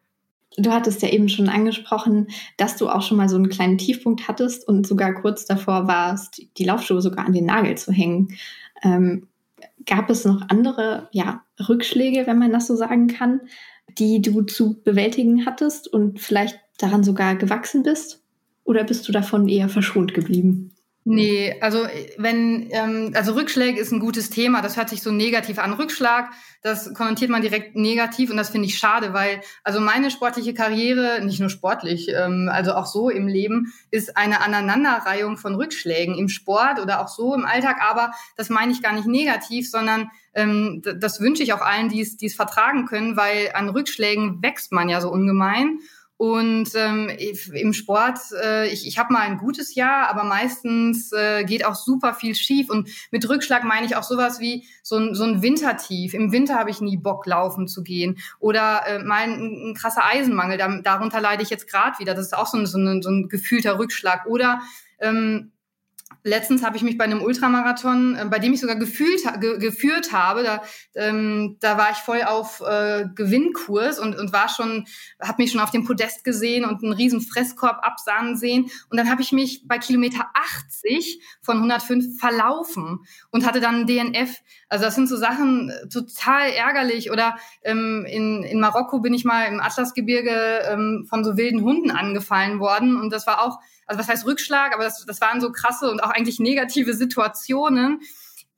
Du 0.60 0.72
hattest 0.72 1.01
ja 1.01 1.10
eben 1.10 1.30
schon 1.30 1.47
angesprochen, 1.47 2.28
dass 2.57 2.76
du 2.76 2.89
auch 2.89 3.01
schon 3.01 3.18
mal 3.18 3.30
so 3.30 3.38
einen 3.38 3.49
kleinen 3.49 3.78
Tiefpunkt 3.78 4.28
hattest 4.28 4.68
und 4.68 4.86
sogar 4.86 5.14
kurz 5.14 5.45
davor 5.45 5.88
warst, 5.88 6.41
die 6.57 6.66
Laufschuhe 6.66 7.01
sogar 7.01 7.26
an 7.26 7.34
den 7.34 7.45
Nagel 7.45 7.78
zu 7.78 7.93
hängen. 7.93 8.36
Ähm, 8.84 9.28
gab 9.86 10.10
es 10.10 10.26
noch 10.26 10.41
andere 10.49 11.07
ja, 11.12 11.43
Rückschläge, 11.68 12.28
wenn 12.28 12.38
man 12.38 12.51
das 12.51 12.68
so 12.68 12.76
sagen 12.76 13.07
kann, 13.07 13.41
die 13.97 14.22
du 14.22 14.41
zu 14.41 14.82
bewältigen 14.84 15.45
hattest 15.45 15.88
und 15.88 16.20
vielleicht 16.20 16.60
daran 16.78 17.03
sogar 17.03 17.36
gewachsen 17.36 17.84
bist? 17.84 18.24
Oder 18.64 18.84
bist 18.84 19.07
du 19.07 19.12
davon 19.12 19.47
eher 19.47 19.70
verschont 19.70 20.14
geblieben? 20.14 20.72
Nee, 21.06 21.55
also 21.62 21.88
wenn, 22.17 22.67
ähm, 22.71 23.13
also 23.16 23.32
Rückschläge 23.32 23.80
ist 23.80 23.92
ein 23.92 24.00
gutes 24.01 24.30
Thema. 24.30 24.62
Das 24.62 24.76
hört 24.76 24.89
sich 24.89 25.01
so 25.01 25.12
negativ 25.12 25.58
an. 25.58 25.74
Rückschlag, 25.74 26.30
das 26.62 26.93
konnotiert 26.93 27.32
man 27.32 27.42
direkt 27.42 27.76
negativ 27.76 28.30
und 28.30 28.38
das 28.38 28.50
finde 28.50 28.67
ich 28.67 28.78
schade, 28.78 29.13
weil 29.13 29.42
also 29.63 29.80
meine 29.80 30.12
sportliche 30.12 30.54
Karriere, 30.54 31.24
nicht 31.24 31.39
nur 31.39 31.50
sportlich, 31.50 32.09
ähm, 32.09 32.50
also 32.51 32.74
auch 32.74 32.86
so 32.86 33.09
im 33.09 33.28
Leben, 33.28 33.74
ist 33.92 34.17
eine 34.17 34.42
Aneinanderreihung 34.42 35.38
von 35.38 35.55
Rückschlägen 35.55 36.16
im 36.17 36.28
Sport 36.28 36.80
oder 36.82 37.00
auch 37.01 37.08
so 37.08 37.34
im 37.34 37.46
Alltag. 37.46 37.78
Aber 37.82 38.12
das 38.36 38.50
meine 38.50 38.74
ich 38.74 38.84
gar 38.84 38.93
nicht 38.93 39.08
negativ, 39.08 39.70
sondern 39.71 40.12
ähm, 40.34 40.82
das 40.84 41.21
wünsche 41.21 41.43
ich 41.43 41.54
auch 41.54 41.62
allen, 41.62 41.89
die 41.89 42.01
es, 42.01 42.17
die 42.17 42.28
es 42.28 42.36
vertragen 42.36 42.86
können, 42.86 43.16
weil 43.16 43.51
an 43.54 43.70
Rückschlägen 43.70 44.43
wächst 44.43 44.74
man 44.74 44.89
ja 44.89 45.00
so 45.00 45.09
ungemein. 45.09 45.80
Und 46.20 46.75
ähm, 46.75 47.09
im 47.54 47.71
Sport, 47.71 48.20
äh, 48.43 48.67
ich, 48.67 48.86
ich 48.86 49.00
habe 49.00 49.13
mal 49.13 49.21
ein 49.21 49.37
gutes 49.37 49.75
Jahr, 49.75 50.09
aber 50.09 50.25
meistens 50.25 51.13
äh, 51.13 51.46
geht 51.46 51.63
auch 51.63 51.75
super 51.75 52.13
viel 52.13 52.36
schief. 52.36 52.70
Und 52.70 52.89
mit 53.09 53.29
Rückschlag 53.29 53.63
meine 53.63 53.86
ich 53.86 53.96
auch 53.96 54.04
sowas 54.04 54.41
wie 54.41 54.67
so 54.83 54.97
ein, 54.97 55.16
so 55.16 55.24
ein 55.24 55.41
Wintertief. 55.41 56.13
Im 56.13 56.33
Winter 56.33 56.55
habe 56.55 56.71
ich 56.71 56.82
nie 56.82 56.97
Bock, 56.97 57.25
laufen 57.25 57.70
zu 57.70 57.83
gehen. 57.83 58.17
Oder 58.39 58.86
äh, 58.86 59.00
mal 59.01 59.21
ein, 59.21 59.70
ein 59.70 59.75
krasser 59.75 60.04
Eisenmangel, 60.04 60.58
da, 60.58 60.82
darunter 60.82 61.21
leide 61.21 61.41
ich 61.41 61.50
jetzt 61.50 61.71
gerade 61.71 61.97
wieder. 62.00 62.16
Das 62.16 62.25
ist 62.25 62.36
auch 62.36 62.47
so 62.47 62.58
ein, 62.58 62.66
so 62.66 62.78
ein, 62.78 63.01
so 63.01 63.09
ein 63.09 63.29
gefühlter 63.29 63.79
Rückschlag. 63.79 64.25
Oder 64.25 64.59
ähm, 65.00 65.54
Letztens 66.24 66.63
habe 66.63 66.75
ich 66.75 66.83
mich 66.83 66.97
bei 66.97 67.05
einem 67.05 67.21
Ultramarathon, 67.21 68.16
äh, 68.16 68.25
bei 68.25 68.39
dem 68.39 68.54
ich 68.54 68.59
sogar 68.59 68.75
gefühlt, 68.75 69.21
ge, 69.39 69.58
geführt 69.58 70.12
habe, 70.12 70.43
da, 70.43 70.62
ähm, 70.96 71.58
da 71.59 71.78
war 71.78 71.91
ich 71.91 71.97
voll 71.97 72.24
auf 72.24 72.62
äh, 72.62 73.05
Gewinnkurs 73.16 74.00
und, 74.00 74.17
und 74.17 74.33
war 74.33 74.50
schon, 74.50 74.86
habe 75.21 75.41
mich 75.41 75.51
schon 75.51 75.62
auf 75.62 75.71
dem 75.71 75.86
Podest 75.86 76.24
gesehen 76.24 76.66
und 76.66 76.83
einen 76.83 76.93
riesen 76.93 77.21
Fresskorb 77.21 77.79
absahnen 77.86 78.36
sehen. 78.36 78.70
Und 78.89 78.97
dann 78.97 79.09
habe 79.09 79.21
ich 79.21 79.32
mich 79.32 79.63
bei 79.66 79.78
Kilometer 79.78 80.25
80 80.33 81.21
von 81.41 81.58
105 81.58 82.20
verlaufen 82.20 83.00
und 83.32 83.46
hatte 83.46 83.59
dann 83.59 83.82
ein 83.82 83.87
DNF. 83.87 84.36
Also 84.67 84.86
das 84.86 84.96
sind 84.96 85.08
so 85.08 85.16
Sachen 85.16 85.70
äh, 85.70 85.87
total 85.87 86.50
ärgerlich. 86.50 87.12
Oder 87.12 87.37
ähm, 87.63 88.05
in, 88.08 88.43
in 88.43 88.59
Marokko 88.59 89.00
bin 89.00 89.13
ich 89.13 89.25
mal 89.25 89.46
im 89.46 89.59
Atlasgebirge 89.59 90.62
ähm, 90.70 91.05
von 91.09 91.24
so 91.24 91.37
wilden 91.37 91.62
Hunden 91.62 91.91
angefallen 91.91 92.59
worden 92.59 93.00
und 93.00 93.12
das 93.12 93.25
war 93.25 93.41
auch 93.41 93.59
also 93.89 93.99
was 93.99 94.07
heißt 94.07 94.25
Rückschlag, 94.25 94.74
aber 94.74 94.83
das, 94.83 95.03
das 95.05 95.20
waren 95.20 95.41
so 95.41 95.51
krasse 95.51 95.89
und 95.89 96.03
auch 96.03 96.11
eigentlich 96.11 96.39
negative 96.39 96.93
Situationen. 96.93 98.01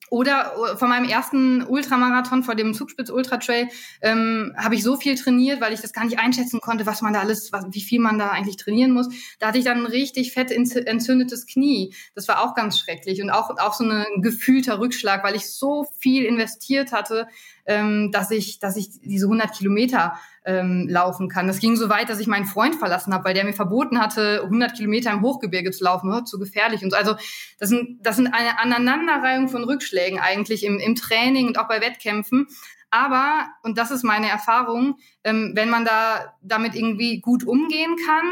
Oder 0.09 0.75
von 0.75 0.89
meinem 0.89 1.07
ersten 1.07 1.63
Ultramarathon, 1.63 2.43
vor 2.43 2.53
dem 2.55 2.73
Zugspitz 2.73 3.09
Ultra 3.09 3.37
Trail, 3.37 3.69
ähm, 4.01 4.53
habe 4.57 4.75
ich 4.75 4.83
so 4.83 4.97
viel 4.97 5.15
trainiert, 5.15 5.61
weil 5.61 5.71
ich 5.71 5.79
das 5.79 5.93
gar 5.93 6.03
nicht 6.03 6.19
einschätzen 6.19 6.59
konnte, 6.59 6.85
was 6.85 7.01
man 7.01 7.13
da 7.13 7.21
alles, 7.21 7.53
was, 7.53 7.63
wie 7.71 7.79
viel 7.79 8.01
man 8.01 8.19
da 8.19 8.27
eigentlich 8.27 8.57
trainieren 8.57 8.91
muss. 8.91 9.07
Da 9.39 9.47
hatte 9.47 9.57
ich 9.57 9.63
dann 9.63 9.77
ein 9.77 9.85
richtig 9.85 10.33
fett 10.33 10.51
entzündetes 10.51 11.47
Knie. 11.47 11.95
Das 12.13 12.27
war 12.27 12.43
auch 12.43 12.55
ganz 12.55 12.77
schrecklich 12.77 13.21
und 13.21 13.29
auch, 13.29 13.51
auch 13.57 13.73
so 13.73 13.85
ein 13.85 14.21
gefühlter 14.21 14.79
Rückschlag, 14.79 15.23
weil 15.23 15.37
ich 15.37 15.49
so 15.49 15.87
viel 15.99 16.25
investiert 16.25 16.91
hatte, 16.91 17.29
ähm, 17.65 18.11
dass 18.11 18.31
ich, 18.31 18.59
dass 18.59 18.77
ich 18.77 18.89
diese 19.01 19.25
100 19.25 19.53
Kilometer 19.53 20.13
ähm, 20.43 20.87
laufen 20.89 21.29
kann. 21.29 21.47
Das 21.47 21.59
ging 21.59 21.75
so 21.75 21.89
weit, 21.89 22.09
dass 22.09 22.19
ich 22.19 22.27
meinen 22.27 22.45
Freund 22.45 22.75
verlassen 22.75 23.13
habe, 23.13 23.25
weil 23.25 23.33
der 23.33 23.45
mir 23.45 23.53
verboten 23.53 23.99
hatte, 23.99 24.41
100 24.43 24.75
Kilometer 24.75 25.11
im 25.11 25.21
Hochgebirge 25.21 25.71
zu 25.71 25.83
laufen. 25.83 26.11
Oh, 26.11 26.21
zu 26.21 26.39
gefährlich. 26.39 26.83
Und 26.83 26.91
so. 26.91 26.97
also 26.97 27.15
das 27.59 27.69
sind, 27.69 27.99
das 28.05 28.15
sind 28.15 28.27
eine 28.27 28.59
Aneinanderreihung 28.59 29.49
von 29.49 29.63
Rückschlägen 29.63 30.19
eigentlich 30.19 30.63
im, 30.63 30.79
im 30.79 30.95
Training 30.95 31.47
und 31.47 31.59
auch 31.59 31.67
bei 31.67 31.81
Wettkämpfen. 31.81 32.47
Aber, 32.89 33.47
und 33.63 33.77
das 33.77 33.89
ist 33.89 34.03
meine 34.03 34.29
Erfahrung, 34.29 34.97
ähm, 35.23 35.53
wenn 35.55 35.69
man 35.69 35.85
da 35.85 36.35
damit 36.41 36.75
irgendwie 36.75 37.21
gut 37.21 37.45
umgehen 37.45 37.95
kann, 38.05 38.25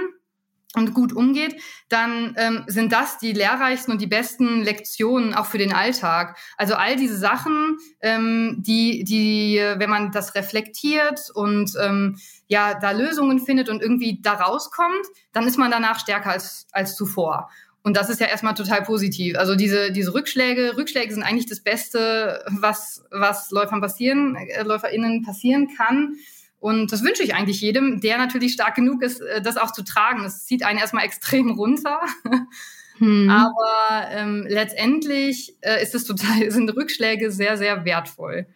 und 0.75 0.93
gut 0.93 1.13
umgeht, 1.13 1.55
dann 1.89 2.35
ähm, 2.37 2.63
sind 2.67 2.91
das 2.91 3.17
die 3.17 3.33
lehrreichsten 3.33 3.91
und 3.91 4.01
die 4.01 4.07
besten 4.07 4.61
Lektionen 4.61 5.33
auch 5.33 5.47
für 5.47 5.57
den 5.57 5.73
Alltag. 5.73 6.37
Also 6.57 6.75
all 6.75 6.95
diese 6.95 7.17
Sachen, 7.17 7.77
ähm, 8.01 8.57
die, 8.59 9.03
die, 9.03 9.59
wenn 9.77 9.89
man 9.89 10.11
das 10.11 10.35
reflektiert 10.35 11.31
und 11.33 11.73
ähm, 11.81 12.19
ja 12.47 12.75
da 12.79 12.91
Lösungen 12.91 13.39
findet 13.39 13.69
und 13.69 13.81
irgendwie 13.81 14.19
da 14.21 14.33
rauskommt, 14.33 15.05
dann 15.33 15.47
ist 15.47 15.57
man 15.57 15.71
danach 15.71 15.99
stärker 15.99 16.29
als 16.29 16.67
als 16.71 16.95
zuvor. 16.95 17.49
Und 17.81 17.95
das 17.95 18.09
ist 18.09 18.19
ja 18.19 18.27
erstmal 18.27 18.53
total 18.55 18.83
positiv. 18.83 19.37
Also 19.37 19.55
diese, 19.55 19.91
diese 19.91 20.13
Rückschläge, 20.13 20.75
Rückschläge 20.77 21.13
sind 21.13 21.23
eigentlich 21.23 21.47
das 21.47 21.61
Beste, 21.61 22.43
was, 22.47 23.05
was 23.09 23.51
Läufern 23.51 23.81
passieren, 23.81 24.35
äh, 24.35 24.63
LäuferInnen 24.63 25.23
passieren 25.23 25.69
kann. 25.75 26.17
Und 26.59 26.91
das 26.91 27.03
wünsche 27.03 27.23
ich 27.23 27.33
eigentlich 27.33 27.61
jedem, 27.61 28.01
der 28.01 28.17
natürlich 28.17 28.53
stark 28.53 28.75
genug 28.75 29.01
ist, 29.01 29.21
äh, 29.21 29.41
das 29.41 29.57
auch 29.57 29.71
zu 29.71 29.83
tragen. 29.83 30.23
Das 30.23 30.45
zieht 30.45 30.63
einen 30.63 30.79
erstmal 30.79 31.05
extrem 31.05 31.51
runter. 31.51 31.99
Hm. 32.97 33.29
Aber 33.29 34.09
ähm, 34.11 34.45
letztendlich 34.47 35.55
äh, 35.61 35.81
ist 35.81 35.95
es 35.95 36.05
total, 36.05 36.51
sind 36.51 36.69
Rückschläge 36.75 37.31
sehr, 37.31 37.57
sehr 37.57 37.85
wertvoll. 37.85 38.47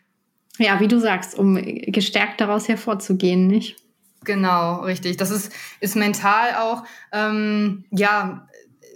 Ja, 0.59 0.79
wie 0.79 0.87
du 0.87 0.99
sagst, 0.99 1.37
um 1.37 1.55
gestärkt 1.55 2.39
daraus 2.39 2.67
hervorzugehen, 2.67 3.47
nicht? 3.47 3.77
Genau, 4.23 4.81
richtig. 4.81 5.17
Das 5.17 5.31
ist, 5.31 5.51
ist 5.79 5.95
mental 5.95 6.55
auch 6.55 6.83
ähm, 7.11 7.85
ja 7.91 8.47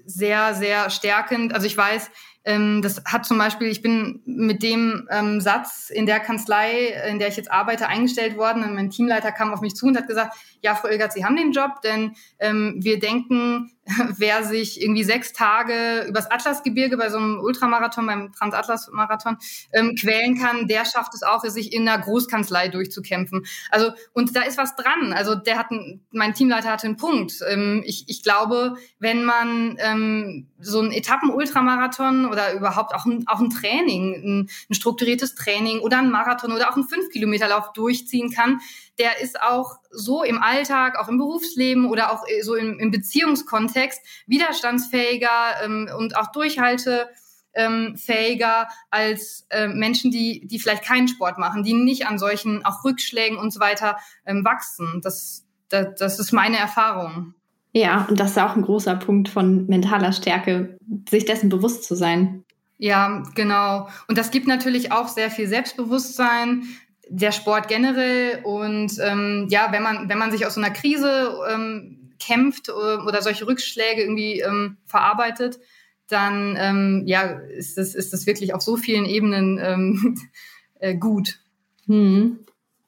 sehr, 0.05 0.53
sehr 0.53 0.89
stärkend. 0.89 1.53
Also 1.53 1.65
ich 1.65 1.75
weiß, 1.75 2.11
ähm, 2.47 2.81
das 2.81 3.03
hat 3.03 3.25
zum 3.25 3.37
Beispiel, 3.37 3.67
ich 3.67 3.81
bin 3.81 4.21
mit 4.25 4.63
dem 4.63 5.05
ähm, 5.11 5.41
Satz 5.41 5.89
in 5.89 6.05
der 6.05 6.21
Kanzlei, 6.21 6.93
in 7.09 7.19
der 7.19 7.27
ich 7.27 7.35
jetzt 7.35 7.51
arbeite, 7.51 7.89
eingestellt 7.89 8.37
worden 8.37 8.63
und 8.63 8.73
mein 8.73 8.89
Teamleiter 8.89 9.33
kam 9.33 9.53
auf 9.53 9.59
mich 9.59 9.75
zu 9.75 9.87
und 9.87 9.97
hat 9.97 10.07
gesagt, 10.07 10.37
ja, 10.61 10.73
Frau 10.73 10.87
Ilgert, 10.87 11.11
Sie 11.11 11.25
haben 11.25 11.35
den 11.35 11.51
Job, 11.51 11.81
denn 11.83 12.15
ähm, 12.39 12.77
wir 12.79 12.99
denken, 12.99 13.76
wer 14.17 14.43
sich 14.43 14.81
irgendwie 14.81 15.03
sechs 15.03 15.33
Tage 15.33 16.05
übers 16.07 16.29
Atlasgebirge 16.29 16.97
bei 16.97 17.09
so 17.09 17.17
einem 17.17 17.39
Ultramarathon, 17.39 18.05
beim 18.05 18.31
Transatlas-Marathon 18.33 19.37
ähm, 19.73 19.95
quälen 19.95 20.37
kann, 20.37 20.67
der 20.67 20.85
schafft 20.85 21.13
es 21.13 21.23
auch, 21.23 21.43
sich 21.45 21.73
in 21.73 21.87
einer 21.87 22.01
Großkanzlei 22.01 22.67
durchzukämpfen. 22.67 23.45
Also, 23.69 23.91
und 24.13 24.35
da 24.35 24.41
ist 24.41 24.57
was 24.57 24.75
dran. 24.75 25.13
Also, 25.13 25.35
der 25.35 25.57
hat, 25.57 25.71
ein, 25.71 26.05
mein 26.11 26.33
Teamleiter 26.33 26.71
hatte 26.71 26.87
einen 26.87 26.97
Punkt. 26.97 27.33
Ähm, 27.47 27.83
ich, 27.85 28.05
ich 28.07 28.23
glaube, 28.23 28.75
wenn 28.99 29.23
man 29.23 29.77
ähm, 29.79 30.47
so 30.59 30.81
ein 30.81 30.91
Etappen-Ultramarathon 30.91 32.25
oder 32.25 32.53
überhaupt 32.53 32.93
auch 32.93 33.05
ein, 33.05 33.25
auch 33.27 33.39
ein 33.39 33.49
Training, 33.49 34.13
ein, 34.13 34.49
ein 34.69 34.73
strukturiertes 34.73 35.35
Training 35.35 35.79
oder 35.79 35.99
ein 35.99 36.11
Marathon 36.11 36.51
oder 36.51 36.69
auch 36.69 36.75
einen 36.75 36.87
Fünf-Kilometer-Lauf 36.87 37.73
durchziehen 37.73 38.31
kann, 38.31 38.59
der 38.99 39.21
ist 39.21 39.41
auch 39.41 39.77
so 39.91 40.23
im 40.23 40.41
Alltag, 40.41 40.97
auch 40.97 41.07
im 41.07 41.17
Berufsleben 41.17 41.89
oder 41.89 42.11
auch 42.11 42.23
äh, 42.27 42.41
so 42.41 42.55
im, 42.55 42.79
im 42.79 42.91
Beziehungskontext 42.91 44.01
widerstandsfähiger 44.27 45.63
ähm, 45.63 45.89
und 45.97 46.17
auch 46.17 46.31
durchhaltefähiger 46.31 48.61
ähm, 48.61 48.67
als 48.89 49.45
äh, 49.49 49.67
Menschen, 49.67 50.11
die, 50.11 50.47
die 50.47 50.59
vielleicht 50.59 50.83
keinen 50.83 51.07
Sport 51.07 51.37
machen, 51.37 51.63
die 51.63 51.73
nicht 51.73 52.07
an 52.07 52.19
solchen 52.19 52.65
auch 52.65 52.83
Rückschlägen 52.83 53.37
und 53.37 53.51
so 53.51 53.59
weiter 53.59 53.97
ähm, 54.25 54.43
wachsen. 54.43 55.01
Das, 55.03 55.45
das, 55.69 55.95
das 55.97 56.19
ist 56.19 56.31
meine 56.31 56.57
Erfahrung. 56.57 57.33
Ja, 57.73 58.07
und 58.09 58.19
das 58.19 58.31
ist 58.31 58.39
auch 58.39 58.55
ein 58.55 58.63
großer 58.63 58.95
Punkt 58.95 59.29
von 59.29 59.67
mentaler 59.67 60.11
Stärke, 60.11 60.79
sich 61.09 61.25
dessen 61.25 61.49
bewusst 61.49 61.83
zu 61.83 61.95
sein. 61.95 62.43
Ja, 62.79 63.23
genau. 63.35 63.87
Und 64.07 64.17
das 64.17 64.31
gibt 64.31 64.47
natürlich 64.47 64.91
auch 64.91 65.07
sehr 65.07 65.31
viel 65.31 65.47
Selbstbewusstsein, 65.47 66.63
der 67.09 67.31
Sport 67.31 67.67
generell 67.67 68.41
und 68.43 68.93
ähm, 69.01 69.47
ja, 69.49 69.71
wenn 69.71 69.83
man 69.83 70.09
wenn 70.09 70.17
man 70.17 70.31
sich 70.31 70.45
aus 70.45 70.55
so 70.55 70.61
einer 70.61 70.71
Krise 70.71 71.37
ähm, 71.49 72.13
kämpft 72.19 72.69
oder, 72.69 73.05
oder 73.05 73.21
solche 73.21 73.47
Rückschläge 73.47 74.01
irgendwie 74.01 74.41
ähm, 74.41 74.77
verarbeitet, 74.85 75.59
dann 76.07 76.57
ähm, 76.59 77.03
ja 77.05 77.21
ist 77.21 77.77
das 77.77 77.95
ist 77.95 78.13
das 78.13 78.25
wirklich 78.25 78.53
auf 78.53 78.61
so 78.61 78.77
vielen 78.77 79.05
Ebenen 79.05 79.59
ähm, 79.61 80.17
äh, 80.79 80.95
gut. 80.95 81.39
Hm. 81.85 82.39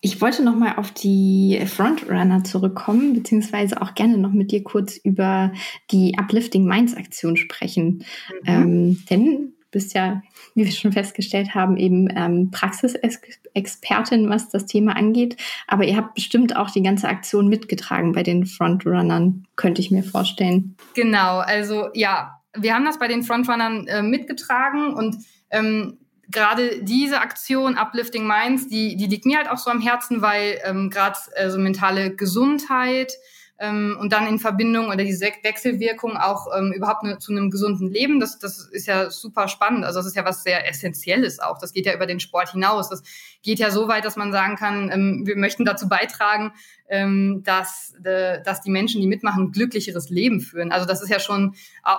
Ich 0.01 0.21
wollte 0.21 0.43
noch 0.43 0.55
mal 0.55 0.77
auf 0.77 0.91
die 0.91 1.61
Frontrunner 1.65 2.45
zurückkommen, 2.45 3.13
beziehungsweise 3.13 3.81
auch 3.81 3.95
gerne 3.95 4.17
noch 4.17 4.31
mit 4.31 4.51
dir 4.51 4.63
kurz 4.63 4.95
über 4.95 5.51
die 5.91 6.15
Uplifting 6.17 6.63
Minds 6.63 6.95
Aktion 6.95 7.35
sprechen. 7.35 8.05
Mhm. 8.43 8.47
Ähm, 8.47 9.05
denn 9.09 9.53
bist 9.71 9.93
ja, 9.93 10.21
wie 10.55 10.65
wir 10.65 10.71
schon 10.71 10.91
festgestellt 10.91 11.55
haben, 11.55 11.77
eben 11.77 12.07
ähm, 12.15 12.51
Praxisexpertin, 12.51 14.29
was 14.29 14.49
das 14.49 14.65
Thema 14.65 14.95
angeht. 14.95 15.37
Aber 15.67 15.83
ihr 15.83 15.95
habt 15.95 16.15
bestimmt 16.15 16.55
auch 16.55 16.69
die 16.69 16.83
ganze 16.83 17.07
Aktion 17.07 17.47
mitgetragen 17.47 18.13
bei 18.13 18.23
den 18.23 18.45
Frontrunnern, 18.45 19.45
könnte 19.55 19.81
ich 19.81 19.91
mir 19.91 20.03
vorstellen. 20.03 20.75
Genau, 20.95 21.39
also 21.39 21.89
ja, 21.93 22.39
wir 22.57 22.73
haben 22.73 22.85
das 22.85 22.99
bei 22.99 23.07
den 23.07 23.23
Frontrunnern 23.23 23.87
äh, 23.87 24.01
mitgetragen 24.01 24.93
und 24.93 25.17
ähm, 25.51 25.97
gerade 26.29 26.83
diese 26.83 27.21
Aktion 27.21 27.77
Uplifting 27.77 28.25
Minds, 28.27 28.67
die, 28.67 28.95
die 28.95 29.07
liegt 29.07 29.25
mir 29.25 29.37
halt 29.37 29.49
auch 29.49 29.57
so 29.57 29.71
am 29.71 29.81
Herzen, 29.81 30.21
weil 30.21 30.59
ähm, 30.63 30.89
gerade 30.89 31.17
äh, 31.35 31.49
so 31.49 31.57
mentale 31.57 32.15
Gesundheit, 32.15 33.13
ähm, 33.59 33.97
und 33.99 34.13
dann 34.13 34.25
in 34.25 34.39
Verbindung 34.39 34.87
oder 34.87 35.03
diese 35.03 35.25
Wechselwirkung 35.43 36.15
auch 36.15 36.47
ähm, 36.57 36.71
überhaupt 36.71 37.03
ne, 37.03 37.19
zu 37.19 37.33
einem 37.33 37.51
gesunden 37.51 37.89
Leben, 37.89 38.19
das, 38.19 38.39
das 38.39 38.59
ist 38.59 38.87
ja 38.87 39.09
super 39.11 39.49
spannend. 39.49 39.83
Also 39.83 39.99
das 39.99 40.07
ist 40.07 40.15
ja 40.15 40.23
was 40.23 40.43
sehr 40.43 40.67
Essentielles 40.67 41.39
auch. 41.39 41.59
Das 41.59 41.73
geht 41.73 41.85
ja 41.85 41.93
über 41.93 42.05
den 42.05 42.21
Sport 42.21 42.51
hinaus. 42.51 42.89
Das 42.89 43.03
geht 43.41 43.59
ja 43.59 43.71
so 43.71 43.87
weit, 43.87 44.05
dass 44.05 44.15
man 44.15 44.31
sagen 44.31 44.55
kann, 44.55 44.91
ähm, 44.91 45.23
wir 45.25 45.37
möchten 45.37 45.65
dazu 45.65 45.87
beitragen, 45.87 46.53
ähm, 46.89 47.41
dass, 47.43 47.93
äh, 48.03 48.41
dass 48.43 48.61
die 48.61 48.69
Menschen, 48.69 49.01
die 49.01 49.07
mitmachen, 49.07 49.51
glücklicheres 49.51 50.09
Leben 50.09 50.41
führen. 50.41 50.71
Also 50.71 50.85
das 50.85 51.01
ist 51.01 51.09
ja 51.09 51.19
schon, 51.19 51.55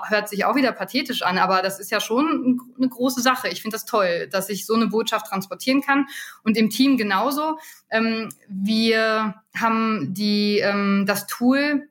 hört 0.09 0.29
sich 0.29 0.45
auch 0.45 0.55
wieder 0.55 0.73
pathetisch 0.73 1.23
an, 1.23 1.39
aber 1.39 1.63
das 1.63 1.81
ist 1.81 1.91
ja 1.91 2.01
schon 2.01 2.61
eine 2.77 2.89
große 2.89 3.23
Sache. 3.23 3.49
Ich 3.49 3.63
finde 3.63 3.77
das 3.77 3.85
toll, 3.85 4.29
dass 4.31 4.49
ich 4.49 4.67
so 4.67 4.75
eine 4.75 4.89
Botschaft 4.89 5.27
transportieren 5.27 5.81
kann. 5.81 6.07
Und 6.43 6.57
im 6.57 6.71
Team 6.71 6.97
genauso. 6.97 7.59
Ähm, 7.91 8.29
wir 8.49 9.35
haben 9.57 10.13
die, 10.15 10.59
ähm, 10.59 11.05
das 11.07 11.27
Tool 11.27 11.89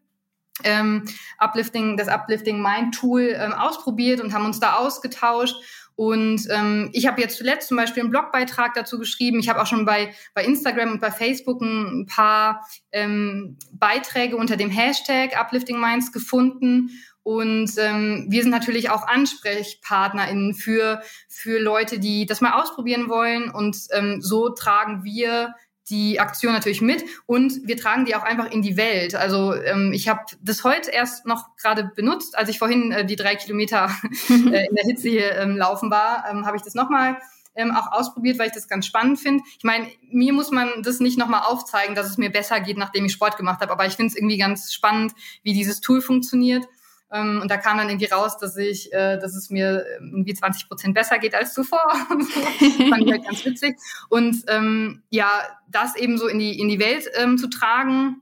ähm, 0.63 1.05
Uplifting, 1.37 1.97
das 1.97 2.07
Uplifting 2.07 2.61
Mind 2.61 2.95
Tool 2.95 3.33
ähm, 3.35 3.53
ausprobiert 3.53 4.21
und 4.21 4.33
haben 4.33 4.45
uns 4.45 4.59
da 4.59 4.75
ausgetauscht. 4.75 5.55
Und 5.99 6.47
ähm, 6.49 6.89
ich 6.93 7.07
habe 7.07 7.19
jetzt 7.19 7.35
zuletzt 7.35 7.67
zum 7.67 7.75
Beispiel 7.75 8.01
einen 8.03 8.09
Blogbeitrag 8.09 8.73
dazu 8.73 8.99
geschrieben. 8.99 9.41
Ich 9.41 9.49
habe 9.49 9.61
auch 9.61 9.65
schon 9.65 9.83
bei, 9.83 10.13
bei 10.33 10.45
Instagram 10.45 10.93
und 10.93 11.01
bei 11.01 11.11
Facebook 11.11 11.59
ein, 11.59 12.05
paar 12.05 12.65
ähm, 12.93 13.57
Beiträge 13.73 14.37
unter 14.37 14.55
dem 14.55 14.69
Hashtag 14.69 15.37
Uplifting 15.37 15.77
Minds 15.77 16.13
gefunden. 16.13 16.91
Und 17.21 17.71
ähm, 17.79 18.27
wir 18.29 18.43
sind 18.43 18.51
natürlich 18.51 18.89
auch 18.89 19.09
AnsprechpartnerInnen 19.09 20.53
für, 20.53 21.01
für 21.27 21.59
Leute, 21.59 21.99
die 21.99 22.25
das 22.25 22.39
mal 22.39 22.53
ausprobieren 22.53 23.09
wollen. 23.09 23.51
Und 23.51 23.75
ähm, 23.91 24.21
so 24.21 24.47
tragen 24.51 25.03
wir 25.03 25.53
die 25.89 26.19
Aktion 26.19 26.53
natürlich 26.53 26.81
mit 26.81 27.03
und 27.25 27.67
wir 27.67 27.77
tragen 27.77 28.05
die 28.05 28.15
auch 28.15 28.23
einfach 28.23 28.51
in 28.51 28.61
die 28.61 28.77
Welt. 28.77 29.15
Also 29.15 29.53
ähm, 29.53 29.91
ich 29.93 30.07
habe 30.07 30.21
das 30.41 30.63
heute 30.63 30.91
erst 30.91 31.25
noch 31.25 31.55
gerade 31.57 31.91
benutzt, 31.95 32.37
als 32.37 32.49
ich 32.49 32.59
vorhin 32.59 32.91
äh, 32.91 33.05
die 33.05 33.15
drei 33.15 33.35
Kilometer 33.35 33.91
äh, 34.29 34.33
in 34.33 34.75
der 34.75 34.85
Hitze 34.85 35.09
hier 35.09 35.35
ähm, 35.35 35.57
laufen 35.57 35.91
war, 35.91 36.25
ähm, 36.29 36.45
habe 36.45 36.57
ich 36.57 36.63
das 36.63 36.75
nochmal 36.75 37.17
ähm, 37.55 37.75
auch 37.75 37.91
ausprobiert, 37.91 38.39
weil 38.39 38.47
ich 38.47 38.53
das 38.53 38.67
ganz 38.67 38.85
spannend 38.85 39.19
finde. 39.19 39.43
Ich 39.57 39.63
meine, 39.63 39.87
mir 40.11 40.33
muss 40.33 40.51
man 40.51 40.81
das 40.83 40.99
nicht 40.99 41.17
nochmal 41.17 41.41
aufzeigen, 41.41 41.95
dass 41.95 42.09
es 42.09 42.17
mir 42.17 42.31
besser 42.31 42.59
geht, 42.59 42.77
nachdem 42.77 43.05
ich 43.05 43.11
Sport 43.11 43.37
gemacht 43.37 43.61
habe, 43.61 43.71
aber 43.71 43.85
ich 43.85 43.95
finde 43.95 44.11
es 44.11 44.15
irgendwie 44.15 44.37
ganz 44.37 44.73
spannend, 44.73 45.13
wie 45.43 45.53
dieses 45.53 45.81
Tool 45.81 46.01
funktioniert. 46.01 46.65
Ähm, 47.11 47.39
und 47.41 47.49
da 47.49 47.57
kam 47.57 47.77
dann 47.77 47.89
irgendwie 47.89 48.11
raus, 48.11 48.37
dass 48.37 48.55
ich, 48.57 48.93
äh, 48.93 49.17
dass 49.17 49.35
es 49.35 49.49
mir 49.49 49.85
irgendwie 49.99 50.33
20 50.33 50.67
Prozent 50.67 50.93
besser 50.93 51.17
geht 51.17 51.35
als 51.35 51.53
zuvor. 51.53 51.79
Fand 52.09 52.23
ich 53.05 53.11
halt 53.11 53.25
ganz 53.25 53.45
witzig. 53.45 53.77
Und 54.09 54.43
ähm, 54.47 55.03
ja, 55.09 55.29
das 55.67 55.95
eben 55.95 56.17
so 56.17 56.27
in 56.27 56.39
die, 56.39 56.59
in 56.59 56.69
die 56.69 56.79
Welt 56.79 57.09
ähm, 57.15 57.37
zu 57.37 57.47
tragen, 57.47 58.21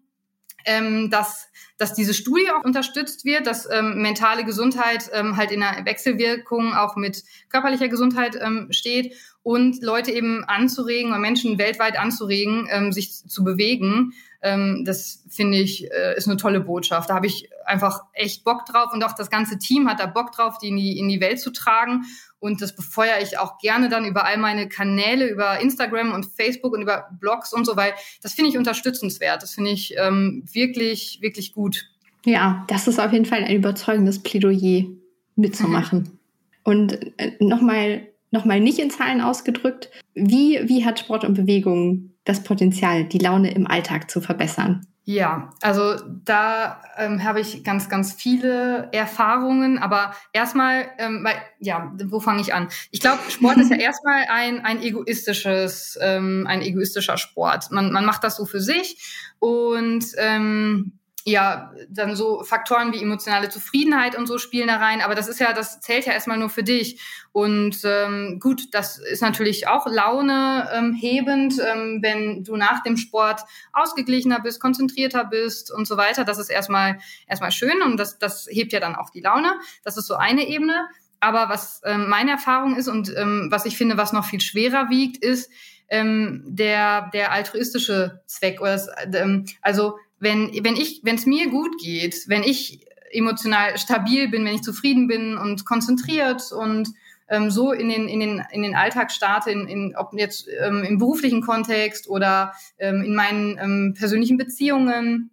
ähm, 0.65 1.09
dass, 1.09 1.49
dass 1.77 1.93
diese 1.93 2.13
Studie 2.13 2.49
auch 2.51 2.63
unterstützt 2.63 3.25
wird, 3.25 3.47
dass 3.47 3.67
ähm, 3.71 4.01
mentale 4.01 4.43
Gesundheit 4.43 5.09
ähm, 5.13 5.37
halt 5.37 5.51
in 5.51 5.63
einer 5.63 5.85
Wechselwirkung 5.85 6.73
auch 6.73 6.95
mit 6.95 7.23
körperlicher 7.49 7.87
Gesundheit 7.87 8.37
ähm, 8.39 8.67
steht 8.71 9.15
und 9.47 9.81
Leute 9.81 10.11
eben 10.11 10.43
anzuregen 10.43 11.11
oder 11.11 11.19
Menschen 11.19 11.57
weltweit 11.57 11.97
anzuregen, 11.97 12.67
ähm, 12.69 12.91
sich 12.91 13.13
zu 13.13 13.45
bewegen. 13.45 14.11
Ähm, 14.41 14.83
das 14.85 15.23
finde 15.29 15.57
ich 15.57 15.89
äh, 15.89 16.17
ist 16.17 16.27
eine 16.27 16.35
tolle 16.35 16.59
Botschaft. 16.59 17.09
Da 17.09 17.15
habe 17.15 17.27
ich 17.27 17.49
einfach 17.65 18.01
echt 18.11 18.43
Bock 18.43 18.65
drauf 18.65 18.91
und 18.91 19.01
auch 19.05 19.13
das 19.13 19.29
ganze 19.29 19.57
Team 19.57 19.89
hat 19.89 20.01
da 20.01 20.05
Bock 20.05 20.33
drauf, 20.33 20.57
die 20.57 20.67
in 20.67 20.75
die, 20.75 20.99
in 20.99 21.07
die 21.07 21.21
Welt 21.21 21.39
zu 21.39 21.51
tragen. 21.51 22.03
Und 22.39 22.61
das 22.61 22.75
befeuere 22.75 23.21
ich 23.21 23.39
auch 23.39 23.57
gerne 23.57 23.87
dann 23.87 24.03
über 24.03 24.25
all 24.25 24.37
meine 24.37 24.67
Kanäle, 24.67 25.29
über 25.29 25.61
Instagram 25.61 26.11
und 26.11 26.25
Facebook 26.25 26.73
und 26.73 26.81
über 26.81 27.07
Blogs 27.17 27.53
und 27.53 27.63
so, 27.63 27.77
weil 27.77 27.93
das 28.21 28.33
finde 28.33 28.51
ich 28.51 28.57
unterstützenswert. 28.57 29.43
Das 29.43 29.53
finde 29.53 29.71
ich 29.71 29.95
ähm, 29.97 30.43
wirklich, 30.51 31.19
wirklich 31.21 31.53
gut. 31.53 31.85
Ja, 32.25 32.65
das 32.67 32.89
ist 32.89 32.99
auf 32.99 33.13
jeden 33.13 33.23
Fall 33.23 33.45
ein 33.45 33.55
überzeugendes 33.55 34.21
Plädoyer 34.21 34.87
mitzumachen. 35.37 35.99
Mhm. 35.99 36.19
Und 36.65 37.17
äh, 37.17 37.31
nochmal 37.39 38.09
nochmal 38.31 38.59
nicht 38.59 38.79
in 38.79 38.89
Zahlen 38.89 39.21
ausgedrückt, 39.21 39.89
wie, 40.13 40.59
wie 40.63 40.85
hat 40.85 40.99
Sport 40.99 41.23
und 41.23 41.35
Bewegung 41.35 42.11
das 42.25 42.43
Potenzial, 42.43 43.05
die 43.05 43.19
Laune 43.19 43.51
im 43.53 43.67
Alltag 43.67 44.11
zu 44.11 44.21
verbessern? 44.21 44.85
Ja, 45.09 45.51
also 45.61 45.95
da 46.25 46.81
ähm, 46.97 47.23
habe 47.23 47.39
ich 47.39 47.63
ganz, 47.63 47.87
ganz 47.87 48.11
viele 48.11 48.89
Erfahrungen. 48.91 49.77
Aber 49.77 50.13
erstmal, 50.33 50.89
ähm, 50.97 51.23
weil, 51.23 51.35
ja, 51.59 51.93
wo 52.07 52.19
fange 52.19 52.41
ich 52.41 52.53
an? 52.53 52.67
Ich 52.91 52.99
glaube, 52.99 53.19
Sport 53.29 53.55
ist 53.55 53.71
ja 53.71 53.77
erstmal 53.79 54.25
ein, 54.27 54.65
ein 54.65 54.81
egoistisches, 54.81 55.97
ähm, 56.01 56.45
ein 56.45 56.61
egoistischer 56.61 57.17
Sport. 57.17 57.71
Man, 57.71 57.93
man 57.93 58.03
macht 58.03 58.25
das 58.25 58.35
so 58.35 58.45
für 58.45 58.59
sich 58.59 59.01
und 59.39 60.03
ähm, 60.17 60.96
ja, 61.27 61.73
dann 61.89 62.15
so 62.15 62.41
Faktoren 62.45 62.93
wie 62.93 63.01
emotionale 63.01 63.49
Zufriedenheit 63.49 64.17
und 64.17 64.27
so 64.27 64.37
spielen 64.37 64.69
da 64.69 64.77
rein. 64.77 65.01
Aber 65.01 65.13
das 65.13 65.27
ist 65.27 65.41
ja, 65.41 65.51
das 65.51 65.81
zählt 65.81 66.05
ja 66.05 66.13
erstmal 66.13 66.37
nur 66.37 66.49
für 66.49 66.63
dich. 66.63 67.01
Und 67.33 67.81
ähm, 67.83 68.39
gut, 68.39 68.73
das 68.73 68.97
ist 68.97 69.21
natürlich 69.21 69.67
auch 69.67 69.87
Laune 69.87 70.69
ähm, 70.73 70.93
hebend, 70.93 71.55
ähm, 71.59 71.99
wenn 72.01 72.45
du 72.45 72.55
nach 72.55 72.81
dem 72.81 72.95
Sport 72.95 73.41
ausgeglichener 73.73 74.39
bist, 74.39 74.61
konzentrierter 74.61 75.25
bist 75.25 75.69
und 75.69 75.85
so 75.85 75.97
weiter. 75.97 76.23
Das 76.23 76.37
ist 76.37 76.49
erstmal 76.49 76.97
erstmal 77.27 77.51
schön 77.51 77.81
und 77.81 77.97
das, 77.97 78.17
das 78.19 78.47
hebt 78.49 78.71
ja 78.71 78.79
dann 78.79 78.95
auch 78.95 79.09
die 79.09 79.19
Laune. 79.19 79.51
Das 79.83 79.97
ist 79.97 80.07
so 80.07 80.15
eine 80.15 80.47
Ebene. 80.47 80.87
Aber 81.19 81.49
was 81.49 81.81
ähm, 81.83 82.07
meine 82.07 82.31
Erfahrung 82.31 82.77
ist 82.77 82.87
und 82.87 83.13
ähm, 83.17 83.49
was 83.51 83.65
ich 83.65 83.75
finde, 83.75 83.97
was 83.97 84.13
noch 84.13 84.23
viel 84.23 84.39
schwerer 84.39 84.89
wiegt, 84.89 85.21
ist 85.21 85.51
ähm, 85.89 86.43
der 86.45 87.09
der 87.11 87.33
altruistische 87.33 88.21
Zweck. 88.27 88.61
Oder 88.61 88.73
das, 88.73 88.89
ähm, 89.13 89.45
also 89.61 89.97
wenn, 90.19 90.51
wenn 90.63 90.75
ich, 90.75 91.01
wenn 91.03 91.15
es 91.15 91.25
mir 91.25 91.49
gut 91.49 91.79
geht, 91.79 92.27
wenn 92.27 92.43
ich 92.43 92.85
emotional 93.11 93.77
stabil 93.77 94.27
bin, 94.27 94.45
wenn 94.45 94.55
ich 94.55 94.63
zufrieden 94.63 95.07
bin 95.07 95.37
und 95.37 95.65
konzentriert 95.65 96.51
und 96.51 96.89
ähm, 97.29 97.51
so 97.51 97.71
in 97.71 97.89
den, 97.89 98.07
in, 98.07 98.19
den, 98.19 98.43
in 98.51 98.63
den 98.63 98.75
Alltag 98.75 99.11
starte, 99.11 99.51
in, 99.51 99.67
in, 99.67 99.95
ob 99.95 100.13
jetzt 100.13 100.47
ähm, 100.61 100.83
im 100.83 100.97
beruflichen 100.97 101.41
Kontext 101.41 102.07
oder 102.09 102.53
ähm, 102.77 103.01
in 103.01 103.15
meinen 103.15 103.57
ähm, 103.57 103.93
persönlichen 103.97 104.37
Beziehungen 104.37 105.31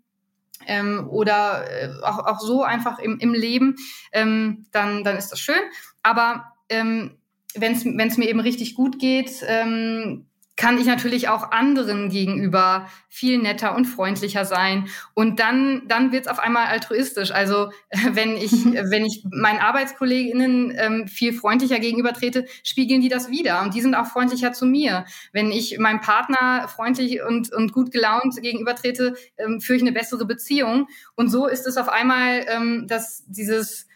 ähm, 0.66 1.09
oder 1.09 1.65
äh, 1.70 1.89
auch, 2.02 2.27
auch 2.27 2.40
so 2.40 2.62
einfach 2.62 2.98
im, 2.98 3.19
im 3.19 3.32
Leben, 3.32 3.77
ähm, 4.12 4.66
dann, 4.73 5.05
dann 5.05 5.16
ist 5.16 5.31
das 5.31 5.40
schön. 5.40 5.61
Aber 6.02 6.52
ähm, 6.69 7.19
wenn 7.55 7.73
es 7.73 8.16
mir 8.19 8.28
eben 8.28 8.40
richtig 8.40 8.74
gut 8.74 8.98
geht, 8.98 9.44
ähm, 9.47 10.27
kann 10.57 10.79
ich 10.79 10.87
natürlich 10.87 11.29
auch 11.29 11.51
anderen 11.51 12.11
gegenüber 12.11 12.89
viel 13.09 13.39
netter 13.39 13.75
und 13.75 13.87
freundlicher 13.87 14.45
sein. 14.45 14.89
Und 15.13 15.41
dann, 15.41 15.83
dann 15.89 16.13
wird's 16.13 16.29
auf 16.29 16.39
einmal 16.39 16.67
altruistisch. 16.67 17.33
Also 17.33 17.71
wenn 18.13 18.37
ich, 18.37 18.53
wenn 18.91 19.05
ich 19.05 19.25
meinen 19.31 19.59
Arbeitskolleginnen 19.59 20.73
ähm, 20.77 21.09
viel 21.09 21.33
freundlicher 21.33 21.81
gegenüber 21.81 22.13
trete, 22.13 22.47
spiegeln 22.63 23.01
die 23.01 23.09
das 23.09 23.31
wieder. 23.31 23.63
Und 23.63 23.75
die 23.75 23.81
sind 23.81 23.95
auch 23.95 24.07
freundlicher 24.07 24.53
zu 24.53 24.67
mir. 24.67 25.05
Wenn 25.33 25.51
ich 25.51 25.79
meinem 25.79 26.01
Partner 26.01 26.69
freundlich 26.69 27.23
und, 27.23 27.53
und 27.53 27.73
gut 27.73 27.91
gelaunt 27.91 28.37
gegenüber 28.41 28.77
trete, 28.77 29.15
ähm, 29.39 29.61
führe 29.61 29.77
ich 29.77 29.83
eine 29.83 29.93
bessere 29.93 30.25
Beziehung. 30.25 30.87
Und 31.17 31.31
so 31.31 31.47
ist 31.47 31.67
es 31.67 31.77
auf 31.77 31.89
einmal, 31.89 32.45
ähm, 32.49 32.87
dass 32.87 33.25
dieses 33.27 33.89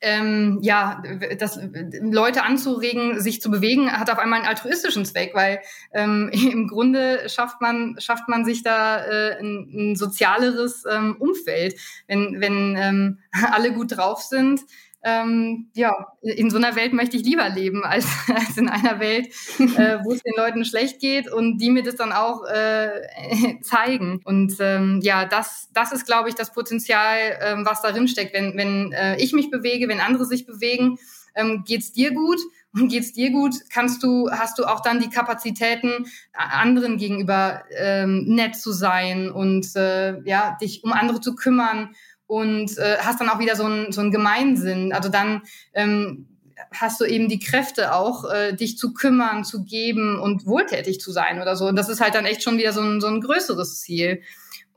ähm, 0.00 0.58
ja, 0.62 1.02
das, 1.38 1.58
Leute 2.00 2.42
anzuregen, 2.42 3.20
sich 3.20 3.40
zu 3.40 3.50
bewegen, 3.50 3.90
hat 3.90 4.10
auf 4.10 4.18
einmal 4.18 4.40
einen 4.40 4.48
altruistischen 4.48 5.04
Zweck, 5.04 5.32
weil 5.34 5.60
ähm, 5.92 6.30
im 6.32 6.68
Grunde 6.68 7.28
schafft 7.28 7.60
man, 7.60 7.96
schafft 7.98 8.28
man 8.28 8.44
sich 8.44 8.62
da 8.62 9.04
äh, 9.04 9.38
ein, 9.38 9.92
ein 9.92 9.96
sozialeres 9.96 10.84
ähm, 10.90 11.16
Umfeld. 11.18 11.74
Wenn, 12.06 12.40
wenn 12.40 12.76
ähm, 12.78 13.18
alle 13.52 13.72
gut 13.72 13.96
drauf 13.96 14.22
sind, 14.22 14.60
ähm, 15.06 15.70
ja, 15.74 16.08
in 16.20 16.50
so 16.50 16.56
einer 16.56 16.74
Welt 16.74 16.92
möchte 16.92 17.16
ich 17.16 17.22
lieber 17.22 17.48
leben, 17.48 17.84
als, 17.84 18.06
als 18.34 18.56
in 18.56 18.68
einer 18.68 18.98
Welt, 18.98 19.28
äh, 19.58 19.98
wo 20.02 20.12
es 20.12 20.22
den 20.22 20.34
Leuten 20.36 20.64
schlecht 20.64 21.00
geht 21.00 21.32
und 21.32 21.58
die 21.58 21.70
mir 21.70 21.84
das 21.84 21.94
dann 21.94 22.12
auch 22.12 22.44
äh, 22.44 22.90
zeigen. 23.62 24.20
Und 24.24 24.56
ähm, 24.58 25.00
ja, 25.04 25.24
das, 25.24 25.68
das 25.72 25.92
ist, 25.92 26.06
glaube 26.06 26.28
ich, 26.28 26.34
das 26.34 26.52
Potenzial, 26.52 27.38
ähm, 27.40 27.64
was 27.64 27.82
darin 27.82 28.08
steckt. 28.08 28.34
Wenn, 28.34 28.56
wenn 28.56 28.90
äh, 28.90 29.16
ich 29.18 29.32
mich 29.32 29.48
bewege, 29.48 29.86
wenn 29.86 30.00
andere 30.00 30.24
sich 30.24 30.44
bewegen, 30.44 30.98
ähm, 31.36 31.62
geht's 31.64 31.92
dir 31.92 32.12
gut 32.12 32.40
und 32.74 32.88
geht's 32.88 33.12
dir 33.12 33.30
gut, 33.30 33.54
kannst 33.72 34.02
du, 34.02 34.28
hast 34.32 34.58
du 34.58 34.64
auch 34.64 34.80
dann 34.80 34.98
die 34.98 35.10
Kapazitäten, 35.10 36.06
anderen 36.32 36.96
gegenüber 36.96 37.62
ähm, 37.70 38.24
nett 38.26 38.56
zu 38.56 38.72
sein 38.72 39.30
und 39.30 39.76
äh, 39.76 40.20
ja, 40.22 40.56
dich 40.60 40.82
um 40.82 40.92
andere 40.92 41.20
zu 41.20 41.36
kümmern 41.36 41.94
und 42.26 42.76
äh, 42.78 42.96
hast 42.98 43.20
dann 43.20 43.28
auch 43.28 43.38
wieder 43.38 43.56
so 43.56 43.64
einen 43.64 43.92
so 43.92 44.00
einen 44.00 44.10
Gemeinsinn. 44.10 44.92
Also 44.92 45.08
dann 45.08 45.42
ähm, 45.74 46.26
hast 46.72 47.00
du 47.00 47.04
eben 47.04 47.28
die 47.28 47.38
Kräfte 47.38 47.94
auch, 47.94 48.30
äh, 48.30 48.54
dich 48.54 48.78
zu 48.78 48.94
kümmern, 48.94 49.44
zu 49.44 49.64
geben 49.64 50.18
und 50.18 50.46
wohltätig 50.46 51.00
zu 51.00 51.12
sein 51.12 51.40
oder 51.40 51.56
so. 51.56 51.66
Und 51.66 51.76
das 51.76 51.88
ist 51.88 52.00
halt 52.00 52.14
dann 52.14 52.26
echt 52.26 52.42
schon 52.42 52.58
wieder 52.58 52.72
so 52.72 52.80
ein, 52.80 53.00
so 53.00 53.06
ein 53.06 53.20
größeres 53.20 53.80
Ziel. 53.80 54.22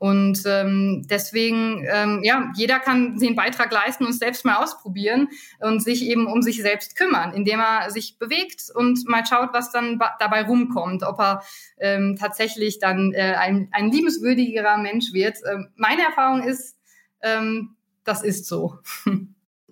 Und 0.00 0.44
ähm, 0.46 1.04
deswegen, 1.10 1.86
ähm, 1.86 2.20
ja, 2.22 2.50
jeder 2.56 2.78
kann 2.78 3.18
den 3.18 3.36
Beitrag 3.36 3.70
leisten 3.70 4.06
und 4.06 4.14
selbst 4.14 4.46
mal 4.46 4.56
ausprobieren 4.56 5.28
und 5.58 5.82
sich 5.82 6.06
eben 6.06 6.26
um 6.26 6.40
sich 6.40 6.62
selbst 6.62 6.96
kümmern, 6.96 7.34
indem 7.34 7.60
er 7.60 7.90
sich 7.90 8.18
bewegt 8.18 8.62
und 8.74 9.06
mal 9.06 9.26
schaut, 9.26 9.50
was 9.52 9.72
dann 9.72 10.00
dabei 10.18 10.44
rumkommt, 10.44 11.02
ob 11.02 11.20
er 11.20 11.42
ähm, 11.78 12.16
tatsächlich 12.18 12.78
dann 12.78 13.12
äh, 13.12 13.34
ein, 13.38 13.68
ein 13.72 13.90
liebenswürdigerer 13.90 14.78
Mensch 14.78 15.12
wird. 15.12 15.36
Ähm, 15.46 15.68
meine 15.76 16.00
Erfahrung 16.00 16.44
ist, 16.44 16.79
ähm, 17.22 17.76
das 18.04 18.22
ist 18.22 18.46
so. 18.46 18.78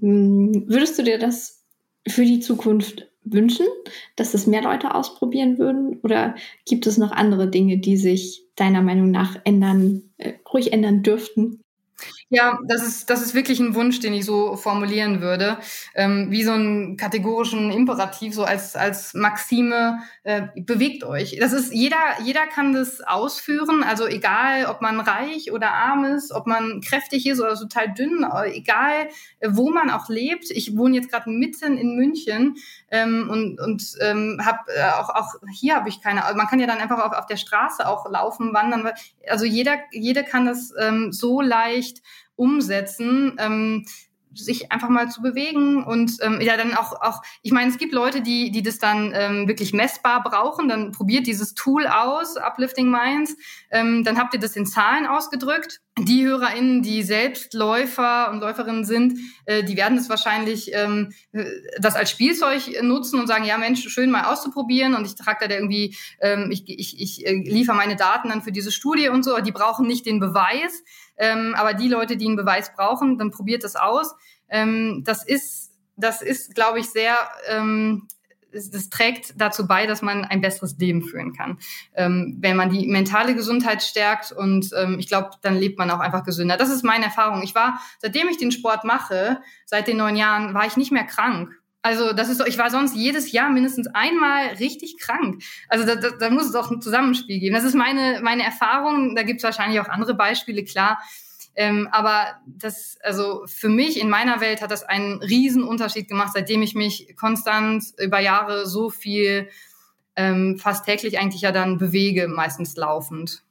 Hm, 0.01 0.69
würdest 0.69 0.97
du 0.99 1.03
dir 1.03 1.19
das 1.19 1.65
für 2.07 2.25
die 2.25 2.39
Zukunft 2.39 3.11
wünschen, 3.25 3.67
dass 4.17 4.31
das 4.33 4.47
mehr 4.47 4.63
Leute 4.63 4.95
ausprobieren 4.95 5.59
würden? 5.59 5.99
Oder 6.03 6.37
gibt 6.67 6.87
es 6.87 6.99
noch 6.99 7.11
andere 7.11 7.51
Dinge, 7.51 7.79
die 7.79 7.97
sich 7.97 8.45
deiner 8.55 8.81
Meinung 8.83 9.11
nach 9.11 9.37
ändern, 9.45 10.05
äh, 10.19 10.35
ruhig 10.53 10.73
ändern 10.73 11.03
dürften? 11.03 11.63
Ja, 12.31 12.59
das 12.67 12.87
ist, 12.87 13.09
das 13.09 13.23
ist 13.23 13.35
wirklich 13.35 13.59
ein 13.59 13.75
Wunsch, 13.75 14.01
den 14.01 14.13
ich 14.13 14.27
so 14.27 14.55
formulieren 14.57 15.23
würde, 15.23 15.57
ähm, 15.95 16.27
wie 16.31 16.45
so 16.45 16.53
einen 16.53 16.99
kategorischen 16.99 17.71
Imperativ, 17.71 18.35
so 18.35 18.45
als, 18.45 18.77
als 18.77 19.15
Maxime, 19.15 20.01
äh, 20.25 20.43
bewegt 20.55 21.05
euch. 21.05 21.39
Das 21.41 21.55
ist, 21.55 21.73
jeder, 21.73 21.97
jeder 22.23 22.47
kann 22.47 22.75
das 22.75 23.01
ausführen, 23.01 23.83
also 23.83 24.07
egal, 24.07 24.67
ob 24.67 24.83
man 24.83 25.01
reich 25.01 25.53
oder 25.53 25.71
arm 25.73 26.05
ist, 26.05 26.31
ob 26.31 26.47
man 26.47 26.83
kräftig 26.83 27.25
ist 27.27 27.41
oder 27.41 27.55
total 27.55 27.95
dünn, 27.95 28.23
äh, 28.31 28.51
egal, 28.53 29.09
äh, 29.41 29.49
wo 29.53 29.71
man 29.71 29.89
auch 29.89 30.11
lebt. 30.11 30.51
Ich 30.51 30.77
wohne 30.77 30.97
jetzt 30.97 31.11
gerade 31.11 31.31
mitten 31.31 31.79
in 31.79 31.97
München 31.97 32.57
ähm, 32.91 33.29
und, 33.31 33.59
und 33.59 33.95
ähm, 34.03 34.39
habe 34.45 34.59
äh, 34.77 34.83
auch, 35.01 35.09
auch 35.15 35.33
hier 35.51 35.77
habe 35.77 35.89
ich 35.89 36.03
keine, 36.03 36.25
also 36.27 36.37
man 36.37 36.47
kann 36.47 36.61
ja 36.61 36.67
dann 36.67 36.79
einfach 36.79 36.99
auf, 37.03 37.13
auf 37.17 37.25
der 37.27 37.37
Straße 37.39 37.89
auch 37.89 38.05
laufen, 38.11 38.53
wandern, 38.53 38.91
also 39.31 39.47
jeder, 39.47 39.77
jeder 39.93 40.23
kann 40.25 40.45
das 40.45 40.75
ähm, 40.79 41.11
so 41.13 41.41
leicht 41.41 42.03
umsetzen, 42.39 43.37
ähm, 43.39 43.85
sich 44.35 44.71
einfach 44.73 44.89
mal 44.89 45.11
zu 45.11 45.23
bewegen 45.23 45.83
und 45.85 46.13
ähm, 46.21 46.41
ja 46.41 46.57
dann 46.57 46.75
auch 46.75 47.01
auch 47.01 47.23
ich 47.43 47.53
meine 47.53 47.71
es 47.71 47.79
gibt 47.79 47.93
Leute 47.93 48.21
die 48.21 48.51
die 48.51 48.63
das 48.63 48.79
dann 48.79 49.13
ähm, 49.15 49.49
wirklich 49.49 49.73
messbar 49.73 50.23
brauchen. 50.23 50.69
Dann 50.69 50.93
probiert 50.93 51.27
dieses 51.27 51.55
Tool 51.55 51.87
aus 51.87 52.37
Uplifting 52.37 52.91
Minds. 52.91 53.37
Ähm, 53.71 54.05
dann 54.05 54.19
habt 54.19 54.35
ihr 54.35 54.41
das 54.41 54.57
in 54.57 54.67
Zahlen 54.67 55.07
ausgedrückt. 55.07 55.81
Die 55.99 56.25
HörerInnen, 56.25 56.83
die 56.83 57.03
selbst 57.03 57.55
Läufer 57.55 58.31
und 58.31 58.41
Läuferinnen 58.41 58.85
sind, 58.85 59.19
äh, 59.47 59.65
die 59.65 59.77
werden 59.77 59.99
es 59.99 60.09
wahrscheinlich 60.09 60.71
ähm, 60.73 61.13
das 61.81 61.97
als 61.97 62.11
Spielzeug 62.11 62.83
nutzen 62.83 63.19
und 63.19 63.27
sagen, 63.27 63.45
ja 63.45 63.59
Mensch, 63.59 63.89
schön 63.89 64.11
mal 64.11 64.25
auszuprobieren. 64.25 64.95
Und 64.95 65.07
ich 65.07 65.17
trage 65.17 65.49
da 65.49 65.55
irgendwie, 65.55 65.97
ähm, 66.21 66.51
ich, 66.53 66.63
ich, 66.67 67.01
ich 67.01 67.27
äh, 67.27 67.35
liefere 67.35 67.77
meine 67.77 67.97
Daten 67.97 68.29
dann 68.29 68.43
für 68.43 68.53
diese 68.53 68.71
Studie 68.71 69.09
und 69.09 69.25
so, 69.25 69.39
die 69.39 69.53
brauchen 69.53 69.89
nicht 69.89 70.07
den 70.07 70.21
Beweis, 70.21 70.85
ähm, 71.19 71.55
aber 71.57 71.75
die 71.75 71.89
Leute, 71.89 72.17
die 72.17 72.27
einen 72.27 72.37
Beweis 72.37 72.73
brauchen, 72.75 73.19
dann 73.19 73.31
probiert 73.31 73.65
das 73.65 73.77
aus. 73.77 74.15
Ähm, 74.49 75.03
das 75.05 75.25
ist, 75.25 75.73
das 75.97 76.23
ist, 76.23 76.55
glaube 76.55 76.81
ich, 76.81 76.91
sehr 76.91 77.17
ähm, 77.49 78.09
das 78.53 78.89
trägt 78.89 79.35
dazu 79.37 79.67
bei, 79.67 79.87
dass 79.87 80.03
man 80.03 80.25
ein 80.25 80.41
besseres 80.41 80.77
Leben 80.79 81.03
führen 81.03 81.33
kann. 81.33 81.59
Ähm, 81.95 82.37
wenn 82.41 82.57
man 82.57 82.71
die 82.71 82.87
mentale 82.87 83.35
Gesundheit 83.35 83.83
stärkt 83.83 84.33
und 84.33 84.71
ähm, 84.77 84.99
ich 84.99 85.09
glaube, 85.09 85.31
dann 85.43 85.57
lebt 85.57 85.79
man 85.79 85.91
auch 85.91 86.01
einfach 86.01 86.25
gesünder. 86.25 86.57
Das 86.57 86.71
ist 86.71 86.85
meine 86.85 87.07
Erfahrung. 87.07 87.43
Ich 87.43 87.55
war, 87.55 87.81
seitdem 87.99 88.29
ich 88.29 88.39
den 88.39 88.53
Sport 88.53 88.85
mache, 88.85 89.41
seit 89.67 89.87
den 89.87 89.99
neun 89.99 90.17
Jahren, 90.17 90.55
war 90.55 90.67
ich 90.67 90.77
nicht 90.77 90.93
mehr 90.93 91.05
krank. 91.05 91.51
Also 91.89 92.13
das 92.13 92.29
ist 92.29 92.37
so, 92.37 92.45
ich 92.45 92.59
war 92.59 92.69
sonst 92.69 92.95
jedes 92.95 93.33
Jahr 93.33 93.49
mindestens 93.49 93.87
einmal 93.95 94.49
richtig 94.61 94.99
krank. 94.99 95.43
Also 95.71 95.87
da, 95.87 95.95
da, 95.95 96.11
da 96.11 96.29
muss 96.29 96.47
es 96.47 96.55
auch 96.55 96.71
ein 96.71 96.83
Zusammenspiel 96.83 97.41
geben. 97.41 97.55
Das 97.55 97.65
ist 97.65 97.75
meine, 97.75 98.21
meine 98.23 98.45
Erfahrung. 98.45 99.17
Da 99.17 99.23
gibt 99.23 99.39
es 99.39 99.45
wahrscheinlich 99.45 99.81
auch 99.81 99.89
andere 99.89 100.13
Beispiele, 100.13 100.65
klar. 100.65 100.99
Ähm, 101.57 101.89
aber 101.91 102.27
das, 102.47 102.99
also 103.03 103.45
für 103.47 103.71
mich 103.71 103.99
in 103.99 104.11
meiner 104.11 104.43
Welt 104.43 104.61
hat 104.61 104.71
das 104.71 104.83
einen 104.83 105.23
riesen 105.23 105.65
Unterschied 105.65 106.09
gemacht, 106.09 106.33
seitdem 106.35 106.61
ich 106.61 106.75
mich 106.75 107.17
konstant 107.17 107.85
über 107.97 108.21
Jahre 108.21 108.67
so 108.67 108.91
viel, 108.91 109.49
ähm, 110.15 110.59
fast 110.59 110.85
täglich 110.85 111.19
eigentlich 111.19 111.41
ja 111.41 111.53
dann 111.53 111.79
bewege, 111.79 112.29
meistens 112.29 112.77
laufend. 112.77 113.45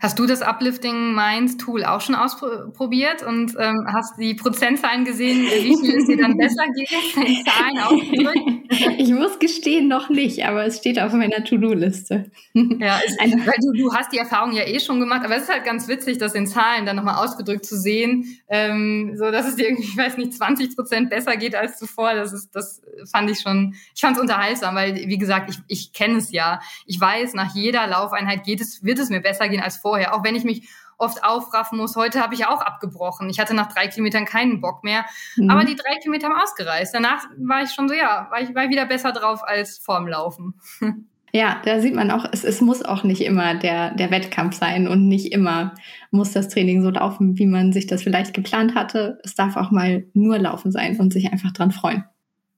Hast 0.00 0.18
du 0.18 0.26
das 0.26 0.42
Uplifting 0.42 1.14
Minds 1.14 1.56
Tool 1.56 1.84
auch 1.84 2.00
schon 2.00 2.14
ausprobiert 2.14 3.22
und 3.22 3.54
ähm, 3.58 3.86
hast 3.92 4.18
die 4.18 4.34
Prozentzahlen 4.34 5.04
gesehen, 5.04 5.46
wie 5.46 5.76
viel 5.76 5.96
es 5.96 6.06
dir 6.06 6.16
dann 6.18 6.36
besser 6.38 6.64
geht, 6.74 7.26
in 7.26 7.44
Zahlen 7.44 7.78
ausgedrückt? 7.78 8.98
Ich 8.98 9.10
muss 9.10 9.38
gestehen, 9.38 9.88
noch 9.88 10.08
nicht, 10.08 10.44
aber 10.44 10.64
es 10.64 10.78
steht 10.78 11.00
auf 11.00 11.12
meiner 11.12 11.44
To-Do-Liste. 11.44 12.30
Ja, 12.52 12.98
ist, 12.98 13.18
weil 13.20 13.54
du, 13.60 13.72
du 13.72 13.94
hast 13.94 14.12
die 14.12 14.18
Erfahrung 14.18 14.52
ja 14.52 14.66
eh 14.66 14.80
schon 14.80 15.00
gemacht, 15.00 15.24
aber 15.24 15.36
es 15.36 15.44
ist 15.44 15.52
halt 15.52 15.64
ganz 15.64 15.88
witzig, 15.88 16.18
das 16.18 16.34
in 16.34 16.46
Zahlen 16.46 16.86
dann 16.86 16.96
nochmal 16.96 17.24
ausgedrückt 17.24 17.64
zu 17.64 17.76
sehen, 17.76 18.38
ähm, 18.48 19.14
so 19.16 19.30
dass 19.30 19.46
es 19.46 19.56
dir 19.56 19.68
irgendwie, 19.68 19.88
ich 19.88 19.96
weiß 19.96 20.16
nicht, 20.16 20.34
20 20.34 20.74
Prozent 20.74 21.10
besser 21.10 21.36
geht 21.36 21.54
als 21.54 21.78
zuvor. 21.78 22.14
Das 22.14 22.32
ist, 22.32 22.54
das 22.54 22.82
fand 23.10 23.30
ich 23.30 23.40
schon, 23.40 23.74
ich 23.94 24.00
fand 24.00 24.16
es 24.16 24.22
unterhaltsam, 24.22 24.74
weil 24.74 24.94
wie 24.94 25.18
gesagt, 25.18 25.50
ich, 25.50 25.58
ich 25.68 25.92
kenne 25.92 26.18
es 26.18 26.32
ja. 26.32 26.60
Ich 26.86 27.00
weiß, 27.00 27.34
nach 27.34 27.54
jeder 27.54 27.86
Laufeinheit 27.86 28.44
geht 28.44 28.60
es, 28.60 28.82
wird 28.84 28.98
es 28.98 29.10
mir 29.10 29.20
besser 29.20 29.48
gehen 29.48 29.60
als 29.66 29.76
vorher. 29.76 30.14
Auch 30.14 30.24
wenn 30.24 30.34
ich 30.34 30.44
mich 30.44 30.68
oft 30.98 31.22
aufraffen 31.24 31.78
muss. 31.78 31.96
Heute 31.96 32.22
habe 32.22 32.34
ich 32.34 32.46
auch 32.46 32.62
abgebrochen. 32.62 33.28
Ich 33.28 33.38
hatte 33.38 33.54
nach 33.54 33.72
drei 33.72 33.88
Kilometern 33.88 34.24
keinen 34.24 34.60
Bock 34.60 34.82
mehr. 34.82 35.04
Mhm. 35.36 35.50
Aber 35.50 35.64
die 35.64 35.76
drei 35.76 35.96
Kilometer 36.00 36.28
haben 36.28 36.40
ausgereist. 36.40 36.94
Danach 36.94 37.24
war 37.38 37.62
ich 37.62 37.70
schon 37.70 37.88
so, 37.88 37.94
ja, 37.94 38.28
war 38.30 38.40
ich 38.40 38.54
war 38.54 38.68
wieder 38.70 38.86
besser 38.86 39.12
drauf 39.12 39.42
als 39.44 39.78
vorm 39.78 40.08
Laufen. 40.08 40.54
Ja, 41.32 41.60
da 41.66 41.80
sieht 41.80 41.94
man 41.94 42.10
auch, 42.10 42.24
es, 42.32 42.44
es 42.44 42.62
muss 42.62 42.82
auch 42.82 43.04
nicht 43.04 43.20
immer 43.20 43.54
der, 43.54 43.90
der 43.94 44.10
Wettkampf 44.10 44.56
sein 44.56 44.88
und 44.88 45.06
nicht 45.06 45.32
immer 45.32 45.74
muss 46.10 46.32
das 46.32 46.48
Training 46.48 46.80
so 46.80 46.88
laufen, 46.88 47.36
wie 47.36 47.44
man 47.44 47.74
sich 47.74 47.86
das 47.86 48.02
vielleicht 48.02 48.32
geplant 48.32 48.74
hatte. 48.74 49.18
Es 49.22 49.34
darf 49.34 49.56
auch 49.56 49.70
mal 49.70 50.06
nur 50.14 50.38
laufen 50.38 50.72
sein 50.72 50.98
und 50.98 51.12
sich 51.12 51.32
einfach 51.32 51.52
dran 51.52 51.72
freuen. 51.72 52.04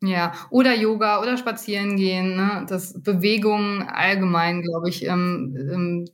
Ja, 0.01 0.33
oder 0.51 0.77
Yoga 0.77 1.21
oder 1.21 1.37
spazieren 1.37 1.97
gehen. 1.97 2.37
Ne? 2.37 2.67
Das 2.69 3.03
Bewegung 3.03 3.83
allgemein, 3.83 4.63
glaube 4.63 4.89
ich, 4.91 5.05
ähm, 5.07 5.57
ähm, 5.59 6.05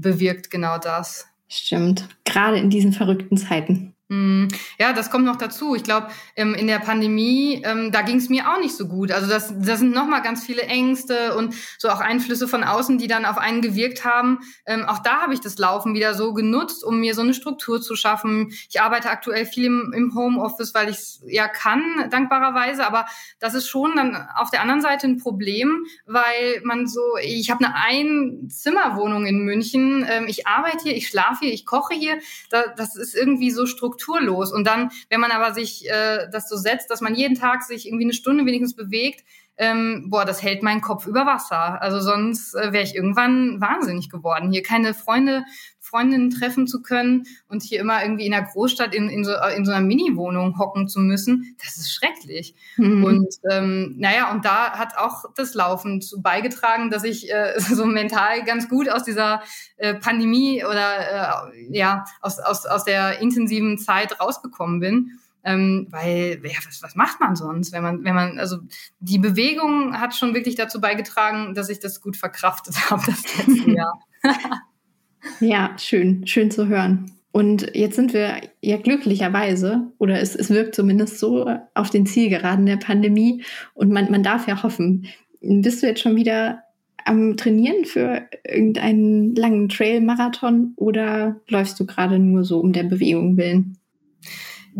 bewirkt 0.00 0.50
genau 0.50 0.78
das. 0.78 1.26
Stimmt. 1.48 2.08
Gerade 2.24 2.58
in 2.58 2.70
diesen 2.70 2.92
verrückten 2.92 3.36
Zeiten. 3.36 3.94
Mhm. 4.10 4.48
Ja, 4.78 4.94
das 4.94 5.10
kommt 5.10 5.26
noch 5.26 5.36
dazu. 5.36 5.74
Ich 5.74 5.82
glaube, 5.82 6.08
ähm, 6.34 6.54
in 6.54 6.66
der 6.66 6.78
Pandemie, 6.78 7.60
ähm, 7.62 7.92
da 7.92 8.00
ging 8.00 8.16
es 8.16 8.30
mir 8.30 8.50
auch 8.50 8.58
nicht 8.58 8.74
so 8.74 8.88
gut. 8.88 9.12
Also 9.12 9.28
das, 9.28 9.52
das 9.58 9.80
sind 9.80 9.92
nochmal 9.92 10.22
ganz 10.22 10.46
viele 10.46 10.62
Ängste 10.62 11.36
und 11.36 11.54
so 11.76 11.90
auch 11.90 12.00
Einflüsse 12.00 12.48
von 12.48 12.64
außen, 12.64 12.96
die 12.96 13.06
dann 13.06 13.26
auf 13.26 13.36
einen 13.36 13.60
gewirkt 13.60 14.06
haben. 14.06 14.38
Ähm, 14.64 14.86
auch 14.86 15.00
da 15.00 15.20
habe 15.20 15.34
ich 15.34 15.40
das 15.40 15.58
Laufen 15.58 15.92
wieder 15.92 16.14
so 16.14 16.32
genutzt, 16.32 16.84
um 16.84 17.00
mir 17.00 17.14
so 17.14 17.20
eine 17.20 17.34
Struktur 17.34 17.82
zu 17.82 17.96
schaffen. 17.96 18.50
Ich 18.70 18.80
arbeite 18.80 19.10
aktuell 19.10 19.44
viel 19.44 19.66
im, 19.66 19.92
im 19.94 20.14
Homeoffice, 20.14 20.72
weil 20.72 20.88
ich 20.88 20.96
es 20.96 21.22
ja 21.26 21.46
kann, 21.46 22.08
dankbarerweise. 22.10 22.86
Aber 22.86 23.04
das 23.40 23.52
ist 23.52 23.68
schon 23.68 23.94
dann 23.94 24.16
auf 24.36 24.50
der 24.50 24.62
anderen 24.62 24.80
Seite 24.80 25.06
ein 25.06 25.18
Problem, 25.18 25.84
weil 26.06 26.62
man 26.64 26.86
so, 26.86 27.02
ich 27.22 27.50
habe 27.50 27.62
eine 27.62 27.74
Einzimmerwohnung 27.74 29.26
in 29.26 29.40
München. 29.40 30.06
ich 30.28 30.46
arbeite 30.46 30.84
hier, 30.84 30.96
ich 30.96 31.08
schlafe 31.08 31.40
hier, 31.44 31.52
ich 31.52 31.66
koche 31.66 31.94
hier. 31.94 32.18
das 32.50 32.96
ist 32.96 33.14
irgendwie 33.14 33.50
so 33.50 33.66
strukturell 33.66 33.97
strukturlos. 33.98 34.52
Und 34.52 34.66
dann, 34.66 34.90
wenn 35.10 35.20
man 35.20 35.30
aber 35.30 35.52
sich 35.52 35.88
äh, 35.88 36.28
das 36.30 36.48
so 36.48 36.56
setzt, 36.56 36.90
dass 36.90 37.00
man 37.00 37.14
jeden 37.14 37.34
Tag 37.34 37.62
sich 37.62 37.86
irgendwie 37.86 38.04
eine 38.04 38.12
Stunde 38.12 38.46
wenigstens 38.46 38.76
bewegt, 38.76 39.24
ähm, 39.60 40.06
boah, 40.08 40.24
das 40.24 40.42
hält 40.42 40.62
meinen 40.62 40.80
Kopf 40.80 41.06
über 41.06 41.26
Wasser. 41.26 41.82
Also 41.82 42.00
sonst 42.00 42.54
äh, 42.54 42.72
wäre 42.72 42.84
ich 42.84 42.94
irgendwann 42.94 43.60
wahnsinnig 43.60 44.08
geworden. 44.08 44.52
Hier 44.52 44.62
keine 44.62 44.94
Freunde, 44.94 45.44
Freundinnen 45.88 46.30
treffen 46.30 46.66
zu 46.66 46.82
können 46.82 47.24
und 47.48 47.62
hier 47.62 47.80
immer 47.80 48.02
irgendwie 48.02 48.26
in 48.26 48.32
der 48.32 48.42
Großstadt 48.42 48.94
in, 48.94 49.08
in, 49.08 49.24
so, 49.24 49.32
in 49.56 49.64
so 49.64 49.72
einer 49.72 49.84
Mini-Wohnung 49.84 50.58
hocken 50.58 50.88
zu 50.88 51.00
müssen, 51.00 51.56
das 51.64 51.76
ist 51.76 51.92
schrecklich. 51.92 52.54
Mhm. 52.76 53.04
Und 53.04 53.34
ähm, 53.50 53.94
naja, 53.98 54.30
und 54.30 54.44
da 54.44 54.72
hat 54.72 54.96
auch 54.98 55.24
das 55.36 55.54
Laufen 55.54 56.00
zu 56.00 56.20
beigetragen, 56.20 56.90
dass 56.90 57.04
ich 57.04 57.32
äh, 57.32 57.54
so 57.58 57.86
mental 57.86 58.44
ganz 58.44 58.68
gut 58.68 58.88
aus 58.88 59.04
dieser 59.04 59.42
äh, 59.76 59.94
Pandemie 59.94 60.64
oder 60.64 61.50
äh, 61.50 61.76
ja, 61.76 62.04
aus, 62.20 62.38
aus, 62.38 62.66
aus 62.66 62.84
der 62.84 63.20
intensiven 63.20 63.78
Zeit 63.78 64.20
rausgekommen 64.20 64.80
bin. 64.80 65.18
Ähm, 65.44 65.86
weil, 65.90 66.40
ja, 66.42 66.58
was, 66.66 66.82
was 66.82 66.94
macht 66.94 67.20
man 67.20 67.36
sonst, 67.36 67.72
wenn 67.72 67.82
man, 67.82 68.04
wenn 68.04 68.14
man, 68.14 68.38
also 68.38 68.58
die 68.98 69.18
Bewegung 69.18 69.98
hat 69.98 70.14
schon 70.14 70.34
wirklich 70.34 70.56
dazu 70.56 70.80
beigetragen, 70.80 71.54
dass 71.54 71.68
ich 71.68 71.78
das 71.78 72.00
gut 72.00 72.16
verkraftet 72.16 72.74
habe 72.90 73.02
das 73.06 73.22
letzte 73.38 73.70
Jahr. 73.76 73.98
Ja, 75.40 75.76
schön, 75.78 76.26
schön 76.26 76.50
zu 76.50 76.68
hören. 76.68 77.12
Und 77.30 77.74
jetzt 77.74 77.96
sind 77.96 78.14
wir 78.14 78.40
ja 78.62 78.78
glücklicherweise, 78.78 79.92
oder 79.98 80.20
es, 80.20 80.34
es 80.34 80.50
wirkt 80.50 80.74
zumindest 80.74 81.18
so, 81.18 81.48
auf 81.74 81.90
den 81.90 82.06
Zielgeraden 82.06 82.66
der 82.66 82.78
Pandemie. 82.78 83.44
Und 83.74 83.92
man, 83.92 84.10
man 84.10 84.22
darf 84.22 84.48
ja 84.48 84.62
hoffen. 84.62 85.06
Bist 85.40 85.82
du 85.82 85.86
jetzt 85.86 86.00
schon 86.00 86.16
wieder 86.16 86.62
am 87.04 87.36
Trainieren 87.36 87.84
für 87.84 88.28
irgendeinen 88.44 89.34
langen 89.34 89.68
Trail-Marathon 89.68 90.72
oder 90.76 91.40
läufst 91.48 91.78
du 91.80 91.86
gerade 91.86 92.18
nur 92.18 92.44
so 92.44 92.60
um 92.60 92.72
der 92.72 92.84
Bewegung 92.84 93.36
willen? 93.36 93.78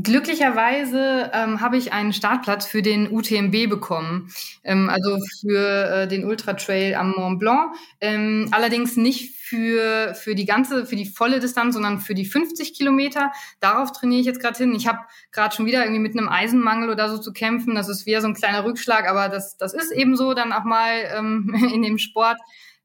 Glücklicherweise 0.01 1.31
ähm, 1.33 1.61
habe 1.61 1.77
ich 1.77 1.93
einen 1.93 2.13
Startplatz 2.13 2.67
für 2.67 2.83
den 2.83 3.11
UTMB 3.11 3.69
bekommen, 3.69 4.31
ähm, 4.63 4.89
also 4.91 5.19
für 5.41 5.91
äh, 5.91 6.09
den 6.09 6.25
Ultra 6.25 6.53
Trail 6.55 6.95
am 6.95 7.15
Mont 7.17 7.41
Blanc. 7.41 7.75
Ähm, 8.01 8.49
allerdings 8.53 8.97
nicht 8.97 9.35
für 9.49 10.15
für 10.15 10.35
die 10.35 10.45
ganze, 10.45 10.87
für 10.87 10.97
die 10.97 11.07
volle 11.07 11.41
Distanz, 11.41 11.75
sondern 11.75 12.01
für 12.01 12.15
die 12.15 12.25
50 12.25 12.75
Kilometer. 12.75 13.33
Darauf 13.61 13.93
trainiere 13.93 14.21
ich 14.21 14.27
jetzt 14.27 14.41
gerade 14.41 14.59
hin. 14.59 14.75
Ich 14.75 14.87
habe 14.87 14.99
gerade 15.33 15.55
schon 15.55 15.67
wieder 15.67 15.83
irgendwie 15.83 16.01
mit 16.01 16.17
einem 16.17 16.29
Eisenmangel 16.29 16.91
oder 16.91 17.09
so 17.09 17.19
zu 17.19 17.33
kämpfen. 17.33 17.75
Das 17.75 17.89
ist 17.89 18.07
wieder 18.07 18.21
so 18.21 18.29
ein 18.29 18.35
kleiner 18.35 18.65
Rückschlag, 18.65 19.09
aber 19.09 19.29
das 19.29 19.57
das 19.57 19.75
ist 19.75 19.93
eben 19.93 20.17
so 20.17 20.35
dann 20.35 20.53
auch 20.53 20.65
mal 20.65 20.93
ähm, 21.17 21.55
in 21.75 21.83
dem 21.83 21.99
Sport. 21.99 22.39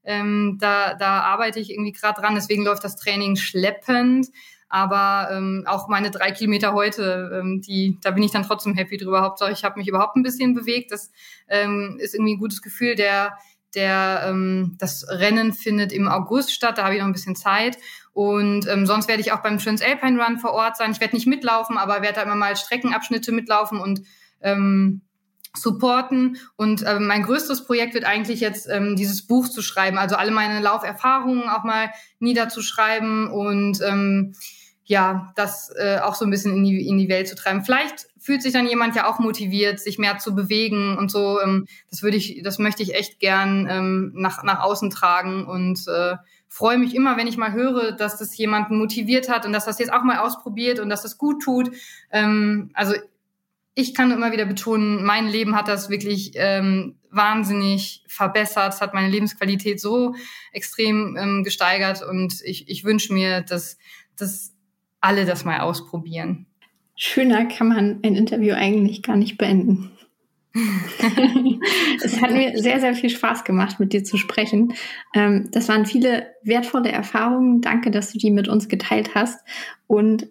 Ähm, 0.04 0.58
da, 0.60 0.94
da 0.94 1.20
arbeite 1.20 1.60
ich 1.60 1.70
irgendwie 1.70 1.92
gerade 1.92 2.20
dran. 2.20 2.34
Deswegen 2.34 2.64
läuft 2.64 2.84
das 2.84 2.96
Training 2.96 3.36
schleppend. 3.36 4.28
Aber 4.68 5.28
ähm, 5.30 5.64
auch 5.66 5.88
meine 5.88 6.10
drei 6.10 6.32
Kilometer 6.32 6.72
heute, 6.72 7.30
ähm, 7.40 7.60
die, 7.60 7.98
da 8.02 8.10
bin 8.10 8.24
ich 8.24 8.32
dann 8.32 8.42
trotzdem 8.42 8.74
happy 8.74 8.96
drüber. 8.96 9.22
Hauptsache, 9.22 9.52
ich 9.52 9.62
habe 9.62 9.78
mich 9.78 9.86
überhaupt 9.86 10.16
ein 10.16 10.24
bisschen 10.24 10.52
bewegt. 10.52 10.90
Das 10.90 11.12
ähm, 11.48 11.96
ist 12.00 12.14
irgendwie 12.14 12.34
ein 12.34 12.40
gutes 12.40 12.60
Gefühl. 12.60 12.96
Der, 12.96 13.38
der 13.74 14.24
ähm, 14.26 14.76
das 14.78 15.06
Rennen 15.08 15.52
findet 15.52 15.92
im 15.92 16.08
August 16.08 16.52
statt, 16.52 16.78
da 16.78 16.84
habe 16.84 16.94
ich 16.94 17.00
noch 17.00 17.06
ein 17.06 17.12
bisschen 17.12 17.36
Zeit. 17.36 17.78
Und 18.12 18.68
ähm, 18.68 18.86
sonst 18.86 19.08
werde 19.08 19.20
ich 19.20 19.32
auch 19.32 19.42
beim 19.42 19.58
Transalpine 19.58 20.22
Run 20.22 20.38
vor 20.38 20.52
Ort 20.52 20.76
sein. 20.76 20.92
Ich 20.92 21.00
werde 21.00 21.16
nicht 21.16 21.26
mitlaufen, 21.26 21.76
aber 21.76 22.02
werde 22.02 22.16
da 22.16 22.22
immer 22.22 22.36
mal 22.36 22.56
Streckenabschnitte 22.56 23.32
mitlaufen 23.32 23.80
und 23.80 24.02
ähm, 24.40 25.02
supporten. 25.56 26.36
Und 26.56 26.82
äh, 26.82 26.98
mein 26.98 27.22
größtes 27.22 27.64
Projekt 27.64 27.94
wird 27.94 28.04
eigentlich 28.04 28.40
jetzt 28.40 28.68
ähm, 28.68 28.96
dieses 28.96 29.26
Buch 29.26 29.48
zu 29.48 29.62
schreiben, 29.62 29.98
also 29.98 30.16
alle 30.16 30.30
meine 30.30 30.60
Lauferfahrungen 30.60 31.48
auch 31.48 31.64
mal 31.64 31.90
niederzuschreiben 32.18 33.28
und 33.28 33.80
ähm, 33.82 34.34
ja, 34.86 35.32
das 35.34 35.70
äh, 35.76 35.98
auch 36.02 36.14
so 36.14 36.26
ein 36.26 36.30
bisschen 36.30 36.54
in 36.56 36.64
die, 36.64 36.86
in 36.86 36.98
die 36.98 37.08
Welt 37.08 37.26
zu 37.28 37.34
treiben. 37.34 37.64
Vielleicht 37.64 38.06
fühlt 38.24 38.42
sich 38.42 38.54
dann 38.54 38.66
jemand 38.66 38.96
ja 38.96 39.06
auch 39.06 39.18
motiviert, 39.18 39.78
sich 39.78 39.98
mehr 39.98 40.16
zu 40.16 40.34
bewegen 40.34 40.96
und 40.96 41.10
so. 41.10 41.42
Ähm, 41.42 41.66
das 41.90 42.02
würde 42.02 42.16
ich, 42.16 42.40
das 42.42 42.58
möchte 42.58 42.82
ich 42.82 42.94
echt 42.94 43.20
gern 43.20 43.68
ähm, 43.68 44.12
nach, 44.14 44.42
nach 44.42 44.60
außen 44.60 44.88
tragen 44.88 45.44
und 45.44 45.86
äh, 45.88 46.16
freue 46.48 46.78
mich 46.78 46.94
immer, 46.94 47.18
wenn 47.18 47.26
ich 47.26 47.36
mal 47.36 47.52
höre, 47.52 47.92
dass 47.92 48.16
das 48.16 48.34
jemanden 48.38 48.78
motiviert 48.78 49.28
hat 49.28 49.44
und 49.44 49.52
dass 49.52 49.66
das 49.66 49.78
jetzt 49.78 49.92
auch 49.92 50.04
mal 50.04 50.20
ausprobiert 50.20 50.80
und 50.80 50.88
dass 50.88 51.02
das 51.02 51.18
gut 51.18 51.42
tut. 51.42 51.70
Ähm, 52.10 52.70
also 52.72 52.94
ich 53.74 53.94
kann 53.94 54.10
immer 54.10 54.32
wieder 54.32 54.46
betonen, 54.46 55.04
mein 55.04 55.26
Leben 55.26 55.54
hat 55.54 55.68
das 55.68 55.90
wirklich 55.90 56.32
ähm, 56.36 56.96
wahnsinnig 57.10 58.04
verbessert. 58.08 58.72
Es 58.72 58.80
hat 58.80 58.94
meine 58.94 59.10
Lebensqualität 59.10 59.82
so 59.82 60.14
extrem 60.50 61.18
ähm, 61.18 61.44
gesteigert 61.44 62.02
und 62.02 62.40
ich, 62.42 62.70
ich 62.70 62.84
wünsche 62.84 63.12
mir, 63.12 63.42
dass, 63.42 63.76
dass 64.16 64.54
alle 65.02 65.26
das 65.26 65.44
mal 65.44 65.60
ausprobieren. 65.60 66.46
Schöner 66.96 67.46
kann 67.46 67.68
man 67.68 68.00
ein 68.02 68.14
Interview 68.14 68.54
eigentlich 68.54 69.02
gar 69.02 69.16
nicht 69.16 69.38
beenden. 69.38 69.90
es 72.04 72.20
hat 72.20 72.30
mir 72.30 72.56
sehr, 72.58 72.78
sehr 72.78 72.94
viel 72.94 73.10
Spaß 73.10 73.42
gemacht, 73.42 73.80
mit 73.80 73.92
dir 73.92 74.04
zu 74.04 74.16
sprechen. 74.16 74.74
Ähm, 75.12 75.48
das 75.50 75.68
waren 75.68 75.84
viele 75.84 76.28
wertvolle 76.44 76.92
Erfahrungen. 76.92 77.60
Danke, 77.60 77.90
dass 77.90 78.12
du 78.12 78.18
die 78.18 78.30
mit 78.30 78.46
uns 78.46 78.68
geteilt 78.68 79.16
hast. 79.16 79.40
Und 79.88 80.28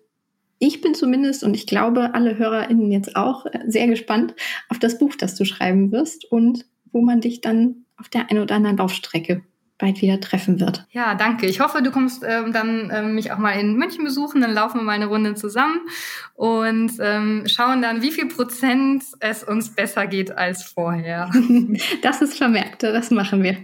ich 0.59 0.79
bin 0.79 0.95
zumindest 0.95 1.43
und 1.43 1.55
ich 1.55 1.67
glaube, 1.67 2.13
alle 2.13 2.37
HörerInnen 2.37 2.89
jetzt 2.89 3.17
auch 3.17 3.45
sehr 3.67 3.87
gespannt 3.87 4.33
auf 4.69 4.79
das 4.79 4.97
Buch, 4.97 5.15
das 5.17 5.35
du 5.35 5.43
schreiben 5.43 5.91
wirst 5.91 6.23
und 6.31 6.65
wo 6.93 7.01
man 7.01 7.19
dich 7.19 7.41
dann 7.41 7.83
auf 7.97 8.07
der 8.07 8.31
einen 8.31 8.41
oder 8.41 8.55
anderen 8.55 8.77
Laufstrecke 8.77 9.43
bald 9.83 10.01
wieder 10.01 10.19
treffen 10.21 10.61
wird. 10.61 10.85
Ja, 10.91 11.13
danke. 11.13 11.45
Ich 11.45 11.59
hoffe, 11.59 11.81
du 11.81 11.91
kommst 11.91 12.23
ähm, 12.25 12.53
dann 12.53 12.89
ähm, 12.93 13.15
mich 13.15 13.33
auch 13.33 13.37
mal 13.37 13.51
in 13.51 13.75
München 13.75 14.05
besuchen. 14.05 14.39
Dann 14.39 14.53
laufen 14.53 14.79
wir 14.79 14.83
mal 14.83 14.93
eine 14.93 15.07
Runde 15.07 15.35
zusammen 15.35 15.81
und 16.35 16.93
ähm, 17.01 17.43
schauen 17.47 17.81
dann, 17.81 18.01
wie 18.01 18.11
viel 18.11 18.27
Prozent 18.27 19.03
es 19.19 19.43
uns 19.43 19.75
besser 19.75 20.07
geht 20.07 20.31
als 20.37 20.63
vorher. 20.63 21.29
das 22.01 22.21
ist 22.21 22.37
vermerkt. 22.37 22.83
Das 22.83 23.11
machen 23.11 23.43
wir. 23.43 23.57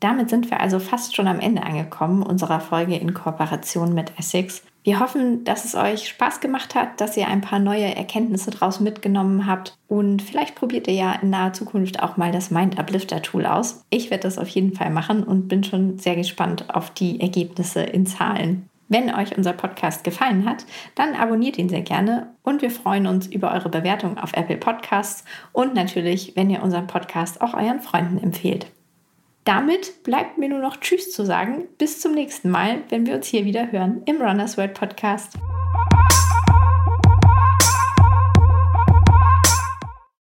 Damit 0.00 0.30
sind 0.30 0.50
wir 0.50 0.60
also 0.60 0.78
fast 0.78 1.14
schon 1.14 1.28
am 1.28 1.40
Ende 1.40 1.62
angekommen 1.62 2.22
unserer 2.22 2.60
Folge 2.60 2.96
in 2.96 3.12
Kooperation 3.12 3.92
mit 3.92 4.18
Essex. 4.18 4.62
Wir 4.82 4.98
hoffen, 4.98 5.44
dass 5.44 5.66
es 5.66 5.74
euch 5.74 6.08
Spaß 6.08 6.40
gemacht 6.40 6.74
hat, 6.74 7.02
dass 7.02 7.16
ihr 7.16 7.28
ein 7.28 7.42
paar 7.42 7.58
neue 7.58 7.94
Erkenntnisse 7.94 8.50
draus 8.50 8.80
mitgenommen 8.80 9.46
habt 9.46 9.76
und 9.88 10.22
vielleicht 10.22 10.54
probiert 10.54 10.88
ihr 10.88 10.94
ja 10.94 11.12
in 11.12 11.28
naher 11.28 11.52
Zukunft 11.52 12.02
auch 12.02 12.16
mal 12.16 12.32
das 12.32 12.50
Mind 12.50 12.78
Uplifter 12.78 13.20
Tool 13.20 13.44
aus. 13.44 13.84
Ich 13.90 14.10
werde 14.10 14.22
das 14.22 14.38
auf 14.38 14.48
jeden 14.48 14.72
Fall 14.72 14.90
machen 14.90 15.22
und 15.22 15.48
bin 15.48 15.64
schon 15.64 15.98
sehr 15.98 16.16
gespannt 16.16 16.74
auf 16.74 16.90
die 16.90 17.20
Ergebnisse 17.20 17.82
in 17.82 18.06
Zahlen. 18.06 18.70
Wenn 18.88 19.14
euch 19.14 19.36
unser 19.36 19.52
Podcast 19.52 20.02
gefallen 20.02 20.48
hat, 20.48 20.64
dann 20.94 21.14
abonniert 21.14 21.58
ihn 21.58 21.68
sehr 21.68 21.82
gerne 21.82 22.28
und 22.42 22.62
wir 22.62 22.70
freuen 22.70 23.06
uns 23.06 23.26
über 23.26 23.52
eure 23.52 23.68
Bewertung 23.68 24.16
auf 24.18 24.32
Apple 24.32 24.56
Podcasts 24.56 25.24
und 25.52 25.74
natürlich, 25.74 26.32
wenn 26.36 26.50
ihr 26.50 26.62
unseren 26.62 26.86
Podcast 26.86 27.42
auch 27.42 27.52
euren 27.54 27.80
Freunden 27.80 28.18
empfehlt. 28.18 28.66
Damit 29.50 30.04
bleibt 30.04 30.38
mir 30.38 30.48
nur 30.48 30.60
noch 30.60 30.76
Tschüss 30.76 31.10
zu 31.10 31.26
sagen. 31.26 31.66
Bis 31.76 32.00
zum 32.00 32.12
nächsten 32.14 32.50
Mal, 32.50 32.84
wenn 32.88 33.04
wir 33.04 33.16
uns 33.16 33.26
hier 33.26 33.44
wieder 33.44 33.72
hören 33.72 34.00
im 34.06 34.22
Runners 34.22 34.56
World 34.56 34.74
Podcast. 34.74 35.32